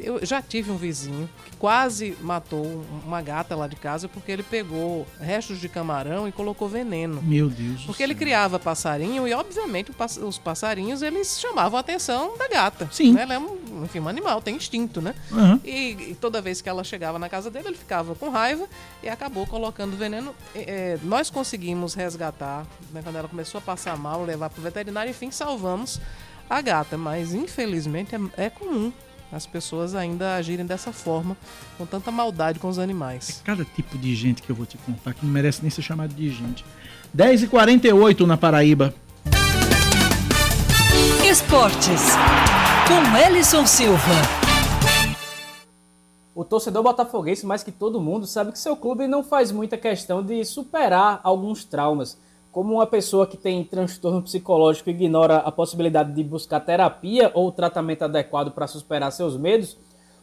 eu 0.00 0.24
já 0.24 0.40
tive 0.40 0.70
um 0.70 0.76
vizinho 0.76 1.28
que 1.44 1.56
quase 1.56 2.16
matou 2.20 2.84
uma 3.04 3.20
gata 3.20 3.54
lá 3.54 3.66
de 3.66 3.76
casa 3.76 4.08
porque 4.08 4.30
ele 4.30 4.42
pegou 4.42 5.06
restos 5.20 5.60
de 5.60 5.68
camarão 5.68 6.28
e 6.28 6.32
colocou 6.32 6.68
veneno. 6.68 7.22
Meu 7.22 7.48
Deus. 7.48 7.84
Porque 7.84 8.02
ele 8.02 8.14
criava 8.14 8.58
passarinho 8.58 9.26
e, 9.26 9.32
obviamente, 9.32 9.92
os 10.22 10.38
passarinhos 10.38 11.02
eles 11.02 11.38
chamavam 11.40 11.76
a 11.76 11.80
atenção 11.80 12.36
da 12.36 12.48
gata. 12.48 12.88
Sim. 12.92 13.12
Né? 13.12 13.22
Ela 13.22 13.34
é 13.34 13.38
um, 13.38 13.84
enfim, 13.84 14.00
um 14.00 14.08
animal, 14.08 14.40
tem 14.40 14.56
instinto, 14.56 15.00
né? 15.00 15.14
Uhum. 15.30 15.60
E, 15.64 16.10
e, 16.10 16.16
toda 16.20 16.40
vez 16.40 16.60
que 16.60 16.68
ela 16.68 16.84
chegava 16.84 17.18
na 17.18 17.28
casa 17.28 17.50
dele, 17.50 17.68
ele 17.68 17.76
ficava 17.76 18.14
com 18.14 18.28
raiva 18.28 18.66
e 19.02 19.08
acabou 19.08 19.46
colocando 19.46 19.96
veneno. 19.96 20.34
É, 20.54 20.98
nós 21.02 21.30
conseguimos 21.30 21.94
resgatar, 21.94 22.66
né, 22.92 23.00
quando 23.02 23.16
ela 23.16 23.28
começou 23.28 23.58
a 23.58 23.62
passar 23.62 23.96
mal, 23.96 24.24
levar 24.24 24.50
para 24.50 24.60
o 24.60 24.62
veterinário, 24.62 25.10
enfim, 25.10 25.30
salvamos 25.30 26.00
a 26.48 26.60
gata. 26.60 26.96
Mas, 26.96 27.34
infelizmente, 27.34 28.14
é, 28.14 28.46
é 28.46 28.50
comum 28.50 28.92
as 29.32 29.46
pessoas 29.46 29.94
ainda 29.94 30.34
agirem 30.36 30.64
dessa 30.64 30.92
forma, 30.92 31.36
com 31.76 31.84
tanta 31.84 32.10
maldade 32.10 32.58
com 32.58 32.68
os 32.68 32.78
animais. 32.78 33.40
É 33.42 33.46
cada 33.46 33.64
tipo 33.64 33.98
de 33.98 34.14
gente 34.14 34.42
que 34.42 34.50
eu 34.50 34.56
vou 34.56 34.66
te 34.66 34.78
contar 34.78 35.14
que 35.14 35.24
não 35.24 35.32
merece 35.32 35.60
nem 35.62 35.70
ser 35.70 35.82
chamado 35.82 36.14
de 36.14 36.30
gente. 36.30 36.64
10h48 37.16 38.26
na 38.26 38.36
Paraíba. 38.36 38.94
Esportes, 41.28 42.02
com 42.86 43.16
Ellison 43.16 43.66
Silva. 43.66 43.98
O 46.34 46.44
torcedor 46.44 46.82
botafoguense, 46.82 47.44
mais 47.44 47.62
que 47.64 47.72
todo 47.72 48.00
mundo, 48.00 48.26
sabe 48.26 48.52
que 48.52 48.58
seu 48.58 48.76
clube 48.76 49.08
não 49.08 49.24
faz 49.24 49.50
muita 49.50 49.76
questão 49.76 50.22
de 50.22 50.44
superar 50.44 51.20
alguns 51.24 51.64
traumas 51.64 52.16
como 52.58 52.74
uma 52.74 52.88
pessoa 52.88 53.24
que 53.24 53.36
tem 53.36 53.62
transtorno 53.62 54.20
psicológico 54.20 54.90
ignora 54.90 55.36
a 55.36 55.52
possibilidade 55.52 56.12
de 56.12 56.24
buscar 56.24 56.58
terapia 56.58 57.30
ou 57.32 57.52
tratamento 57.52 58.02
adequado 58.02 58.50
para 58.50 58.66
superar 58.66 59.12
seus 59.12 59.36
medos, 59.36 59.76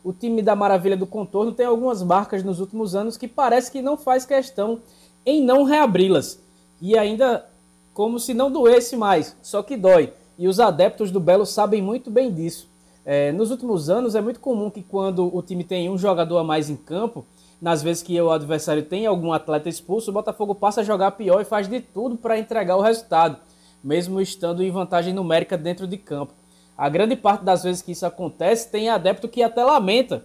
o 0.03 0.11
time 0.11 0.41
da 0.41 0.53
Maravilha 0.53 0.97
do 0.97 1.07
Contorno 1.07 1.53
tem 1.53 1.65
algumas 1.65 2.03
marcas 2.03 2.43
nos 2.43 2.59
últimos 2.59 2.93
anos 2.93 3.15
que 3.15 3.25
parece 3.25 3.71
que 3.71 3.81
não 3.81 3.95
faz 3.95 4.25
questão 4.25 4.81
em 5.25 5.41
não 5.41 5.63
reabri-las. 5.63 6.37
E 6.81 6.97
ainda 6.97 7.45
como 7.93 8.19
se 8.19 8.33
não 8.33 8.51
doesse 8.51 8.97
mais, 8.97 9.37
só 9.41 9.63
que 9.63 9.77
dói. 9.77 10.11
E 10.37 10.49
os 10.49 10.59
adeptos 10.59 11.11
do 11.11 11.21
Belo 11.21 11.45
sabem 11.45 11.81
muito 11.81 12.11
bem 12.11 12.33
disso. 12.33 12.67
É, 13.05 13.31
nos 13.31 13.49
últimos 13.49 13.89
anos 13.89 14.13
é 14.13 14.19
muito 14.19 14.41
comum 14.41 14.69
que 14.69 14.83
quando 14.83 15.33
o 15.33 15.41
time 15.41 15.63
tem 15.63 15.89
um 15.89 15.97
jogador 15.97 16.39
a 16.39 16.43
mais 16.43 16.69
em 16.69 16.75
campo, 16.75 17.25
nas 17.61 17.81
vezes 17.81 18.03
que 18.03 18.19
o 18.19 18.31
adversário 18.31 18.83
tem 18.83 19.05
algum 19.05 19.31
atleta 19.31 19.69
expulso, 19.69 20.11
o 20.11 20.13
Botafogo 20.13 20.53
passa 20.53 20.81
a 20.81 20.83
jogar 20.83 21.11
pior 21.11 21.41
e 21.41 21.45
faz 21.45 21.67
de 21.67 21.79
tudo 21.79 22.17
para 22.17 22.37
entregar 22.37 22.75
o 22.75 22.81
resultado, 22.81 23.37
mesmo 23.83 24.19
estando 24.21 24.63
em 24.63 24.71
vantagem 24.71 25.13
numérica 25.13 25.57
dentro 25.57 25.87
de 25.87 25.97
campo. 25.97 26.33
A 26.77 26.89
grande 26.89 27.15
parte 27.15 27.43
das 27.43 27.63
vezes 27.63 27.81
que 27.81 27.93
isso 27.93 28.05
acontece 28.05 28.69
tem 28.69 28.89
adepto 28.89 29.29
que 29.29 29.41
até 29.41 29.63
lamenta 29.63 30.23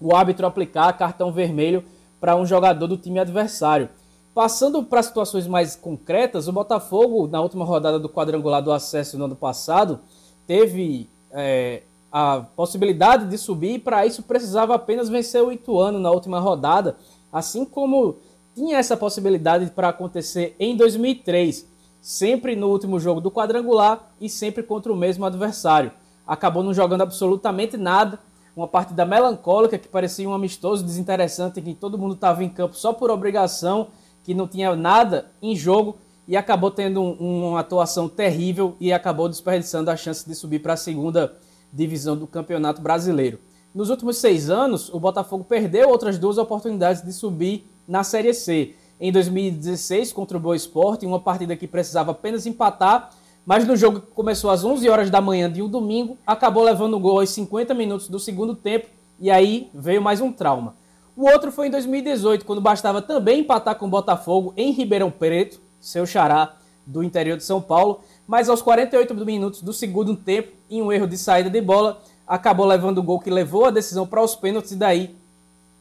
o 0.00 0.14
árbitro 0.14 0.46
aplicar 0.46 0.92
cartão 0.96 1.32
vermelho 1.32 1.84
para 2.20 2.36
um 2.36 2.44
jogador 2.44 2.86
do 2.86 2.96
time 2.96 3.20
adversário. 3.20 3.88
Passando 4.34 4.82
para 4.82 5.02
situações 5.02 5.46
mais 5.46 5.74
concretas, 5.76 6.48
o 6.48 6.52
Botafogo, 6.52 7.26
na 7.26 7.40
última 7.40 7.64
rodada 7.64 7.98
do 7.98 8.08
quadrangular 8.08 8.62
do 8.62 8.72
acesso 8.72 9.18
no 9.18 9.24
ano 9.24 9.36
passado, 9.36 10.00
teve 10.46 11.08
é, 11.30 11.82
a 12.10 12.40
possibilidade 12.56 13.26
de 13.26 13.36
subir 13.36 13.74
e 13.74 13.78
para 13.78 14.06
isso 14.06 14.22
precisava 14.22 14.74
apenas 14.74 15.08
vencer 15.08 15.42
o 15.42 15.52
Ituano 15.52 15.98
na 15.98 16.10
última 16.10 16.38
rodada, 16.40 16.96
assim 17.32 17.64
como 17.64 18.16
tinha 18.54 18.78
essa 18.78 18.96
possibilidade 18.96 19.70
para 19.70 19.90
acontecer 19.90 20.56
em 20.58 20.76
2003, 20.76 21.66
sempre 22.00 22.56
no 22.56 22.68
último 22.68 22.98
jogo 22.98 23.20
do 23.20 23.30
quadrangular 23.30 24.10
e 24.20 24.28
sempre 24.28 24.62
contra 24.62 24.92
o 24.92 24.96
mesmo 24.96 25.24
adversário. 25.24 25.92
Acabou 26.26 26.62
não 26.62 26.74
jogando 26.74 27.02
absolutamente 27.02 27.76
nada, 27.76 28.18
uma 28.56 28.66
partida 28.66 29.04
melancólica 29.04 29.78
que 29.78 29.86
parecia 29.86 30.28
um 30.28 30.34
amistoso 30.34 30.84
desinteressante, 30.84 31.60
em 31.60 31.62
que 31.62 31.74
todo 31.74 31.96
mundo 31.96 32.14
estava 32.14 32.42
em 32.42 32.48
campo 32.48 32.74
só 32.74 32.92
por 32.92 33.10
obrigação, 33.10 33.88
que 34.24 34.34
não 34.34 34.48
tinha 34.48 34.74
nada 34.74 35.30
em 35.40 35.54
jogo 35.54 35.96
e 36.26 36.36
acabou 36.36 36.70
tendo 36.70 37.00
um, 37.00 37.48
uma 37.48 37.60
atuação 37.60 38.08
terrível 38.08 38.76
e 38.80 38.92
acabou 38.92 39.28
desperdiçando 39.28 39.90
a 39.90 39.96
chance 39.96 40.28
de 40.28 40.34
subir 40.34 40.58
para 40.58 40.74
a 40.74 40.76
segunda 40.76 41.34
divisão 41.72 42.16
do 42.16 42.26
Campeonato 42.26 42.80
Brasileiro. 42.80 43.38
Nos 43.74 43.90
últimos 43.90 44.16
seis 44.16 44.48
anos, 44.50 44.92
o 44.92 44.98
Botafogo 44.98 45.44
perdeu 45.44 45.88
outras 45.88 46.18
duas 46.18 46.38
oportunidades 46.38 47.02
de 47.02 47.12
subir 47.12 47.68
na 47.86 48.02
Série 48.02 48.32
C. 48.34 48.74
Em 49.00 49.12
2016, 49.12 50.12
contra 50.12 50.36
o 50.36 50.40
Boa 50.40 50.56
Esporte, 50.56 51.04
em 51.04 51.08
uma 51.08 51.20
partida 51.20 51.54
que 51.54 51.66
precisava 51.66 52.10
apenas 52.10 52.46
empatar, 52.46 53.10
mas 53.46 53.66
no 53.66 53.76
jogo 53.76 54.00
que 54.00 54.06
começou 54.08 54.50
às 54.50 54.64
11 54.64 54.88
horas 54.88 55.10
da 55.10 55.20
manhã 55.20 55.50
de 55.50 55.62
um 55.62 55.68
domingo, 55.68 56.18
acabou 56.26 56.64
levando 56.64 56.94
o 56.94 57.00
gol 57.00 57.20
aos 57.20 57.30
50 57.30 57.72
minutos 57.74 58.08
do 58.08 58.18
segundo 58.18 58.54
tempo 58.54 58.88
e 59.20 59.30
aí 59.30 59.70
veio 59.72 60.02
mais 60.02 60.20
um 60.20 60.32
trauma. 60.32 60.74
O 61.16 61.28
outro 61.28 61.50
foi 61.50 61.66
em 61.68 61.70
2018, 61.70 62.44
quando 62.44 62.60
bastava 62.60 63.02
também 63.02 63.40
empatar 63.40 63.76
com 63.76 63.86
o 63.86 63.90
Botafogo 63.90 64.52
em 64.56 64.70
Ribeirão 64.70 65.10
Preto, 65.10 65.60
seu 65.80 66.06
xará 66.06 66.56
do 66.86 67.02
interior 67.02 67.36
de 67.36 67.44
São 67.44 67.60
Paulo, 67.60 68.00
mas 68.26 68.48
aos 68.48 68.62
48 68.62 69.14
minutos 69.24 69.62
do 69.62 69.72
segundo 69.72 70.14
tempo, 70.14 70.57
em 70.70 70.82
um 70.82 70.92
erro 70.92 71.06
de 71.06 71.16
saída 71.16 71.50
de 71.50 71.60
bola, 71.60 72.00
acabou 72.26 72.66
levando 72.66 72.98
o 72.98 73.02
gol 73.02 73.20
que 73.20 73.30
levou 73.30 73.66
a 73.66 73.70
decisão 73.70 74.06
para 74.06 74.22
os 74.22 74.34
pênaltis 74.34 74.72
e 74.72 74.76
daí 74.76 75.16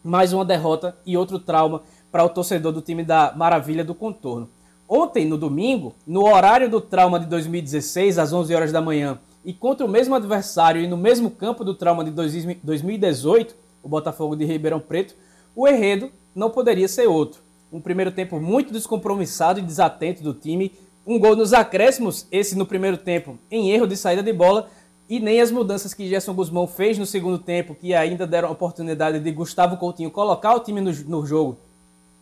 mais 0.04 0.32
uma 0.32 0.46
derrota 0.46 0.96
e 1.06 1.18
outro 1.18 1.38
trauma 1.38 1.82
para 2.12 2.24
o 2.24 2.30
torcedor 2.30 2.72
do 2.72 2.82
time 2.82 3.04
da 3.04 3.34
Maravilha 3.36 3.84
do 3.84 3.94
Contorno. 3.94 4.50
Ontem, 4.88 5.26
no 5.26 5.38
domingo, 5.38 5.94
no 6.06 6.26
horário 6.26 6.70
do 6.70 6.80
trauma 6.80 7.20
de 7.20 7.26
2016, 7.26 8.18
às 8.18 8.32
11 8.32 8.56
horas 8.56 8.72
da 8.72 8.80
manhã, 8.80 9.20
e 9.44 9.52
contra 9.52 9.86
o 9.86 9.90
mesmo 9.90 10.16
adversário 10.16 10.82
e 10.82 10.88
no 10.88 10.96
mesmo 10.96 11.30
campo 11.30 11.64
do 11.64 11.74
trauma 11.74 12.06
de 12.06 12.12
2018, 12.12 13.54
o 13.84 13.90
Botafogo 13.90 14.36
de 14.36 14.46
Ribeirão 14.46 14.80
Preto, 14.80 15.14
o 15.54 15.68
enredo 15.68 16.10
não 16.34 16.50
poderia 16.50 16.88
ser 16.88 17.08
outro. 17.08 17.42
Um 17.72 17.82
primeiro 17.82 18.12
tempo 18.12 18.40
muito 18.40 18.72
descompromissado 18.72 19.60
e 19.60 19.64
desatento 19.64 20.24
do 20.24 20.34
time, 20.34 20.72
um 21.08 21.18
gol 21.18 21.38
nos 21.38 21.54
acréscimos, 21.54 22.28
esse 22.30 22.58
no 22.58 22.66
primeiro 22.66 22.98
tempo, 22.98 23.40
em 23.50 23.72
erro 23.72 23.88
de 23.88 23.96
saída 23.96 24.22
de 24.22 24.34
bola, 24.34 24.68
e 25.10 25.22
nem 25.22 25.40
as 25.40 25.50
mudanças 25.50 25.94
que 25.94 26.06
Gerson 26.06 26.34
Guzmão 26.34 26.68
fez 26.68 26.98
no 26.98 27.06
segundo 27.06 27.40
tempo, 27.40 27.74
que 27.74 27.94
ainda 27.94 28.28
deram 28.28 28.50
a 28.50 28.52
oportunidade 28.52 29.18
de 29.22 29.32
Gustavo 29.32 29.78
Coutinho 29.78 30.12
colocar 30.12 30.54
o 30.54 30.60
time 30.60 30.82
no, 30.82 30.92
no 30.92 31.26
jogo, 31.26 31.58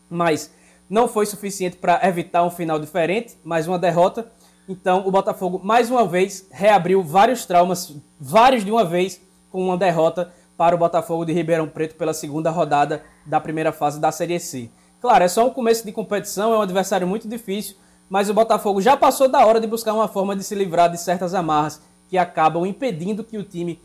mas 0.08 0.54
não 0.88 1.08
foi 1.08 1.26
suficiente 1.26 1.78
para 1.78 2.00
evitar 2.08 2.44
um 2.44 2.52
final 2.52 2.78
diferente, 2.78 3.36
mais 3.44 3.68
uma 3.68 3.80
derrota. 3.80 4.32
Então 4.70 5.08
o 5.08 5.12
Botafogo 5.12 5.60
mais 5.64 5.90
uma 5.90 6.06
vez 6.06 6.48
reabriu 6.52 7.02
vários 7.02 7.44
traumas, 7.44 7.92
vários 8.20 8.64
de 8.64 8.70
uma 8.70 8.86
vez, 8.86 9.20
com 9.52 9.64
uma 9.66 9.78
derrota 9.78 10.32
para 10.56 10.76
o 10.76 10.78
Botafogo 10.78 11.26
de 11.26 11.34
Ribeirão 11.34 11.68
Preto 11.68 11.96
pela 11.96 12.14
segunda 12.14 12.52
rodada 12.52 13.04
da 13.26 13.40
primeira 13.40 13.72
fase 13.72 14.00
da 14.00 14.12
Série 14.12 14.40
C. 14.40 14.70
Claro, 15.02 15.24
é 15.24 15.28
só 15.28 15.46
um 15.48 15.50
começo 15.50 15.84
de 15.84 15.92
competição, 15.92 16.54
é 16.54 16.58
um 16.58 16.62
adversário 16.62 17.08
muito 17.08 17.28
difícil, 17.28 17.76
mas 18.10 18.30
o 18.30 18.34
Botafogo 18.34 18.82
já 18.82 18.96
passou 18.96 19.28
da 19.28 19.46
hora 19.46 19.60
de 19.60 19.68
buscar 19.68 19.94
uma 19.94 20.08
forma 20.08 20.36
de 20.36 20.44
se 20.44 20.56
livrar 20.56 20.90
de 20.90 21.00
certas 21.00 21.34
amarras 21.34 21.82
que 22.08 22.18
acabam 22.18 22.66
impedindo 22.66 23.24
que 23.24 23.38
o 23.38 23.44
time 23.44 23.80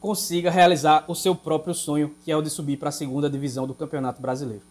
consiga 0.00 0.50
realizar 0.50 1.04
o 1.08 1.14
seu 1.14 1.34
próprio 1.34 1.74
sonho, 1.74 2.14
que 2.24 2.30
é 2.30 2.36
o 2.36 2.42
de 2.42 2.50
subir 2.50 2.76
para 2.76 2.90
a 2.90 2.92
segunda 2.92 3.28
divisão 3.28 3.66
do 3.66 3.74
Campeonato 3.74 4.20
Brasileiro. 4.20 4.62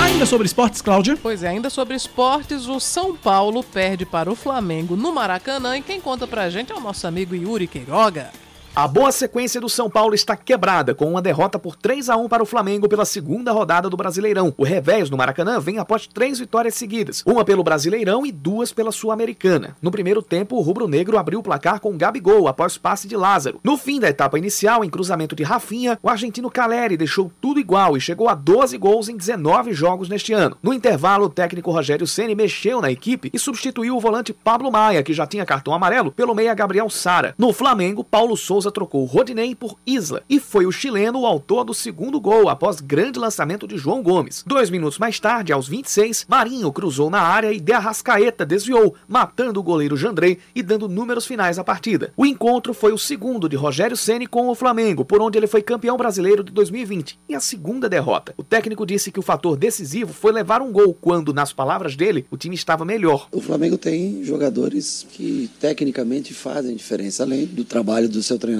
Ainda 0.00 0.26
sobre 0.26 0.46
esportes, 0.46 0.80
Cláudia? 0.80 1.18
Pois 1.20 1.42
é, 1.42 1.48
ainda 1.48 1.68
sobre 1.68 1.94
esportes, 1.94 2.66
o 2.66 2.78
São 2.78 3.16
Paulo 3.16 3.64
perde 3.64 4.06
para 4.06 4.30
o 4.30 4.36
Flamengo 4.36 4.96
no 4.96 5.12
Maracanã 5.12 5.76
e 5.76 5.82
quem 5.82 6.00
conta 6.00 6.26
pra 6.26 6.48
gente 6.50 6.72
é 6.72 6.74
o 6.74 6.80
nosso 6.80 7.06
amigo 7.06 7.34
Yuri 7.34 7.66
Queiroga. 7.66 8.30
A 8.78 8.86
boa 8.86 9.10
sequência 9.10 9.60
do 9.60 9.68
São 9.68 9.90
Paulo 9.90 10.14
está 10.14 10.36
quebrada, 10.36 10.94
com 10.94 11.10
uma 11.10 11.20
derrota 11.20 11.58
por 11.58 11.74
3 11.74 12.08
a 12.08 12.16
1 12.16 12.28
para 12.28 12.44
o 12.44 12.46
Flamengo 12.46 12.88
pela 12.88 13.04
segunda 13.04 13.50
rodada 13.50 13.90
do 13.90 13.96
Brasileirão. 13.96 14.54
O 14.56 14.62
revés 14.62 15.10
no 15.10 15.16
Maracanã 15.16 15.58
vem 15.58 15.78
após 15.78 16.06
três 16.06 16.38
vitórias 16.38 16.76
seguidas, 16.76 17.24
uma 17.26 17.44
pelo 17.44 17.64
Brasileirão 17.64 18.24
e 18.24 18.30
duas 18.30 18.72
pela 18.72 18.92
Sul-Americana. 18.92 19.76
No 19.82 19.90
primeiro 19.90 20.22
tempo, 20.22 20.54
o 20.54 20.60
rubro-negro 20.60 21.18
abriu 21.18 21.40
o 21.40 21.42
placar 21.42 21.80
com 21.80 21.98
Gabigol 21.98 22.46
após 22.46 22.78
passe 22.78 23.08
de 23.08 23.16
Lázaro. 23.16 23.58
No 23.64 23.76
fim 23.76 23.98
da 23.98 24.10
etapa 24.10 24.38
inicial, 24.38 24.84
em 24.84 24.88
cruzamento 24.88 25.34
de 25.34 25.42
Rafinha, 25.42 25.98
o 26.00 26.08
argentino 26.08 26.48
Caleri 26.48 26.96
deixou 26.96 27.32
tudo 27.40 27.58
igual 27.58 27.96
e 27.96 28.00
chegou 28.00 28.28
a 28.28 28.34
12 28.36 28.78
gols 28.78 29.08
em 29.08 29.16
19 29.16 29.72
jogos 29.72 30.08
neste 30.08 30.32
ano. 30.32 30.56
No 30.62 30.72
intervalo, 30.72 31.24
o 31.24 31.30
técnico 31.30 31.72
Rogério 31.72 32.06
Ceni 32.06 32.36
mexeu 32.36 32.80
na 32.80 32.92
equipe 32.92 33.28
e 33.34 33.40
substituiu 33.40 33.96
o 33.96 34.00
volante 34.00 34.32
Pablo 34.32 34.70
Maia, 34.70 35.02
que 35.02 35.12
já 35.12 35.26
tinha 35.26 35.44
cartão 35.44 35.74
amarelo, 35.74 36.12
pelo 36.12 36.32
meia 36.32 36.54
Gabriel 36.54 36.88
Sara. 36.88 37.34
No 37.36 37.52
Flamengo, 37.52 38.04
Paulo 38.04 38.36
Souza 38.36 38.67
trocou 38.70 39.04
Rodinei 39.04 39.54
por 39.54 39.76
Isla 39.86 40.22
e 40.28 40.38
foi 40.40 40.66
o 40.66 40.72
chileno 40.72 41.20
o 41.20 41.26
autor 41.26 41.64
do 41.64 41.74
segundo 41.74 42.20
gol 42.20 42.48
após 42.48 42.80
grande 42.80 43.18
lançamento 43.18 43.66
de 43.66 43.76
João 43.76 44.02
Gomes. 44.02 44.44
Dois 44.46 44.70
minutos 44.70 44.98
mais 44.98 45.18
tarde, 45.20 45.52
aos 45.52 45.68
26, 45.68 46.26
Marinho 46.28 46.72
cruzou 46.72 47.10
na 47.10 47.20
área 47.20 47.52
e 47.52 47.60
De 47.60 47.72
Arrascaeta 47.72 48.44
desviou, 48.44 48.94
matando 49.06 49.60
o 49.60 49.62
goleiro 49.62 49.96
Jandrei 49.96 50.38
e 50.54 50.62
dando 50.62 50.88
números 50.88 51.26
finais 51.26 51.58
à 51.58 51.64
partida. 51.64 52.12
O 52.16 52.26
encontro 52.26 52.72
foi 52.72 52.92
o 52.92 52.98
segundo 52.98 53.48
de 53.48 53.56
Rogério 53.56 53.96
Ceni 53.96 54.26
com 54.26 54.48
o 54.48 54.54
Flamengo, 54.54 55.04
por 55.04 55.20
onde 55.20 55.38
ele 55.38 55.46
foi 55.46 55.62
campeão 55.62 55.96
brasileiro 55.96 56.42
de 56.42 56.52
2020, 56.52 57.18
e 57.28 57.34
a 57.34 57.40
segunda 57.40 57.88
derrota. 57.88 58.34
O 58.36 58.42
técnico 58.42 58.86
disse 58.86 59.10
que 59.10 59.20
o 59.20 59.22
fator 59.22 59.56
decisivo 59.56 60.12
foi 60.12 60.32
levar 60.32 60.62
um 60.62 60.72
gol 60.72 60.94
quando, 60.94 61.32
nas 61.32 61.52
palavras 61.52 61.96
dele, 61.96 62.26
o 62.30 62.36
time 62.36 62.54
estava 62.54 62.84
melhor. 62.84 63.28
O 63.32 63.40
Flamengo 63.40 63.76
tem 63.76 64.22
jogadores 64.24 65.06
que 65.10 65.50
tecnicamente 65.60 66.34
fazem 66.34 66.76
diferença, 66.76 67.22
além 67.22 67.46
do 67.46 67.64
trabalho 67.64 68.08
do 68.08 68.22
seu 68.22 68.38
treinador, 68.38 68.57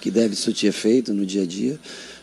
que 0.00 0.10
deve 0.10 0.34
surtir 0.34 0.68
efeito 0.68 1.12
no 1.12 1.26
dia 1.26 1.42
a 1.42 1.46
dia. 1.46 1.78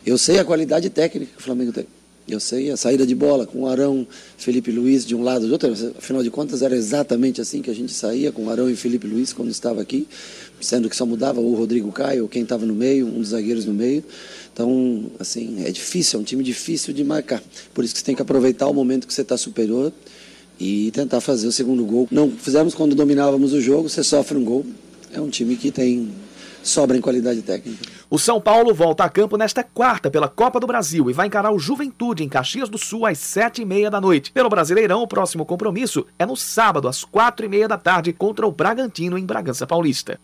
Eu 0.05 0.17
sei 0.17 0.39
a 0.39 0.45
qualidade 0.45 0.89
técnica 0.89 1.31
que 1.35 1.39
o 1.39 1.43
Flamengo 1.43 1.71
tem. 1.71 1.85
Eu 2.27 2.41
sei 2.41 2.69
a 2.69 2.75
saída 2.75 3.07
de 3.07 3.15
bola 3.15 3.47
com 3.47 3.61
o 3.61 3.67
Arão, 3.67 4.05
Felipe 4.37 4.69
Luiz 4.69 5.05
de 5.05 5.15
um 5.15 5.23
lado 5.23 5.47
do 5.47 5.53
outro. 5.53 5.71
Afinal 5.97 6.21
de 6.21 6.29
contas, 6.29 6.61
era 6.61 6.75
exatamente 6.75 7.39
assim 7.39 7.61
que 7.61 7.69
a 7.69 7.73
gente 7.73 7.93
saía 7.93 8.33
com 8.33 8.45
o 8.45 8.49
Arão 8.49 8.69
e 8.69 8.75
Felipe 8.75 9.07
Luiz 9.07 9.31
quando 9.31 9.49
estava 9.49 9.81
aqui, 9.81 10.05
sendo 10.59 10.89
que 10.89 10.95
só 10.95 11.05
mudava 11.05 11.39
o 11.39 11.55
Rodrigo 11.55 11.89
Caio, 11.89 12.23
ou 12.23 12.29
quem 12.29 12.43
estava 12.43 12.65
no 12.65 12.75
meio, 12.75 13.07
um 13.07 13.21
dos 13.21 13.29
zagueiros 13.29 13.63
no 13.63 13.73
meio. 13.73 14.03
Então, 14.51 15.09
assim, 15.17 15.63
é 15.63 15.71
difícil, 15.71 16.19
é 16.19 16.21
um 16.21 16.25
time 16.25 16.43
difícil 16.43 16.93
de 16.93 17.01
marcar. 17.01 17.41
Por 17.73 17.85
isso 17.85 17.93
que 17.93 17.99
você 18.01 18.05
tem 18.05 18.15
que 18.15 18.21
aproveitar 18.21 18.67
o 18.67 18.73
momento 18.73 19.07
que 19.07 19.13
você 19.13 19.21
está 19.21 19.37
superior 19.37 19.93
e 20.59 20.91
tentar 20.91 21.21
fazer 21.21 21.47
o 21.47 21.51
segundo 21.51 21.85
gol. 21.85 22.09
Não 22.11 22.29
fizemos 22.29 22.73
quando 22.73 22.93
dominávamos 22.93 23.53
o 23.53 23.61
jogo, 23.61 23.87
você 23.87 24.03
sofre 24.03 24.37
um 24.37 24.43
gol. 24.43 24.65
É 25.13 25.21
um 25.21 25.29
time 25.29 25.55
que 25.55 25.71
tem 25.71 26.11
sobra 26.67 26.97
em 26.97 27.01
qualidade 27.01 27.41
técnica. 27.41 27.85
O 28.09 28.19
São 28.19 28.39
Paulo 28.39 28.73
volta 28.73 29.03
a 29.03 29.09
campo 29.09 29.37
nesta 29.37 29.63
quarta 29.63 30.11
pela 30.11 30.27
Copa 30.27 30.59
do 30.59 30.67
Brasil 30.67 31.09
e 31.09 31.13
vai 31.13 31.27
encarar 31.27 31.51
o 31.51 31.59
Juventude 31.59 32.23
em 32.23 32.29
Caxias 32.29 32.69
do 32.69 32.77
Sul 32.77 33.05
às 33.05 33.17
sete 33.17 33.61
e 33.61 33.65
meia 33.65 33.89
da 33.89 33.99
noite. 33.99 34.31
Pelo 34.31 34.49
Brasileirão, 34.49 35.01
o 35.01 35.07
próximo 35.07 35.45
compromisso 35.45 36.05
é 36.19 36.25
no 36.25 36.35
sábado 36.35 36.87
às 36.87 37.03
quatro 37.03 37.45
e 37.45 37.49
meia 37.49 37.67
da 37.67 37.77
tarde 37.77 38.13
contra 38.13 38.45
o 38.45 38.51
Bragantino 38.51 39.17
em 39.17 39.25
Bragança 39.25 39.65
Paulista. 39.65 40.19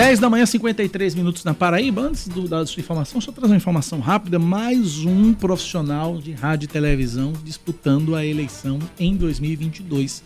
10 0.00 0.18
da 0.18 0.30
manhã, 0.30 0.46
53 0.46 1.14
minutos 1.14 1.44
na 1.44 1.52
Paraíba. 1.52 2.00
Antes 2.00 2.26
do, 2.26 2.48
da 2.48 2.64
sua 2.64 2.80
informação, 2.80 3.18
deixa 3.18 3.30
eu 3.30 3.34
trazer 3.34 3.52
uma 3.52 3.56
informação 3.58 4.00
rápida. 4.00 4.38
Mais 4.38 5.04
um 5.04 5.34
profissional 5.34 6.16
de 6.16 6.32
rádio 6.32 6.64
e 6.64 6.68
televisão 6.68 7.34
disputando 7.44 8.14
a 8.14 8.24
eleição 8.24 8.78
em 8.98 9.14
2022. 9.14 10.22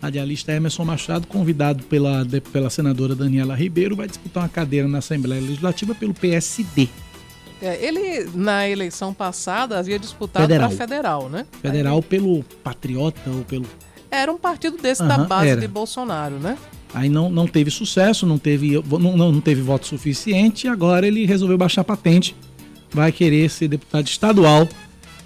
Radialista 0.00 0.52
Emerson 0.52 0.84
Machado, 0.84 1.26
convidado 1.26 1.84
pela, 1.84 2.24
de, 2.24 2.40
pela 2.40 2.70
senadora 2.70 3.14
Daniela 3.14 3.54
Ribeiro, 3.54 3.96
vai 3.96 4.06
disputar 4.06 4.42
uma 4.42 4.48
cadeira 4.48 4.86
na 4.86 4.98
Assembleia 4.98 5.40
Legislativa 5.40 5.94
pelo 5.94 6.14
PSD. 6.14 6.88
É, 7.60 7.82
ele, 7.84 8.28
na 8.34 8.68
eleição 8.68 9.14
passada, 9.14 9.78
havia 9.78 9.98
disputado 9.98 10.46
para 10.46 10.68
federal, 10.68 11.28
né? 11.30 11.46
Federal 11.62 11.96
Aí, 11.96 12.02
pelo 12.02 12.42
Patriota 12.62 13.30
ou 13.30 13.42
pelo. 13.44 13.64
Era 14.10 14.30
um 14.30 14.38
partido 14.38 14.76
desse 14.76 15.02
da 15.02 15.18
base 15.18 15.48
era. 15.48 15.60
de 15.60 15.66
Bolsonaro, 15.66 16.38
né? 16.38 16.58
Aí 16.94 17.08
não, 17.08 17.30
não 17.30 17.46
teve 17.46 17.70
sucesso, 17.70 18.26
não 18.26 18.38
teve, 18.38 18.82
não, 18.88 19.16
não 19.16 19.40
teve 19.40 19.60
voto 19.60 19.86
suficiente, 19.86 20.68
agora 20.68 21.06
ele 21.06 21.24
resolveu 21.26 21.58
baixar 21.58 21.80
a 21.80 21.84
patente. 21.84 22.36
Vai 22.90 23.10
querer 23.10 23.50
ser 23.50 23.68
deputado 23.68 24.06
estadual 24.06 24.68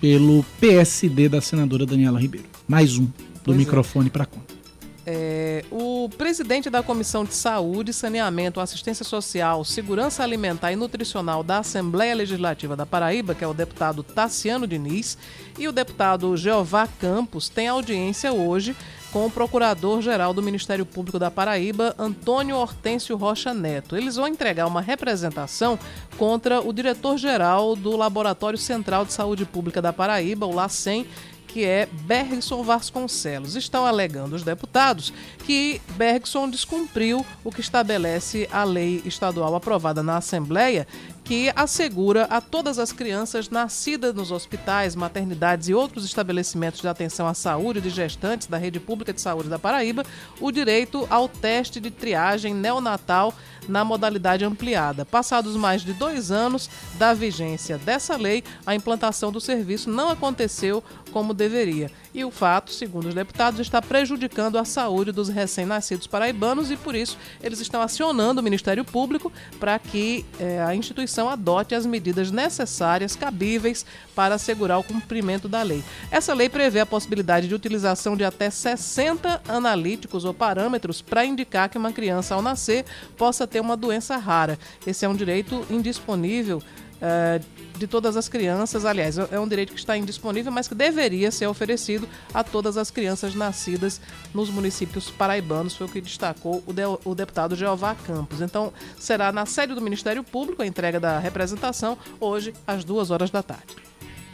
pelo 0.01 0.45
PSD 0.61 1.29
da 1.29 1.41
senadora 1.41 1.85
Daniela 1.85 2.19
Ribeiro. 2.19 2.47
Mais 2.67 2.97
um 2.97 3.05
do 3.05 3.13
pois 3.45 3.57
é. 3.57 3.59
microfone 3.59 4.07
é. 4.07 4.11
para 4.11 4.25
conta. 4.25 4.60
É, 5.07 5.65
o 5.71 6.11
presidente 6.19 6.69
da 6.69 6.83
Comissão 6.83 7.25
de 7.25 7.35
Saúde, 7.35 7.93
Saneamento, 7.93 8.61
Assistência 8.61 9.05
Social, 9.05 9.65
Segurança 9.65 10.23
Alimentar 10.23 10.73
e 10.73 10.77
Nutricional 10.77 11.43
da 11.43 11.59
Assembleia 11.59 12.15
Legislativa 12.15 12.77
da 12.77 12.85
Paraíba, 12.85 13.35
que 13.35 13.43
é 13.43 13.47
o 13.47 13.55
deputado 13.55 14.03
Tassiano 14.03 14.67
Diniz, 14.67 15.17
e 15.59 15.67
o 15.67 15.73
deputado 15.73 16.37
Jeová 16.37 16.87
Campos, 16.87 17.49
têm 17.49 17.69
audiência 17.69 18.33
hoje 18.33 18.77
com 19.13 19.27
o 19.27 19.31
Procurador-Geral 19.31 20.33
do 20.33 20.43
Ministério 20.43 20.87
Público 20.87 21.19
da 21.19 21.31
Paraíba, 21.31 21.95
Antônio 21.99 22.57
Hortêncio 22.57 23.17
Rocha 23.17 23.53
Neto. 23.53 23.97
Eles 23.97 24.17
vão 24.17 24.29
entregar 24.29 24.67
uma 24.67 24.81
representação 24.81 25.79
contra 26.17 26.61
o 26.61 26.73
diretor-geral 26.73 27.75
do 27.75 27.97
Laboratório 27.97 28.59
Central 28.59 29.05
de 29.05 29.13
Saúde 29.13 29.45
Pública 29.45 29.83
da 29.83 29.93
Paraíba, 29.93 30.47
o 30.47 30.55
LACEN, 30.55 31.07
que 31.51 31.65
é 31.65 31.87
Bergson 32.07 32.63
Vasconcelos. 32.63 33.57
Estão 33.57 33.85
alegando 33.85 34.37
os 34.37 34.45
deputados 34.45 35.13
que 35.45 35.83
Bergson 35.97 36.49
descumpriu 36.49 37.27
o 37.43 37.51
que 37.51 37.61
estabelece 37.61 38.49
a 38.53 38.63
lei 38.63 39.03
estadual 39.05 39.57
aprovada 39.57 40.01
na 40.01 40.17
Assembleia 40.19 40.87
que 41.31 41.53
assegura 41.55 42.25
a 42.25 42.41
todas 42.41 42.77
as 42.77 42.91
crianças 42.91 43.49
nascidas 43.49 44.13
nos 44.13 44.33
hospitais, 44.33 44.97
maternidades 44.97 45.69
e 45.69 45.75
outros 45.75 46.05
estabelecimentos 46.05 46.81
de 46.81 46.89
atenção 46.89 47.29
à 47.29 47.35
saúde 47.35 47.81
de 47.81 47.89
gestantes 47.89 48.49
da 48.49 48.57
rede 48.57 48.81
pública 48.81 49.13
de 49.13 49.21
saúde 49.21 49.49
da 49.49 49.57
Paraíba 49.57 50.05
o 50.41 50.51
direito 50.51 51.07
ao 51.09 51.29
teste 51.29 51.79
de 51.79 51.89
triagem 51.89 52.53
neonatal 52.53 53.33
na 53.69 53.85
modalidade 53.85 54.45
ampliada. 54.45 55.05
Passados 55.05 55.55
mais 55.55 55.83
de 55.83 55.93
dois 55.93 56.33
anos 56.33 56.69
da 56.99 57.15
vigência 57.15 57.79
dessa 57.79 58.17
lei, 58.17 58.43
a 58.67 58.75
implantação 58.75 59.31
do 59.31 59.41
serviço 59.41 59.89
não 59.89 60.11
aconteceu 60.11 60.83
como 61.11 61.35
deveria. 61.35 61.91
E 62.15 62.25
o 62.25 62.31
fato, 62.31 62.73
segundo 62.73 63.07
os 63.07 63.15
deputados, 63.15 63.61
está 63.61 63.81
prejudicando 63.81 64.59
a 64.59 64.65
saúde 64.65 65.13
dos 65.13 65.29
recém-nascidos 65.29 66.07
paraibanos 66.07 66.71
e, 66.71 66.77
por 66.77 66.95
isso, 66.95 67.17
eles 67.43 67.61
estão 67.61 67.83
acionando 67.83 68.41
o 68.41 68.45
Ministério 68.45 68.85
Público 68.85 69.33
para 69.59 69.79
que 69.79 70.25
eh, 70.39 70.61
a 70.61 70.75
instituição 70.75 71.29
adote 71.29 71.75
as 71.75 71.87
medidas 71.87 72.31
necessárias, 72.31 73.15
cabíveis, 73.15 73.87
para 74.15 74.35
assegurar 74.35 74.79
o 74.79 74.85
cumprimento 74.85 75.49
da 75.49 75.63
lei. 75.63 75.85
Essa 76.11 76.35
lei 76.35 76.49
prevê 76.49 76.81
a 76.81 76.87
possibilidade 76.87 77.47
de 77.47 77.55
utilização 77.55 78.17
de 78.17 78.25
até 78.25 78.51
60 78.51 79.43
analíticos 79.49 80.25
ou 80.25 80.35
parâmetros 80.35 81.01
para 81.01 81.25
indicar 81.25 81.69
que 81.69 81.79
uma 81.79 81.93
criança, 81.93 82.35
ao 82.35 82.43
nascer, 82.43 82.85
possa 83.17 83.47
ter 83.47 83.61
uma 83.61 83.77
doença 83.77 84.17
rara. 84.17 84.59
Esse 84.87 85.05
é 85.05 85.09
um 85.09 85.15
direito 85.15 85.65
indisponível 85.71 86.63
uh, 87.01 87.45
de 87.79 87.87
todas 87.87 88.17
as 88.17 88.29
crianças. 88.29 88.85
Aliás, 88.85 89.19
é 89.19 89.41
um 89.41 89.49
direito 89.49 89.73
que 89.73 89.79
está 89.79 89.97
indisponível, 89.97 90.53
mas 90.53 90.69
que 90.69 90.75
deveria 90.75 91.31
ser 91.31 91.47
oferecido 91.47 92.09
a 92.33 92.45
todas 92.45 92.77
as 92.77 92.91
crianças 92.91 93.35
nascidas 93.35 94.01
nos 94.35 94.51
municípios 94.51 95.11
paraibanos, 95.11 95.75
foi 95.75 95.87
o 95.87 95.91
que 95.91 96.01
destacou 96.01 96.63
o, 96.67 96.73
de, 96.73 96.83
o 97.05 97.15
deputado 97.15 97.57
Jeová 97.57 97.95
Campos. 97.95 98.41
Então, 98.41 98.73
será 98.99 99.33
na 99.33 99.47
sede 99.47 99.75
do 99.75 99.81
Ministério 99.81 100.23
Público 100.23 100.63
a 100.63 100.67
entrega 100.67 101.01
da 101.01 101.19
representação, 101.19 101.97
hoje, 102.21 102.53
às 102.67 102.85
duas 102.85 103.11
horas 103.11 103.31
da 103.31 103.43
tarde. 103.43 103.77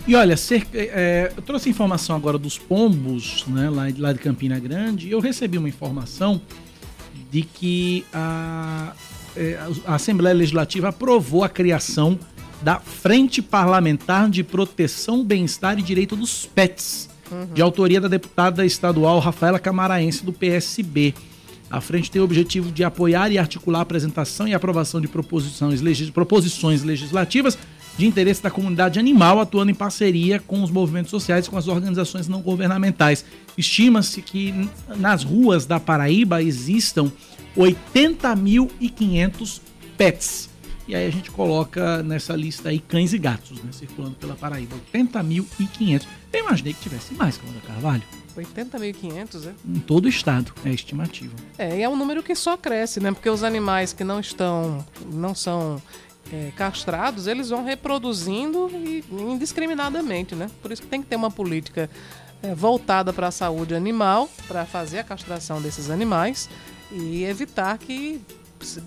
E 0.07 0.15
olha, 0.15 0.37
cerca, 0.37 0.79
é, 0.79 1.33
eu 1.37 1.43
trouxe 1.43 1.69
informação 1.69 2.15
agora 2.15 2.39
dos 2.39 2.57
pombos, 2.57 3.45
né, 3.49 3.69
lá, 3.69 3.85
lá 3.99 4.13
de 4.13 4.21
Campina 4.21 4.59
Grande, 4.59 5.09
e 5.09 5.11
eu 5.11 5.19
recebi 5.19 5.59
uma 5.59 5.69
informação 5.69 6.41
de 7.31 7.43
que 7.43 8.05
a, 8.13 8.93
é, 9.37 9.59
a 9.85 9.97
Assembleia 9.97 10.35
Legislativa 10.35 10.91
aprovou 10.91 11.43
a 11.43 11.49
criação 11.49 12.19
da 12.63 12.81
Frente 12.81 13.43
Parlamentar 13.43 14.31
de 14.31 14.43
Proteção, 14.43 15.25
Bem-Estar 15.25 15.79
e 15.79 15.83
Direito 15.83 16.17
dos 16.17 16.47
Pets, 16.47 17.09
uhum. 17.31 17.47
de 17.55 17.63
autoria 17.63 18.01
da 18.01 18.09
deputada 18.09 18.65
estadual 18.65 19.19
Rafaela 19.19 19.59
Camaraense, 19.59 20.25
do 20.25 20.33
PSB. 20.33 21.15
A 21.71 21.81
frente 21.81 22.11
tem 22.11 22.23
o 22.23 22.25
objetivo 22.25 22.71
de 22.71 22.85
apoiar 22.85 23.31
e 23.31 23.39
articular 23.39 23.81
a 23.81 23.83
apresentação 23.83 24.47
e 24.47 24.55
aprovação 24.55 25.01
de 25.01 25.09
proposições, 25.09 25.81
legis 25.81 26.11
proposições 26.11 26.85
legislativas 26.85 27.59
de 27.99 28.07
interesse 28.07 28.43
da 28.43 28.51
comunidade 28.51 28.99
animal, 28.99 29.41
atuando 29.41 29.71
em 29.71 29.75
parceria 29.75 30.39
com 30.39 30.63
os 30.63 30.71
movimentos 30.71 31.11
sociais 31.11 31.47
e 31.47 31.51
com 31.51 31.57
as 31.57 31.67
organizações 31.67 32.29
não 32.29 32.41
governamentais. 32.41 33.25
Estima-se 33.57 34.23
que 34.23 34.69
nas 34.97 35.25
ruas 35.25 35.67
da 35.67 35.81
Paraíba 35.81 36.43
existam 36.43 37.11
80.500 37.57 39.61
pets 39.97 40.51
E 40.89 40.95
aí 40.95 41.07
a 41.07 41.11
gente 41.11 41.31
coloca 41.31 42.03
nessa 42.03 42.35
lista 42.37 42.69
aí 42.69 42.79
cães 42.79 43.13
e 43.13 43.19
gatos, 43.19 43.61
né? 43.63 43.73
Circulando 43.73 44.15
pela 44.17 44.37
Paraíba. 44.37 44.77
80.500. 44.95 46.07
Eu 46.33 46.41
imaginei 46.41 46.75
que 46.75 46.81
tivesse 46.81 47.15
mais, 47.15 47.37
Cláudia 47.37 47.61
Carvalho. 47.67 48.03
80.500, 48.37 49.49
é? 49.49 49.55
Em 49.67 49.81
todo 49.81 50.05
o 50.05 50.09
estado, 50.09 50.53
é 50.65 50.69
a 50.69 50.73
estimativa. 50.73 51.35
É, 51.59 51.79
e 51.79 51.83
é 51.83 51.89
um 51.89 51.97
número 51.97 52.23
que 52.23 52.35
só 52.35 52.57
cresce, 52.57 53.01
né? 53.01 53.11
Porque 53.11 53.29
os 53.29 53.43
animais 53.43 53.93
que 53.93 54.05
não 54.05 54.21
estão, 54.21 54.85
não 55.13 55.35
são 55.35 55.83
é, 56.33 56.53
castrados, 56.55 57.27
eles 57.27 57.49
vão 57.51 57.65
reproduzindo 57.65 58.71
e, 58.73 59.05
indiscriminadamente, 59.11 60.35
né? 60.35 60.51
Por 60.63 60.71
isso 60.71 60.83
que 60.83 60.89
tem 60.89 61.03
que 61.03 61.09
ter 61.09 61.17
uma 61.17 61.31
política 61.31 61.91
é, 62.43 62.55
voltada 62.55 63.13
para 63.13 63.29
a 63.29 63.31
saúde 63.31 63.75
animal, 63.75 64.29
para 64.47 64.65
fazer 64.65 65.01
a 65.01 65.05
castração 65.05 65.61
desses 65.61 65.91
animais 65.91 66.49
e 66.93 67.25
evitar 67.25 67.77
que 67.79 68.21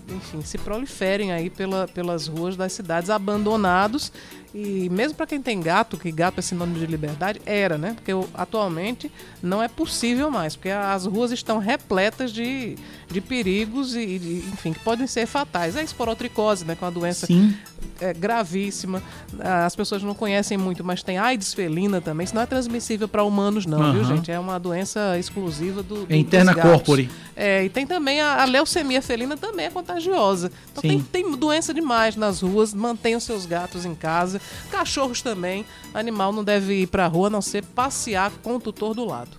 enfim, 0.08 0.42
se 0.42 0.58
proliferem 0.58 1.32
aí 1.32 1.48
pela, 1.48 1.86
pelas 1.88 2.26
ruas 2.26 2.56
das 2.56 2.72
cidades 2.72 3.10
abandonados 3.10 4.12
e 4.54 4.88
mesmo 4.90 5.14
para 5.14 5.26
quem 5.26 5.40
tem 5.40 5.60
gato, 5.60 5.96
que 5.96 6.10
gato 6.10 6.38
é 6.38 6.42
sinônimo 6.42 6.78
de 6.78 6.86
liberdade, 6.86 7.40
era, 7.46 7.78
né? 7.78 7.94
Porque 7.94 8.10
atualmente 8.34 9.10
não 9.42 9.62
é 9.62 9.68
possível 9.68 10.30
mais, 10.30 10.56
porque 10.56 10.70
as 10.70 11.06
ruas 11.06 11.30
estão 11.30 11.58
repletas 11.58 12.32
de, 12.32 12.76
de 13.10 13.20
perigos 13.20 13.94
e, 13.94 14.18
de- 14.18 14.44
enfim, 14.52 14.72
que 14.72 14.80
podem 14.80 15.06
ser 15.06 15.26
fatais. 15.26 15.76
É 15.76 15.80
a 15.80 15.82
esporotricose, 15.84 16.64
né? 16.64 16.74
Com 16.74 16.84
a 16.86 16.90
doença 16.90 17.26
Sim. 17.26 17.54
é, 18.00 18.12
gravíssima. 18.12 19.02
As 19.38 19.76
pessoas 19.76 20.02
não 20.02 20.14
conhecem 20.14 20.58
muito, 20.58 20.82
mas 20.84 21.02
tem 21.02 21.16
AIDS 21.18 21.54
felina 21.54 22.00
também. 22.00 22.24
Isso 22.24 22.34
não 22.34 22.42
é 22.42 22.46
transmissível 22.46 23.06
para 23.08 23.22
humanos, 23.22 23.66
não, 23.66 23.92
viu, 23.92 24.02
Aham. 24.02 24.16
gente? 24.16 24.30
É 24.32 24.38
uma 24.38 24.58
doença 24.58 25.16
exclusiva 25.18 25.82
do. 25.82 26.06
do 26.06 26.12
É 26.12 26.16
interna 26.16 26.54
corpore. 26.54 27.08
É, 27.36 27.64
e 27.64 27.68
tem 27.68 27.86
também 27.86 28.20
a, 28.20 28.42
a 28.42 28.44
leucemia 28.44 29.00
felina, 29.00 29.36
também 29.36 29.66
é 29.66 29.70
contagiosa. 29.70 30.50
Então 30.72 30.82
tem, 30.82 31.00
tem 31.00 31.30
doença 31.36 31.72
demais 31.72 32.16
nas 32.16 32.40
ruas. 32.40 32.74
Mantenham 32.74 33.20
seus 33.20 33.46
gatos 33.46 33.84
em 33.84 33.94
casa. 33.94 34.39
Cachorros 34.70 35.22
também. 35.22 35.64
Animal 35.94 36.32
não 36.32 36.44
deve 36.44 36.82
ir 36.82 36.86
pra 36.86 37.06
rua 37.06 37.28
a 37.28 37.30
não 37.30 37.42
ser 37.42 37.64
passear 37.64 38.30
com 38.42 38.56
o 38.56 38.60
tutor 38.60 38.94
do 38.94 39.04
lado. 39.04 39.30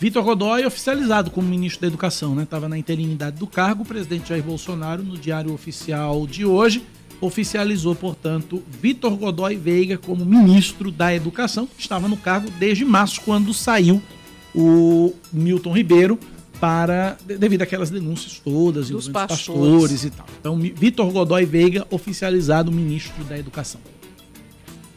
Vitor 0.00 0.22
Godoy 0.22 0.64
oficializado 0.64 1.30
como 1.30 1.48
ministro 1.48 1.80
da 1.80 1.86
Educação, 1.88 2.34
né? 2.34 2.44
Estava 2.44 2.68
na 2.68 2.78
interinidade 2.78 3.36
do 3.36 3.46
cargo. 3.48 3.82
O 3.82 3.86
presidente 3.86 4.28
Jair 4.28 4.42
Bolsonaro, 4.44 5.02
no 5.02 5.18
Diário 5.18 5.52
Oficial 5.52 6.24
de 6.24 6.44
hoje, 6.44 6.84
oficializou, 7.20 7.96
portanto, 7.96 8.62
Vitor 8.80 9.16
Godoy 9.16 9.56
Veiga 9.56 9.98
como 9.98 10.24
ministro 10.24 10.92
da 10.92 11.12
Educação, 11.12 11.66
que 11.66 11.80
estava 11.80 12.06
no 12.06 12.16
cargo 12.16 12.48
desde 12.60 12.84
março, 12.84 13.20
quando 13.22 13.52
saiu 13.52 14.00
o 14.54 15.12
Milton 15.32 15.72
Ribeiro 15.72 16.18
para 16.60 17.16
devido 17.24 17.62
àquelas 17.62 17.90
denúncias 17.90 18.40
todas 18.44 18.90
Dos 18.90 19.08
pastores. 19.08 19.46
pastores 19.46 20.04
e 20.04 20.10
tal. 20.10 20.26
Então, 20.40 20.58
Vitor 20.58 21.10
Godoy 21.10 21.44
Veiga 21.44 21.86
oficializado 21.90 22.70
ministro 22.70 23.24
da 23.24 23.38
Educação. 23.38 23.80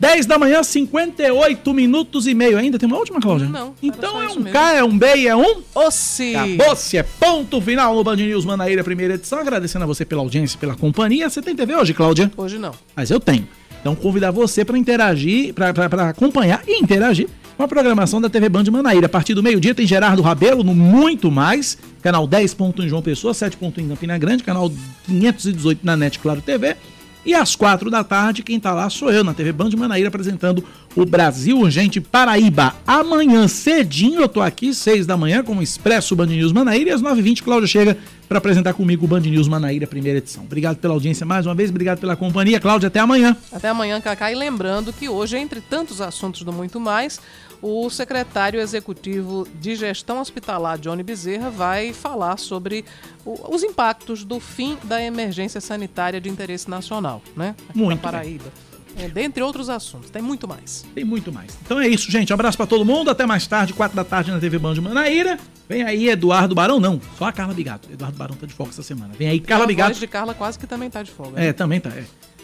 10 0.01 0.25
da 0.25 0.39
manhã, 0.39 0.63
58 0.63 1.73
minutos 1.75 2.25
e 2.25 2.33
meio. 2.33 2.57
Ainda 2.57 2.79
tem 2.79 2.87
uma 2.87 2.97
última, 2.97 3.21
Cláudia? 3.21 3.47
Não. 3.47 3.75
Então 3.83 4.19
é 4.19 4.29
um. 4.29 4.43
K, 4.45 4.73
é 4.73 4.83
um 4.83 4.97
B 4.97 5.05
e 5.15 5.27
é 5.27 5.35
um? 5.35 5.61
Ossi! 5.75 6.35
Acabou-se, 6.35 6.97
é 6.97 7.03
ponto 7.03 7.61
final 7.61 7.93
no 7.93 8.03
Band 8.03 8.15
News 8.15 8.43
Manaíra, 8.43 8.83
primeira 8.83 9.13
edição. 9.13 9.37
Agradecendo 9.37 9.83
a 9.83 9.85
você 9.85 10.03
pela 10.03 10.23
audiência, 10.23 10.57
pela 10.57 10.75
companhia. 10.75 11.29
Você 11.29 11.39
tem 11.39 11.55
TV 11.55 11.75
hoje, 11.75 11.93
Cláudia? 11.93 12.31
Hoje 12.35 12.57
não. 12.57 12.73
Mas 12.95 13.11
eu 13.11 13.19
tenho. 13.19 13.47
Então 13.79 13.93
convidar 13.93 14.31
você 14.31 14.65
para 14.65 14.75
interagir, 14.75 15.53
para 15.53 16.09
acompanhar 16.09 16.63
e 16.67 16.81
interagir 16.81 17.29
com 17.55 17.61
a 17.61 17.67
programação 17.67 18.19
da 18.19 18.27
TV 18.27 18.49
Band 18.49 18.63
Manaíra. 18.71 19.05
A 19.05 19.09
partir 19.09 19.35
do 19.35 19.43
meio-dia 19.43 19.75
tem 19.75 19.85
Gerardo 19.85 20.23
Rabelo 20.23 20.63
no 20.63 20.73
Muito 20.73 21.29
Mais, 21.29 21.77
canal 22.01 22.25
10 22.25 22.55
ponto 22.55 22.81
em 22.81 22.89
João 22.89 23.03
Pessoa, 23.03 23.35
7 23.35 23.55
ponto 23.55 23.79
em 23.79 23.87
Campina 23.87 24.17
Grande, 24.17 24.41
canal 24.41 24.71
518 25.05 25.85
na 25.85 25.95
NET 25.95 26.17
Claro 26.17 26.41
TV. 26.41 26.75
E 27.23 27.35
às 27.35 27.55
quatro 27.55 27.89
da 27.91 28.03
tarde, 28.03 28.41
quem 28.41 28.59
tá 28.59 28.73
lá 28.73 28.89
sou 28.89 29.11
eu, 29.11 29.23
na 29.23 29.33
TV 29.33 29.51
Band 29.51 29.69
Manaíra, 29.77 30.07
apresentando 30.07 30.63
o 30.95 31.05
Brasil 31.05 31.59
Urgente 31.59 32.01
Paraíba. 32.01 32.75
Amanhã 32.85 33.47
cedinho 33.47 34.21
eu 34.21 34.27
tô 34.27 34.41
aqui, 34.41 34.73
seis 34.73 35.05
da 35.05 35.15
manhã, 35.15 35.43
com 35.43 35.55
o 35.55 35.61
Expresso 35.61 36.15
Band 36.15 36.27
News 36.27 36.51
Manaíra. 36.51 36.89
E 36.89 36.93
às 36.93 37.01
9h20, 37.01 37.43
Cláudia 37.43 37.67
chega 37.67 37.97
para 38.27 38.39
apresentar 38.39 38.73
comigo 38.73 39.05
o 39.05 39.07
Band 39.07 39.19
News 39.19 39.47
Manaíra, 39.47 39.85
primeira 39.85 40.17
edição. 40.17 40.43
Obrigado 40.43 40.77
pela 40.77 40.95
audiência 40.95 41.25
mais 41.25 41.45
uma 41.45 41.53
vez, 41.53 41.69
obrigado 41.69 41.99
pela 41.99 42.15
companhia. 42.15 42.59
Cláudia, 42.59 42.87
até 42.87 42.99
amanhã. 42.99 43.37
Até 43.51 43.69
amanhã, 43.69 44.01
Cacá. 44.01 44.31
E 44.31 44.35
lembrando 44.35 44.91
que 44.91 45.07
hoje, 45.07 45.37
entre 45.37 45.61
tantos 45.61 46.01
assuntos 46.01 46.41
do 46.41 46.51
Muito 46.51 46.79
Mais, 46.79 47.19
o 47.61 47.89
secretário 47.89 48.59
executivo 48.59 49.47
de 49.59 49.75
gestão 49.75 50.19
hospitalar, 50.19 50.77
Johnny 50.79 51.03
Bezerra, 51.03 51.49
vai 51.49 51.93
falar 51.93 52.37
sobre 52.37 52.83
o- 53.25 53.53
os 53.55 53.63
impactos 53.63 54.23
do 54.23 54.39
fim 54.39 54.77
da 54.83 55.01
emergência 55.01 55.61
sanitária 55.61 56.19
de 56.19 56.29
interesse 56.29 56.69
nacional, 56.69 57.21
né? 57.35 57.55
Aqui 57.69 57.77
Muito 57.77 58.01
na. 58.03 58.11
Paraíba. 58.11 58.51
É, 58.97 59.07
dentre 59.07 59.41
outros 59.41 59.69
assuntos. 59.69 60.09
Tem 60.09 60.21
muito 60.21 60.45
mais. 60.49 60.83
Tem 60.93 61.05
muito 61.05 61.31
mais. 61.31 61.57
Então 61.63 61.79
é 61.79 61.87
isso, 61.87 62.11
gente. 62.11 62.31
Um 62.31 62.33
abraço 62.33 62.57
pra 62.57 62.67
todo 62.67 62.83
mundo. 62.83 63.09
Até 63.09 63.25
mais 63.25 63.47
tarde, 63.47 63.71
quatro 63.71 63.95
da 63.95 64.03
tarde 64.03 64.31
na 64.31 64.39
TV 64.39 64.59
Band 64.59 64.75
Manaíra. 64.81 65.39
Vem 65.69 65.81
aí 65.83 66.09
Eduardo 66.09 66.53
Barão, 66.53 66.77
não. 66.77 66.99
Só 67.17 67.23
a 67.23 67.31
Carla 67.31 67.53
Bigato. 67.53 67.87
Eduardo 67.89 68.17
Barão 68.17 68.35
tá 68.35 68.45
de 68.45 68.53
folga 68.53 68.73
essa 68.73 68.83
semana. 68.83 69.13
Vem 69.17 69.29
aí 69.29 69.39
Carla 69.39 69.63
a 69.63 69.67
Bigato. 69.67 69.89
voz 69.91 69.99
de 69.99 70.07
Carla 70.07 70.33
quase 70.33 70.59
que 70.59 70.67
também 70.67 70.89
tá 70.89 71.01
de 71.03 71.09
folga. 71.11 71.39
né? 71.39 71.47
É, 71.47 71.53
também 71.53 71.79
tá. 71.79 71.89
É. 71.89 72.03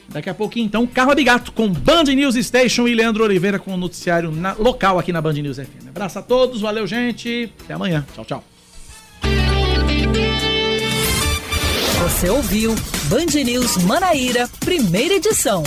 Daqui 0.09 0.29
a 0.29 0.33
pouquinho, 0.33 0.65
então, 0.65 0.87
Carla 0.87 1.13
Bigato 1.13 1.51
com 1.51 1.67
Band 1.69 2.03
News 2.05 2.35
Station 2.35 2.87
e 2.87 2.95
Leandro 2.95 3.23
Oliveira 3.23 3.59
com 3.59 3.73
o 3.73 3.77
noticiário 3.77 4.31
na- 4.31 4.53
local 4.57 4.97
aqui 4.97 5.11
na 5.11 5.21
Band 5.21 5.33
News 5.33 5.57
FM. 5.57 5.89
Abraço 5.89 6.19
a 6.19 6.21
todos, 6.21 6.61
valeu, 6.61 6.87
gente. 6.87 7.51
Até 7.65 7.73
amanhã. 7.73 8.05
Tchau, 8.15 8.23
tchau. 8.25 8.43
Você 12.03 12.29
ouviu 12.29 12.73
Band 13.09 13.43
News 13.43 13.77
Manaíra, 13.83 14.49
primeira 14.61 15.15
edição. 15.15 15.63